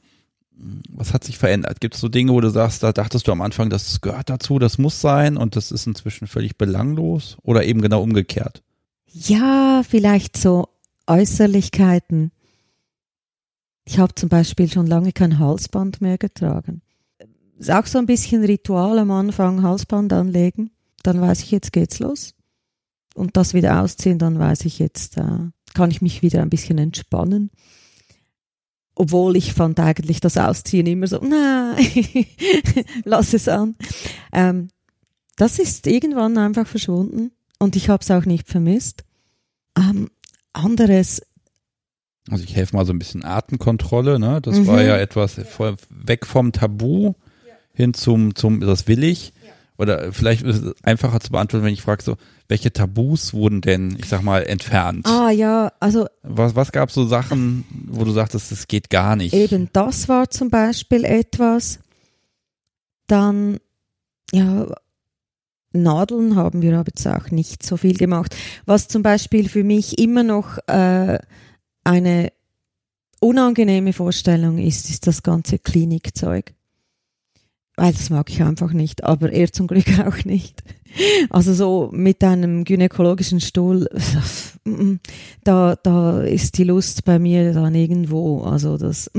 was 0.90 1.14
hat 1.14 1.24
sich 1.24 1.38
verändert? 1.38 1.82
Gibt 1.82 1.96
es 1.96 2.02
so 2.02 2.08
Dinge, 2.08 2.34
wo 2.34 2.42
du 2.42 2.50
sagst, 2.50 2.84
da 2.84 2.92
dachtest 2.92 3.28
du 3.28 3.32
am 3.32 3.42
Anfang, 3.42 3.70
das 3.70 4.02
gehört 4.02 4.30
dazu, 4.30 4.60
das 4.60 4.78
muss 4.78 5.02
sein 5.02 5.38
und 5.38 5.56
das 5.56 5.72
ist 5.72 5.88
inzwischen 5.88 6.28
völlig 6.28 6.58
belanglos 6.58 7.38
oder 7.42 7.64
eben 7.64 7.82
genau 7.82 8.02
umgekehrt? 8.04 8.62
Ja, 9.08 9.82
vielleicht 9.88 10.38
so 10.38 10.70
Äußerlichkeiten. 11.08 12.32
Ich 13.86 14.00
habe 14.00 14.16
zum 14.16 14.30
Beispiel 14.30 14.70
schon 14.70 14.88
lange 14.88 15.12
kein 15.12 15.40
Halsband 15.40 16.02
mehr 16.02 16.18
getragen. 16.18 16.82
Ist 17.58 17.72
auch 17.72 17.86
so 17.86 17.98
ein 17.98 18.06
bisschen 18.06 18.44
Ritual 18.44 19.00
am 19.00 19.12
Anfang, 19.12 19.64
Halsband 19.64 20.14
anlegen. 20.14 20.72
Dann 21.04 21.20
weiß 21.20 21.42
ich, 21.42 21.52
jetzt 21.52 21.74
geht's 21.74 22.00
los. 22.00 22.34
Und 23.16 23.36
das 23.36 23.54
wieder 23.54 23.82
ausziehen, 23.82 24.20
dann 24.20 24.40
weiß 24.40 24.66
ich 24.66 24.80
jetzt, 24.80 25.18
äh, 25.18 25.50
kann 25.74 25.92
ich 25.92 26.02
mich 26.02 26.22
wieder 26.22 26.42
ein 26.42 26.50
bisschen 26.50 26.78
entspannen. 26.78 27.52
Obwohl 29.02 29.36
ich 29.36 29.54
fand 29.54 29.80
eigentlich 29.80 30.20
das 30.20 30.38
Ausziehen 30.38 30.86
immer 30.86 31.08
so, 31.08 31.18
nein, 31.24 31.76
lass 33.04 33.34
es 33.34 33.48
an. 33.48 33.74
Ähm, 34.32 34.68
das 35.38 35.58
ist 35.58 35.88
irgendwann 35.88 36.38
einfach 36.38 36.68
verschwunden 36.68 37.32
und 37.58 37.76
ich 37.76 37.90
habe 37.90 38.04
es 38.04 38.12
auch 38.12 38.26
nicht 38.26 38.48
vermisst. 38.48 39.04
Ähm, 39.76 40.12
anderes, 40.54 41.24
Also 42.30 42.44
ich 42.44 42.56
helfe 42.56 42.76
mal 42.76 42.86
so 42.86 42.94
ein 42.94 43.00
bisschen 43.00 43.26
Atemkontrolle, 43.26 44.20
ne? 44.20 44.40
Das 44.40 44.60
Mhm. 44.60 44.68
war 44.68 44.84
ja 44.84 44.98
etwas 44.98 45.38
weg 45.90 46.28
vom 46.28 46.52
Tabu 46.52 47.14
hin 47.74 47.96
zum, 47.96 48.36
zum, 48.36 48.60
das 48.60 48.88
will 48.88 49.04
ich. 49.04 49.34
Oder 49.82 50.14
vielleicht 50.14 50.44
ist 50.44 50.64
es 50.64 50.76
einfacher 50.84 51.20
zu 51.20 51.32
beantworten, 51.32 51.66
wenn 51.66 51.74
ich 51.74 51.82
frage 51.82 52.04
so, 52.04 52.16
welche 52.48 52.72
Tabus 52.72 53.34
wurden 53.34 53.62
denn, 53.62 53.98
ich 53.98 54.06
sag 54.06 54.22
mal, 54.22 54.44
entfernt? 54.44 55.08
ah 55.08 55.32
ja, 55.32 55.72
also 55.80 56.06
Was, 56.22 56.56
was 56.56 56.72
gab 56.72 56.92
so 56.92 57.08
Sachen, 57.08 57.66
wo 57.88 58.04
du 58.04 58.12
sagtest, 58.12 58.52
das 58.52 58.68
geht 58.68 58.92
gar 58.92 59.16
nicht? 59.16 59.34
eben 59.34 59.70
das 59.74 60.08
war 60.08 60.30
zum 60.30 60.52
Beispiel 60.52 61.04
etwas. 61.04 61.80
Dann, 63.08 63.58
ja, 64.32 64.68
Nadeln 65.74 66.36
haben 66.36 66.62
wir 66.62 66.78
aber 66.78 66.92
jetzt 66.94 67.08
auch 67.08 67.32
nicht 67.32 67.66
so 67.66 67.76
viel 67.76 67.98
gemacht. 67.98 68.36
Was 68.68 68.88
zum 68.88 69.02
Beispiel 69.02 69.50
für 69.50 69.64
mich 69.64 69.98
immer 69.98 70.22
noch 70.22 70.60
äh, 70.68 71.18
eine 71.84 72.32
unangenehme 73.20 73.94
Vorstellung 73.94 74.60
ist, 74.60 74.92
ist 74.92 75.08
das 75.08 75.24
ganze 75.24 75.58
Klinikzeug. 75.58 76.54
Weil 77.82 77.94
das 77.94 78.12
mag 78.12 78.30
ich 78.30 78.44
einfach 78.44 78.74
nicht, 78.74 79.04
aber 79.06 79.32
er 79.34 79.52
zum 79.52 79.66
Glück 79.66 79.88
auch 80.06 80.24
nicht. 80.24 80.62
Also 81.32 81.52
so 81.52 81.90
mit 81.92 82.24
einem 82.24 82.64
gynäkologischen 82.64 83.40
Stuhl, 83.40 83.90
da, 85.44 85.76
da 85.78 86.22
ist 86.22 86.60
die 86.60 86.64
Lust 86.64 87.06
bei 87.06 87.18
mir 87.18 87.54
dann 87.54 87.74
irgendwo. 87.74 88.44
Also 88.44 88.78
das, 88.78 89.10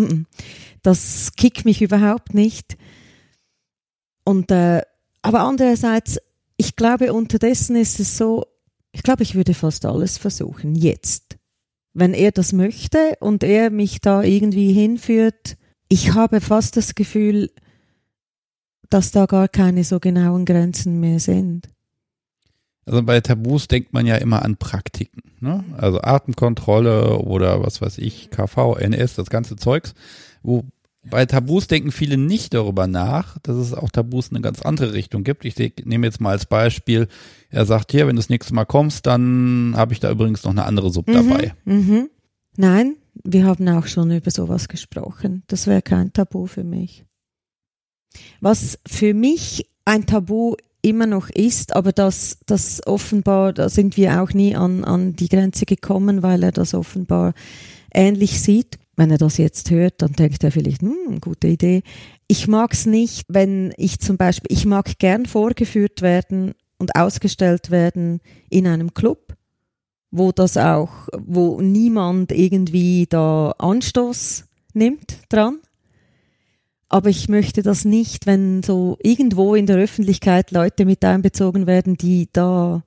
das 0.83 1.33
kickt 1.37 1.65
mich 1.65 1.83
überhaupt 1.83 2.35
nicht. 2.35 2.77
Und 4.25 4.53
äh, 4.53 4.83
aber 5.23 5.41
andererseits, 5.41 6.19
ich 6.57 6.77
glaube, 6.77 7.13
unterdessen 7.13 7.75
ist 7.75 7.99
es 7.99 8.17
so, 8.17 8.45
ich 8.93 9.03
glaube, 9.03 9.25
ich 9.25 9.35
würde 9.35 9.55
fast 9.55 9.85
alles 9.87 10.19
versuchen, 10.19 10.77
jetzt. 10.77 11.37
Wenn 11.95 12.15
er 12.15 12.31
das 12.31 12.53
möchte 12.53 13.17
und 13.19 13.43
er 13.43 13.71
mich 13.71 14.01
da 14.01 14.23
irgendwie 14.23 14.73
hinführt, 14.73 15.57
ich 15.89 16.15
habe 16.15 16.41
fast 16.41 16.77
das 16.77 16.95
Gefühl, 16.95 17.51
dass 18.93 19.11
da 19.11 19.27
gar 19.27 19.49
keine 19.49 19.85
so 19.85 20.01
genauen 20.01 20.45
Grenzen 20.45 21.01
mehr 21.01 21.21
sind. 21.21 21.69
Also 22.85 23.03
bei 23.03 23.21
Tabus 23.21 23.69
denkt 23.69 23.93
man 23.93 24.07
ja 24.07 24.17
immer 24.17 24.45
an 24.45 24.57
Praktiken, 24.57 25.23
ne? 25.41 25.65
Also 25.77 26.01
Atemkontrolle 26.01 27.19
oder 27.19 27.63
was 27.63 27.81
weiß 27.81 27.99
ich, 27.99 28.31
KV, 28.31 28.77
NS, 28.77 29.15
das 29.15 29.31
ganze 29.31 29.57
Zeugs. 29.57 29.95
Wo 30.43 30.65
bei 31.05 31.27
Tabus 31.27 31.69
denken 31.69 31.93
viele 31.93 32.17
nicht 32.17 32.55
darüber 32.55 32.87
nach, 32.87 33.39
dass 33.39 33.57
es 33.57 33.73
auch 33.73 33.91
Tabus 33.91 34.29
in 34.29 34.37
eine 34.37 34.43
ganz 34.43 34.63
andere 34.63 34.93
Richtung 34.95 35.23
gibt. 35.25 35.45
Ich 35.45 35.57
nehme 35.85 36.07
jetzt 36.07 36.21
mal 36.21 36.31
als 36.31 36.47
Beispiel, 36.47 37.09
er 37.51 37.67
sagt 37.67 37.93
hier, 37.93 38.07
wenn 38.07 38.17
du 38.17 38.21
das 38.21 38.29
nächste 38.29 38.55
Mal 38.55 38.65
kommst, 38.65 39.07
dann 39.07 39.75
habe 39.77 39.93
ich 39.93 40.01
da 40.01 40.11
übrigens 40.11 40.43
noch 40.45 40.53
eine 40.53 40.65
andere 40.65 40.91
Sub 40.91 41.07
dabei. 41.07 41.55
Mhm. 41.65 42.11
Nein, 42.57 42.97
wir 43.25 43.45
haben 43.47 43.69
auch 43.69 43.87
schon 43.87 44.11
über 44.11 44.31
sowas 44.31 44.69
gesprochen. 44.69 45.45
Das 45.47 45.67
wäre 45.67 45.83
kein 45.83 46.13
Tabu 46.13 46.47
für 46.47 46.65
mich. 46.65 47.05
Was 48.41 48.79
für 48.87 49.15
mich 49.15 49.69
ein 49.85 50.07
Tabu 50.07 50.55
immer 50.83 51.07
noch 51.07 51.31
ist, 51.31 51.75
aber 51.75 51.93
das, 51.93 52.39
das 52.47 52.85
offenbar, 52.87 53.53
da 53.53 53.69
sind 53.69 53.97
wir 53.97 54.21
auch 54.21 54.33
nie 54.33 54.57
an, 54.57 54.85
an 54.85 55.15
die 55.15 55.29
Grenze 55.29 55.65
gekommen, 55.65 56.23
weil 56.23 56.43
er 56.43 56.53
das 56.53 56.75
offenbar 56.75 57.35
ähnlich 57.95 58.41
sieht. 58.41 58.79
Wenn 58.97 59.11
er 59.11 59.19
das 59.19 59.39
jetzt 59.39 59.71
hört, 59.71 60.03
dann 60.03 60.13
denkt 60.13 60.45
er 60.45 60.51
vielleicht, 60.51 60.83
hm, 60.83 61.21
gute 61.21 61.49
Idee. 61.49 61.83
Ich 62.27 62.47
mag 62.47 62.75
es 62.75 62.85
nicht, 62.85 63.25
wenn 63.29 63.73
ich 63.77 64.01
zum 64.01 64.17
Beispiel, 64.17 64.55
ich 64.55 64.67
mag 64.67 64.99
gern 64.99 65.25
vorgeführt 65.25 66.03
werden 66.03 66.53
und 66.79 66.97
ausgestellt 66.97 67.71
werden 67.71 68.21
in 68.51 68.67
einem 68.67 68.93
Club, 68.93 69.35
wo 70.11 70.33
das 70.33 70.57
auch, 70.57 71.09
wo 71.17 71.61
niemand 71.61 72.33
irgendwie 72.33 73.07
da 73.09 73.53
Anstoß 73.59 74.45
nimmt 74.75 75.19
dran. 75.29 75.61
Aber 76.93 77.09
ich 77.09 77.29
möchte 77.31 77.63
das 77.63 77.87
nicht, 77.87 78.27
wenn 78.27 78.63
so 78.63 78.99
irgendwo 79.03 79.55
in 79.55 79.65
der 79.67 79.77
Öffentlichkeit 79.79 80.51
Leute 80.51 80.85
mit 80.85 81.03
einbezogen 81.05 81.67
werden, 81.67 81.97
die 81.97 82.29
da 82.33 82.83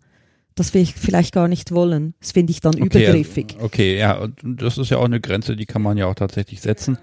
das 0.54 0.70
vielleicht 0.70 1.34
gar 1.34 1.48
nicht 1.48 1.72
wollen. 1.72 2.14
Das 2.22 2.32
finde 2.32 2.52
ich 2.52 2.62
dann 2.62 2.76
Okay, 2.76 2.86
übergriffig. 2.86 3.54
also- 3.56 3.66
Okay, 3.66 3.98
ja, 3.98 4.20
und 4.20 4.62
das 4.62 4.78
ist 4.78 4.90
ja 4.92 4.98
auch 5.00 5.06
eine 5.06 5.20
Grenze, 5.20 5.56
die 5.56 5.66
kann 5.66 5.82
man 5.82 5.98
ja 5.98 6.06
auch 6.06 6.14
tatsächlich 6.16 6.62
setzen. 6.62 6.98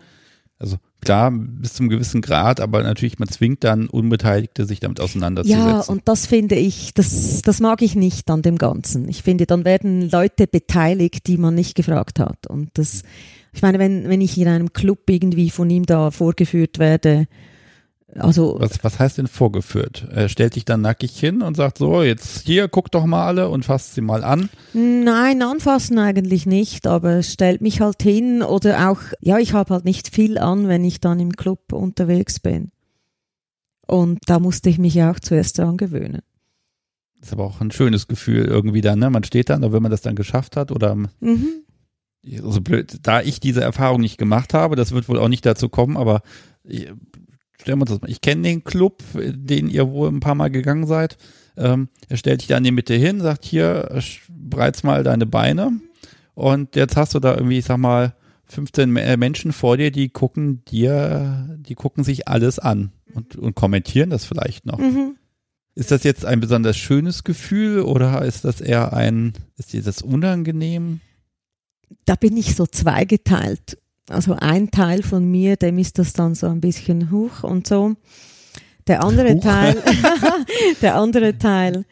Also 0.59 0.77
klar, 1.01 1.33
bis 1.33 1.74
zum 1.74 1.89
gewissen 1.89 2.23
Grad, 2.23 2.61
aber 2.61 2.85
natürlich, 2.85 3.19
man 3.19 3.29
zwingt 3.29 3.65
dann 3.65 3.89
Unbeteiligte, 3.89 4.65
sich 4.65 4.79
damit 4.79 5.01
auseinanderzusetzen. 5.01 5.66
Ja, 5.66 5.81
und 5.81 6.03
das 6.07 6.27
finde 6.27 6.55
ich, 6.55 6.95
das, 6.95 7.43
das 7.43 7.59
mag 7.59 7.83
ich 7.83 7.97
nicht 7.97 8.31
an 8.31 8.43
dem 8.43 8.59
Ganzen. 8.59 9.09
Ich 9.09 9.24
finde, 9.24 9.45
dann 9.47 9.65
werden 9.65 10.09
Leute 10.09 10.47
beteiligt, 10.47 11.27
die 11.27 11.37
man 11.37 11.57
nicht 11.57 11.74
gefragt 11.74 12.20
hat. 12.20 12.47
Und 12.47 12.70
das, 12.74 13.03
ich 13.53 13.62
meine, 13.62 13.79
wenn, 13.79 14.09
wenn 14.09 14.20
ich 14.20 14.39
in 14.39 14.49
einem 14.49 14.73
Club 14.73 15.09
irgendwie 15.09 15.51
von 15.51 15.69
ihm 15.70 15.85
da 15.85 16.11
vorgeführt 16.11 16.79
werde, 16.79 17.27
also 18.16 18.57
was, 18.59 18.83
was 18.85 18.99
heißt 18.99 19.19
denn 19.19 19.27
vorgeführt? 19.27 20.07
Er 20.11 20.29
stellt 20.29 20.57
dich 20.57 20.65
dann 20.65 20.83
nackig 20.83 21.19
hin 21.19 21.41
und 21.41 21.57
sagt 21.57 21.79
so, 21.79 22.03
jetzt 22.03 22.43
hier, 22.45 22.69
guck 22.69 22.91
doch 22.91 23.07
mal 23.07 23.27
alle 23.27 23.49
und 23.49 23.65
fasst 23.65 23.95
sie 23.95 24.03
mal 24.03 24.23
an. 24.23 24.51
Nein, 24.74 25.43
anfassen 25.43 25.99
eigentlich 25.99 26.45
nicht, 26.45 26.87
aber 26.87 27.23
stellt 27.23 27.62
mich 27.62 27.81
halt 27.81 28.03
hin 28.03 28.43
oder 28.43 28.91
auch, 28.91 29.01
ja, 29.20 29.39
ich 29.39 29.55
habe 29.55 29.73
halt 29.73 29.85
nicht 29.85 30.15
viel 30.15 30.37
an, 30.37 30.69
wenn 30.69 30.85
ich 30.85 31.01
dann 31.01 31.20
im 31.20 31.33
Club 31.33 31.73
unterwegs 31.73 32.39
bin. 32.39 32.70
Und 33.87 34.20
da 34.27 34.39
musste 34.39 34.69
ich 34.69 34.79
mich 34.79 34.95
ja 34.95 35.11
auch 35.11 35.20
zuerst 35.20 35.59
dran 35.59 35.77
gewöhnen. 35.77 36.20
Das 37.19 37.29
ist 37.29 37.33
aber 37.35 37.45
auch 37.45 37.61
ein 37.61 37.70
schönes 37.70 38.09
Gefühl 38.09 38.47
irgendwie 38.47 38.81
dann, 38.81 38.99
ne? 38.99 39.09
Man 39.09 39.24
steht 39.24 39.49
dann, 39.49 39.62
wenn 39.73 39.83
man 39.83 39.91
das 39.91 40.03
dann 40.03 40.16
geschafft 40.16 40.57
hat 40.57 40.73
oder 40.73 40.97
mhm. 40.97 41.61
So 42.24 42.61
blöd, 42.61 42.99
da 43.03 43.20
ich 43.20 43.40
diese 43.40 43.62
Erfahrung 43.62 44.01
nicht 44.01 44.19
gemacht 44.19 44.55
habe, 44.55 44.77
das 44.77 44.93
wird 44.93 45.09
wohl 45.09 45.19
auch 45.19 45.28
nicht 45.28 45.44
dazu 45.44 45.69
kommen, 45.69 45.97
aber 45.97 46.23
stellen 46.65 47.78
wir 47.78 47.82
uns 47.82 47.90
das 47.90 48.01
mal. 48.01 48.11
Ich 48.11 48.20
kenne 48.20 48.43
den 48.43 48.65
Club, 48.65 49.03
den 49.15 49.69
ihr 49.69 49.90
wohl 49.90 50.09
ein 50.09 50.20
paar 50.20 50.35
Mal 50.35 50.51
gegangen 50.51 50.86
seid. 50.86 51.16
Ähm, 51.57 51.89
er 52.09 52.16
stellt 52.16 52.40
dich 52.40 52.49
da 52.49 52.57
in 52.57 52.65
die 52.65 52.70
Mitte 52.70 52.94
hin, 52.94 53.20
sagt 53.20 53.44
hier, 53.44 54.01
breiz 54.28 54.82
mal 54.82 55.03
deine 55.05 55.27
Beine. 55.27 55.73
Und 56.35 56.77
jetzt 56.77 56.97
hast 56.97 57.15
du 57.15 57.20
da 57.20 57.35
irgendwie, 57.35 57.59
ich 57.59 57.65
sag 57.65 57.78
mal, 57.78 58.15
15 58.47 58.97
äh, 58.97 59.16
Menschen 59.16 59.53
vor 59.53 59.77
dir, 59.77 59.90
die 59.90 60.09
gucken 60.09 60.65
dir, 60.66 61.57
die 61.59 61.74
gucken 61.74 62.05
sich 62.05 62.28
alles 62.28 62.59
an 62.59 62.93
und, 63.15 63.36
und 63.36 63.55
kommentieren 63.55 64.11
das 64.11 64.24
vielleicht 64.24 64.66
noch. 64.66 64.78
Mhm. 64.78 65.16
Ist 65.74 65.90
das 65.90 66.05
jetzt 66.05 66.27
ein 66.27 66.40
besonders 66.40 66.77
schönes 66.77 67.24
Gefühl 67.24 67.81
oder 67.81 68.23
ist 68.23 68.44
das 68.44 68.61
eher 68.61 68.93
ein, 68.93 69.32
ist 69.57 69.73
dir 69.73 69.82
das 69.82 70.03
unangenehm? 70.03 71.01
Da 72.05 72.15
bin 72.16 72.37
ich 72.37 72.55
so 72.55 72.66
zweigeteilt 72.66 73.79
also 74.12 74.35
ein 74.39 74.70
Teil 74.70 75.03
von 75.03 75.24
mir, 75.24 75.57
dem 75.57 75.79
ist 75.79 75.99
das 75.99 76.12
dann 76.12 76.35
so 76.35 76.47
ein 76.47 76.61
bisschen 76.61 77.11
hoch 77.11 77.45
und 77.45 77.66
so. 77.66 77.95
Der 78.87 79.05
andere 79.05 79.35
Huch. 79.35 79.41
Teil, 79.41 79.83
der 80.83 80.97
andere 80.97 81.39
Teil, 81.39 81.85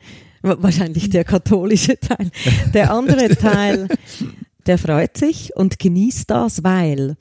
wahrscheinlich 0.43 1.09
der 1.11 1.25
katholische 1.25 1.99
Teil, 1.99 2.31
der 2.75 2.93
andere 2.93 3.29
Teil, 3.37 3.89
der 4.67 4.77
freut 4.77 5.17
sich 5.17 5.55
und 5.57 5.79
genießt 5.79 6.29
das, 6.29 6.65
weil 6.65 7.17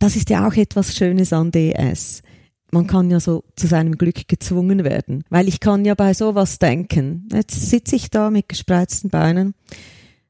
das 0.00 0.16
ist 0.16 0.28
ja 0.28 0.46
auch 0.46 0.54
etwas 0.54 0.96
Schönes 0.96 1.32
an 1.32 1.52
DS. 1.52 2.22
Man 2.72 2.88
kann 2.88 3.10
ja 3.10 3.20
so 3.20 3.44
zu 3.54 3.68
seinem 3.68 3.96
Glück 3.96 4.26
gezwungen 4.26 4.82
werden, 4.82 5.22
weil 5.30 5.46
ich 5.46 5.60
kann 5.60 5.84
ja 5.84 5.94
bei 5.94 6.12
sowas 6.12 6.58
denken. 6.58 7.28
Jetzt 7.32 7.70
sitze 7.70 7.94
ich 7.94 8.10
da 8.10 8.30
mit 8.30 8.48
gespreizten 8.48 9.10
Beinen. 9.10 9.54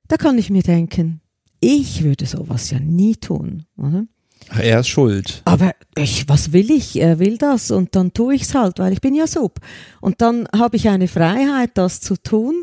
Da 0.06 0.18
kann 0.18 0.36
ich 0.36 0.50
mir 0.50 0.62
denken, 0.62 1.22
ich 1.64 2.04
würde 2.04 2.26
sowas 2.26 2.70
ja 2.70 2.78
nie 2.78 3.16
tun, 3.16 3.64
oder? 3.76 4.06
Er 4.50 4.80
ist 4.80 4.88
schuld. 4.88 5.42
Aber 5.46 5.72
ich, 5.96 6.28
was 6.28 6.52
will 6.52 6.70
ich? 6.70 7.00
Er 7.00 7.18
will 7.18 7.38
das 7.38 7.70
und 7.70 7.96
dann 7.96 8.12
tue 8.12 8.34
ich 8.34 8.42
es 8.42 8.54
halt, 8.54 8.78
weil 8.78 8.92
ich 8.92 9.00
bin 9.00 9.14
ja 9.14 9.26
sub. 9.26 9.58
Und 10.00 10.20
dann 10.20 10.46
habe 10.54 10.76
ich 10.76 10.88
eine 10.88 11.08
Freiheit, 11.08 11.70
das 11.74 12.00
zu 12.00 12.16
tun, 12.16 12.54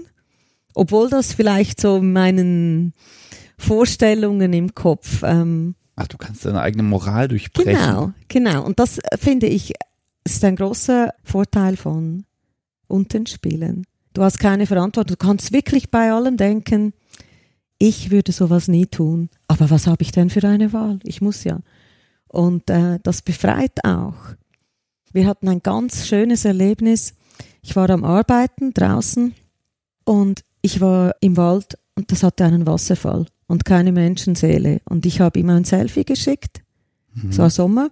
obwohl 0.75 1.09
das 1.09 1.33
vielleicht 1.33 1.81
so 1.81 1.99
meinen 2.01 2.93
Vorstellungen 3.57 4.53
im 4.53 4.75
Kopf. 4.75 5.23
Ähm, 5.23 5.75
Ach, 5.95 6.07
du 6.07 6.17
kannst 6.17 6.45
deine 6.45 6.61
eigene 6.61 6.83
Moral 6.83 7.27
durchbrechen. 7.27 7.73
Genau, 7.73 8.11
genau. 8.27 8.63
Und 8.63 8.79
das 8.79 8.99
äh, 8.99 9.17
finde 9.17 9.47
ich 9.47 9.73
ist 10.23 10.43
ein 10.45 10.55
großer 10.55 11.09
Vorteil 11.23 11.77
von 11.77 12.25
Untenspielen. 12.87 13.85
Du 14.13 14.23
hast 14.23 14.39
keine 14.39 14.67
Verantwortung. 14.67 15.17
Du 15.17 15.25
kannst 15.25 15.51
wirklich 15.51 15.89
bei 15.89 16.11
allem 16.11 16.37
denken, 16.37 16.93
ich 17.81 18.11
würde 18.11 18.31
sowas 18.31 18.67
nie 18.67 18.85
tun. 18.85 19.29
Aber 19.47 19.71
was 19.71 19.87
habe 19.87 20.03
ich 20.03 20.11
denn 20.11 20.29
für 20.29 20.47
eine 20.47 20.71
Wahl? 20.71 20.99
Ich 21.03 21.19
muss 21.19 21.43
ja. 21.43 21.59
Und 22.27 22.69
äh, 22.69 22.99
das 23.01 23.23
befreit 23.23 23.83
auch. 23.83 24.15
Wir 25.11 25.25
hatten 25.25 25.49
ein 25.49 25.63
ganz 25.63 26.07
schönes 26.07 26.45
Erlebnis. 26.45 27.15
Ich 27.63 27.75
war 27.75 27.89
am 27.89 28.03
Arbeiten 28.03 28.71
draußen 28.73 29.33
und 30.05 30.43
ich 30.61 30.79
war 30.79 31.15
im 31.21 31.37
Wald 31.37 31.77
und 31.95 32.11
das 32.11 32.21
hatte 32.21 32.45
einen 32.45 32.67
Wasserfall 32.67 33.25
und 33.47 33.65
keine 33.65 33.91
Menschenseele. 33.91 34.81
Und 34.85 35.07
ich 35.07 35.19
habe 35.19 35.39
ihm 35.39 35.49
ein 35.49 35.65
Selfie 35.65 36.05
geschickt. 36.05 36.61
Mhm. 37.15 37.31
Es 37.31 37.39
war 37.39 37.49
Sommer. 37.49 37.89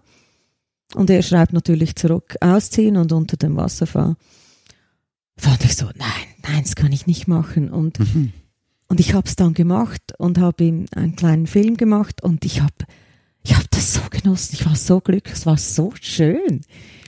Und 0.93 1.09
er 1.09 1.23
schreibt 1.23 1.53
natürlich 1.53 1.95
zurück, 1.95 2.35
ausziehen 2.41 2.95
und 2.95 3.11
unter 3.11 3.37
dem 3.37 3.55
Wasserfall. 3.55 4.15
Fand 5.35 5.65
ich 5.65 5.75
so, 5.75 5.85
nein, 5.95 6.27
nein, 6.43 6.61
das 6.61 6.75
kann 6.75 6.91
ich 6.91 7.07
nicht 7.07 7.27
machen. 7.27 7.71
Und 7.71 7.99
mhm. 7.99 8.33
Und 8.89 8.99
ich 8.99 9.13
habe 9.13 9.27
es 9.27 9.35
dann 9.35 9.53
gemacht 9.53 10.01
und 10.17 10.39
habe 10.39 10.63
ihm 10.63 10.85
einen 10.95 11.15
kleinen 11.15 11.47
Film 11.47 11.77
gemacht 11.77 12.23
und 12.23 12.43
ich 12.43 12.61
habe 12.61 12.73
ich 13.43 13.55
hab 13.55 13.69
das 13.71 13.93
so 13.93 14.01
genossen. 14.09 14.55
Ich 14.55 14.65
war 14.65 14.75
so 14.75 14.99
glücklich, 14.99 15.35
es 15.35 15.45
war 15.45 15.57
so 15.57 15.93
schön. 16.01 16.61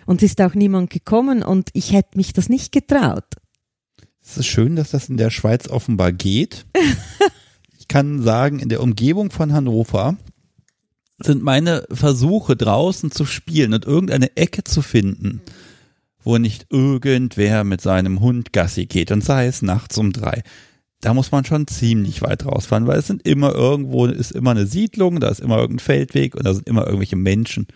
Und 0.06 0.24
es 0.24 0.32
ist 0.32 0.41
auch 0.41 0.53
niemand 0.53 0.91
gekommen 0.91 1.44
und 1.44 1.70
ich 1.74 1.91
hätte 1.91 2.18
mich 2.18 2.34
das 2.34 2.49
nicht 2.49 2.72
getraut. 2.72 3.36
Es 4.24 4.38
ist 4.38 4.45
schön, 4.45 4.76
dass 4.76 4.91
das 4.91 5.10
in 5.10 5.18
der 5.18 5.32
Schweiz 5.32 5.68
offenbar 5.68 6.12
geht. 6.12 6.66
ich 7.80 7.88
kann 7.88 8.22
sagen, 8.22 8.60
in 8.60 8.70
der 8.70 8.82
Umgebung 8.82 9.32
von 9.32 9.52
Hannover 9.52 10.18
sind 11.18 11.44
meine 11.44 11.86
Versuche 11.91 12.56
draußen 12.56 13.12
zu 13.12 13.26
spielen 13.26 13.74
und 13.74 13.86
irgendeine 13.86 14.38
Ecke 14.38 14.64
zu 14.64 14.82
finden, 14.82 15.41
wo 16.24 16.38
nicht 16.38 16.68
irgendwer 16.70 17.64
mit 17.64 17.82
seinem 17.82 18.20
Hund 18.20 18.53
Gassi 18.53 18.86
geht 18.86 19.12
und 19.12 19.24
sei 19.24 19.48
es 19.48 19.62
nachts 19.62 19.98
um 19.98 20.14
drei 20.14 20.44
da 21.02 21.15
muss 21.15 21.32
man 21.32 21.44
schon 21.44 21.68
ziemlich 21.68 22.22
weit 22.22 22.45
rausfahren, 22.45 22.86
weil 22.86 22.99
es 22.99 23.07
sind 23.07 23.28
immer 23.28 23.53
irgendwo, 23.53 24.06
ist 24.06 24.32
immer 24.32 24.52
eine 24.52 24.68
Siedlung, 24.68 25.19
da 25.19 25.30
ist 25.30 25.40
immer 25.40 25.57
irgendein 25.57 25.84
Feldweg 25.84 26.36
und 26.36 26.45
da 26.45 26.53
sind 26.53 26.68
immer 26.68 26.86
irgendwelche 26.86 27.15
Menschen. 27.15 27.68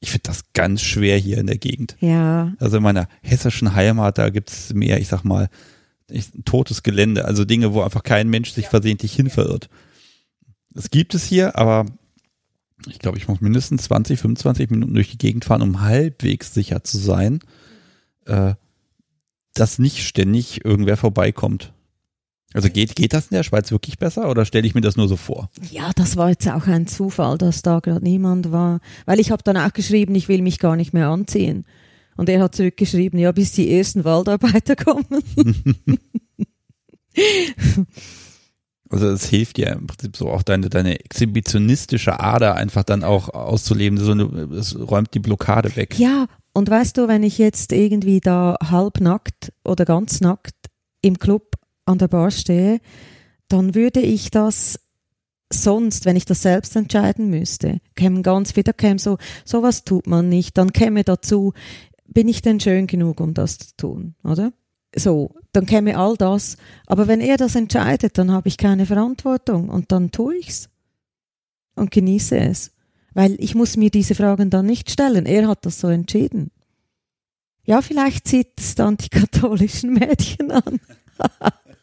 Ich 0.00 0.10
finde 0.10 0.24
das 0.24 0.52
ganz 0.52 0.82
schwer 0.82 1.16
hier 1.16 1.38
in 1.38 1.46
der 1.46 1.58
Gegend. 1.58 1.96
Ja. 2.00 2.52
Also 2.58 2.76
in 2.76 2.82
meiner 2.82 3.08
hessischen 3.22 3.74
Heimat, 3.74 4.18
da 4.18 4.30
gibt's 4.30 4.74
mehr, 4.74 5.00
ich 5.00 5.08
sag 5.08 5.22
mal, 5.22 5.48
ich, 6.10 6.30
totes 6.44 6.82
Gelände, 6.82 7.24
also 7.24 7.44
Dinge, 7.44 7.72
wo 7.74 7.82
einfach 7.82 8.02
kein 8.02 8.28
Mensch 8.28 8.50
sich 8.50 8.66
versehentlich 8.66 9.14
hinverirrt. 9.14 9.68
Das 10.70 10.90
gibt 10.90 11.14
es 11.14 11.24
hier, 11.24 11.56
aber 11.56 11.86
ich 12.88 12.98
glaube, 12.98 13.18
ich 13.18 13.28
muss 13.28 13.40
mindestens 13.40 13.84
20, 13.84 14.20
25 14.20 14.70
Minuten 14.70 14.94
durch 14.94 15.10
die 15.10 15.18
Gegend 15.18 15.44
fahren, 15.44 15.62
um 15.62 15.80
halbwegs 15.80 16.54
sicher 16.54 16.82
zu 16.82 16.98
sein, 16.98 17.40
äh, 18.26 18.54
dass 19.54 19.78
nicht 19.78 20.06
ständig 20.06 20.64
irgendwer 20.64 20.96
vorbeikommt. 20.96 21.72
Also 22.54 22.70
geht, 22.70 22.96
geht 22.96 23.12
das 23.12 23.26
in 23.26 23.34
der 23.34 23.42
Schweiz 23.42 23.70
wirklich 23.70 23.98
besser 23.98 24.30
oder 24.30 24.46
stelle 24.46 24.66
ich 24.66 24.74
mir 24.74 24.80
das 24.80 24.96
nur 24.96 25.06
so 25.06 25.16
vor? 25.16 25.50
Ja, 25.70 25.90
das 25.94 26.16
war 26.16 26.30
jetzt 26.30 26.48
auch 26.48 26.66
ein 26.66 26.86
Zufall, 26.86 27.36
dass 27.36 27.60
da 27.60 27.80
gerade 27.80 28.02
niemand 28.02 28.50
war. 28.52 28.80
Weil 29.04 29.20
ich 29.20 29.30
habe 29.30 29.42
dann 29.42 29.58
auch 29.58 29.72
geschrieben, 29.72 30.14
ich 30.14 30.28
will 30.28 30.40
mich 30.40 30.58
gar 30.58 30.74
nicht 30.74 30.94
mehr 30.94 31.08
anziehen. 31.08 31.66
Und 32.16 32.28
er 32.28 32.42
hat 32.42 32.54
zurückgeschrieben, 32.54 33.18
ja, 33.18 33.32
bis 33.32 33.52
die 33.52 33.70
ersten 33.70 34.04
Waldarbeiter 34.04 34.76
kommen. 34.84 35.04
also 38.88 39.08
es 39.08 39.26
hilft 39.26 39.58
dir 39.58 39.68
im 39.68 39.86
Prinzip 39.86 40.16
so 40.16 40.30
auch 40.30 40.42
deine, 40.42 40.70
deine 40.70 40.98
exhibitionistische 40.98 42.18
Ader 42.18 42.54
einfach 42.54 42.82
dann 42.82 43.04
auch 43.04 43.28
auszuleben. 43.28 43.98
So 43.98 44.12
eine, 44.12 44.24
es 44.56 44.74
räumt 44.78 45.12
die 45.12 45.20
Blockade 45.20 45.76
weg. 45.76 45.98
Ja, 45.98 46.26
und 46.54 46.70
weißt 46.70 46.96
du, 46.96 47.08
wenn 47.08 47.22
ich 47.22 47.36
jetzt 47.36 47.72
irgendwie 47.72 48.20
da 48.20 48.56
halbnackt 48.64 49.52
oder 49.64 49.84
ganz 49.84 50.22
nackt 50.22 50.56
im 51.02 51.18
Club 51.18 51.52
an 51.88 51.98
der 51.98 52.08
Bar 52.08 52.30
stehe, 52.30 52.80
dann 53.48 53.74
würde 53.74 54.00
ich 54.00 54.30
das 54.30 54.80
sonst, 55.50 56.04
wenn 56.04 56.16
ich 56.16 56.26
das 56.26 56.42
selbst 56.42 56.76
entscheiden 56.76 57.30
müsste, 57.30 57.80
kämen 57.96 58.22
ganz 58.22 58.54
wieder, 58.56 58.72
käme 58.72 58.98
so, 58.98 59.16
sowas 59.44 59.84
tut 59.84 60.06
man 60.06 60.28
nicht, 60.28 60.58
dann 60.58 60.72
käme 60.72 61.04
dazu, 61.04 61.54
bin 62.06 62.28
ich 62.28 62.42
denn 62.42 62.60
schön 62.60 62.86
genug, 62.86 63.20
um 63.20 63.34
das 63.34 63.58
zu 63.58 63.76
tun, 63.76 64.14
oder? 64.24 64.52
So, 64.94 65.34
dann 65.52 65.66
käme 65.66 65.98
all 65.98 66.16
das. 66.16 66.56
Aber 66.86 67.08
wenn 67.08 67.20
er 67.20 67.36
das 67.36 67.54
entscheidet, 67.54 68.16
dann 68.16 68.32
habe 68.32 68.48
ich 68.48 68.56
keine 68.56 68.86
Verantwortung 68.86 69.68
und 69.68 69.92
dann 69.92 70.10
tue 70.10 70.36
ich's 70.36 70.70
und 71.74 71.90
genieße 71.90 72.38
es. 72.38 72.72
Weil 73.12 73.36
ich 73.38 73.54
muss 73.54 73.76
mir 73.76 73.90
diese 73.90 74.14
Fragen 74.14 74.50
dann 74.50 74.66
nicht 74.66 74.90
stellen. 74.90 75.26
Er 75.26 75.48
hat 75.48 75.66
das 75.66 75.80
so 75.80 75.88
entschieden. 75.88 76.50
Ja, 77.64 77.82
vielleicht 77.82 78.26
zieht 78.26 78.58
es 78.58 78.74
dann 78.74 78.96
die 78.96 79.08
katholischen 79.10 79.92
Mädchen 79.92 80.50
an. 80.50 80.80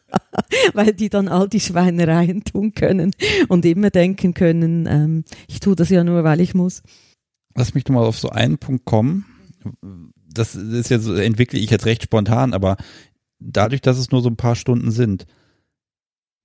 weil 0.74 0.92
die 0.92 1.08
dann 1.08 1.28
all 1.28 1.48
die 1.48 1.60
Schweinereien 1.60 2.44
tun 2.44 2.72
können 2.72 3.12
und 3.48 3.64
immer 3.64 3.90
denken 3.90 4.34
können, 4.34 4.86
ähm, 4.86 5.24
ich 5.48 5.60
tue 5.60 5.76
das 5.76 5.90
ja 5.90 6.04
nur, 6.04 6.24
weil 6.24 6.40
ich 6.40 6.54
muss. 6.54 6.82
Lass 7.54 7.74
mich 7.74 7.86
nochmal 7.86 8.04
auf 8.04 8.18
so 8.18 8.30
einen 8.30 8.58
Punkt 8.58 8.84
kommen. 8.84 9.24
Das 10.32 10.54
ist 10.54 10.90
jetzt, 10.90 11.08
entwickle 11.08 11.58
ich 11.58 11.70
jetzt 11.70 11.86
recht 11.86 12.02
spontan, 12.02 12.52
aber 12.52 12.76
dadurch, 13.38 13.80
dass 13.80 13.98
es 13.98 14.10
nur 14.10 14.22
so 14.22 14.28
ein 14.28 14.36
paar 14.36 14.56
Stunden 14.56 14.90
sind, 14.90 15.26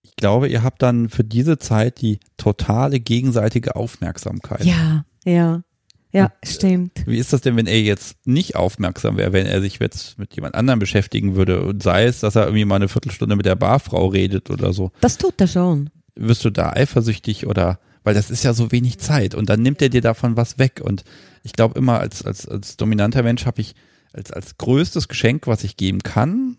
ich 0.03 0.15
glaube, 0.15 0.47
ihr 0.47 0.63
habt 0.63 0.81
dann 0.81 1.09
für 1.09 1.23
diese 1.23 1.57
Zeit 1.57 2.01
die 2.01 2.19
totale 2.37 2.99
gegenseitige 2.99 3.75
Aufmerksamkeit. 3.75 4.65
Ja, 4.65 5.05
ja. 5.25 5.63
Ja, 6.11 6.31
stimmt. 6.43 7.03
Wie 7.05 7.17
ist 7.17 7.31
das 7.31 7.41
denn, 7.41 7.55
wenn 7.55 7.67
er 7.67 7.81
jetzt 7.81 8.15
nicht 8.25 8.55
aufmerksam 8.55 9.17
wäre, 9.17 9.31
wenn 9.33 9.45
er 9.45 9.61
sich 9.61 9.79
jetzt 9.79 10.19
mit 10.19 10.35
jemand 10.35 10.55
anderem 10.55 10.79
beschäftigen 10.79 11.35
würde 11.35 11.63
und 11.63 11.81
sei 11.81 12.05
es, 12.05 12.19
dass 12.19 12.35
er 12.35 12.43
irgendwie 12.43 12.65
mal 12.65 12.75
eine 12.75 12.89
Viertelstunde 12.89 13.35
mit 13.35 13.45
der 13.45 13.55
Barfrau 13.55 14.07
redet 14.07 14.49
oder 14.49 14.73
so? 14.73 14.91
Das 14.99 15.17
tut 15.17 15.39
er 15.39 15.47
schon. 15.47 15.89
Wirst 16.15 16.43
du 16.43 16.49
da 16.49 16.71
eifersüchtig 16.71 17.47
oder, 17.47 17.79
weil 18.03 18.13
das 18.13 18.29
ist 18.29 18.43
ja 18.43 18.53
so 18.53 18.71
wenig 18.71 18.99
Zeit 18.99 19.35
und 19.35 19.49
dann 19.49 19.61
nimmt 19.61 19.81
er 19.81 19.89
dir 19.89 20.01
davon 20.01 20.35
was 20.35 20.59
weg 20.59 20.81
und 20.83 21.03
ich 21.43 21.53
glaube 21.53 21.79
immer 21.79 21.99
als, 21.99 22.25
als, 22.25 22.47
als 22.47 22.77
dominanter 22.77 23.23
Mensch 23.23 23.45
habe 23.45 23.61
ich 23.61 23.75
als, 24.13 24.31
als 24.31 24.57
größtes 24.57 25.07
Geschenk, 25.07 25.47
was 25.47 25.63
ich 25.63 25.77
geben 25.77 25.99
kann, 26.03 26.57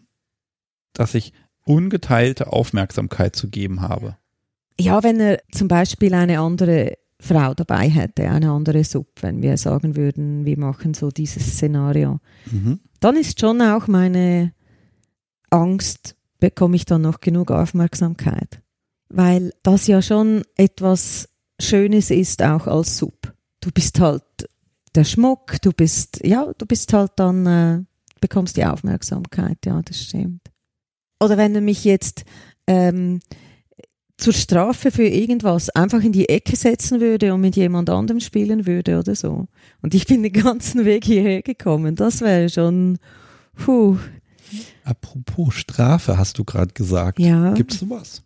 dass 0.94 1.14
ich 1.14 1.34
ungeteilte 1.64 2.52
Aufmerksamkeit 2.52 3.36
zu 3.36 3.48
geben 3.48 3.82
habe. 3.82 4.16
Ja, 4.80 5.02
wenn 5.02 5.20
er 5.20 5.42
zum 5.52 5.68
Beispiel 5.68 6.14
eine 6.14 6.40
andere 6.40 6.96
Frau 7.24 7.54
dabei 7.54 7.88
hätte, 7.88 8.28
eine 8.28 8.50
andere 8.50 8.82
Sub, 8.82 9.06
wenn 9.20 9.42
wir 9.42 9.56
sagen 9.56 9.94
würden, 9.94 10.44
wir 10.44 10.58
machen 10.58 10.92
so 10.92 11.08
dieses 11.10 11.54
Szenario, 11.54 12.18
Mhm. 12.50 12.80
dann 12.98 13.16
ist 13.16 13.38
schon 13.38 13.62
auch 13.62 13.86
meine 13.86 14.52
Angst, 15.50 16.16
bekomme 16.40 16.74
ich 16.74 16.84
dann 16.84 17.02
noch 17.02 17.20
genug 17.20 17.52
Aufmerksamkeit. 17.52 18.60
Weil 19.08 19.52
das 19.62 19.86
ja 19.86 20.02
schon 20.02 20.42
etwas 20.56 21.28
Schönes 21.60 22.10
ist, 22.10 22.42
auch 22.42 22.66
als 22.66 22.98
Sub. 22.98 23.32
Du 23.60 23.70
bist 23.70 24.00
halt 24.00 24.24
der 24.96 25.04
Schmuck, 25.04 25.60
du 25.62 25.70
bist, 25.72 26.20
ja, 26.24 26.52
du 26.58 26.66
bist 26.66 26.92
halt 26.92 27.12
dann, 27.16 27.46
äh, 27.46 27.82
bekommst 28.20 28.56
die 28.56 28.64
Aufmerksamkeit, 28.64 29.58
ja, 29.64 29.80
das 29.82 30.02
stimmt. 30.02 30.42
Oder 31.20 31.36
wenn 31.36 31.54
er 31.54 31.60
mich 31.60 31.84
jetzt 31.84 32.24
ähm, 32.66 33.20
zur 34.22 34.32
Strafe 34.32 34.90
für 34.90 35.06
irgendwas 35.06 35.68
einfach 35.70 36.02
in 36.02 36.12
die 36.12 36.28
Ecke 36.28 36.56
setzen 36.56 37.00
würde 37.00 37.34
und 37.34 37.40
mit 37.40 37.56
jemand 37.56 37.90
anderem 37.90 38.20
spielen 38.20 38.66
würde 38.66 38.98
oder 38.98 39.14
so. 39.14 39.48
Und 39.82 39.94
ich 39.94 40.06
bin 40.06 40.22
den 40.22 40.32
ganzen 40.32 40.84
Weg 40.84 41.04
hierher 41.04 41.42
gekommen. 41.42 41.96
Das 41.96 42.20
wäre 42.20 42.48
schon, 42.48 42.98
puh, 43.56 43.98
Apropos 44.84 45.54
Strafe, 45.54 46.18
hast 46.18 46.38
du 46.38 46.44
gerade 46.44 46.72
gesagt. 46.74 47.18
ja. 47.18 47.54
Gibt 47.54 47.72
es 47.72 47.80
sowas? 47.80 48.22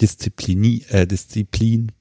Disziplin, 0.00 0.82
äh, 0.88 1.06
Disziplin. 1.06 1.92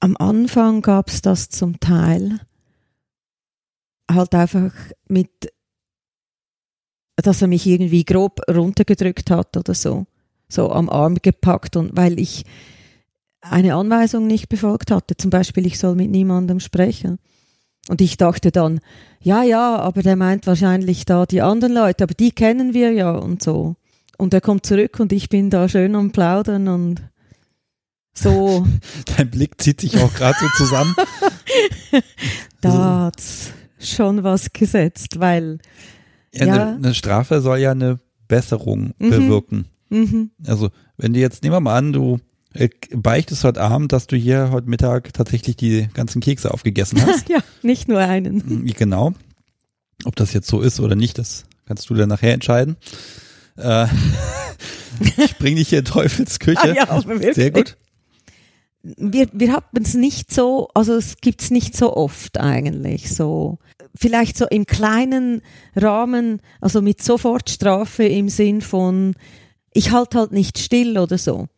Am 0.00 0.16
Anfang 0.16 0.82
gab 0.82 1.08
es 1.08 1.22
das 1.22 1.48
zum 1.48 1.78
Teil 1.78 2.40
halt 4.10 4.34
einfach 4.34 4.72
mit, 5.08 5.52
dass 7.16 7.42
er 7.42 7.48
mich 7.48 7.66
irgendwie 7.66 8.04
grob 8.04 8.40
runtergedrückt 8.48 9.30
hat 9.30 9.56
oder 9.56 9.74
so, 9.74 10.06
so 10.48 10.70
am 10.70 10.88
Arm 10.88 11.16
gepackt 11.20 11.76
und 11.76 11.96
weil 11.96 12.18
ich 12.18 12.44
eine 13.40 13.74
Anweisung 13.74 14.26
nicht 14.26 14.48
befolgt 14.48 14.90
hatte, 14.90 15.16
zum 15.16 15.30
Beispiel 15.30 15.66
ich 15.66 15.78
soll 15.78 15.94
mit 15.96 16.10
niemandem 16.10 16.60
sprechen. 16.60 17.18
Und 17.88 18.00
ich 18.00 18.16
dachte 18.16 18.52
dann, 18.52 18.80
ja, 19.20 19.42
ja, 19.42 19.76
aber 19.76 20.02
der 20.02 20.14
meint 20.14 20.46
wahrscheinlich 20.46 21.04
da 21.04 21.26
die 21.26 21.42
anderen 21.42 21.74
Leute, 21.74 22.04
aber 22.04 22.14
die 22.14 22.30
kennen 22.30 22.74
wir 22.74 22.92
ja 22.92 23.10
und 23.10 23.42
so. 23.42 23.74
Und 24.18 24.32
er 24.32 24.40
kommt 24.40 24.64
zurück 24.64 25.00
und 25.00 25.12
ich 25.12 25.28
bin 25.28 25.50
da 25.50 25.68
schön 25.68 25.96
am 25.96 26.12
Plaudern 26.12 26.68
und 26.68 27.02
so. 28.14 28.64
Dein 29.16 29.30
Blick 29.30 29.60
zieht 29.60 29.80
sich 29.80 29.98
auch 29.98 30.12
gerade 30.14 30.36
so 30.40 30.46
zusammen. 30.56 30.94
da 32.60 33.06
hat's 33.06 33.52
schon 33.80 34.22
was 34.22 34.52
gesetzt, 34.52 35.18
weil, 35.18 35.58
Ja, 36.34 36.46
Ja. 36.46 36.52
Eine, 36.54 36.76
eine 36.76 36.94
Strafe 36.94 37.40
soll 37.40 37.58
ja 37.58 37.72
eine 37.72 37.98
Besserung 38.28 38.94
Mhm. 38.98 39.10
bewirken. 39.10 39.66
mhm, 39.90 40.30
Also, 40.46 40.70
wenn 40.96 41.12
du 41.12 41.20
jetzt, 41.20 41.42
nehmen 41.42 41.54
wir 41.54 41.60
mal 41.60 41.76
an, 41.76 41.92
du 41.92 42.18
äh, 42.54 42.68
beichtest 42.94 43.44
heute 43.44 43.60
Abend, 43.62 43.92
dass 43.92 44.06
du 44.06 44.16
hier 44.16 44.50
heute 44.50 44.68
Mittag 44.68 45.12
tatsächlich 45.14 45.56
die 45.56 45.88
ganzen 45.94 46.20
Kekse 46.20 46.52
aufgegessen 46.52 47.00
hast. 47.06 47.28
ja, 47.28 47.38
nicht 47.62 47.88
nur 47.88 47.98
einen. 48.00 48.36
Mhm, 48.46 48.66
genau. 48.76 49.12
Ob 50.04 50.16
das 50.16 50.32
jetzt 50.32 50.48
so 50.48 50.60
ist 50.60 50.80
oder 50.80 50.94
nicht, 50.96 51.18
das 51.18 51.44
kannst 51.66 51.88
du 51.88 51.94
dann 51.94 52.08
nachher 52.08 52.34
entscheiden. 52.34 52.76
Äh, 53.56 53.86
ich 55.18 55.36
bring 55.38 55.56
dich 55.56 55.68
hier 55.68 55.80
in 55.80 55.84
Teufelsküche. 55.84 56.58
Ah, 56.88 57.02
ja. 57.22 57.32
Sehr 57.32 57.50
gut. 57.50 57.76
Wir, 58.82 59.28
wir 59.32 59.52
haben 59.52 59.66
es 59.80 59.94
nicht 59.94 60.32
so, 60.34 60.68
also 60.74 60.94
es 60.94 61.16
gibt's 61.20 61.50
nicht 61.50 61.76
so 61.76 61.94
oft 61.96 62.38
eigentlich, 62.40 63.14
so. 63.14 63.58
Vielleicht 63.94 64.36
so 64.36 64.46
im 64.46 64.66
kleinen 64.66 65.42
Rahmen, 65.76 66.40
also 66.60 66.80
mit 66.80 67.02
Sofortstrafe 67.02 68.04
im 68.04 68.28
Sinn 68.28 68.60
von, 68.60 69.14
ich 69.72 69.90
halte 69.90 70.18
halt 70.18 70.32
nicht 70.32 70.58
still 70.58 70.98
oder 70.98 71.18
so. 71.18 71.48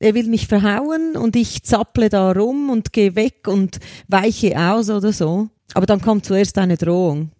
Er 0.00 0.14
will 0.14 0.26
mich 0.26 0.46
verhauen 0.46 1.16
und 1.16 1.36
ich 1.36 1.62
zapple 1.62 2.08
da 2.08 2.32
rum 2.32 2.68
und 2.68 2.92
gehe 2.92 3.14
weg 3.14 3.46
und 3.46 3.78
weiche 4.08 4.58
aus 4.58 4.90
oder 4.90 5.12
so. 5.12 5.48
Aber 5.72 5.86
dann 5.86 6.00
kommt 6.00 6.26
zuerst 6.26 6.58
eine 6.58 6.76
Drohung. 6.76 7.30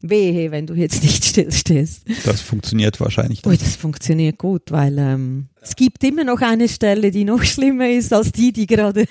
Wehe, 0.00 0.50
wenn 0.50 0.66
du 0.66 0.74
jetzt 0.74 1.02
nicht 1.02 1.24
stillstehst. 1.24 2.04
Das 2.24 2.40
funktioniert 2.40 2.98
wahrscheinlich. 3.00 3.46
Ui, 3.46 3.56
Dann. 3.56 3.64
das 3.64 3.76
funktioniert 3.76 4.38
gut, 4.38 4.70
weil 4.70 4.98
ähm, 4.98 5.48
es 5.60 5.76
gibt 5.76 6.02
immer 6.02 6.24
noch 6.24 6.40
eine 6.40 6.68
Stelle, 6.68 7.10
die 7.10 7.24
noch 7.24 7.44
schlimmer 7.44 7.88
ist 7.88 8.12
als 8.12 8.32
die, 8.32 8.52
die 8.52 8.66
gerade 8.66 9.06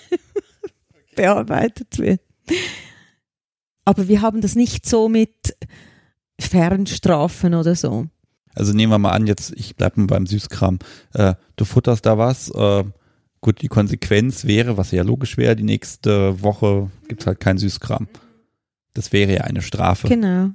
bearbeitet 1.15 1.97
wird. 1.97 2.21
Aber 3.85 4.07
wir 4.07 4.21
haben 4.21 4.41
das 4.41 4.55
nicht 4.55 4.85
so 4.87 5.09
mit 5.09 5.55
Fernstrafen 6.39 7.53
oder 7.53 7.75
so. 7.75 8.07
Also 8.53 8.73
nehmen 8.73 8.91
wir 8.91 8.99
mal 8.99 9.11
an, 9.11 9.27
jetzt, 9.27 9.53
ich 9.55 9.75
bleib 9.75 9.97
mal 9.97 10.07
beim 10.07 10.25
Süßkram. 10.25 10.79
Äh, 11.13 11.35
du 11.55 11.65
futterst 11.65 12.05
da 12.05 12.17
was. 12.17 12.49
Äh, 12.49 12.83
gut, 13.39 13.61
die 13.61 13.67
Konsequenz 13.67 14.45
wäre, 14.45 14.77
was 14.77 14.91
ja 14.91 15.03
logisch 15.03 15.37
wäre, 15.37 15.55
die 15.55 15.63
nächste 15.63 16.41
Woche 16.41 16.91
gibt's 17.07 17.25
halt 17.25 17.39
kein 17.39 17.57
Süßkram. 17.57 18.07
Das 18.93 19.13
wäre 19.13 19.33
ja 19.33 19.41
eine 19.41 19.61
Strafe. 19.61 20.07
Genau. 20.09 20.49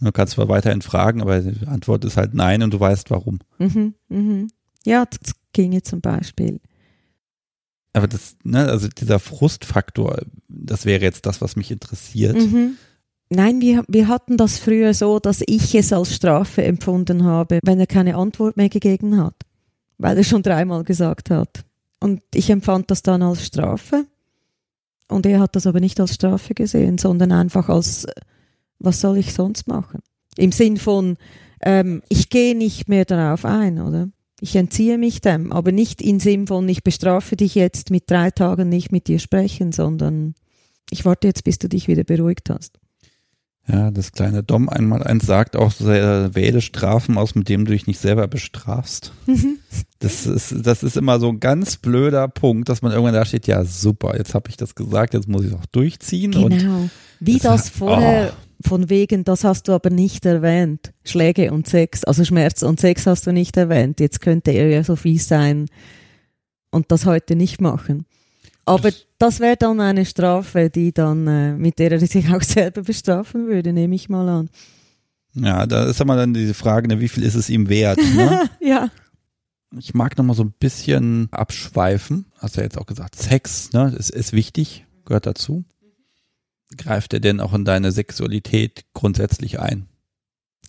Du 0.00 0.10
kannst 0.10 0.32
zwar 0.32 0.48
weiterhin 0.48 0.82
fragen, 0.82 1.20
aber 1.20 1.40
die 1.40 1.66
Antwort 1.66 2.04
ist 2.04 2.16
halt 2.16 2.34
nein 2.34 2.62
und 2.62 2.72
du 2.72 2.80
weißt 2.80 3.10
warum. 3.10 3.38
Mhm, 3.58 3.94
mhm. 4.08 4.48
Ja, 4.84 5.04
das 5.04 5.34
ginge 5.52 5.82
zum 5.82 6.00
Beispiel. 6.00 6.60
Aber 7.92 8.08
das, 8.08 8.36
ne, 8.42 8.68
also 8.68 8.88
dieser 8.88 9.18
Frustfaktor, 9.18 10.22
das 10.48 10.86
wäre 10.86 11.02
jetzt 11.02 11.26
das, 11.26 11.40
was 11.40 11.56
mich 11.56 11.70
interessiert. 11.70 12.36
Mhm. 12.36 12.76
Nein, 13.28 13.60
wir, 13.60 13.84
wir 13.88 14.08
hatten 14.08 14.36
das 14.36 14.58
früher 14.58 14.92
so, 14.94 15.18
dass 15.18 15.42
ich 15.46 15.74
es 15.74 15.92
als 15.92 16.14
Strafe 16.14 16.64
empfunden 16.64 17.24
habe, 17.24 17.60
wenn 17.62 17.80
er 17.80 17.86
keine 17.86 18.16
Antwort 18.16 18.56
mehr 18.56 18.68
gegeben 18.68 19.18
hat, 19.18 19.34
weil 19.98 20.18
er 20.18 20.24
schon 20.24 20.42
dreimal 20.42 20.84
gesagt 20.84 21.30
hat. 21.30 21.64
Und 22.00 22.22
ich 22.34 22.50
empfand 22.50 22.90
das 22.90 23.02
dann 23.02 23.22
als 23.22 23.46
Strafe. 23.46 24.06
Und 25.08 25.24
er 25.26 25.40
hat 25.40 25.56
das 25.56 25.66
aber 25.66 25.80
nicht 25.80 26.00
als 26.00 26.14
Strafe 26.14 26.54
gesehen, 26.54 26.98
sondern 26.98 27.32
einfach 27.32 27.68
als, 27.68 28.06
was 28.78 29.00
soll 29.00 29.18
ich 29.18 29.32
sonst 29.32 29.66
machen? 29.66 30.00
Im 30.36 30.52
Sinn 30.52 30.78
von, 30.78 31.16
ähm, 31.62 32.02
ich 32.08 32.28
gehe 32.28 32.56
nicht 32.56 32.88
mehr 32.88 33.04
darauf 33.04 33.44
ein, 33.44 33.80
oder? 33.80 34.08
Ich 34.42 34.56
entziehe 34.56 34.98
mich 34.98 35.20
dem, 35.20 35.52
aber 35.52 35.70
nicht 35.70 36.02
im 36.02 36.18
Sinn 36.18 36.48
von, 36.48 36.68
ich 36.68 36.82
bestrafe 36.82 37.36
dich 37.36 37.54
jetzt 37.54 37.92
mit 37.92 38.10
drei 38.10 38.32
Tagen 38.32 38.68
nicht 38.68 38.90
mit 38.90 39.06
dir 39.06 39.20
sprechen, 39.20 39.70
sondern 39.70 40.34
ich 40.90 41.04
warte 41.04 41.28
jetzt, 41.28 41.44
bis 41.44 41.60
du 41.60 41.68
dich 41.68 41.86
wieder 41.86 42.02
beruhigt 42.02 42.50
hast. 42.50 42.80
Ja, 43.68 43.92
das 43.92 44.10
kleine 44.10 44.42
Dom 44.42 44.68
einmal 44.68 45.04
eins 45.04 45.26
sagt 45.26 45.54
auch, 45.54 45.72
äh, 45.82 46.34
wähle 46.34 46.60
Strafen 46.60 47.18
aus, 47.18 47.36
mit 47.36 47.48
dem 47.48 47.64
du 47.66 47.70
dich 47.70 47.86
nicht 47.86 48.00
selber 48.00 48.26
bestrafst. 48.26 49.12
Das 50.00 50.26
ist, 50.26 50.66
das 50.66 50.82
ist 50.82 50.96
immer 50.96 51.20
so 51.20 51.28
ein 51.28 51.38
ganz 51.38 51.76
blöder 51.76 52.26
Punkt, 52.26 52.68
dass 52.68 52.82
man 52.82 52.90
irgendwann 52.90 53.14
da 53.14 53.24
steht, 53.24 53.46
ja 53.46 53.64
super, 53.64 54.16
jetzt 54.16 54.34
habe 54.34 54.50
ich 54.50 54.56
das 54.56 54.74
gesagt, 54.74 55.14
jetzt 55.14 55.28
muss 55.28 55.44
ich 55.44 55.52
es 55.52 55.54
auch 55.54 55.66
durchziehen. 55.66 56.34
Und 56.34 56.58
Genau. 56.58 56.90
Wie 57.20 57.38
das 57.38 57.42
das 57.42 57.68
vorher 57.68 58.32
oh. 58.32 58.51
Von 58.62 58.88
wegen, 58.90 59.24
das 59.24 59.44
hast 59.44 59.68
du 59.68 59.72
aber 59.72 59.90
nicht 59.90 60.24
erwähnt. 60.26 60.92
Schläge 61.04 61.52
und 61.52 61.68
Sex, 61.68 62.04
also 62.04 62.24
Schmerz 62.24 62.62
und 62.62 62.80
Sex 62.80 63.06
hast 63.06 63.26
du 63.26 63.32
nicht 63.32 63.56
erwähnt. 63.56 64.00
Jetzt 64.00 64.20
könnte 64.20 64.50
er 64.52 64.68
ja 64.68 64.84
so 64.84 64.96
fies 64.96 65.28
sein 65.28 65.66
und 66.70 66.90
das 66.92 67.06
heute 67.06 67.36
nicht 67.36 67.60
machen. 67.60 68.06
Aber 68.64 68.90
Das- 68.90 69.06
das 69.18 69.40
wäre 69.40 69.56
dann 69.56 69.80
eine 69.80 70.04
Strafe, 70.04 70.70
die 70.70 70.92
dann, 70.92 71.26
äh, 71.26 71.52
mit 71.54 71.78
der 71.78 71.92
er 71.92 71.98
sich 72.00 72.28
auch 72.32 72.42
selber 72.42 72.82
bestrafen 72.82 73.46
würde, 73.46 73.72
nehme 73.72 73.94
ich 73.94 74.08
mal 74.08 74.28
an. 74.28 74.50
ja, 75.34 75.66
da 75.66 75.84
ist 75.86 76.00
immer 76.00 76.16
dann 76.16 76.34
diese 76.34 76.54
Frage, 76.54 76.88
ne, 76.88 77.00
wie 77.00 77.08
viel 77.08 77.22
ist 77.24 77.34
es 77.34 77.48
ihm 77.50 77.68
wert? 77.68 77.98
Ne? 78.14 78.48
Ja. 78.60 78.90
ich 79.78 79.94
mag 79.94 80.16
noch 80.18 80.24
mal 80.24 80.34
so 80.34 80.44
ein 80.44 80.52
bisschen 80.58 81.28
abschweifen. 81.32 82.26
Hast 82.38 82.56
ja 82.56 82.62
jetzt 82.62 82.78
auch 82.78 82.86
gesagt, 82.86 83.16
Sex, 83.16 83.72
ne, 83.72 83.94
ist, 83.98 84.10
ist 84.10 84.32
wichtig, 84.32 84.84
gehört 85.04 85.26
dazu. 85.26 85.64
Greift 86.76 87.12
er 87.14 87.20
denn 87.20 87.40
auch 87.40 87.52
in 87.54 87.64
deine 87.64 87.92
Sexualität 87.92 88.84
grundsätzlich 88.94 89.60
ein? 89.60 89.86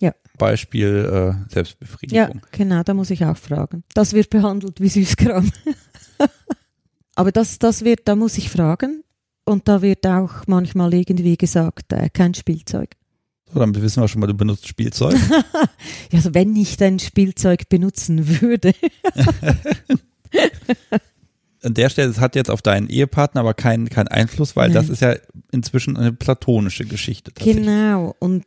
Ja. 0.00 0.12
Beispiel 0.38 1.08
äh, 1.10 1.26
Ja, 1.26 1.44
Selbstbefriedigung. 1.48 2.40
genau, 2.52 2.82
da 2.82 2.94
muss 2.94 3.10
ich 3.10 3.24
auch 3.24 3.36
fragen. 3.36 3.84
Das 3.94 4.12
wird 4.12 4.30
behandelt 4.30 4.80
wie 4.80 4.88
Süßkram. 4.88 5.50
Aber 7.14 7.30
das, 7.32 7.58
das 7.58 7.84
wird, 7.84 8.08
da 8.08 8.16
muss 8.16 8.36
ich 8.38 8.50
fragen. 8.50 9.04
Und 9.44 9.68
da 9.68 9.82
wird 9.82 10.06
auch 10.06 10.46
manchmal 10.46 10.92
irgendwie 10.94 11.36
gesagt, 11.36 11.92
äh, 11.92 12.08
kein 12.10 12.34
Spielzeug. 12.34 12.96
So, 13.52 13.60
dann 13.60 13.74
wissen 13.74 14.02
wir 14.02 14.08
schon 14.08 14.20
mal, 14.20 14.26
du 14.26 14.34
benutzt 14.34 14.66
Spielzeug. 14.66 15.14
Ja, 16.10 16.18
also 16.18 16.34
wenn 16.34 16.56
ich 16.56 16.82
ein 16.82 16.98
Spielzeug 16.98 17.68
benutzen 17.68 18.40
würde. 18.40 18.72
an 21.64 21.74
der 21.74 21.88
Stelle, 21.88 22.10
es 22.10 22.20
hat 22.20 22.36
jetzt 22.36 22.50
auf 22.50 22.62
deinen 22.62 22.88
Ehepartner 22.88 23.40
aber 23.40 23.54
keinen 23.54 23.88
keinen 23.88 24.08
Einfluss, 24.08 24.56
weil 24.56 24.68
Nein. 24.68 24.74
das 24.74 24.88
ist 24.88 25.00
ja 25.00 25.16
inzwischen 25.50 25.96
eine 25.96 26.12
platonische 26.12 26.84
Geschichte. 26.84 27.32
Genau. 27.34 28.14
Und 28.18 28.44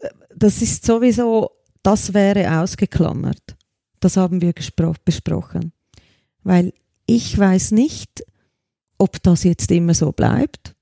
äh, 0.00 0.08
das 0.34 0.62
ist 0.62 0.84
sowieso, 0.84 1.50
das 1.82 2.14
wäre 2.14 2.60
ausgeklammert. 2.60 3.56
Das 4.00 4.16
haben 4.16 4.40
wir 4.40 4.52
besprochen. 5.04 5.72
Weil 6.42 6.72
ich 7.06 7.38
weiß 7.38 7.72
nicht, 7.72 8.24
ob 8.98 9.22
das 9.22 9.44
jetzt 9.44 9.70
immer 9.70 9.94
so 9.94 10.12
bleibt 10.12 10.74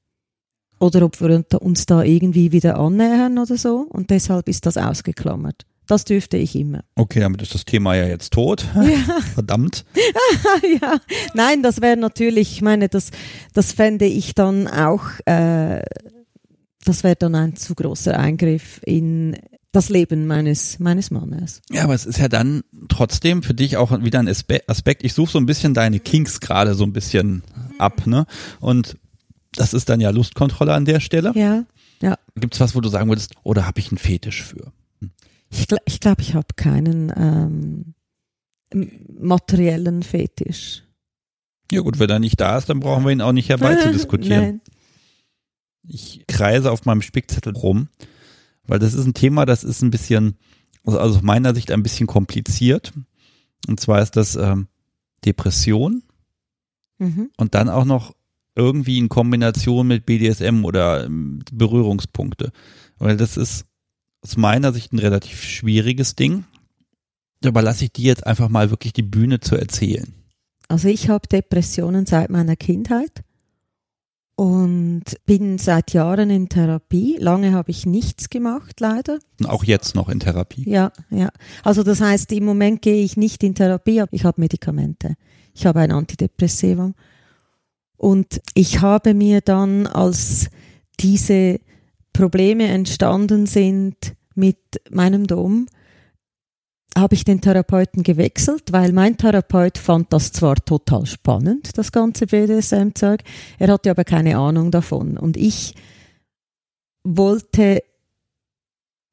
oder 0.79 1.05
ob 1.05 1.21
wir 1.21 1.45
uns 1.61 1.87
da 1.87 2.03
irgendwie 2.03 2.53
wieder 2.53 2.79
annähern 2.79 3.39
oder 3.39 3.57
so. 3.57 3.87
Und 3.89 4.11
deshalb 4.11 4.49
ist 4.49 4.67
das 4.67 4.77
ausgeklammert. 4.77 5.65
Das 5.87 6.05
dürfte 6.05 6.37
ich 6.39 6.55
immer. 6.57 6.83
Okay, 6.95 7.21
damit 7.21 7.43
ist 7.43 7.55
das 7.55 7.65
Thema 7.65 7.95
ja 7.95 8.07
jetzt 8.07 8.33
tot. 8.33 8.65
Ja. 8.75 9.21
Verdammt. 9.35 9.85
ja, 10.81 10.99
nein, 11.35 11.63
das 11.63 11.81
wäre 11.81 11.97
natürlich, 11.97 12.53
ich 12.53 12.63
meine, 12.63 12.89
das, 12.89 13.11
das 13.53 13.73
fände 13.73 14.07
ich 14.07 14.35
dann 14.35 14.67
auch, 14.69 15.03
äh, 15.27 15.83
das 16.85 17.03
wäre 17.05 17.17
dann 17.17 17.35
ein 17.35 17.57
zu 17.57 17.75
großer 17.75 18.19
Eingriff 18.19 18.81
in 18.85 19.37
das 19.73 19.89
Leben 19.89 20.27
meines, 20.27 20.79
meines 20.79 21.11
Mannes. 21.11 21.61
Ja, 21.71 21.83
aber 21.85 21.95
es 21.95 22.07
ist 22.07 22.19
ja 22.19 22.29
dann 22.29 22.63
trotzdem 22.89 23.43
für 23.43 23.55
dich 23.55 23.77
auch 23.77 23.91
wieder 24.05 24.21
ein 24.21 24.29
Aspe- 24.29 24.63
Aspekt. 24.69 25.03
Ich 25.05 25.15
suche 25.15 25.33
so 25.33 25.39
ein 25.39 25.47
bisschen 25.47 25.75
deine 25.75 25.99
Kinks 25.99 26.39
gerade 26.41 26.75
so 26.75 26.85
ein 26.85 26.93
bisschen 26.93 27.43
ab, 27.79 28.07
ne? 28.07 28.27
Und 28.61 28.97
das 29.53 29.75
ist 29.75 29.89
dann 29.89 30.01
ja 30.01 30.11
Lustkontrolle 30.11 30.73
an 30.73 30.85
der 30.85 31.01
Stelle. 31.01 31.33
Ja, 31.35 31.65
ja. 32.01 32.17
Gibt's 32.37 32.61
was, 32.61 32.75
wo 32.77 32.81
du 32.81 32.89
sagen 32.89 33.09
würdest, 33.09 33.35
oder 33.43 33.67
habe 33.67 33.81
ich 33.81 33.89
einen 33.91 33.99
Fetisch 33.99 34.43
für? 34.45 34.73
Ich 35.55 35.67
glaube, 35.69 35.83
ich, 35.87 36.01
glaub, 36.01 36.21
ich 36.21 36.35
habe 36.35 36.49
keinen 36.57 37.13
ähm, 37.17 37.95
materiellen 39.09 40.03
Fetisch. 40.03 40.83
Ja 41.73 41.81
gut, 41.81 41.99
wenn 41.99 42.11
er 42.11 42.19
nicht 42.19 42.41
da 42.41 42.59
ist, 42.59 42.69
dann 42.69 42.81
brauchen 42.81 43.05
wir 43.05 43.13
ihn 43.13 43.21
auch 43.21 43.33
nicht 43.33 43.49
herbei 43.51 43.77
zu 43.77 43.93
diskutieren. 43.93 44.45
Nein. 44.45 44.61
Ich 45.87 46.25
kreise 46.27 46.71
auf 46.73 46.85
meinem 46.85 47.03
Spickzettel 47.03 47.55
rum, 47.55 47.89
weil 48.67 48.79
das 48.79 48.95
ist 48.95 49.05
ein 49.07 49.15
Thema, 49.15 49.45
das 49.47 49.65
ist 49.65 49.83
ein 49.83 49.91
bisschen, 49.91 50.37
also 50.85 50.99
aus 50.99 51.23
meiner 51.23 51.55
Sicht 51.55 51.71
ein 51.71 51.83
bisschen 51.83 52.07
kompliziert. 52.07 52.93
Und 53.69 53.81
zwar 53.81 54.03
ist 54.03 54.17
das 54.17 54.37
ähm, 54.37 54.69
Depression 55.25 56.03
Mhm. 56.99 57.31
und 57.37 57.55
dann 57.57 57.69
auch 57.69 57.85
noch 57.85 58.15
irgendwie 58.55 58.99
in 58.99 59.09
Kombination 59.09 59.89
mit 59.89 60.07
BDSM 60.07 60.65
oder 60.65 61.05
ähm, 61.05 61.41
Berührungspunkte. 61.53 62.53
Weil 62.99 63.17
das 63.17 63.37
ist 63.37 63.67
aus 64.25 64.37
meiner 64.37 64.73
Sicht 64.73 64.93
ein 64.93 64.99
relativ 64.99 65.43
schwieriges 65.43 66.17
Ding. 66.17 66.45
Aber 67.45 67.61
lasse 67.61 67.85
ich 67.85 67.93
dir 67.93 68.07
jetzt 68.07 68.27
einfach 68.27 68.49
mal 68.49 68.71
wirklich 68.71 68.95
die 68.95 69.03
Bühne 69.03 69.39
zu 69.41 69.55
erzählen. 69.55 70.15
Also 70.69 70.89
ich 70.89 71.11
habe 71.11 71.29
Depressionen 71.29 72.07
seit 72.07 72.31
meiner 72.31 72.57
Kindheit 72.57 73.23
und 74.37 75.03
bin 75.27 75.59
seit 75.59 75.93
Jahren 75.93 76.31
in 76.31 76.49
Therapie. 76.49 77.19
Lange 77.21 77.53
habe 77.53 77.71
ich 77.71 77.85
nichts 77.85 78.31
gemacht, 78.31 78.81
leider. 78.81 79.19
Auch 79.45 79.63
jetzt 79.63 79.95
noch 79.95 80.09
in 80.09 80.21
Therapie. 80.21 80.69
Ja, 80.69 80.91
ja. 81.11 81.29
Also 81.63 81.83
das 81.83 82.01
heißt, 82.01 82.33
im 82.33 82.47
Moment 82.47 82.81
gehe 82.81 83.05
ich 83.05 83.19
nicht 83.19 83.43
in 83.43 83.55
Therapie, 83.55 84.01
aber 84.01 84.13
ich 84.13 84.25
habe 84.25 84.41
Medikamente. 84.41 85.15
Ich 85.53 85.67
habe 85.67 85.81
ein 85.81 85.93
Antidepressivum. 85.93 86.95
Und 87.99 88.41
ich 88.55 88.81
habe 88.81 89.13
mir 89.13 89.43
dann, 89.43 89.87
als 89.87 90.49
diese 90.99 91.61
Probleme 92.15 92.69
entstanden 92.69 93.45
sind 93.45 94.15
mit 94.35 94.59
meinem 94.89 95.27
Dom, 95.27 95.67
habe 96.97 97.15
ich 97.15 97.25
den 97.25 97.41
Therapeuten 97.41 98.05
gewechselt, 98.05 98.73
weil 98.73 98.93
mein 98.93 99.17
Therapeut 99.19 99.79
fand 99.79 100.13
das 100.13 100.33
zwar 100.33 100.55
total 100.55 101.07
spannend, 101.07 101.77
das 101.77 101.91
ganze 101.93 102.27
BDSM-Zeug, 102.27 103.21
er 103.59 103.73
hatte 103.73 103.91
aber 103.91 104.05
keine 104.05 104.39
Ahnung 104.39 104.71
davon. 104.71 105.19
Und 105.19 105.37
ich 105.37 105.75
wollte 107.03 107.83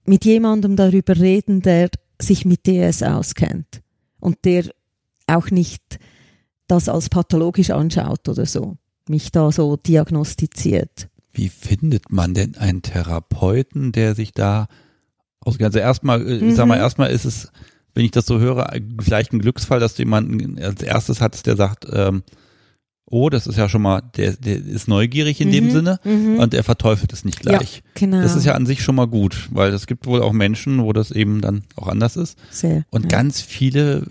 mit 0.06 0.24
jemandem 0.24 0.76
darüber 0.76 1.18
reden, 1.18 1.62
der 1.62 1.90
sich 2.22 2.46
mit 2.46 2.68
DS 2.68 3.02
auskennt 3.02 3.82
und 4.20 4.46
der 4.46 4.66
auch 5.26 5.50
nicht 5.50 6.00
das 6.68 6.88
als 6.88 7.10
pathologisch 7.10 7.72
anschaut 7.72 8.30
oder 8.30 8.46
so, 8.46 8.78
mich 9.08 9.32
da 9.32 9.52
so 9.52 9.76
diagnostiziert. 9.76 11.10
Wie 11.34 11.50
findet 11.50 12.12
man 12.12 12.34
denn 12.34 12.56
einen 12.58 12.82
Therapeuten, 12.82 13.92
der 13.92 14.16
sich 14.16 14.32
da 14.34 14.68
auskennt? 15.40 15.68
Also 15.68 15.80
erstmal, 15.80 16.22
äh, 16.28 16.38
ich 16.50 16.56
sag 16.56 16.68
mal, 16.68 16.76
Mhm. 16.78 16.82
erstmal 16.84 17.10
ist 17.12 17.26
es, 17.26 17.52
wenn 17.94 18.06
ich 18.06 18.12
das 18.12 18.26
so 18.26 18.40
höre, 18.40 18.72
vielleicht 19.02 19.34
ein 19.34 19.40
Glücksfall, 19.40 19.80
dass 19.80 19.96
du 19.96 20.02
jemanden 20.04 20.60
als 20.60 20.82
erstes 20.82 21.22
hattest, 21.22 21.46
der 21.48 21.56
sagt, 21.56 21.86
ähm, 21.92 22.24
oh, 23.06 23.30
das 23.30 23.46
ist 23.48 23.58
ja 23.58 23.68
schon 23.68 23.82
mal, 23.82 24.02
der, 24.16 24.34
der 24.38 24.56
ist 24.56 24.88
neugierig 24.88 25.42
in 25.42 25.52
dem 25.52 25.66
Mhm, 25.66 25.72
Sinne 25.72 26.00
mhm. 26.06 26.40
und 26.40 26.54
er 26.54 26.64
verteufelt 26.64 27.12
es 27.12 27.26
nicht 27.26 27.44
Ja, 27.46 27.58
gleich. 27.58 27.84
genau. 27.96 28.22
Das 28.22 28.36
ist 28.38 28.46
ja 28.46 28.54
an 28.56 28.66
sich 28.66 28.82
schon 28.84 28.96
mal 28.96 29.08
gut, 29.08 29.50
weil 29.52 29.74
es 29.74 29.86
gibt 29.88 30.06
wohl 30.06 30.22
auch 30.22 30.32
Menschen, 30.32 30.82
wo 30.82 30.94
das 30.94 31.12
eben 31.12 31.42
dann 31.42 31.64
auch 31.76 31.88
anders 31.88 32.16
ist. 32.16 32.38
sehr. 32.50 32.86
Und 32.90 33.04
ja. 33.04 33.10
ganz 33.10 33.42
viele, 33.42 34.08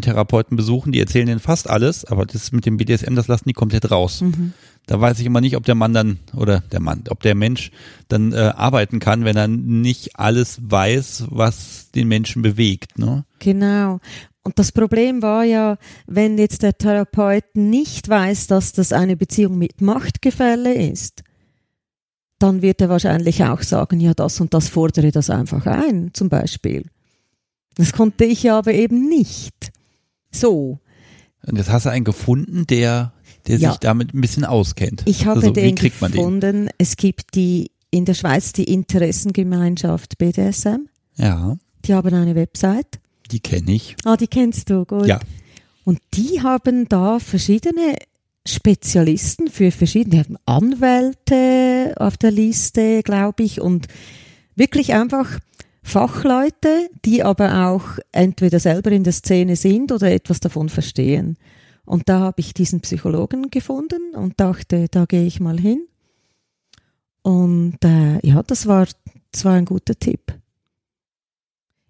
Therapeuten 0.00 0.56
besuchen, 0.56 0.92
die 0.92 1.00
erzählen 1.00 1.26
denen 1.26 1.40
fast 1.40 1.68
alles, 1.68 2.04
aber 2.04 2.26
das 2.26 2.52
mit 2.52 2.66
dem 2.66 2.76
BDSM, 2.76 3.14
das 3.14 3.28
lassen 3.28 3.48
die 3.48 3.54
komplett 3.54 3.90
raus. 3.90 4.20
Mhm. 4.20 4.52
Da 4.86 5.00
weiß 5.00 5.20
ich 5.20 5.26
immer 5.26 5.40
nicht, 5.40 5.56
ob 5.56 5.64
der 5.64 5.74
Mann 5.74 5.92
dann, 5.92 6.18
oder 6.34 6.62
der 6.72 6.80
Mann, 6.80 7.04
ob 7.10 7.20
der 7.20 7.34
Mensch 7.34 7.70
dann 8.08 8.32
äh, 8.32 8.52
arbeiten 8.56 8.98
kann, 8.98 9.24
wenn 9.24 9.36
er 9.36 9.46
nicht 9.46 10.18
alles 10.18 10.58
weiß, 10.62 11.26
was 11.30 11.90
den 11.94 12.08
Menschen 12.08 12.42
bewegt. 12.42 12.98
Ne? 12.98 13.24
Genau. 13.38 14.00
Und 14.42 14.58
das 14.58 14.72
Problem 14.72 15.22
war 15.22 15.44
ja, 15.44 15.76
wenn 16.06 16.38
jetzt 16.38 16.62
der 16.62 16.76
Therapeut 16.76 17.44
nicht 17.54 18.08
weiß, 18.08 18.46
dass 18.46 18.72
das 18.72 18.92
eine 18.92 19.16
Beziehung 19.16 19.58
mit 19.58 19.80
Machtgefälle 19.80 20.74
ist, 20.74 21.22
dann 22.38 22.62
wird 22.62 22.80
er 22.80 22.88
wahrscheinlich 22.88 23.44
auch 23.44 23.62
sagen, 23.62 24.00
ja, 24.00 24.14
das 24.14 24.40
und 24.40 24.54
das 24.54 24.68
fordere 24.68 25.12
das 25.12 25.28
einfach 25.28 25.66
ein, 25.66 26.10
zum 26.14 26.30
Beispiel. 26.30 26.86
Das 27.76 27.92
konnte 27.92 28.24
ich 28.24 28.42
ja 28.42 28.58
aber 28.58 28.72
eben 28.74 29.08
nicht. 29.08 29.72
So. 30.32 30.78
Und 31.46 31.56
jetzt 31.56 31.70
hast 31.70 31.86
du 31.86 31.90
einen 31.90 32.04
gefunden, 32.04 32.66
der, 32.66 33.12
der 33.46 33.58
Ja. 33.58 33.70
sich 33.70 33.78
damit 33.80 34.12
ein 34.14 34.20
bisschen 34.20 34.44
auskennt. 34.44 35.02
Ich 35.06 35.26
habe 35.26 35.40
also, 35.40 35.50
den 35.52 35.74
man 36.00 36.12
den? 36.12 36.18
gefunden. 36.18 36.68
Es 36.78 36.96
gibt 36.96 37.34
die 37.34 37.70
in 37.90 38.04
der 38.04 38.14
Schweiz 38.14 38.52
die 38.52 38.64
Interessengemeinschaft 38.64 40.18
BDSM. 40.18 40.88
Ja, 41.16 41.56
Die 41.84 41.94
haben 41.94 42.12
eine 42.14 42.34
Website. 42.34 43.00
die 43.30 43.40
kenne 43.40 43.72
ich. 43.72 43.96
Ah, 44.04 44.16
die 44.16 44.26
kennst 44.26 44.70
du, 44.70 44.84
gut. 44.84 45.06
Ja. 45.06 45.20
Und 45.84 45.98
die 46.14 46.42
haben 46.42 46.88
da 46.88 47.18
verschiedene 47.18 47.96
Spezialisten 48.46 49.48
für 49.48 49.70
verschiedene, 49.70 50.10
die 50.14 50.18
haben 50.18 50.36
Anwälte 50.46 51.94
auf 51.96 52.16
der 52.16 52.30
Liste, 52.30 53.02
glaube 53.02 53.42
ich, 53.42 53.60
und 53.60 53.86
wirklich 54.56 54.92
einfach 54.94 55.38
Fachleute, 55.82 56.90
die 57.04 57.22
aber 57.22 57.68
auch 57.68 57.98
entweder 58.12 58.60
selber 58.60 58.92
in 58.92 59.04
der 59.04 59.12
Szene 59.12 59.56
sind 59.56 59.92
oder 59.92 60.10
etwas 60.10 60.40
davon 60.40 60.68
verstehen. 60.68 61.36
Und 61.84 62.08
da 62.08 62.20
habe 62.20 62.40
ich 62.40 62.54
diesen 62.54 62.80
Psychologen 62.80 63.50
gefunden 63.50 64.14
und 64.14 64.38
dachte, 64.38 64.86
da 64.90 65.06
gehe 65.06 65.24
ich 65.24 65.40
mal 65.40 65.58
hin. 65.58 65.86
Und 67.22 67.78
äh, 67.84 68.24
ja, 68.26 68.42
das 68.42 68.66
war, 68.66 68.86
das 69.32 69.44
war 69.44 69.54
ein 69.54 69.64
guter 69.64 69.98
Tipp. 69.98 70.32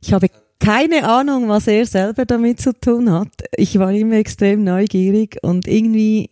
Ich 0.00 0.12
habe 0.12 0.28
keine 0.58 1.08
Ahnung, 1.08 1.48
was 1.48 1.66
er 1.66 1.86
selber 1.86 2.26
damit 2.26 2.60
zu 2.60 2.72
tun 2.72 3.10
hat. 3.10 3.28
Ich 3.56 3.78
war 3.78 3.92
immer 3.92 4.16
extrem 4.16 4.64
neugierig 4.64 5.38
und 5.42 5.66
irgendwie 5.66 6.30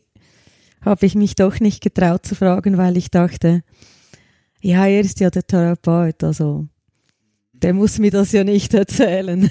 habe 0.81 1.07
ich 1.07 1.15
mich 1.15 1.35
doch 1.35 1.61
nicht 1.61 1.83
getraut 1.83 2.25
zu 2.25 2.35
fragen, 2.35 2.77
weil 2.77 2.97
ich 2.97 3.11
dachte, 3.11 3.63
ja, 4.61 4.87
er 4.87 5.01
ist 5.01 5.21
ja 5.21 5.31
der 5.31 5.47
Therapeut, 5.47 6.23
also 6.25 6.67
der 7.63 7.75
muss 7.75 7.99
mir 7.99 8.11
das 8.11 8.33
ja 8.33 8.45
nicht 8.45 8.75
erzählen. 8.75 9.51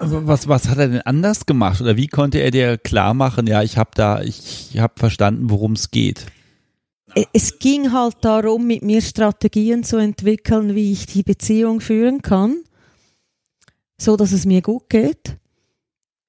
Was, 0.00 0.48
was 0.48 0.68
hat 0.68 0.78
er 0.78 0.88
denn 0.88 1.00
anders 1.02 1.46
gemacht? 1.46 1.80
Oder 1.80 1.96
wie 1.96 2.08
konnte 2.08 2.38
er 2.38 2.50
dir 2.50 2.76
klar 2.76 3.14
machen, 3.14 3.46
ja, 3.46 3.62
ich 3.62 3.78
habe 3.78 3.90
da, 3.94 4.20
ich 4.20 4.76
habe 4.78 4.94
verstanden, 4.96 5.48
worum 5.48 5.72
es 5.72 5.90
geht? 5.90 6.26
es 7.32 7.58
ging 7.58 7.92
halt 7.92 8.16
darum, 8.20 8.66
mit 8.66 8.82
mir 8.82 9.00
Strategien 9.00 9.84
zu 9.84 9.96
entwickeln, 9.96 10.74
wie 10.74 10.92
ich 10.92 11.06
die 11.06 11.22
Beziehung 11.22 11.80
führen 11.80 12.20
kann, 12.20 12.62
so 13.98 14.16
dass 14.16 14.32
es 14.32 14.44
mir 14.44 14.60
gut 14.60 14.90
geht, 14.90 15.36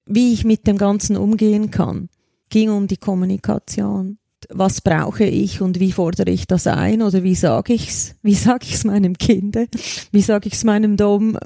wie 0.06 0.34
ich 0.34 0.46
mit 0.46 0.66
dem 0.66 0.78
Ganzen 0.78 1.18
umgehen 1.18 1.72
kann. 1.72 2.10
Ging 2.50 2.70
um 2.70 2.88
die 2.88 2.98
Kommunikation. 2.98 4.18
Was 4.50 4.82
brauche 4.82 5.26
ich 5.26 5.62
und 5.62 5.80
wie 5.80 5.92
fordere 5.92 6.30
ich 6.30 6.48
das 6.48 6.68
ein 6.68 7.02
oder 7.02 7.24
wie 7.24 7.36
sage 7.36 7.74
ich's? 7.74 8.16
Wie 8.22 8.36
sage 8.36 8.66
ich's 8.70 8.84
meinem 8.84 9.18
Kind? 9.18 9.58
Wie 10.12 10.22
sage 10.22 10.48
ich's 10.48 10.64
meinem 10.64 10.96
Dom? 10.96 11.38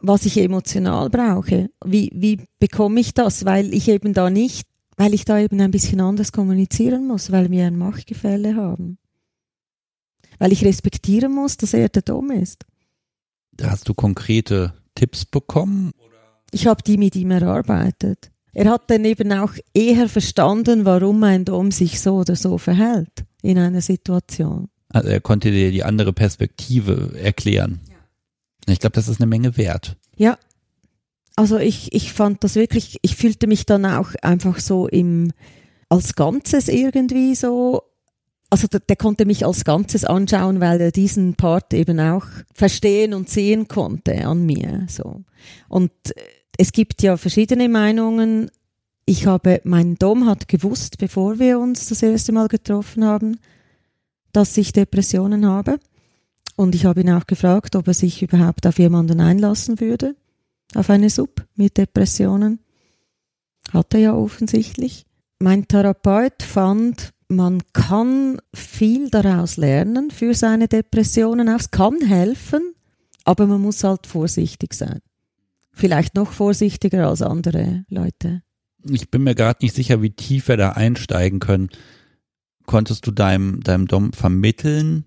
Was 0.00 0.26
ich 0.26 0.38
emotional 0.38 1.10
brauche? 1.10 1.68
Wie, 1.84 2.10
wie 2.14 2.40
bekomme 2.58 3.00
ich 3.00 3.14
das? 3.14 3.44
Weil 3.44 3.72
ich 3.72 3.88
eben 3.88 4.14
da 4.14 4.30
nicht 4.30 4.66
weil 4.96 5.14
ich 5.14 5.24
da 5.24 5.38
eben 5.38 5.60
ein 5.60 5.70
bisschen 5.70 6.00
anders 6.00 6.32
kommunizieren 6.32 7.06
muss, 7.06 7.32
weil 7.32 7.50
wir 7.50 7.66
ein 7.66 7.76
Machtgefälle 7.76 8.56
haben. 8.56 8.98
Weil 10.38 10.52
ich 10.52 10.64
respektieren 10.64 11.32
muss, 11.32 11.56
dass 11.56 11.74
er 11.74 11.88
der 11.88 12.02
Dom 12.02 12.30
ist. 12.30 12.64
Hast 13.60 13.88
du 13.88 13.94
konkrete 13.94 14.74
Tipps 14.94 15.24
bekommen? 15.24 15.92
Ich 16.50 16.66
habe 16.66 16.82
die 16.82 16.98
mit 16.98 17.16
ihm 17.16 17.30
erarbeitet. 17.30 18.31
Er 18.54 18.70
hat 18.70 18.90
dann 18.90 19.04
eben 19.04 19.32
auch 19.32 19.52
eher 19.72 20.08
verstanden, 20.08 20.84
warum 20.84 21.22
ein 21.24 21.44
Dom 21.44 21.70
sich 21.70 22.00
so 22.00 22.16
oder 22.16 22.36
so 22.36 22.58
verhält 22.58 23.24
in 23.42 23.58
einer 23.58 23.80
Situation. 23.80 24.68
Also 24.90 25.08
er 25.08 25.20
konnte 25.20 25.50
dir 25.50 25.70
die 25.70 25.84
andere 25.84 26.12
Perspektive 26.12 27.18
erklären. 27.18 27.80
Ja. 27.88 28.72
Ich 28.72 28.78
glaube, 28.78 28.94
das 28.94 29.08
ist 29.08 29.20
eine 29.20 29.26
Menge 29.28 29.56
wert. 29.56 29.96
Ja. 30.16 30.38
Also 31.34 31.58
ich, 31.58 31.94
ich 31.94 32.12
fand 32.12 32.44
das 32.44 32.56
wirklich, 32.56 32.98
ich 33.00 33.16
fühlte 33.16 33.46
mich 33.46 33.64
dann 33.64 33.86
auch 33.86 34.10
einfach 34.20 34.60
so 34.60 34.86
im, 34.86 35.32
als 35.88 36.14
Ganzes 36.14 36.68
irgendwie 36.68 37.34
so, 37.34 37.82
also 38.50 38.66
der, 38.66 38.80
der 38.80 38.96
konnte 38.96 39.24
mich 39.24 39.46
als 39.46 39.64
Ganzes 39.64 40.04
anschauen, 40.04 40.60
weil 40.60 40.78
er 40.78 40.92
diesen 40.92 41.34
Part 41.34 41.72
eben 41.72 41.98
auch 42.00 42.26
verstehen 42.52 43.14
und 43.14 43.30
sehen 43.30 43.66
konnte 43.66 44.26
an 44.26 44.44
mir, 44.44 44.86
so. 44.90 45.24
Und 45.70 45.90
es 46.58 46.72
gibt 46.72 47.02
ja 47.02 47.16
verschiedene 47.16 47.68
Meinungen. 47.68 48.50
Ich 49.04 49.26
habe, 49.26 49.60
mein 49.64 49.96
Dom 49.96 50.26
hat 50.26 50.48
gewusst, 50.48 50.98
bevor 50.98 51.38
wir 51.38 51.58
uns 51.58 51.88
das 51.88 52.02
erste 52.02 52.32
Mal 52.32 52.48
getroffen 52.48 53.04
haben, 53.04 53.38
dass 54.32 54.56
ich 54.56 54.72
Depressionen 54.72 55.46
habe. 55.46 55.78
Und 56.56 56.74
ich 56.74 56.84
habe 56.84 57.00
ihn 57.00 57.10
auch 57.10 57.26
gefragt, 57.26 57.76
ob 57.76 57.88
er 57.88 57.94
sich 57.94 58.22
überhaupt 58.22 58.66
auf 58.66 58.78
jemanden 58.78 59.20
einlassen 59.20 59.80
würde, 59.80 60.14
auf 60.74 60.90
eine 60.90 61.10
Sub 61.10 61.44
mit 61.56 61.78
Depressionen. 61.78 62.60
Hat 63.72 63.94
er 63.94 64.00
ja 64.00 64.14
offensichtlich. 64.14 65.06
Mein 65.38 65.66
Therapeut 65.66 66.42
fand, 66.42 67.10
man 67.28 67.62
kann 67.72 68.38
viel 68.54 69.08
daraus 69.08 69.56
lernen 69.56 70.10
für 70.10 70.34
seine 70.34 70.68
Depressionen. 70.68 71.48
Es 71.48 71.70
kann 71.70 72.00
helfen, 72.02 72.74
aber 73.24 73.46
man 73.46 73.62
muss 73.62 73.82
halt 73.82 74.06
vorsichtig 74.06 74.74
sein 74.74 75.00
vielleicht 75.72 76.14
noch 76.14 76.32
vorsichtiger 76.32 77.08
als 77.08 77.22
andere 77.22 77.84
Leute. 77.88 78.42
Ich 78.84 79.10
bin 79.10 79.22
mir 79.22 79.34
gerade 79.34 79.58
nicht 79.62 79.74
sicher, 79.74 80.02
wie 80.02 80.10
tief 80.10 80.48
wir 80.48 80.56
da 80.56 80.70
einsteigen 80.70 81.40
können. 81.40 81.70
Konntest 82.66 83.06
du 83.06 83.10
deinem, 83.10 83.60
deinem 83.62 83.86
Dom 83.86 84.12
vermitteln, 84.12 85.04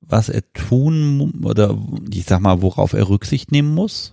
was 0.00 0.28
er 0.28 0.52
tun 0.52 1.44
oder 1.44 1.76
ich 2.12 2.24
sag 2.24 2.40
mal, 2.40 2.62
worauf 2.62 2.92
er 2.92 3.08
Rücksicht 3.08 3.52
nehmen 3.52 3.74
muss? 3.74 4.12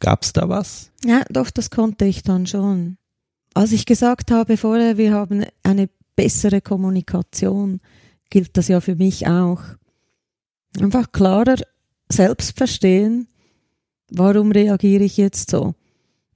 Gab 0.00 0.22
es 0.22 0.32
da 0.32 0.48
was? 0.48 0.90
Ja, 1.04 1.22
doch, 1.30 1.50
das 1.50 1.70
konnte 1.70 2.06
ich 2.06 2.22
dann 2.22 2.46
schon. 2.46 2.96
Als 3.54 3.72
ich 3.72 3.84
gesagt 3.84 4.30
habe 4.30 4.56
vorher, 4.56 4.96
wir 4.96 5.12
haben 5.12 5.44
eine 5.62 5.88
bessere 6.16 6.60
Kommunikation, 6.60 7.80
gilt 8.30 8.56
das 8.56 8.68
ja 8.68 8.80
für 8.80 8.96
mich 8.96 9.26
auch. 9.26 9.60
Einfach 10.80 11.12
klarer 11.12 11.56
selbst 12.08 12.56
verstehen, 12.56 13.28
warum 14.10 14.52
reagiere 14.52 15.04
ich 15.04 15.16
jetzt 15.16 15.50
so? 15.50 15.74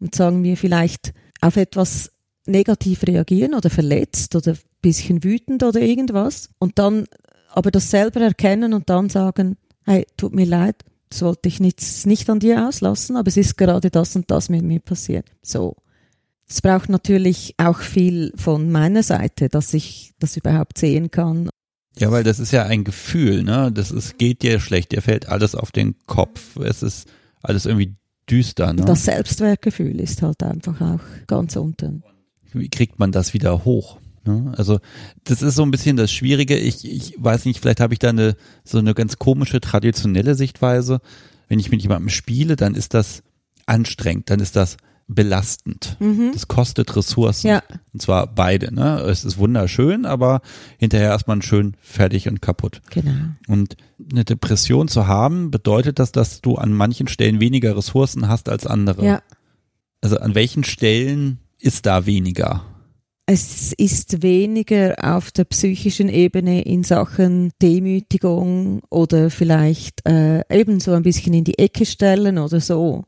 Und 0.01 0.15
sagen 0.15 0.43
wir 0.43 0.57
vielleicht 0.57 1.13
auf 1.41 1.57
etwas 1.57 2.11
negativ 2.47 3.05
reagieren 3.07 3.55
oder 3.55 3.71
verletzt 3.71 4.35
oder 4.37 4.53
ein 4.53 4.59
bisschen 4.83 5.25
wütend 5.25 5.63
oder 5.63 5.81
irgendwas 5.81 6.51
und 6.59 6.79
dann 6.79 7.07
aber 7.51 7.71
das 7.71 7.91
selber 7.91 8.21
erkennen 8.21 8.75
und 8.75 8.91
dann 8.91 9.09
sagen, 9.09 9.57
hey, 9.85 10.07
tut 10.17 10.35
mir 10.35 10.47
leid, 10.47 10.77
das 11.09 11.23
wollte 11.23 11.49
ich 11.49 11.61
nicht, 11.61 11.81
nicht 12.07 12.29
an 12.29 12.41
dir 12.41 12.67
auslassen, 12.67 13.17
aber 13.17 13.29
es 13.29 13.37
ist 13.37 13.57
gerade 13.57 13.91
das 13.91 14.17
und 14.17 14.31
das 14.31 14.49
mit 14.49 14.63
mir 14.63 14.81
passiert. 14.81 15.31
So. 15.43 15.77
Es 16.47 16.61
braucht 16.61 16.89
natürlich 16.89 17.55
auch 17.57 17.79
viel 17.79 18.33
von 18.37 18.71
meiner 18.71 19.03
Seite, 19.03 19.49
dass 19.49 19.73
ich 19.73 20.13
das 20.19 20.37
überhaupt 20.37 20.77
sehen 20.77 21.11
kann. 21.11 21.49
Ja, 21.99 22.11
weil 22.11 22.25
das 22.25 22.41
ist 22.41 22.53
ja 22.53 22.65
ein 22.65 22.85
Gefühl, 22.85 23.45
ne? 23.45 23.71
Das 23.73 23.93
ist, 23.93 24.19
geht 24.19 24.43
dir 24.43 24.59
schlecht, 24.61 24.93
dir 24.93 25.01
fällt 25.01 25.29
alles 25.29 25.55
auf 25.55 25.71
den 25.71 25.95
Kopf. 26.07 26.57
Es 26.57 26.83
ist, 26.83 27.09
alles 27.45 27.67
irgendwie 27.67 27.95
düster. 28.29 28.73
Ne? 28.73 28.85
Das 28.85 29.05
Selbstwertgefühl 29.05 30.01
ist 30.01 30.23
halt 30.23 30.43
einfach 30.43 30.81
auch 30.81 31.01
ganz 31.27 31.57
unten. 31.57 32.03
Wie 32.53 32.69
kriegt 32.69 32.99
man 32.99 33.13
das 33.13 33.35
wieder 33.35 33.65
hoch? 33.65 33.99
Ne? 34.25 34.53
Also 34.57 34.81
das 35.25 35.43
ist 35.43 35.57
so 35.57 35.63
ein 35.63 35.71
bisschen 35.71 35.97
das 35.97 36.13
Schwierige. 36.13 36.57
Ich, 36.57 36.91
ich 36.91 37.15
weiß 37.19 37.45
nicht, 37.45 37.61
vielleicht 37.61 37.81
habe 37.81 37.93
ich 37.93 37.99
da 37.99 38.11
eine 38.11 38.37
so 38.65 38.79
eine 38.79 38.95
ganz 38.95 39.19
komische 39.19 39.61
traditionelle 39.61 40.35
Sichtweise. 40.35 41.01
Wenn 41.49 41.59
ich 41.59 41.71
mit 41.71 41.83
jemandem 41.83 42.09
spiele, 42.09 42.57
dann 42.57 42.75
ist 42.75 42.95
das 42.95 43.23
anstrengend, 43.67 44.31
dann 44.31 44.41
ist 44.41 44.57
das 44.57 44.77
belastend. 45.07 45.97
Mhm. 46.01 46.31
Das 46.33 46.49
kostet 46.49 46.95
Ressourcen. 46.97 47.49
Ja. 47.49 47.63
Und 47.93 48.01
zwar 48.01 48.27
beide. 48.27 48.75
Ne? 48.75 49.01
Es 49.01 49.25
ist 49.25 49.39
wunderschön, 49.39 50.07
aber 50.07 50.41
hinterher 50.79 51.15
ist 51.15 51.27
man 51.27 51.43
schön 51.43 51.77
fertig 51.81 52.29
und 52.29 52.41
kaputt. 52.41 52.81
Genau. 52.91 53.13
Und 53.47 53.77
eine 54.11 54.25
Depression 54.25 54.89
zu 54.89 55.07
haben, 55.07 55.51
bedeutet 55.51 55.99
das, 55.99 56.13
dass 56.13 56.41
du 56.41 56.57
an 56.57 56.73
manchen 56.73 57.09
Stellen 57.09 57.41
weniger 57.41 57.77
Ressourcen 57.77 58.29
hast 58.29 58.49
als 58.49 58.67
andere. 58.67 59.05
Ja. 59.05 59.23
Also 60.01 60.19
an 60.19 60.35
welchen 60.35 60.65
Stellen 60.65 61.39
ist 61.59 61.87
da 61.87 62.07
weniger? 62.07 62.65
Es 63.27 63.73
ist 63.73 64.23
weniger 64.23 64.97
auf 65.01 65.31
der 65.31 65.45
psychischen 65.45 66.11
Ebene 66.11 66.63
in 66.63 66.83
Sachen 66.83 67.53
Demütigung 67.63 68.83
oder 68.91 69.31
vielleicht 69.31 70.07
äh, 70.07 70.43
eben 70.55 70.79
so 70.79 70.93
ein 70.93 71.03
bisschen 71.03 71.33
in 71.33 71.45
die 71.45 71.59
Ecke 71.59 71.87
stellen 71.87 72.37
oder 72.37 72.61
so 72.61 73.05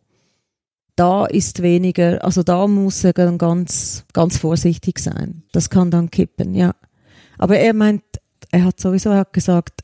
da 0.97 1.27
ist 1.27 1.63
weniger, 1.63 2.25
also 2.25 2.43
da 2.43 2.67
muss 2.67 3.05
er 3.05 3.13
dann 3.13 3.39
ganz, 3.39 4.05
ganz 4.13 4.39
vorsichtig 4.39 4.99
sein. 4.99 5.43
Das 5.53 5.71
kann 5.71 5.91
dann 5.91 6.11
kippen, 6.11 6.55
ja. 6.55 6.75
Aber 7.39 7.59
er 7.59 7.75
meint, 7.75 8.03
er 8.51 8.65
hat 8.65 8.81
sowieso 8.81 9.11
er 9.11 9.19
hat 9.19 9.33
gesagt, 9.33 9.83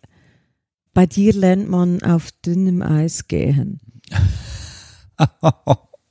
bei 0.95 1.07
dir 1.07 1.35
lernt 1.35 1.69
man 1.69 2.03
auf 2.03 2.31
dünnem 2.45 2.83
Eis 2.83 3.29
gehen. 3.29 3.81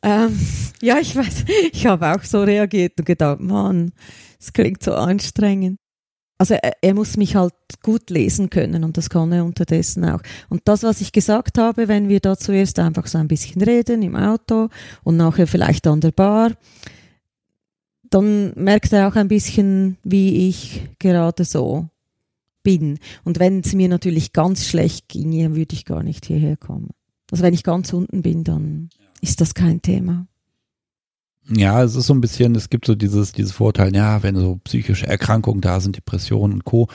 ähm, 0.04 0.40
ja, 0.82 1.00
ich 1.00 1.16
weiß, 1.16 1.46
ich 1.74 1.86
habe 1.86 2.14
auch 2.14 2.24
so 2.24 2.44
reagiert 2.44 3.00
und 3.00 3.06
gedacht, 3.06 3.40
Mann, 3.40 3.92
es 4.40 4.54
klingt 4.54 4.84
so 4.84 4.94
anstrengend 4.94 5.80
also 6.42 6.56
er, 6.56 6.74
er, 6.82 6.96
muss 6.96 7.18
mich 7.18 7.36
halt 7.36 7.54
gut 7.84 8.10
lesen 8.10 8.50
können 8.50 8.84
und 8.84 8.98
das 8.98 9.12
kann 9.12 9.32
er 9.32 9.46
unterdessen 9.46 10.04
auch. 10.06 10.22
Und 10.50 10.62
das, 10.66 10.82
was 10.82 11.00
ich 11.00 11.12
gesagt 11.12 11.60
habe, 11.60 11.88
wenn 11.88 12.10
wir 12.10 12.20
da 12.20 12.36
zuerst 12.36 12.80
einfach 12.80 13.06
so 13.06 13.20
ein 13.20 13.28
bisschen 13.28 13.62
reden 13.62 14.02
im 14.02 14.16
Auto 14.16 14.70
und 15.04 15.18
nachher 15.18 15.46
vielleicht 15.46 15.86
an 15.86 16.02
der 16.02 16.10
Bar, 16.10 16.54
dann 18.10 18.54
merkt 18.56 18.92
er 18.92 19.08
auch 19.08 19.16
ein 19.16 19.28
bisschen, 19.28 19.98
wie 20.04 20.50
ich 20.50 20.90
gerade 20.98 21.46
so 21.46 21.90
bin. 22.64 22.98
Und 23.24 23.38
wenn 23.38 23.60
es 23.60 23.74
mir 23.74 23.88
natürlich 23.88 24.34
ganz 24.34 24.66
schlecht 24.66 25.10
ginge, 25.10 25.56
würde 25.56 25.76
ich 25.76 25.86
gar 25.86 26.02
nicht 26.02 26.26
hierher 26.26 26.58
kommen. 26.58 26.90
Also 27.30 27.44
wenn 27.44 27.54
ich 27.54 27.62
ganz 27.62 27.94
unten 27.94 28.24
bin, 28.24 28.44
dann 28.44 28.90
ist 29.22 29.42
das 29.42 29.54
kein 29.54 29.84
Thema. 29.84 30.26
Ja, 31.50 31.84
es 31.84 31.96
ist 31.96 32.08
so 32.08 32.14
ein 32.14 32.22
bisschen, 32.22 32.56
es 32.56 32.70
gibt 32.70 32.86
so 32.86 32.96
dieses, 32.96 33.32
dieses 33.32 33.52
Vorteil, 33.52 33.96
ja, 33.96 34.24
wenn 34.24 34.36
so 34.36 34.60
psychische 34.64 35.08
Erkrankungen 35.08 35.62
da 35.62 35.80
sind, 35.80 35.98
Depressionen 35.98 36.54
und 36.54 36.66
Co., 36.66 36.88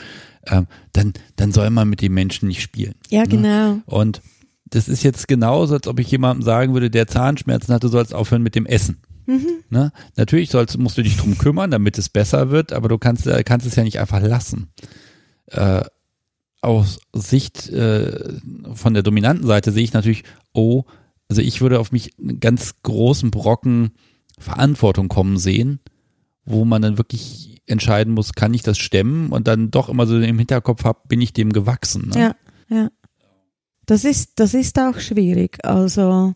ähm, 0.46 0.66
dann, 0.92 1.12
dann 1.34 1.52
soll 1.52 1.70
man 1.70 1.88
mit 1.88 2.00
den 2.00 2.14
Menschen 2.14 2.48
nicht 2.48 2.62
spielen. 2.62 2.94
Ja, 3.10 3.22
ne? 3.22 3.28
genau. 3.28 3.78
Und 3.86 4.22
das 4.66 4.88
ist 4.88 5.02
jetzt 5.02 5.28
genauso, 5.28 5.74
als 5.74 5.86
ob 5.88 5.98
ich 5.98 6.10
jemandem 6.10 6.42
sagen 6.42 6.74
würde, 6.74 6.90
der 6.90 7.06
Zahnschmerzen 7.06 7.74
hat, 7.74 7.84
du 7.84 7.88
sollst 7.88 8.14
aufhören 8.14 8.42
mit 8.42 8.54
dem 8.54 8.66
Essen. 8.66 8.98
Mhm. 9.26 9.64
Ne? 9.70 9.92
Natürlich 10.16 10.50
sollst, 10.50 10.78
musst 10.78 10.96
du 10.96 11.02
dich 11.02 11.16
drum 11.16 11.36
kümmern, 11.38 11.70
damit 11.70 11.98
es 11.98 12.08
besser 12.08 12.50
wird, 12.50 12.72
aber 12.72 12.88
du 12.88 12.98
kannst, 12.98 13.26
äh, 13.26 13.42
kannst 13.42 13.66
es 13.66 13.76
ja 13.76 13.82
nicht 13.82 13.98
einfach 13.98 14.22
lassen. 14.22 14.68
Äh, 15.46 15.82
aus 16.60 17.00
Sicht 17.12 17.68
äh, 17.70 18.38
von 18.74 18.94
der 18.94 19.02
dominanten 19.02 19.46
Seite 19.46 19.72
sehe 19.72 19.84
ich 19.84 19.92
natürlich, 19.92 20.24
oh, 20.52 20.84
also 21.28 21.42
ich 21.42 21.60
würde 21.60 21.80
auf 21.80 21.92
mich 21.92 22.18
einen 22.18 22.40
ganz 22.40 22.74
großen 22.82 23.30
Brocken 23.30 23.92
Verantwortung 24.38 25.08
kommen 25.08 25.38
sehen, 25.38 25.80
wo 26.44 26.64
man 26.64 26.82
dann 26.82 26.98
wirklich 26.98 27.62
entscheiden 27.66 28.14
muss, 28.14 28.32
kann 28.34 28.54
ich 28.54 28.62
das 28.62 28.78
stemmen 28.78 29.32
und 29.32 29.48
dann 29.48 29.70
doch 29.70 29.88
immer 29.88 30.06
so 30.06 30.18
im 30.18 30.38
Hinterkopf 30.38 30.84
habe, 30.84 31.00
bin 31.08 31.20
ich 31.20 31.32
dem 31.32 31.52
gewachsen. 31.52 32.10
Ne? 32.14 32.20
Ja, 32.20 32.76
ja. 32.76 32.90
Das 33.86 34.04
ist, 34.04 34.38
das 34.40 34.54
ist 34.54 34.78
auch 34.78 34.98
schwierig. 34.98 35.64
Also, 35.64 36.32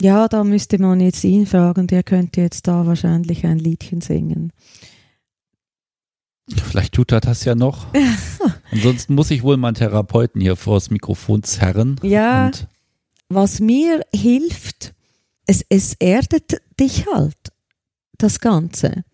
ja, 0.00 0.28
da 0.28 0.44
müsste 0.44 0.80
man 0.80 1.00
jetzt 1.00 1.24
ihn 1.24 1.46
fragen, 1.46 1.86
der 1.86 2.02
könnte 2.02 2.40
jetzt 2.40 2.66
da 2.66 2.86
wahrscheinlich 2.86 3.46
ein 3.46 3.58
Liedchen 3.58 4.00
singen. 4.00 4.52
Vielleicht 6.48 6.94
tut 6.94 7.12
er 7.12 7.20
das 7.20 7.44
ja 7.44 7.54
noch. 7.54 7.86
Ansonsten 8.70 9.14
muss 9.14 9.30
ich 9.30 9.42
wohl 9.42 9.56
meinen 9.56 9.74
Therapeuten 9.74 10.40
hier 10.40 10.56
vors 10.56 10.90
Mikrofon 10.90 11.42
zerren. 11.42 11.98
Ja, 12.02 12.50
was 13.28 13.58
mir 13.58 14.02
hilft, 14.14 14.94
es, 15.46 15.64
es 15.68 15.94
erdet 15.94 16.60
dich 16.78 17.06
halt, 17.06 17.52
das 18.18 18.40
Ganze. 18.40 19.04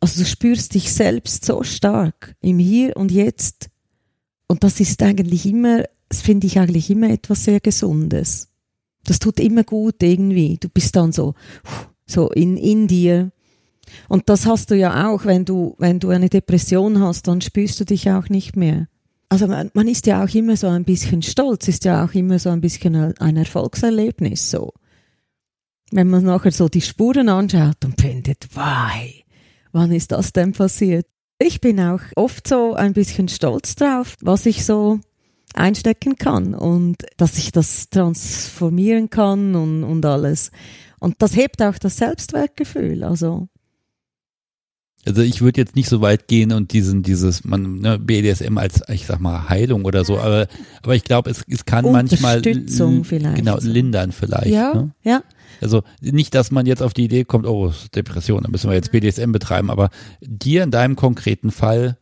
Also 0.00 0.20
du 0.20 0.26
spürst 0.26 0.74
dich 0.74 0.92
selbst 0.92 1.44
so 1.44 1.62
stark 1.62 2.34
im 2.40 2.58
Hier 2.58 2.96
und 2.96 3.10
Jetzt. 3.10 3.68
Und 4.48 4.62
das 4.64 4.80
ist 4.80 5.02
eigentlich 5.02 5.46
immer, 5.46 5.84
das 6.08 6.20
finde 6.20 6.46
ich 6.46 6.58
eigentlich 6.58 6.90
immer 6.90 7.10
etwas 7.10 7.44
sehr 7.44 7.60
Gesundes. 7.60 8.48
Das 9.04 9.18
tut 9.18 9.40
immer 9.40 9.64
gut 9.64 10.02
irgendwie. 10.02 10.58
Du 10.58 10.68
bist 10.68 10.96
dann 10.96 11.12
so, 11.12 11.34
so 12.06 12.30
in, 12.30 12.56
in 12.56 12.88
dir. 12.88 13.30
Und 14.08 14.28
das 14.28 14.46
hast 14.46 14.70
du 14.70 14.74
ja 14.76 15.08
auch, 15.08 15.24
wenn 15.24 15.44
du, 15.44 15.76
wenn 15.78 16.00
du 16.00 16.10
eine 16.10 16.28
Depression 16.28 17.00
hast, 17.00 17.28
dann 17.28 17.40
spürst 17.40 17.78
du 17.80 17.84
dich 17.84 18.10
auch 18.10 18.28
nicht 18.28 18.56
mehr. 18.56 18.88
Also 19.28 19.46
man, 19.46 19.70
man 19.74 19.88
ist 19.88 20.06
ja 20.06 20.24
auch 20.24 20.34
immer 20.34 20.56
so 20.56 20.68
ein 20.68 20.84
bisschen 20.84 21.22
stolz, 21.22 21.68
ist 21.68 21.84
ja 21.84 22.04
auch 22.04 22.14
immer 22.14 22.38
so 22.38 22.50
ein 22.50 22.60
bisschen 22.60 23.14
ein 23.18 23.36
Erfolgserlebnis 23.36 24.50
so 24.50 24.72
Wenn 25.90 26.08
man 26.08 26.24
nachher 26.24 26.50
so 26.50 26.68
die 26.68 26.80
Spuren 26.80 27.28
anschaut 27.28 27.84
und 27.84 28.00
findet, 28.00 28.48
why, 28.54 29.24
wann 29.72 29.92
ist 29.92 30.12
das 30.12 30.32
denn 30.32 30.52
passiert? 30.52 31.06
Ich 31.38 31.60
bin 31.60 31.78
auch 31.80 32.00
oft 32.16 32.48
so 32.48 32.74
ein 32.74 32.92
bisschen 32.92 33.28
stolz 33.28 33.76
drauf, 33.76 34.16
was 34.20 34.46
ich 34.46 34.64
so 34.64 35.00
einstecken 35.54 36.16
kann 36.16 36.54
und 36.54 36.96
dass 37.16 37.38
ich 37.38 37.52
das 37.52 37.88
transformieren 37.90 39.10
kann 39.10 39.54
und, 39.54 39.84
und 39.84 40.04
alles. 40.04 40.50
Und 40.98 41.16
das 41.20 41.36
hebt 41.36 41.62
auch 41.62 41.78
das 41.78 41.98
Selbstwertgefühl. 41.98 43.04
Also 43.04 43.48
also 45.06 45.22
ich 45.22 45.40
würde 45.40 45.60
jetzt 45.60 45.76
nicht 45.76 45.88
so 45.88 46.00
weit 46.00 46.26
gehen 46.26 46.52
und 46.52 46.72
diesen, 46.72 47.04
dieses, 47.04 47.44
man, 47.44 47.78
ne, 47.78 47.96
BDSM 47.96 48.58
als, 48.58 48.82
ich 48.88 49.06
sag 49.06 49.20
mal, 49.20 49.48
Heilung 49.48 49.84
oder 49.84 50.04
so, 50.04 50.18
aber, 50.18 50.48
aber 50.82 50.96
ich 50.96 51.04
glaube, 51.04 51.30
es, 51.30 51.44
es 51.48 51.64
kann 51.64 51.84
manchmal 51.84 52.42
vielleicht. 53.04 53.36
genau 53.36 53.58
lindern 53.60 54.10
vielleicht. 54.10 54.48
Ja, 54.48 54.74
ne? 54.74 54.90
ja. 55.04 55.22
Also 55.60 55.82
nicht, 56.00 56.34
dass 56.34 56.50
man 56.50 56.66
jetzt 56.66 56.82
auf 56.82 56.94
die 56.94 57.04
Idee 57.04 57.24
kommt, 57.24 57.46
oh, 57.46 57.72
Depression, 57.94 58.42
da 58.42 58.50
müssen 58.50 58.68
wir 58.70 58.74
jetzt 58.74 58.92
BDSM 58.92 59.32
betreiben, 59.32 59.70
aber 59.70 59.90
dir 60.20 60.62
in 60.62 60.70
deinem 60.70 60.96
konkreten 60.96 61.50
Fall 61.50 61.98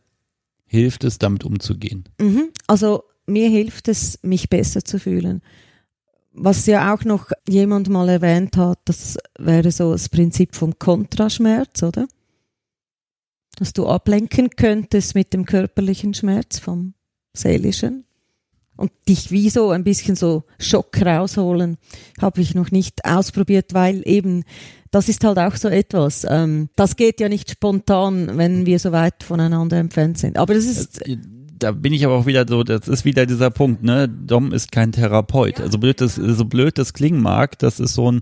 hilft 0.65 1.03
es, 1.03 1.19
damit 1.19 1.43
umzugehen. 1.43 2.05
Mhm. 2.19 2.49
Also 2.67 3.03
mir 3.25 3.49
hilft 3.49 3.87
es, 3.87 4.19
mich 4.23 4.49
besser 4.49 4.83
zu 4.83 4.99
fühlen. 4.99 5.41
Was 6.33 6.65
ja 6.65 6.93
auch 6.93 7.05
noch 7.05 7.31
jemand 7.47 7.87
mal 7.87 8.09
erwähnt 8.09 8.57
hat, 8.57 8.79
das 8.85 9.17
wäre 9.39 9.71
so 9.71 9.93
das 9.93 10.09
Prinzip 10.09 10.55
vom 10.55 10.77
Kontraschmerz, 10.77 11.81
oder? 11.81 12.07
Dass 13.55 13.71
du 13.71 13.87
ablenken 13.87 14.49
könntest 14.49 15.15
mit 15.15 15.33
dem 15.33 15.45
körperlichen 15.45 16.13
Schmerz 16.13 16.59
vom 16.59 16.93
seelischen 17.33 18.05
und 18.77 18.91
dich 19.07 19.31
wie 19.31 19.49
so 19.49 19.71
ein 19.71 19.83
bisschen 19.83 20.15
so 20.15 20.43
Schock 20.59 21.01
rausholen, 21.01 21.77
habe 22.21 22.41
ich 22.41 22.55
noch 22.55 22.71
nicht 22.71 23.05
ausprobiert, 23.05 23.73
weil 23.73 24.01
eben 24.05 24.43
das 24.91 25.09
ist 25.09 25.23
halt 25.23 25.37
auch 25.39 25.55
so 25.55 25.67
etwas. 25.67 26.25
Ähm, 26.29 26.69
das 26.75 26.95
geht 26.95 27.19
ja 27.19 27.27
nicht 27.27 27.51
spontan, 27.51 28.37
wenn 28.37 28.65
wir 28.65 28.79
so 28.79 28.91
weit 28.91 29.23
voneinander 29.23 29.77
entfernt 29.77 30.17
sind. 30.17 30.37
Aber 30.37 30.53
das 30.53 30.65
ist 30.65 31.05
äh, 31.05 31.17
da 31.59 31.71
bin 31.71 31.93
ich 31.93 32.05
aber 32.05 32.15
auch 32.15 32.25
wieder 32.25 32.45
so, 32.47 32.63
das 32.63 32.87
ist 32.87 33.05
wieder 33.05 33.25
dieser 33.25 33.49
Punkt, 33.49 33.83
ne? 33.83 34.09
Dom 34.09 34.51
ist 34.51 34.71
kein 34.71 34.91
Therapeut. 34.91 35.61
Also 35.61 35.77
blöd 35.77 36.01
das, 36.01 36.15
so 36.15 36.45
blöd 36.45 36.77
das 36.77 36.93
klingen 36.93 37.21
mag, 37.21 37.57
das 37.59 37.79
ist 37.79 37.93
so 37.93 38.11
ein, 38.11 38.21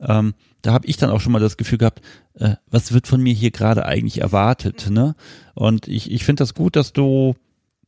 ähm, 0.00 0.34
da 0.62 0.72
habe 0.72 0.86
ich 0.86 0.96
dann 0.96 1.10
auch 1.10 1.20
schon 1.20 1.32
mal 1.32 1.40
das 1.40 1.56
Gefühl 1.56 1.78
gehabt, 1.78 2.02
äh, 2.34 2.56
was 2.70 2.92
wird 2.92 3.06
von 3.06 3.22
mir 3.22 3.32
hier 3.32 3.50
gerade 3.50 3.86
eigentlich 3.86 4.20
erwartet, 4.20 4.90
ne? 4.90 5.14
Und 5.54 5.88
ich, 5.88 6.10
ich 6.10 6.24
finde 6.24 6.42
das 6.42 6.54
gut, 6.54 6.76
dass 6.76 6.92
du 6.92 7.34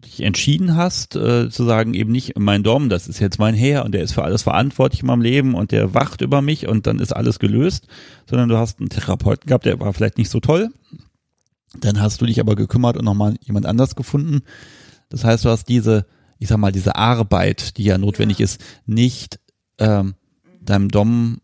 dich 0.04 0.20
entschieden 0.22 0.76
hast, 0.76 1.16
äh, 1.16 1.50
zu 1.50 1.64
sagen, 1.64 1.94
eben 1.94 2.12
nicht 2.12 2.38
mein 2.38 2.62
Dom, 2.62 2.88
das 2.88 3.08
ist 3.08 3.20
jetzt 3.20 3.38
mein 3.38 3.54
Herr 3.54 3.84
und 3.84 3.92
der 3.92 4.02
ist 4.02 4.12
für 4.12 4.24
alles 4.24 4.42
verantwortlich 4.42 5.02
in 5.02 5.06
meinem 5.06 5.22
Leben 5.22 5.54
und 5.54 5.72
der 5.72 5.94
wacht 5.94 6.20
über 6.20 6.42
mich 6.42 6.66
und 6.66 6.86
dann 6.86 6.98
ist 6.98 7.12
alles 7.12 7.38
gelöst, 7.38 7.86
sondern 8.28 8.48
du 8.48 8.56
hast 8.56 8.80
einen 8.80 8.88
Therapeuten 8.88 9.46
gehabt, 9.46 9.66
der 9.66 9.80
war 9.80 9.92
vielleicht 9.92 10.18
nicht 10.18 10.30
so 10.30 10.40
toll. 10.40 10.70
Dann 11.78 12.00
hast 12.00 12.20
du 12.20 12.26
dich 12.26 12.40
aber 12.40 12.56
gekümmert 12.56 12.96
und 12.96 13.04
nochmal 13.04 13.36
jemand 13.40 13.66
anders 13.66 13.94
gefunden. 13.94 14.42
Das 15.08 15.24
heißt, 15.24 15.44
du 15.44 15.50
hast 15.50 15.68
diese, 15.68 16.06
ich 16.38 16.48
sag 16.48 16.58
mal, 16.58 16.72
diese 16.72 16.96
Arbeit, 16.96 17.76
die 17.76 17.84
ja 17.84 17.98
notwendig 17.98 18.38
ja. 18.38 18.44
ist, 18.44 18.60
nicht 18.86 19.38
ähm, 19.78 20.14
deinem 20.60 20.88
Dom 20.88 21.40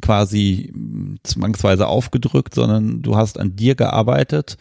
quasi 0.00 0.72
zwangsweise 1.22 1.86
aufgedrückt, 1.86 2.54
sondern 2.54 3.02
du 3.02 3.16
hast 3.16 3.38
an 3.38 3.56
dir 3.56 3.74
gearbeitet 3.74 4.56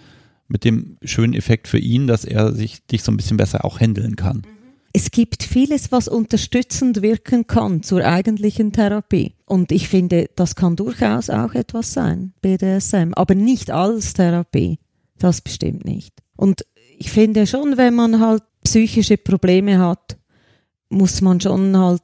mit 0.49 0.65
dem 0.65 0.97
schönen 1.03 1.33
Effekt 1.33 1.67
für 1.67 1.77
ihn, 1.77 2.07
dass 2.07 2.25
er 2.25 2.53
sich 2.53 2.85
dich 2.87 3.03
so 3.03 3.11
ein 3.11 3.17
bisschen 3.17 3.37
besser 3.37 3.63
auch 3.63 3.79
handeln 3.79 4.15
kann. 4.15 4.41
Es 4.91 5.11
gibt 5.11 5.43
vieles, 5.43 5.91
was 5.91 6.07
unterstützend 6.07 7.03
wirken 7.03 7.45
kann 7.45 7.83
zur 7.83 8.03
eigentlichen 8.03 8.71
Therapie. 8.71 9.35
Und 9.45 9.71
ich 9.71 9.87
finde, 9.87 10.29
das 10.35 10.55
kann 10.55 10.75
durchaus 10.75 11.29
auch 11.29 11.53
etwas 11.53 11.93
sein, 11.93 12.33
BDSM, 12.41 13.13
aber 13.13 13.35
nicht 13.35 13.69
als 13.69 14.13
Therapie. 14.13 14.79
Das 15.19 15.41
bestimmt 15.41 15.85
nicht. 15.85 16.15
Und 16.35 16.65
ich 16.97 17.11
finde 17.11 17.45
schon, 17.45 17.77
wenn 17.77 17.93
man 17.93 18.19
halt 18.19 18.43
psychische 18.63 19.17
Probleme 19.17 19.77
hat, 19.77 20.17
muss 20.89 21.21
man 21.21 21.39
schon 21.39 21.77
halt, 21.77 22.01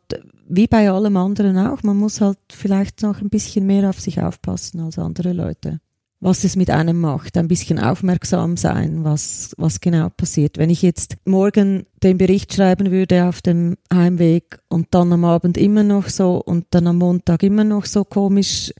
wie 0.47 0.67
bei 0.67 0.91
allem 0.91 1.17
anderen 1.17 1.57
auch, 1.57 1.81
man 1.81 1.97
muss 1.97 2.21
halt 2.21 2.37
vielleicht 2.51 3.01
noch 3.01 3.19
ein 3.19 3.29
bisschen 3.29 3.65
mehr 3.65 3.89
auf 3.89 3.99
sich 3.99 4.21
aufpassen 4.21 4.79
als 4.79 4.99
andere 4.99 5.33
Leute 5.33 5.79
was 6.25 6.43
es 6.43 6.55
mit 6.55 6.71
einem 6.71 6.99
macht, 6.99 7.37
ein 7.37 7.47
bisschen 7.47 7.77
aufmerksam 7.77 8.57
sein, 8.57 9.03
was, 9.03 9.53
was 9.59 9.79
genau 9.79 10.09
passiert. 10.09 10.57
Wenn 10.57 10.71
ich 10.71 10.81
jetzt 10.81 11.17
morgen 11.23 11.85
den 12.01 12.17
Bericht 12.17 12.51
schreiben 12.51 12.89
würde 12.89 13.25
auf 13.25 13.43
dem 13.43 13.77
Heimweg 13.93 14.57
und 14.67 14.87
dann 14.89 15.13
am 15.13 15.23
Abend 15.23 15.55
immer 15.55 15.83
noch 15.83 16.09
so 16.09 16.41
und 16.43 16.65
dann 16.71 16.87
am 16.87 16.97
Montag 16.97 17.43
immer 17.43 17.63
noch 17.63 17.85
so 17.85 18.03
komisch 18.03 18.73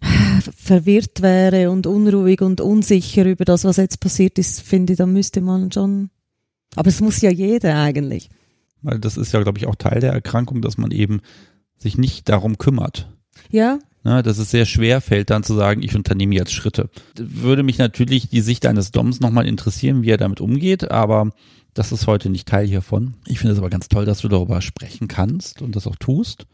verwirrt 0.56 1.22
wäre 1.22 1.70
und 1.70 1.86
unruhig 1.86 2.42
und 2.42 2.60
unsicher 2.60 3.26
über 3.26 3.44
das, 3.44 3.62
was 3.62 3.76
jetzt 3.76 4.00
passiert 4.00 4.36
ist, 4.36 4.60
finde 4.60 4.94
ich, 4.94 4.96
dann 4.96 5.12
müsste 5.12 5.42
man 5.42 5.70
schon. 5.70 6.10
Aber 6.74 6.88
es 6.88 7.00
muss 7.00 7.20
ja 7.20 7.30
jeder 7.30 7.80
eigentlich. 7.80 8.28
Weil 8.82 8.98
das 8.98 9.16
ist 9.16 9.30
ja, 9.30 9.40
glaube 9.40 9.58
ich, 9.58 9.68
auch 9.68 9.76
Teil 9.76 10.00
der 10.00 10.12
Erkrankung, 10.12 10.62
dass 10.62 10.78
man 10.78 10.90
eben 10.90 11.20
sich 11.78 11.96
nicht 11.96 12.28
darum 12.28 12.58
kümmert. 12.58 13.08
Ja, 13.50 13.78
Ne, 14.06 14.22
dass 14.22 14.38
es 14.38 14.52
sehr 14.52 14.66
schwer 14.66 15.00
fällt, 15.00 15.30
dann 15.30 15.42
zu 15.42 15.52
sagen, 15.56 15.82
ich 15.82 15.96
unternehme 15.96 16.36
jetzt 16.36 16.52
Schritte. 16.52 16.90
Würde 17.18 17.64
mich 17.64 17.76
natürlich 17.76 18.28
die 18.28 18.40
Sicht 18.40 18.64
eines 18.64 18.92
Doms 18.92 19.18
nochmal 19.18 19.48
interessieren, 19.48 20.04
wie 20.04 20.10
er 20.10 20.16
damit 20.16 20.40
umgeht, 20.40 20.92
aber 20.92 21.32
das 21.74 21.90
ist 21.90 22.06
heute 22.06 22.30
nicht 22.30 22.46
Teil 22.46 22.68
hiervon. 22.68 23.14
Ich 23.26 23.40
finde 23.40 23.54
es 23.54 23.58
aber 23.58 23.68
ganz 23.68 23.88
toll, 23.88 24.04
dass 24.04 24.20
du 24.20 24.28
darüber 24.28 24.62
sprechen 24.62 25.08
kannst 25.08 25.60
und 25.60 25.74
das 25.74 25.88
auch 25.88 25.96
tust. 25.96 26.46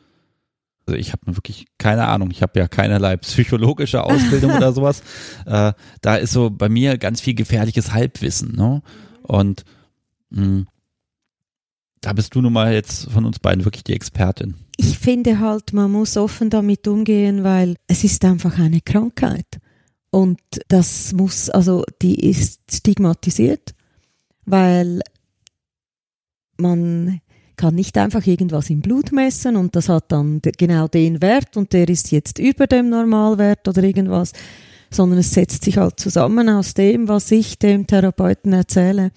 Also 0.86 0.98
ich 0.98 1.12
habe 1.12 1.36
wirklich 1.36 1.66
keine 1.76 2.08
Ahnung, 2.08 2.30
ich 2.30 2.40
habe 2.40 2.58
ja 2.58 2.68
keinerlei 2.68 3.18
psychologische 3.18 4.02
Ausbildung 4.02 4.52
oder 4.52 4.72
sowas. 4.72 5.02
Äh, 5.44 5.74
da 6.00 6.16
ist 6.16 6.32
so 6.32 6.48
bei 6.48 6.70
mir 6.70 6.96
ganz 6.96 7.20
viel 7.20 7.34
gefährliches 7.34 7.92
Halbwissen. 7.92 8.56
Ne? 8.56 8.80
Und 9.24 9.66
mh, 10.30 10.42
hm, 10.42 10.66
da 12.02 12.12
bist 12.12 12.34
du 12.34 12.42
nun 12.42 12.52
mal 12.52 12.72
jetzt 12.72 13.10
von 13.10 13.24
uns 13.24 13.38
beiden 13.38 13.64
wirklich 13.64 13.84
die 13.84 13.94
Expertin 13.94 14.54
ich 14.76 14.98
finde 14.98 15.38
halt, 15.38 15.72
man 15.72 15.90
muss 15.90 16.16
offen 16.16 16.50
damit 16.50 16.88
umgehen, 16.88 17.44
weil 17.44 17.76
es 17.86 18.04
ist 18.04 18.24
einfach 18.24 18.58
eine 18.58 18.80
Krankheit. 18.80 19.46
Und 20.10 20.40
das 20.68 21.12
muss, 21.12 21.48
also 21.50 21.84
die 22.02 22.28
ist 22.28 22.60
stigmatisiert, 22.70 23.74
weil 24.44 25.00
man 26.56 27.20
kann 27.56 27.74
nicht 27.74 27.96
einfach 27.96 28.26
irgendwas 28.26 28.70
im 28.70 28.80
Blut 28.80 29.12
messen 29.12 29.56
und 29.56 29.76
das 29.76 29.88
hat 29.88 30.10
dann 30.10 30.40
genau 30.42 30.88
den 30.88 31.22
Wert 31.22 31.56
und 31.56 31.72
der 31.72 31.88
ist 31.88 32.10
jetzt 32.10 32.38
über 32.38 32.66
dem 32.66 32.88
Normalwert 32.88 33.68
oder 33.68 33.82
irgendwas, 33.82 34.32
sondern 34.90 35.20
es 35.20 35.32
setzt 35.32 35.64
sich 35.64 35.78
halt 35.78 36.00
zusammen 36.00 36.48
aus 36.48 36.74
dem, 36.74 37.08
was 37.08 37.30
ich 37.30 37.58
dem 37.58 37.86
Therapeuten 37.86 38.52
erzähle 38.52 39.12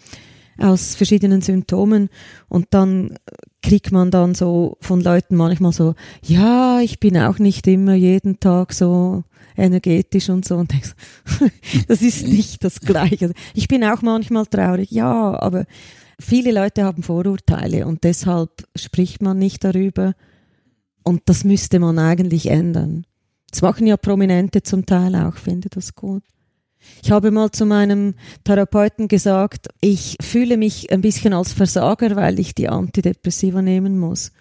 aus 0.58 0.96
verschiedenen 0.96 1.42
Symptomen 1.42 2.10
und 2.48 2.68
dann 2.72 3.18
kriegt 3.62 3.92
man 3.92 4.12
dann 4.12 4.36
so 4.36 4.78
von 4.80 5.02
Leuten 5.02 5.36
manchmal 5.36 5.72
so, 5.72 5.96
ja, 6.24 6.80
ich 6.82 7.00
bin 7.00 7.18
auch 7.18 7.40
nicht 7.40 7.68
immer 7.68 7.96
jeden 7.96 8.40
Tag 8.40 8.74
so 8.74 9.24
energetisch 9.58 10.30
und 10.30 10.46
so 10.46 10.56
und 10.58 10.72
denkst, 10.72 10.94
das 11.88 12.02
ist 12.02 12.28
nicht 12.28 12.64
das 12.64 12.80
Gleiche. 12.80 13.34
Ich 13.54 13.68
bin 13.68 13.84
auch 13.84 14.02
manchmal 14.02 14.46
traurig, 14.46 14.92
ja, 14.92 15.40
aber 15.40 15.66
viele 16.20 16.52
Leute 16.52 16.84
haben 16.84 17.04
Vorurteile 17.04 17.88
und 17.88 18.04
deshalb 18.04 18.52
spricht 18.76 19.22
man 19.22 19.40
nicht 19.40 19.64
darüber 19.64 20.14
und 21.04 21.24
das 21.26 21.44
müsste 21.44 21.80
man 21.80 22.00
eigentlich 22.00 22.48
ändern. 22.48 23.06
Das 23.50 23.62
machen 23.62 23.88
ja 23.88 23.98
Prominente 23.98 24.64
zum 24.64 24.86
Teil 24.86 25.16
auch, 25.16 25.38
finde 25.38 25.70
das 25.70 25.96
gut. 25.96 26.24
Ich 27.04 27.12
habe 27.12 27.32
mal 27.32 27.52
zu 27.52 27.66
meinem 27.66 28.16
Therapeuten 28.44 29.08
gesagt, 29.08 29.68
ich 29.82 30.18
fühle 30.22 30.58
mich 30.58 30.92
ein 30.92 31.02
bisschen 31.02 31.34
als 31.34 31.54
Versager, 31.54 32.16
weil 32.16 32.40
ich 32.40 32.56
die 32.56 32.70
Antidepressiva 32.70 33.62
nehmen 33.62 34.00
muss. 34.00 34.32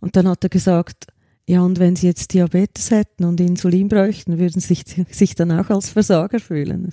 Und 0.00 0.16
dann 0.16 0.28
hat 0.28 0.44
er 0.44 0.50
gesagt, 0.50 1.06
ja, 1.46 1.62
und 1.62 1.78
wenn 1.78 1.96
Sie 1.96 2.06
jetzt 2.06 2.32
Diabetes 2.32 2.90
hätten 2.90 3.24
und 3.24 3.40
Insulin 3.40 3.88
bräuchten, 3.88 4.38
würden 4.38 4.60
Sie 4.60 4.74
sich, 4.74 4.84
sich 5.10 5.34
dann 5.34 5.50
auch 5.50 5.70
als 5.70 5.90
Versager 5.90 6.40
fühlen? 6.40 6.90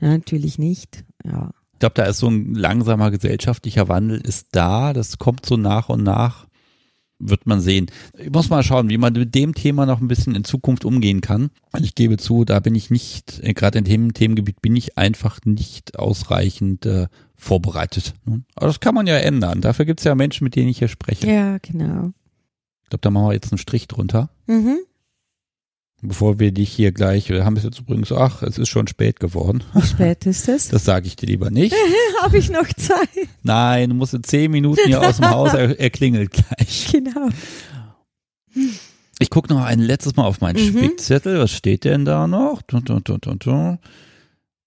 Ja, 0.00 0.08
natürlich 0.08 0.58
nicht. 0.58 1.04
Ja. 1.24 1.50
Ich 1.72 1.78
glaube, 1.78 1.94
da 1.94 2.04
ist 2.04 2.18
so 2.18 2.28
ein 2.28 2.54
langsamer 2.54 3.10
gesellschaftlicher 3.10 3.88
Wandel 3.88 4.20
ist 4.20 4.48
da. 4.52 4.92
Das 4.92 5.18
kommt 5.18 5.46
so 5.46 5.56
nach 5.56 5.88
und 5.88 6.02
nach 6.02 6.45
wird 7.18 7.46
man 7.46 7.60
sehen. 7.60 7.86
Ich 8.18 8.30
muss 8.30 8.50
mal 8.50 8.62
schauen, 8.62 8.90
wie 8.90 8.98
man 8.98 9.12
mit 9.12 9.34
dem 9.34 9.54
Thema 9.54 9.86
noch 9.86 10.00
ein 10.00 10.08
bisschen 10.08 10.34
in 10.34 10.44
Zukunft 10.44 10.84
umgehen 10.84 11.20
kann. 11.20 11.50
Ich 11.78 11.94
gebe 11.94 12.16
zu, 12.16 12.44
da 12.44 12.60
bin 12.60 12.74
ich 12.74 12.90
nicht, 12.90 13.40
äh, 13.42 13.54
gerade 13.54 13.78
in 13.78 13.84
dem 13.84 14.14
Themengebiet 14.14 14.60
bin 14.60 14.76
ich 14.76 14.98
einfach 14.98 15.40
nicht 15.44 15.98
ausreichend 15.98 16.86
äh, 16.86 17.06
vorbereitet. 17.34 18.14
Aber 18.54 18.66
das 18.66 18.80
kann 18.80 18.94
man 18.94 19.06
ja 19.06 19.16
ändern. 19.16 19.60
Dafür 19.60 19.84
gibt 19.84 20.00
es 20.00 20.04
ja 20.04 20.14
Menschen, 20.14 20.44
mit 20.44 20.56
denen 20.56 20.68
ich 20.68 20.78
hier 20.78 20.88
spreche. 20.88 21.26
Ja, 21.26 21.58
genau. 21.58 22.12
Ich 22.82 22.90
glaube, 22.90 23.02
da 23.02 23.10
machen 23.10 23.28
wir 23.28 23.32
jetzt 23.34 23.52
einen 23.52 23.58
Strich 23.58 23.88
drunter. 23.88 24.30
Mhm. 24.46 24.78
Bevor 26.02 26.38
wir 26.38 26.52
dich 26.52 26.70
hier 26.70 26.92
gleich, 26.92 27.30
wir 27.30 27.44
haben 27.44 27.56
es 27.56 27.64
jetzt 27.64 27.80
übrigens, 27.80 28.12
ach, 28.12 28.42
es 28.42 28.58
ist 28.58 28.68
schon 28.68 28.86
spät 28.86 29.18
geworden. 29.18 29.64
Wie 29.74 29.80
spät 29.86 30.26
ist 30.26 30.46
es? 30.48 30.68
Das 30.68 30.84
sage 30.84 31.06
ich 31.06 31.16
dir 31.16 31.26
lieber 31.26 31.50
nicht. 31.50 31.74
Habe 32.22 32.36
ich 32.38 32.50
noch 32.50 32.66
Zeit? 32.74 33.08
Nein, 33.42 33.90
du 33.90 33.96
musst 33.96 34.12
in 34.14 34.22
zehn 34.22 34.50
Minuten 34.50 34.80
hier 34.86 35.00
aus 35.00 35.16
dem 35.16 35.30
Haus, 35.30 35.54
er, 35.54 35.78
er 35.80 35.90
klingelt 35.90 36.32
gleich. 36.32 36.88
Genau. 36.92 37.28
Ich 39.18 39.30
gucke 39.30 39.52
noch 39.52 39.64
ein 39.64 39.78
letztes 39.80 40.16
Mal 40.16 40.24
auf 40.24 40.40
meinen 40.42 40.62
Mhm. 40.62 40.78
Spickzettel. 40.78 41.38
Was 41.40 41.50
steht 41.52 41.84
denn 41.84 42.04
da 42.04 42.26
noch? 42.26 42.60
Du, 42.62 42.80
du, 42.80 43.00
du, 43.00 43.16
du, 43.16 43.34
du. 43.34 43.78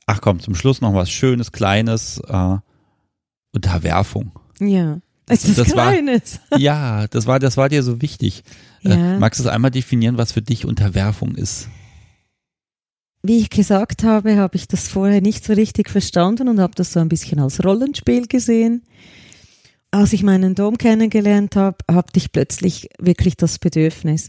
Ach 0.07 0.21
komm, 0.21 0.39
zum 0.39 0.55
Schluss 0.55 0.81
noch 0.81 0.95
was 0.95 1.11
Schönes, 1.11 1.51
Kleines. 1.51 2.19
Äh, 2.27 2.57
Unterwerfung. 3.53 4.31
Ja. 4.59 4.99
Es 5.29 5.45
ist 5.45 5.57
Das 5.59 5.75
war- 5.75 5.91
Kleines. 5.91 6.39
Ja, 6.57 7.07
das 7.07 7.25
war, 7.27 7.39
das 7.39 7.55
war 7.57 7.69
dir 7.69 7.83
so 7.83 8.01
wichtig. 8.01 8.43
Ja. 8.81 9.15
Äh, 9.15 9.19
magst 9.19 9.39
du 9.39 9.43
es 9.43 9.49
einmal 9.49 9.71
definieren, 9.71 10.17
was 10.17 10.31
für 10.31 10.41
dich 10.41 10.65
Unterwerfung 10.65 11.35
ist? 11.35 11.67
Wie 13.21 13.37
ich 13.39 13.49
gesagt 13.49 14.03
habe, 14.03 14.37
habe 14.37 14.55
ich 14.55 14.67
das 14.67 14.87
vorher 14.87 15.21
nicht 15.21 15.43
so 15.43 15.53
richtig 15.53 15.89
verstanden 15.89 16.47
und 16.47 16.59
habe 16.59 16.73
das 16.75 16.93
so 16.93 16.99
ein 16.99 17.09
bisschen 17.09 17.39
als 17.39 17.63
Rollenspiel 17.63 18.27
gesehen. 18.27 18.83
Als 19.91 20.13
ich 20.13 20.23
meinen 20.23 20.55
Dom 20.55 20.77
kennengelernt 20.77 21.55
habe, 21.55 21.77
hatte 21.91 22.17
ich 22.17 22.31
plötzlich 22.31 22.89
wirklich 22.99 23.35
das 23.35 23.59
Bedürfnis. 23.59 24.27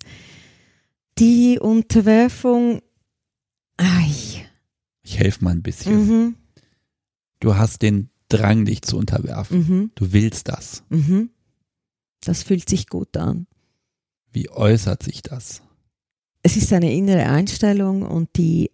Die 1.18 1.59
Unterwerfung, 1.60 2.81
ei, 3.77 4.10
Ich 5.02 5.18
helfe 5.18 5.44
mal 5.44 5.51
ein 5.51 5.62
bisschen. 5.62 6.06
mhm, 6.09 6.35
Du 7.40 7.56
hast 7.56 7.81
den 7.82 8.10
Drang, 8.31 8.65
dich 8.65 8.82
zu 8.82 8.97
unterwerfen. 8.97 9.59
mhm, 9.59 9.90
Du 9.94 10.12
willst 10.12 10.48
das. 10.48 10.82
mhm. 10.89 11.31
Das 12.23 12.43
fühlt 12.43 12.69
sich 12.69 12.86
gut 12.89 13.16
an. 13.16 13.47
Wie 14.31 14.51
äußert 14.51 15.02
sich 15.02 15.23
das? 15.23 15.62
Es 16.43 16.57
ist 16.57 16.73
eine 16.73 16.93
innere 16.93 17.27
Einstellung 17.27 18.02
und 18.02 18.36
die 18.36 18.70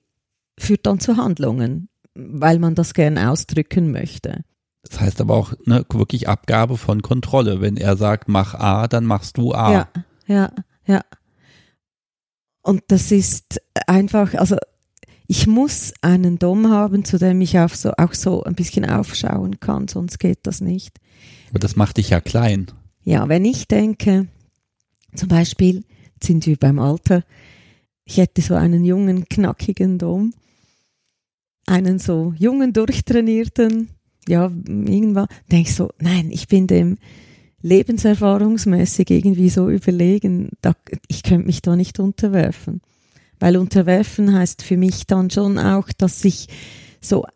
führt 0.59 0.85
dann 0.87 0.99
zu 1.01 1.17
Handlungen, 1.17 1.89
weil 2.15 2.59
man 2.59 2.75
das 2.75 2.93
gern 2.95 3.19
ausdrücken 3.19 3.93
möchte. 3.93 4.45
Das 4.83 5.01
heißt 5.01 5.21
aber 5.21 5.35
auch 5.35 5.53
ne, 5.65 5.85
wirklich 5.91 6.29
Abgabe 6.29 6.77
von 6.77 7.03
Kontrolle. 7.03 7.61
Wenn 7.61 7.77
er 7.77 7.97
sagt, 7.97 8.29
mach 8.29 8.55
A, 8.55 8.87
dann 8.89 9.05
machst 9.05 9.37
du 9.37 9.53
A. 9.53 9.73
Ja, 9.73 9.89
ja, 10.27 10.53
ja. 10.87 11.01
Und 12.63 12.83
das 12.89 13.13
ist 13.13 13.61
einfach, 13.87 14.35
also 14.35 14.57
ich 15.27 15.47
muss 15.47 15.93
einen 16.03 16.39
Dom 16.39 16.71
haben, 16.71 17.05
zu 17.05 17.19
dem 17.19 17.41
ich 17.41 17.59
auch 17.59 17.75
so, 17.75 17.93
auch 17.93 18.15
so 18.15 18.45
ein 18.45 18.55
bisschen 18.55 18.85
aufschauen 18.85 19.59
kann, 19.61 19.89
sonst 19.89 20.19
geht 20.19 20.41
das 20.45 20.61
nicht. 20.61 20.99
Aber 21.51 21.59
das 21.59 21.77
macht 21.77 21.97
dich 21.97 22.11
ja 22.11 22.21
klein. 22.21 22.67
Ja, 23.03 23.29
wenn 23.29 23.45
ich 23.45 23.69
denke, 23.69 24.29
zum 25.15 25.29
Beispiel 25.29 25.85
sind 26.23 26.47
wir 26.47 26.57
beim 26.57 26.79
Alter, 26.79 27.25
ich 28.05 28.19
hätte 28.19 28.41
so 28.43 28.55
einen 28.55 28.85
jungen, 28.85 29.29
knackigen 29.29 29.99
Dom, 29.99 30.33
einen 31.67 31.99
so 31.99 32.33
jungen, 32.39 32.73
durchtrainierten, 32.73 33.91
ja, 34.29 34.45
irgendwann, 34.67 35.29
denke 35.51 35.69
ich 35.69 35.75
so, 35.75 35.91
nein, 35.99 36.31
ich 36.31 36.49
bin 36.49 36.67
dem 36.67 36.99
lebenserfahrungsmäßig 37.63 39.11
irgendwie 39.11 39.49
so 39.49 39.69
überlegen, 39.69 40.51
da, 40.61 40.73
ich 41.09 41.23
könnte 41.23 41.47
mich 41.47 41.63
da 41.63 41.75
nicht 41.75 41.99
unterwerfen. 41.99 42.81
Weil 43.39 43.57
unterwerfen 43.57 44.33
heißt 44.35 44.63
für 44.63 44.77
mich 44.77 45.07
dann 45.07 45.31
schon 45.31 45.59
auch, 45.59 45.89
dass 45.97 46.25
ich 46.25 46.49
so 47.01 47.27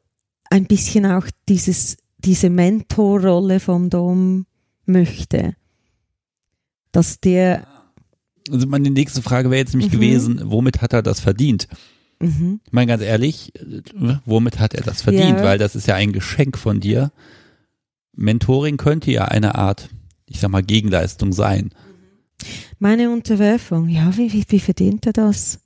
ein 0.50 0.66
bisschen 0.66 1.06
auch 1.06 1.26
dieses, 1.48 1.96
diese 2.18 2.50
Mentorrolle 2.50 3.60
vom 3.60 3.90
Dom 3.90 4.46
möchte. 4.86 5.54
Dass 6.92 7.20
der, 7.20 7.66
Also 8.50 8.66
meine 8.66 8.90
nächste 8.90 9.22
Frage 9.22 9.50
wäre 9.50 9.60
jetzt 9.60 9.74
nämlich 9.74 9.92
Mhm. 9.92 9.96
gewesen, 9.96 10.40
womit 10.44 10.80
hat 10.82 10.92
er 10.92 11.02
das 11.02 11.20
verdient? 11.20 11.68
mhm, 12.18 12.60
Ich 12.66 12.72
meine 12.72 12.86
ganz 12.88 13.02
ehrlich, 13.02 13.52
womit 14.24 14.58
hat 14.58 14.74
er 14.74 14.82
das 14.82 15.02
verdient? 15.02 15.38
Ja. 15.38 15.44
Weil 15.44 15.58
das 15.58 15.76
ist 15.76 15.86
ja 15.86 15.94
ein 15.94 16.12
Geschenk 16.12 16.58
von 16.58 16.80
dir. 16.80 17.12
Mentoring 18.16 18.76
könnte 18.76 19.10
ja 19.12 19.26
eine 19.26 19.54
Art, 19.54 19.88
ich 20.26 20.40
sag 20.40 20.50
mal, 20.50 20.62
Gegenleistung 20.62 21.32
sein. 21.32 21.70
meine 22.78 23.10
Unterwerfung, 23.10 23.88
ja, 23.88 24.16
wie, 24.16 24.32
wie, 24.32 24.44
wie 24.48 24.60
verdient 24.60 25.06
er 25.06 25.12
das? 25.12 25.60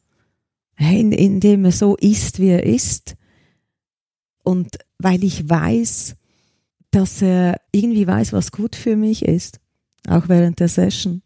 In, 0.77 1.13
indem 1.13 1.65
er 1.65 1.73
so 1.73 1.97
ist, 1.97 2.41
wie 2.41 2.49
er 2.49 2.65
ist. 2.65 3.17
Und 4.43 4.79
weil 4.99 5.25
ich 5.25 5.49
weiß, 5.49 6.17
dass 6.91 7.23
er 7.23 7.61
irgendwie 7.73 8.07
weiß, 8.07 8.33
was 8.33 8.53
gut 8.53 8.77
für 8.77 8.97
mich 8.97 9.25
ist. 9.25 9.61
Auch 10.07 10.29
während 10.29 10.61
der 10.61 10.69
Session. 10.69 11.23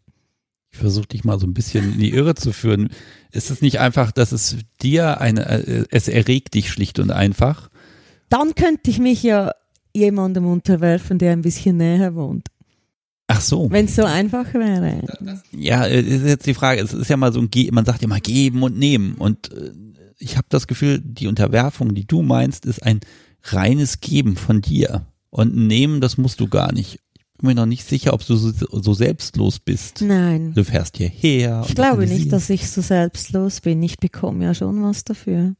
Ich 0.71 0.77
versuche 0.77 1.07
dich 1.07 1.23
mal 1.23 1.39
so 1.39 1.47
ein 1.47 1.53
bisschen 1.53 1.93
in 1.93 1.99
die 1.99 2.13
Irre 2.13 2.35
zu 2.35 2.53
führen. 2.53 2.89
Ist 3.31 3.49
es 3.49 3.61
nicht 3.61 3.79
einfach, 3.79 4.11
dass 4.11 4.31
es 4.31 4.57
dir 4.81 5.19
eine, 5.19 5.45
äh, 5.49 5.85
es 5.89 6.07
erregt 6.07 6.53
dich 6.53 6.69
schlicht 6.69 6.99
und 6.99 7.11
einfach? 7.11 7.69
Dann 8.29 8.53
könnte 8.55 8.91
ich 8.91 8.99
mich 8.99 9.23
ja 9.23 9.51
jemandem 9.95 10.45
unterwerfen, 10.45 11.17
der 11.17 11.33
ein 11.33 11.41
bisschen 11.41 11.77
näher 11.77 12.15
wohnt. 12.15 12.47
Ach 13.31 13.41
so. 13.41 13.69
Wenn 13.69 13.85
es 13.85 13.95
so 13.95 14.05
einfach 14.05 14.51
wäre. 14.55 15.03
Ja, 15.51 15.85
ist 15.85 16.25
jetzt 16.25 16.47
die 16.47 16.55
Frage. 16.55 16.81
Es 16.81 16.93
ist 16.93 17.09
ja 17.09 17.15
mal 17.15 17.31
so 17.31 17.39
ein, 17.39 17.51
Ge 17.51 17.69
man 17.71 17.85
sagt 17.85 18.01
ja 18.01 18.07
mal 18.07 18.19
geben 18.19 18.63
und 18.63 18.77
nehmen. 18.77 19.13
Und 19.13 19.53
äh, 19.53 19.71
ich 20.17 20.35
habe 20.35 20.47
das 20.49 20.65
Gefühl, 20.65 20.99
die 20.99 21.27
Unterwerfung, 21.27 21.93
die 21.93 22.07
du 22.07 22.23
meinst, 22.23 22.65
ist 22.65 22.81
ein 22.81 23.01
reines 23.43 24.01
Geben 24.01 24.35
von 24.35 24.61
dir. 24.61 25.05
Und 25.29 25.55
nehmen, 25.55 26.01
das 26.01 26.17
musst 26.17 26.39
du 26.39 26.47
gar 26.47 26.73
nicht. 26.73 26.95
Ich 27.13 27.37
bin 27.37 27.49
mir 27.49 27.55
noch 27.55 27.67
nicht 27.67 27.87
sicher, 27.87 28.13
ob 28.13 28.25
du 28.25 28.35
so, 28.35 28.51
so 28.51 28.93
selbstlos 28.95 29.59
bist. 29.59 30.01
Nein. 30.01 30.53
Du 30.55 30.65
fährst 30.65 30.97
hierher. 30.97 31.63
Ich 31.67 31.75
glaube 31.75 32.07
nicht, 32.07 32.33
dass 32.33 32.49
ich 32.49 32.67
so 32.67 32.81
selbstlos 32.81 33.61
bin. 33.61 33.83
Ich 33.83 33.99
bekomme 33.99 34.43
ja 34.43 34.55
schon 34.55 34.81
was 34.81 35.03
dafür. 35.03 35.53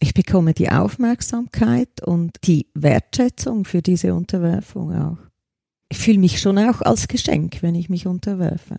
Ich 0.00 0.12
bekomme 0.12 0.52
die 0.52 0.68
Aufmerksamkeit 0.68 2.02
und 2.04 2.36
die 2.44 2.66
Wertschätzung 2.74 3.64
für 3.64 3.80
diese 3.80 4.14
Unterwerfung 4.14 4.94
auch. 4.94 5.29
Ich 5.90 5.98
fühle 5.98 6.18
mich 6.18 6.40
schon 6.40 6.58
auch 6.58 6.80
als 6.80 7.08
Geschenk, 7.08 7.58
wenn 7.62 7.74
ich 7.74 7.90
mich 7.90 8.06
unterwerfe. 8.06 8.76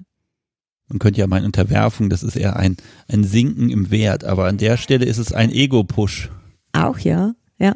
Man 0.87 0.99
könnte 0.99 1.19
ja 1.19 1.27
meinen, 1.27 1.45
Unterwerfung, 1.45 2.09
das 2.09 2.23
ist 2.23 2.35
eher 2.35 2.57
ein, 2.57 2.77
ein 3.07 3.23
Sinken 3.23 3.69
im 3.69 3.91
Wert. 3.91 4.23
Aber 4.23 4.47
an 4.47 4.57
der 4.57 4.77
Stelle 4.77 5.05
ist 5.05 5.19
es 5.19 5.31
ein 5.31 5.51
Ego-Push. 5.51 6.29
Auch 6.73 6.99
ja, 6.99 7.33
ja. 7.59 7.75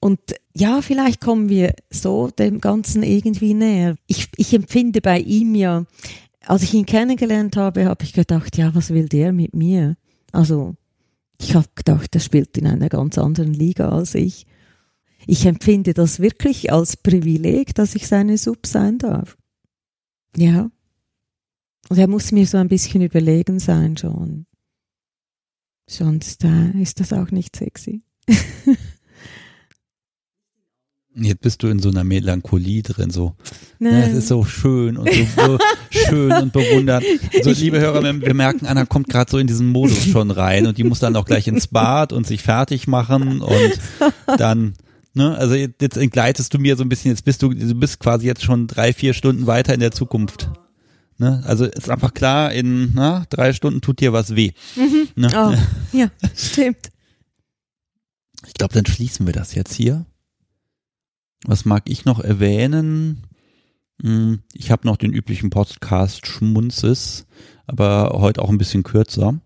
Und 0.00 0.20
ja, 0.54 0.82
vielleicht 0.82 1.20
kommen 1.20 1.48
wir 1.48 1.74
so 1.90 2.30
dem 2.30 2.60
Ganzen 2.60 3.02
irgendwie 3.02 3.54
näher. 3.54 3.96
Ich, 4.06 4.28
ich 4.36 4.52
empfinde 4.54 5.00
bei 5.00 5.18
ihm 5.18 5.54
ja, 5.54 5.84
als 6.46 6.62
ich 6.62 6.74
ihn 6.74 6.86
kennengelernt 6.86 7.56
habe, 7.56 7.86
habe 7.86 8.04
ich 8.04 8.12
gedacht, 8.12 8.56
ja, 8.56 8.74
was 8.74 8.90
will 8.90 9.08
der 9.08 9.32
mit 9.32 9.54
mir? 9.54 9.96
Also, 10.32 10.76
ich 11.40 11.54
habe 11.54 11.68
gedacht, 11.74 12.14
er 12.14 12.20
spielt 12.20 12.56
in 12.58 12.66
einer 12.66 12.88
ganz 12.88 13.18
anderen 13.18 13.54
Liga 13.54 13.90
als 13.90 14.14
ich. 14.14 14.46
Ich 15.26 15.46
empfinde 15.46 15.94
das 15.94 16.20
wirklich 16.20 16.72
als 16.72 16.96
Privileg, 16.96 17.74
dass 17.74 17.94
ich 17.94 18.06
seine 18.06 18.38
Sub 18.38 18.66
sein 18.66 18.98
darf. 18.98 19.36
Ja. 20.36 20.70
Und 21.88 21.98
er 21.98 22.08
muss 22.08 22.32
mir 22.32 22.46
so 22.46 22.56
ein 22.56 22.68
bisschen 22.68 23.02
überlegen 23.02 23.58
sein 23.58 23.96
schon. 23.96 24.46
Sonst 25.88 26.44
äh, 26.44 26.70
ist 26.80 27.00
das 27.00 27.12
auch 27.12 27.30
nicht 27.30 27.56
sexy. 27.56 28.02
Jetzt 31.16 31.42
bist 31.42 31.62
du 31.62 31.68
in 31.68 31.78
so 31.78 31.90
einer 31.90 32.02
Melancholie 32.02 32.82
drin, 32.82 33.10
so. 33.10 33.36
Ja, 33.78 33.92
Nein. 33.92 34.10
es 34.10 34.16
ist 34.16 34.28
so 34.28 34.44
schön 34.44 34.96
und 34.96 35.08
so, 35.36 35.58
schön 35.90 36.32
und 36.32 36.52
bewundernd. 36.52 37.06
So, 37.40 37.52
liebe 37.52 37.78
Hörer, 37.78 38.02
wir 38.02 38.34
merken, 38.34 38.66
Anna 38.66 38.84
kommt 38.84 39.08
gerade 39.08 39.30
so 39.30 39.38
in 39.38 39.46
diesen 39.46 39.68
Modus 39.68 40.06
schon 40.06 40.32
rein 40.32 40.66
und 40.66 40.76
die 40.76 40.82
muss 40.82 40.98
dann 40.98 41.14
auch 41.14 41.24
gleich 41.24 41.46
ins 41.46 41.68
Bad 41.68 42.12
und 42.12 42.26
sich 42.26 42.42
fertig 42.42 42.88
machen 42.88 43.42
und 43.42 43.78
dann, 44.38 44.74
ne, 45.14 45.36
also 45.36 45.54
jetzt 45.54 45.80
jetzt 45.80 45.96
entgleitest 45.96 46.52
du 46.52 46.58
mir 46.58 46.76
so 46.76 46.84
ein 46.84 46.88
bisschen, 46.88 47.10
jetzt 47.10 47.24
bist 47.24 47.42
du, 47.42 47.48
du 47.54 47.74
bist 47.74 48.00
quasi 48.00 48.26
jetzt 48.26 48.42
schon 48.44 48.66
drei, 48.66 48.92
vier 48.92 49.14
Stunden 49.14 49.46
weiter 49.46 49.72
in 49.74 49.80
der 49.80 49.92
Zukunft. 49.92 50.50
Ne? 51.16 51.42
Also 51.46 51.64
ist 51.64 51.88
einfach 51.90 52.12
klar, 52.12 52.52
in 52.52 52.92
na, 52.94 53.24
drei 53.30 53.52
Stunden 53.52 53.80
tut 53.80 54.00
dir 54.00 54.12
was 54.12 54.34
weh. 54.34 54.52
Ne? 55.14 55.30
Oh, 55.34 55.54
ja, 55.96 56.10
stimmt. 56.36 56.90
Ich 58.46 58.54
glaube, 58.54 58.74
dann 58.74 58.86
schließen 58.86 59.24
wir 59.26 59.32
das 59.32 59.54
jetzt 59.54 59.72
hier. 59.74 60.04
Was 61.46 61.64
mag 61.64 61.84
ich 61.88 62.04
noch 62.04 62.20
erwähnen? 62.20 63.26
Hm, 64.02 64.40
Ich 64.54 64.70
habe 64.70 64.86
noch 64.86 64.96
den 64.96 65.12
üblichen 65.12 65.50
Podcast 65.50 66.26
Schmunzes, 66.26 67.26
aber 67.66 68.10
heute 68.20 68.42
auch 68.42 68.48
ein 68.50 68.58
bisschen 68.58 68.82
kürzer. 68.82 69.40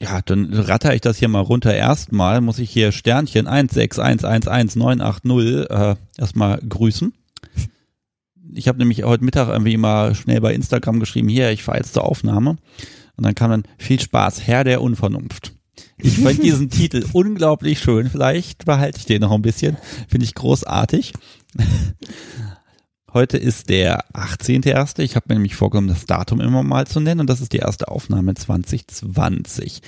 Ja, 0.00 0.20
dann 0.22 0.52
ratter 0.52 0.94
ich 0.94 1.00
das 1.00 1.18
hier 1.18 1.28
mal 1.28 1.40
runter. 1.40 1.74
Erstmal 1.74 2.40
muss 2.40 2.58
ich 2.58 2.70
hier 2.70 2.92
Sternchen 2.92 3.46
161111980 3.46 5.70
äh, 5.70 5.96
erstmal 6.18 6.58
grüßen. 6.58 7.12
Ich 8.52 8.68
habe 8.68 8.78
nämlich 8.78 9.04
heute 9.04 9.24
Mittag 9.24 9.48
irgendwie 9.48 9.76
mal 9.76 10.14
schnell 10.14 10.40
bei 10.40 10.54
Instagram 10.54 11.00
geschrieben, 11.00 11.28
hier, 11.28 11.50
ich 11.50 11.62
fahre 11.62 11.78
jetzt 11.78 11.94
zur 11.94 12.04
Aufnahme. 12.04 12.56
Und 13.16 13.24
dann 13.24 13.34
kam 13.34 13.50
dann 13.50 13.64
viel 13.78 14.00
Spaß, 14.00 14.46
Herr 14.46 14.64
der 14.64 14.82
Unvernunft. 14.82 15.52
Ich 15.98 16.18
fand 16.18 16.42
diesen 16.42 16.70
Titel 16.70 17.04
unglaublich 17.12 17.78
schön. 17.78 18.10
Vielleicht 18.10 18.64
behalte 18.64 18.98
ich 18.98 19.06
den 19.06 19.20
noch 19.20 19.32
ein 19.32 19.42
bisschen. 19.42 19.76
Finde 20.08 20.24
ich 20.24 20.34
großartig. 20.34 21.12
Heute 23.14 23.38
ist 23.38 23.68
der 23.68 24.04
18.1. 24.12 24.98
Ich 24.98 25.14
habe 25.14 25.26
mir 25.28 25.36
nämlich 25.36 25.54
vorgenommen, 25.54 25.86
das 25.86 26.04
Datum 26.04 26.40
immer 26.40 26.64
mal 26.64 26.88
zu 26.88 26.98
nennen 26.98 27.20
und 27.20 27.30
das 27.30 27.40
ist 27.40 27.52
die 27.52 27.58
erste 27.58 27.86
Aufnahme 27.86 28.34
2020. 28.34 29.82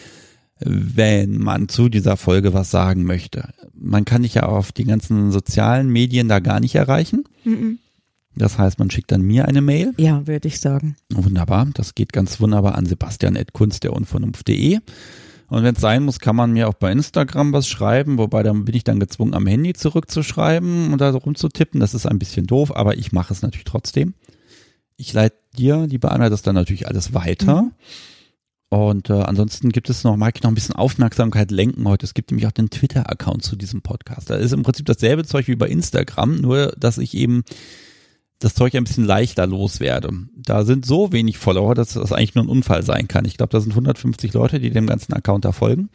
Wenn 0.61 1.39
man 1.39 1.69
zu 1.69 1.89
dieser 1.89 2.16
Folge 2.16 2.55
was 2.55 2.70
sagen 2.70 3.03
möchte. 3.03 3.48
Man 3.74 4.05
kann 4.05 4.23
dich 4.23 4.35
ja 4.35 4.44
auf 4.44 4.70
die 4.70 4.85
ganzen 4.85 5.32
sozialen 5.32 5.90
Medien 5.90 6.28
da 6.28 6.39
gar 6.39 6.61
nicht 6.61 6.77
erreichen. 6.77 7.24
Mhm. 7.43 7.81
Das 8.36 8.59
heißt, 8.59 8.78
man 8.78 8.93
schickt 8.93 9.11
dann 9.11 9.23
mir 9.23 9.48
eine 9.48 9.61
Mail. 9.61 9.93
Ja, 9.97 10.24
würde 10.28 10.47
ich 10.47 10.61
sagen. 10.61 10.94
Wunderbar. 11.12 11.66
Das 11.74 11.97
geht 11.97 12.12
ganz 12.12 12.40
wunderbar 12.40 12.77
an 12.77 12.86
sebastian.kunstderunvernunft.de. 12.86 14.78
Und 15.48 15.62
wenn 15.62 15.74
es 15.74 15.81
sein 15.81 16.02
muss, 16.02 16.18
kann 16.18 16.35
man 16.35 16.52
mir 16.52 16.68
auch 16.68 16.74
bei 16.74 16.90
Instagram 16.90 17.52
was 17.52 17.68
schreiben, 17.68 18.18
wobei 18.18 18.43
dann 18.43 18.64
bin 18.64 18.74
ich 18.74 18.85
dann 18.85 18.98
gezwungen, 18.98 19.35
am 19.35 19.47
Handy 19.47 19.74
zurückzuschreiben 19.74 20.93
und 20.93 21.01
da 21.01 21.10
rumzutippen. 21.10 21.81
Das 21.81 21.94
ist 21.94 22.06
ein 22.06 22.18
bisschen 22.18 22.47
doof, 22.47 22.74
aber 22.74 22.97
ich 22.97 23.12
mache 23.12 23.32
es 23.32 23.43
natürlich 23.43 23.64
trotzdem. 23.64 24.14
Ich 24.97 25.12
leite 25.12 25.36
dir, 25.56 25.86
liebe 25.86 26.10
Anna, 26.10 26.31
das 26.31 26.43
dann 26.43 26.55
natürlich 26.55 26.89
alles 26.89 27.14
weiter. 27.14 27.62
Mhm. 27.62 27.73
Und 28.68 29.10
äh, 29.10 29.12
ansonsten 29.12 29.70
gibt 29.70 29.89
es 29.90 30.02
noch, 30.02 30.16
mag 30.16 30.36
ich 30.36 30.43
noch 30.43 30.51
ein 30.51 30.55
bisschen 30.55 30.74
Aufmerksamkeit 30.74 31.52
lenken 31.52 31.86
heute. 31.86 32.05
Es 32.05 32.14
gibt 32.14 32.31
nämlich 32.31 32.48
auch 32.48 32.52
den 32.52 32.68
Twitter-Account 32.68 33.44
zu 33.44 33.55
diesem 33.55 33.82
Podcast. 33.82 34.28
Da 34.28 34.35
ist 34.35 34.52
im 34.52 34.64
Prinzip 34.64 34.86
dasselbe 34.86 35.24
Zeug 35.24 35.47
wie 35.47 35.55
bei 35.55 35.68
Instagram, 35.68 36.40
nur 36.40 36.73
dass 36.77 36.98
ich 36.98 37.14
eben 37.14 37.44
das 38.38 38.54
Zeug 38.54 38.74
ein 38.74 38.84
bisschen 38.84 39.04
leichter 39.04 39.46
loswerde. 39.46 40.10
Da 40.36 40.64
sind 40.64 40.84
so 40.84 41.12
wenig 41.12 41.38
Follower, 41.38 41.74
dass 41.74 41.94
das 41.94 42.12
eigentlich 42.12 42.34
nur 42.34 42.44
ein 42.44 42.50
Unfall 42.50 42.82
sein 42.82 43.08
kann. 43.08 43.24
Ich 43.24 43.36
glaube, 43.36 43.50
da 43.50 43.60
sind 43.60 43.72
150 43.72 44.32
Leute, 44.34 44.60
die 44.60 44.70
dem 44.70 44.86
ganzen 44.86 45.14
Account 45.14 45.44
da 45.44 45.52
folgen. 45.52 45.88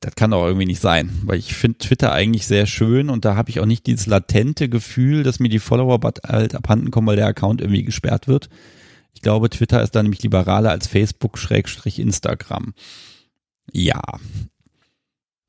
Das 0.00 0.14
kann 0.14 0.30
doch 0.30 0.46
irgendwie 0.46 0.66
nicht 0.66 0.80
sein, 0.80 1.10
weil 1.24 1.38
ich 1.38 1.54
finde 1.54 1.78
Twitter 1.78 2.12
eigentlich 2.12 2.46
sehr 2.46 2.66
schön 2.66 3.10
und 3.10 3.24
da 3.24 3.34
habe 3.34 3.50
ich 3.50 3.58
auch 3.58 3.66
nicht 3.66 3.86
dieses 3.86 4.06
latente 4.06 4.68
Gefühl, 4.68 5.24
dass 5.24 5.40
mir 5.40 5.48
die 5.48 5.58
Follower 5.58 5.98
halt 6.24 6.54
abhanden 6.54 6.92
kommen, 6.92 7.08
weil 7.08 7.16
der 7.16 7.26
Account 7.26 7.60
irgendwie 7.60 7.82
gesperrt 7.82 8.28
wird. 8.28 8.48
Ich 9.12 9.22
glaube, 9.22 9.50
Twitter 9.50 9.82
ist 9.82 9.96
da 9.96 10.02
nämlich 10.02 10.22
liberaler 10.22 10.70
als 10.70 10.86
Facebook 10.86 11.38
Schrägstrich 11.38 11.98
Instagram. 11.98 12.74
Ja. 13.72 14.00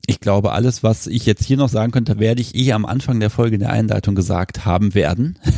Ich 0.06 0.18
glaube, 0.18 0.50
alles, 0.50 0.82
was 0.82 1.06
ich 1.06 1.26
jetzt 1.26 1.44
hier 1.44 1.56
noch 1.56 1.68
sagen 1.68 1.92
könnte, 1.92 2.18
werde 2.18 2.40
ich 2.40 2.56
eh 2.56 2.72
am 2.72 2.84
Anfang 2.84 3.20
der 3.20 3.30
Folge 3.30 3.54
in 3.54 3.60
der 3.60 3.70
Einleitung 3.70 4.16
gesagt 4.16 4.64
haben 4.64 4.94
werden. 4.94 5.38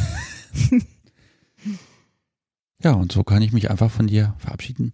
ja, 2.83 2.93
und 2.93 3.13
so 3.13 3.25
kann 3.25 3.43
ich 3.43 3.53
mich 3.53 3.71
einfach 3.71 3.91
von 3.91 4.07
dir 4.07 4.35
verabschieden. 4.39 4.93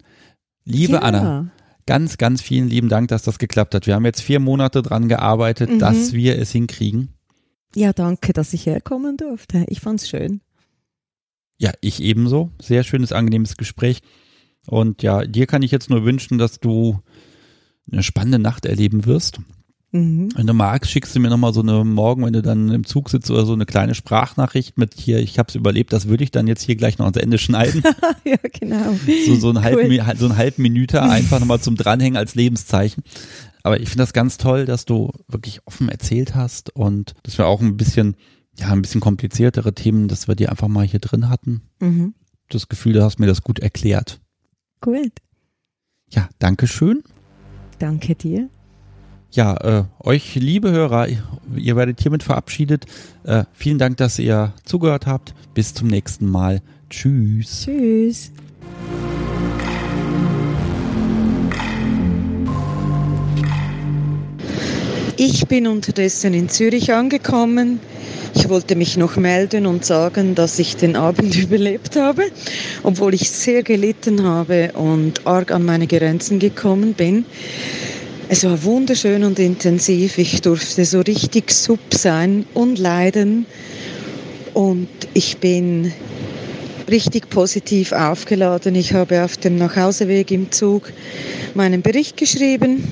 Liebe 0.64 0.94
ja. 0.94 0.98
Anna, 1.00 1.50
ganz, 1.86 2.18
ganz 2.18 2.42
vielen 2.42 2.68
lieben 2.68 2.88
Dank, 2.88 3.08
dass 3.08 3.22
das 3.22 3.38
geklappt 3.38 3.74
hat. 3.74 3.86
Wir 3.86 3.94
haben 3.94 4.04
jetzt 4.04 4.20
vier 4.20 4.40
Monate 4.40 4.82
dran 4.82 5.08
gearbeitet, 5.08 5.70
mhm. 5.70 5.78
dass 5.78 6.12
wir 6.12 6.38
es 6.38 6.50
hinkriegen. 6.52 7.14
Ja, 7.74 7.92
danke, 7.92 8.32
dass 8.32 8.52
ich 8.52 8.66
herkommen 8.66 9.16
durfte. 9.16 9.64
Ich 9.68 9.80
fand's 9.80 10.08
schön. 10.08 10.40
Ja, 11.58 11.72
ich 11.80 12.02
ebenso. 12.02 12.50
Sehr 12.60 12.84
schönes, 12.84 13.12
angenehmes 13.12 13.56
Gespräch. 13.56 14.00
Und 14.66 15.02
ja, 15.02 15.24
dir 15.24 15.46
kann 15.46 15.62
ich 15.62 15.70
jetzt 15.70 15.90
nur 15.90 16.04
wünschen, 16.04 16.38
dass 16.38 16.60
du 16.60 17.00
eine 17.90 18.02
spannende 18.02 18.38
Nacht 18.38 18.66
erleben 18.66 19.06
wirst. 19.06 19.40
Mhm. 19.90 20.28
Wenn 20.34 20.46
du 20.46 20.52
magst, 20.52 20.90
schickst 20.90 21.16
du 21.16 21.20
mir 21.20 21.30
nochmal 21.30 21.54
so 21.54 21.62
eine 21.62 21.82
Morgen, 21.82 22.24
wenn 22.24 22.34
du 22.34 22.42
dann 22.42 22.70
im 22.70 22.84
Zug 22.84 23.08
sitzt 23.08 23.30
oder 23.30 23.46
so 23.46 23.54
eine 23.54 23.64
kleine 23.64 23.94
Sprachnachricht 23.94 24.76
mit 24.76 24.94
hier, 24.94 25.18
ich 25.18 25.38
habe 25.38 25.48
es 25.48 25.54
überlebt, 25.54 25.92
das 25.92 26.08
würde 26.08 26.24
ich 26.24 26.30
dann 26.30 26.46
jetzt 26.46 26.62
hier 26.62 26.76
gleich 26.76 26.98
noch 26.98 27.06
ans 27.06 27.16
Ende 27.16 27.38
schneiden. 27.38 27.82
ja, 28.24 28.36
genau. 28.60 28.94
So, 29.26 29.34
so, 29.36 29.50
ein 29.50 29.56
cool. 29.56 30.02
halb, 30.04 30.18
so 30.18 30.26
ein 30.26 30.36
halb 30.36 30.58
Minute 30.58 31.02
einfach 31.10 31.40
nochmal 31.40 31.60
zum 31.60 31.76
Dranhängen 31.76 32.18
als 32.18 32.34
Lebenszeichen. 32.34 33.02
Aber 33.62 33.80
ich 33.80 33.88
finde 33.88 34.02
das 34.02 34.12
ganz 34.12 34.36
toll, 34.36 34.66
dass 34.66 34.84
du 34.84 35.10
wirklich 35.26 35.60
offen 35.66 35.88
erzählt 35.88 36.34
hast 36.34 36.74
und 36.74 37.14
dass 37.22 37.38
wir 37.38 37.46
auch 37.46 37.60
ein 37.60 37.76
bisschen, 37.76 38.16
ja, 38.58 38.68
ein 38.68 38.82
bisschen 38.82 39.00
kompliziertere 39.00 39.74
Themen, 39.74 40.08
dass 40.08 40.28
wir 40.28 40.34
die 40.34 40.48
einfach 40.48 40.68
mal 40.68 40.86
hier 40.86 41.00
drin 41.00 41.30
hatten. 41.30 41.62
Mhm. 41.80 42.14
Das 42.50 42.68
Gefühl, 42.68 42.92
du 42.92 43.02
hast 43.02 43.18
mir 43.18 43.26
das 43.26 43.42
gut 43.42 43.58
erklärt. 43.58 44.20
Gut. 44.80 45.12
Ja, 46.10 46.28
danke 46.38 46.66
schön. 46.66 47.02
Danke 47.78 48.14
dir. 48.14 48.48
Ja, 49.30 49.56
äh, 49.56 49.84
euch 50.02 50.36
liebe 50.36 50.70
Hörer, 50.70 51.06
ihr 51.54 51.76
werdet 51.76 52.00
hiermit 52.00 52.22
verabschiedet. 52.22 52.86
Äh, 53.24 53.44
vielen 53.52 53.78
Dank, 53.78 53.98
dass 53.98 54.18
ihr 54.18 54.54
zugehört 54.64 55.06
habt. 55.06 55.34
Bis 55.52 55.74
zum 55.74 55.88
nächsten 55.88 56.26
Mal. 56.30 56.62
Tschüss. 56.88 57.66
Tschüss. 57.66 58.32
Ich 65.18 65.46
bin 65.46 65.66
unterdessen 65.66 66.32
in 66.32 66.48
Zürich 66.48 66.94
angekommen. 66.94 67.80
Ich 68.34 68.48
wollte 68.48 68.76
mich 68.76 68.96
noch 68.96 69.16
melden 69.16 69.66
und 69.66 69.84
sagen, 69.84 70.36
dass 70.36 70.58
ich 70.58 70.76
den 70.76 70.96
Abend 70.96 71.36
überlebt 71.42 71.96
habe, 71.96 72.22
obwohl 72.82 73.12
ich 73.12 73.28
sehr 73.28 73.62
gelitten 73.62 74.22
habe 74.22 74.72
und 74.72 75.26
arg 75.26 75.50
an 75.50 75.64
meine 75.64 75.86
Grenzen 75.86 76.38
gekommen 76.38 76.94
bin. 76.94 77.26
Es 78.30 78.44
war 78.44 78.62
wunderschön 78.62 79.24
und 79.24 79.38
intensiv. 79.38 80.18
Ich 80.18 80.42
durfte 80.42 80.84
so 80.84 81.00
richtig 81.00 81.50
sub 81.50 81.78
sein 81.94 82.44
und 82.52 82.78
leiden. 82.78 83.46
Und 84.52 84.88
ich 85.14 85.38
bin 85.38 85.94
richtig 86.90 87.30
positiv 87.30 87.92
aufgeladen. 87.92 88.74
Ich 88.74 88.92
habe 88.92 89.24
auf 89.24 89.38
dem 89.38 89.56
Nachhauseweg 89.56 90.30
im 90.30 90.52
Zug 90.52 90.92
meinen 91.54 91.80
Bericht 91.80 92.18
geschrieben. 92.18 92.86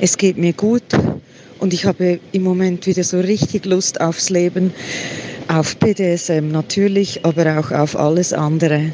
Es 0.00 0.16
geht 0.16 0.38
mir 0.38 0.54
gut 0.54 0.94
und 1.58 1.74
ich 1.74 1.84
habe 1.84 2.18
im 2.32 2.42
Moment 2.42 2.86
wieder 2.86 3.04
so 3.04 3.20
richtig 3.20 3.66
Lust 3.66 4.00
aufs 4.00 4.30
Leben, 4.30 4.72
auf 5.48 5.76
BDSM 5.76 6.48
natürlich, 6.48 7.22
aber 7.22 7.58
auch 7.58 7.70
auf 7.70 7.96
alles 7.96 8.32
andere. 8.32 8.92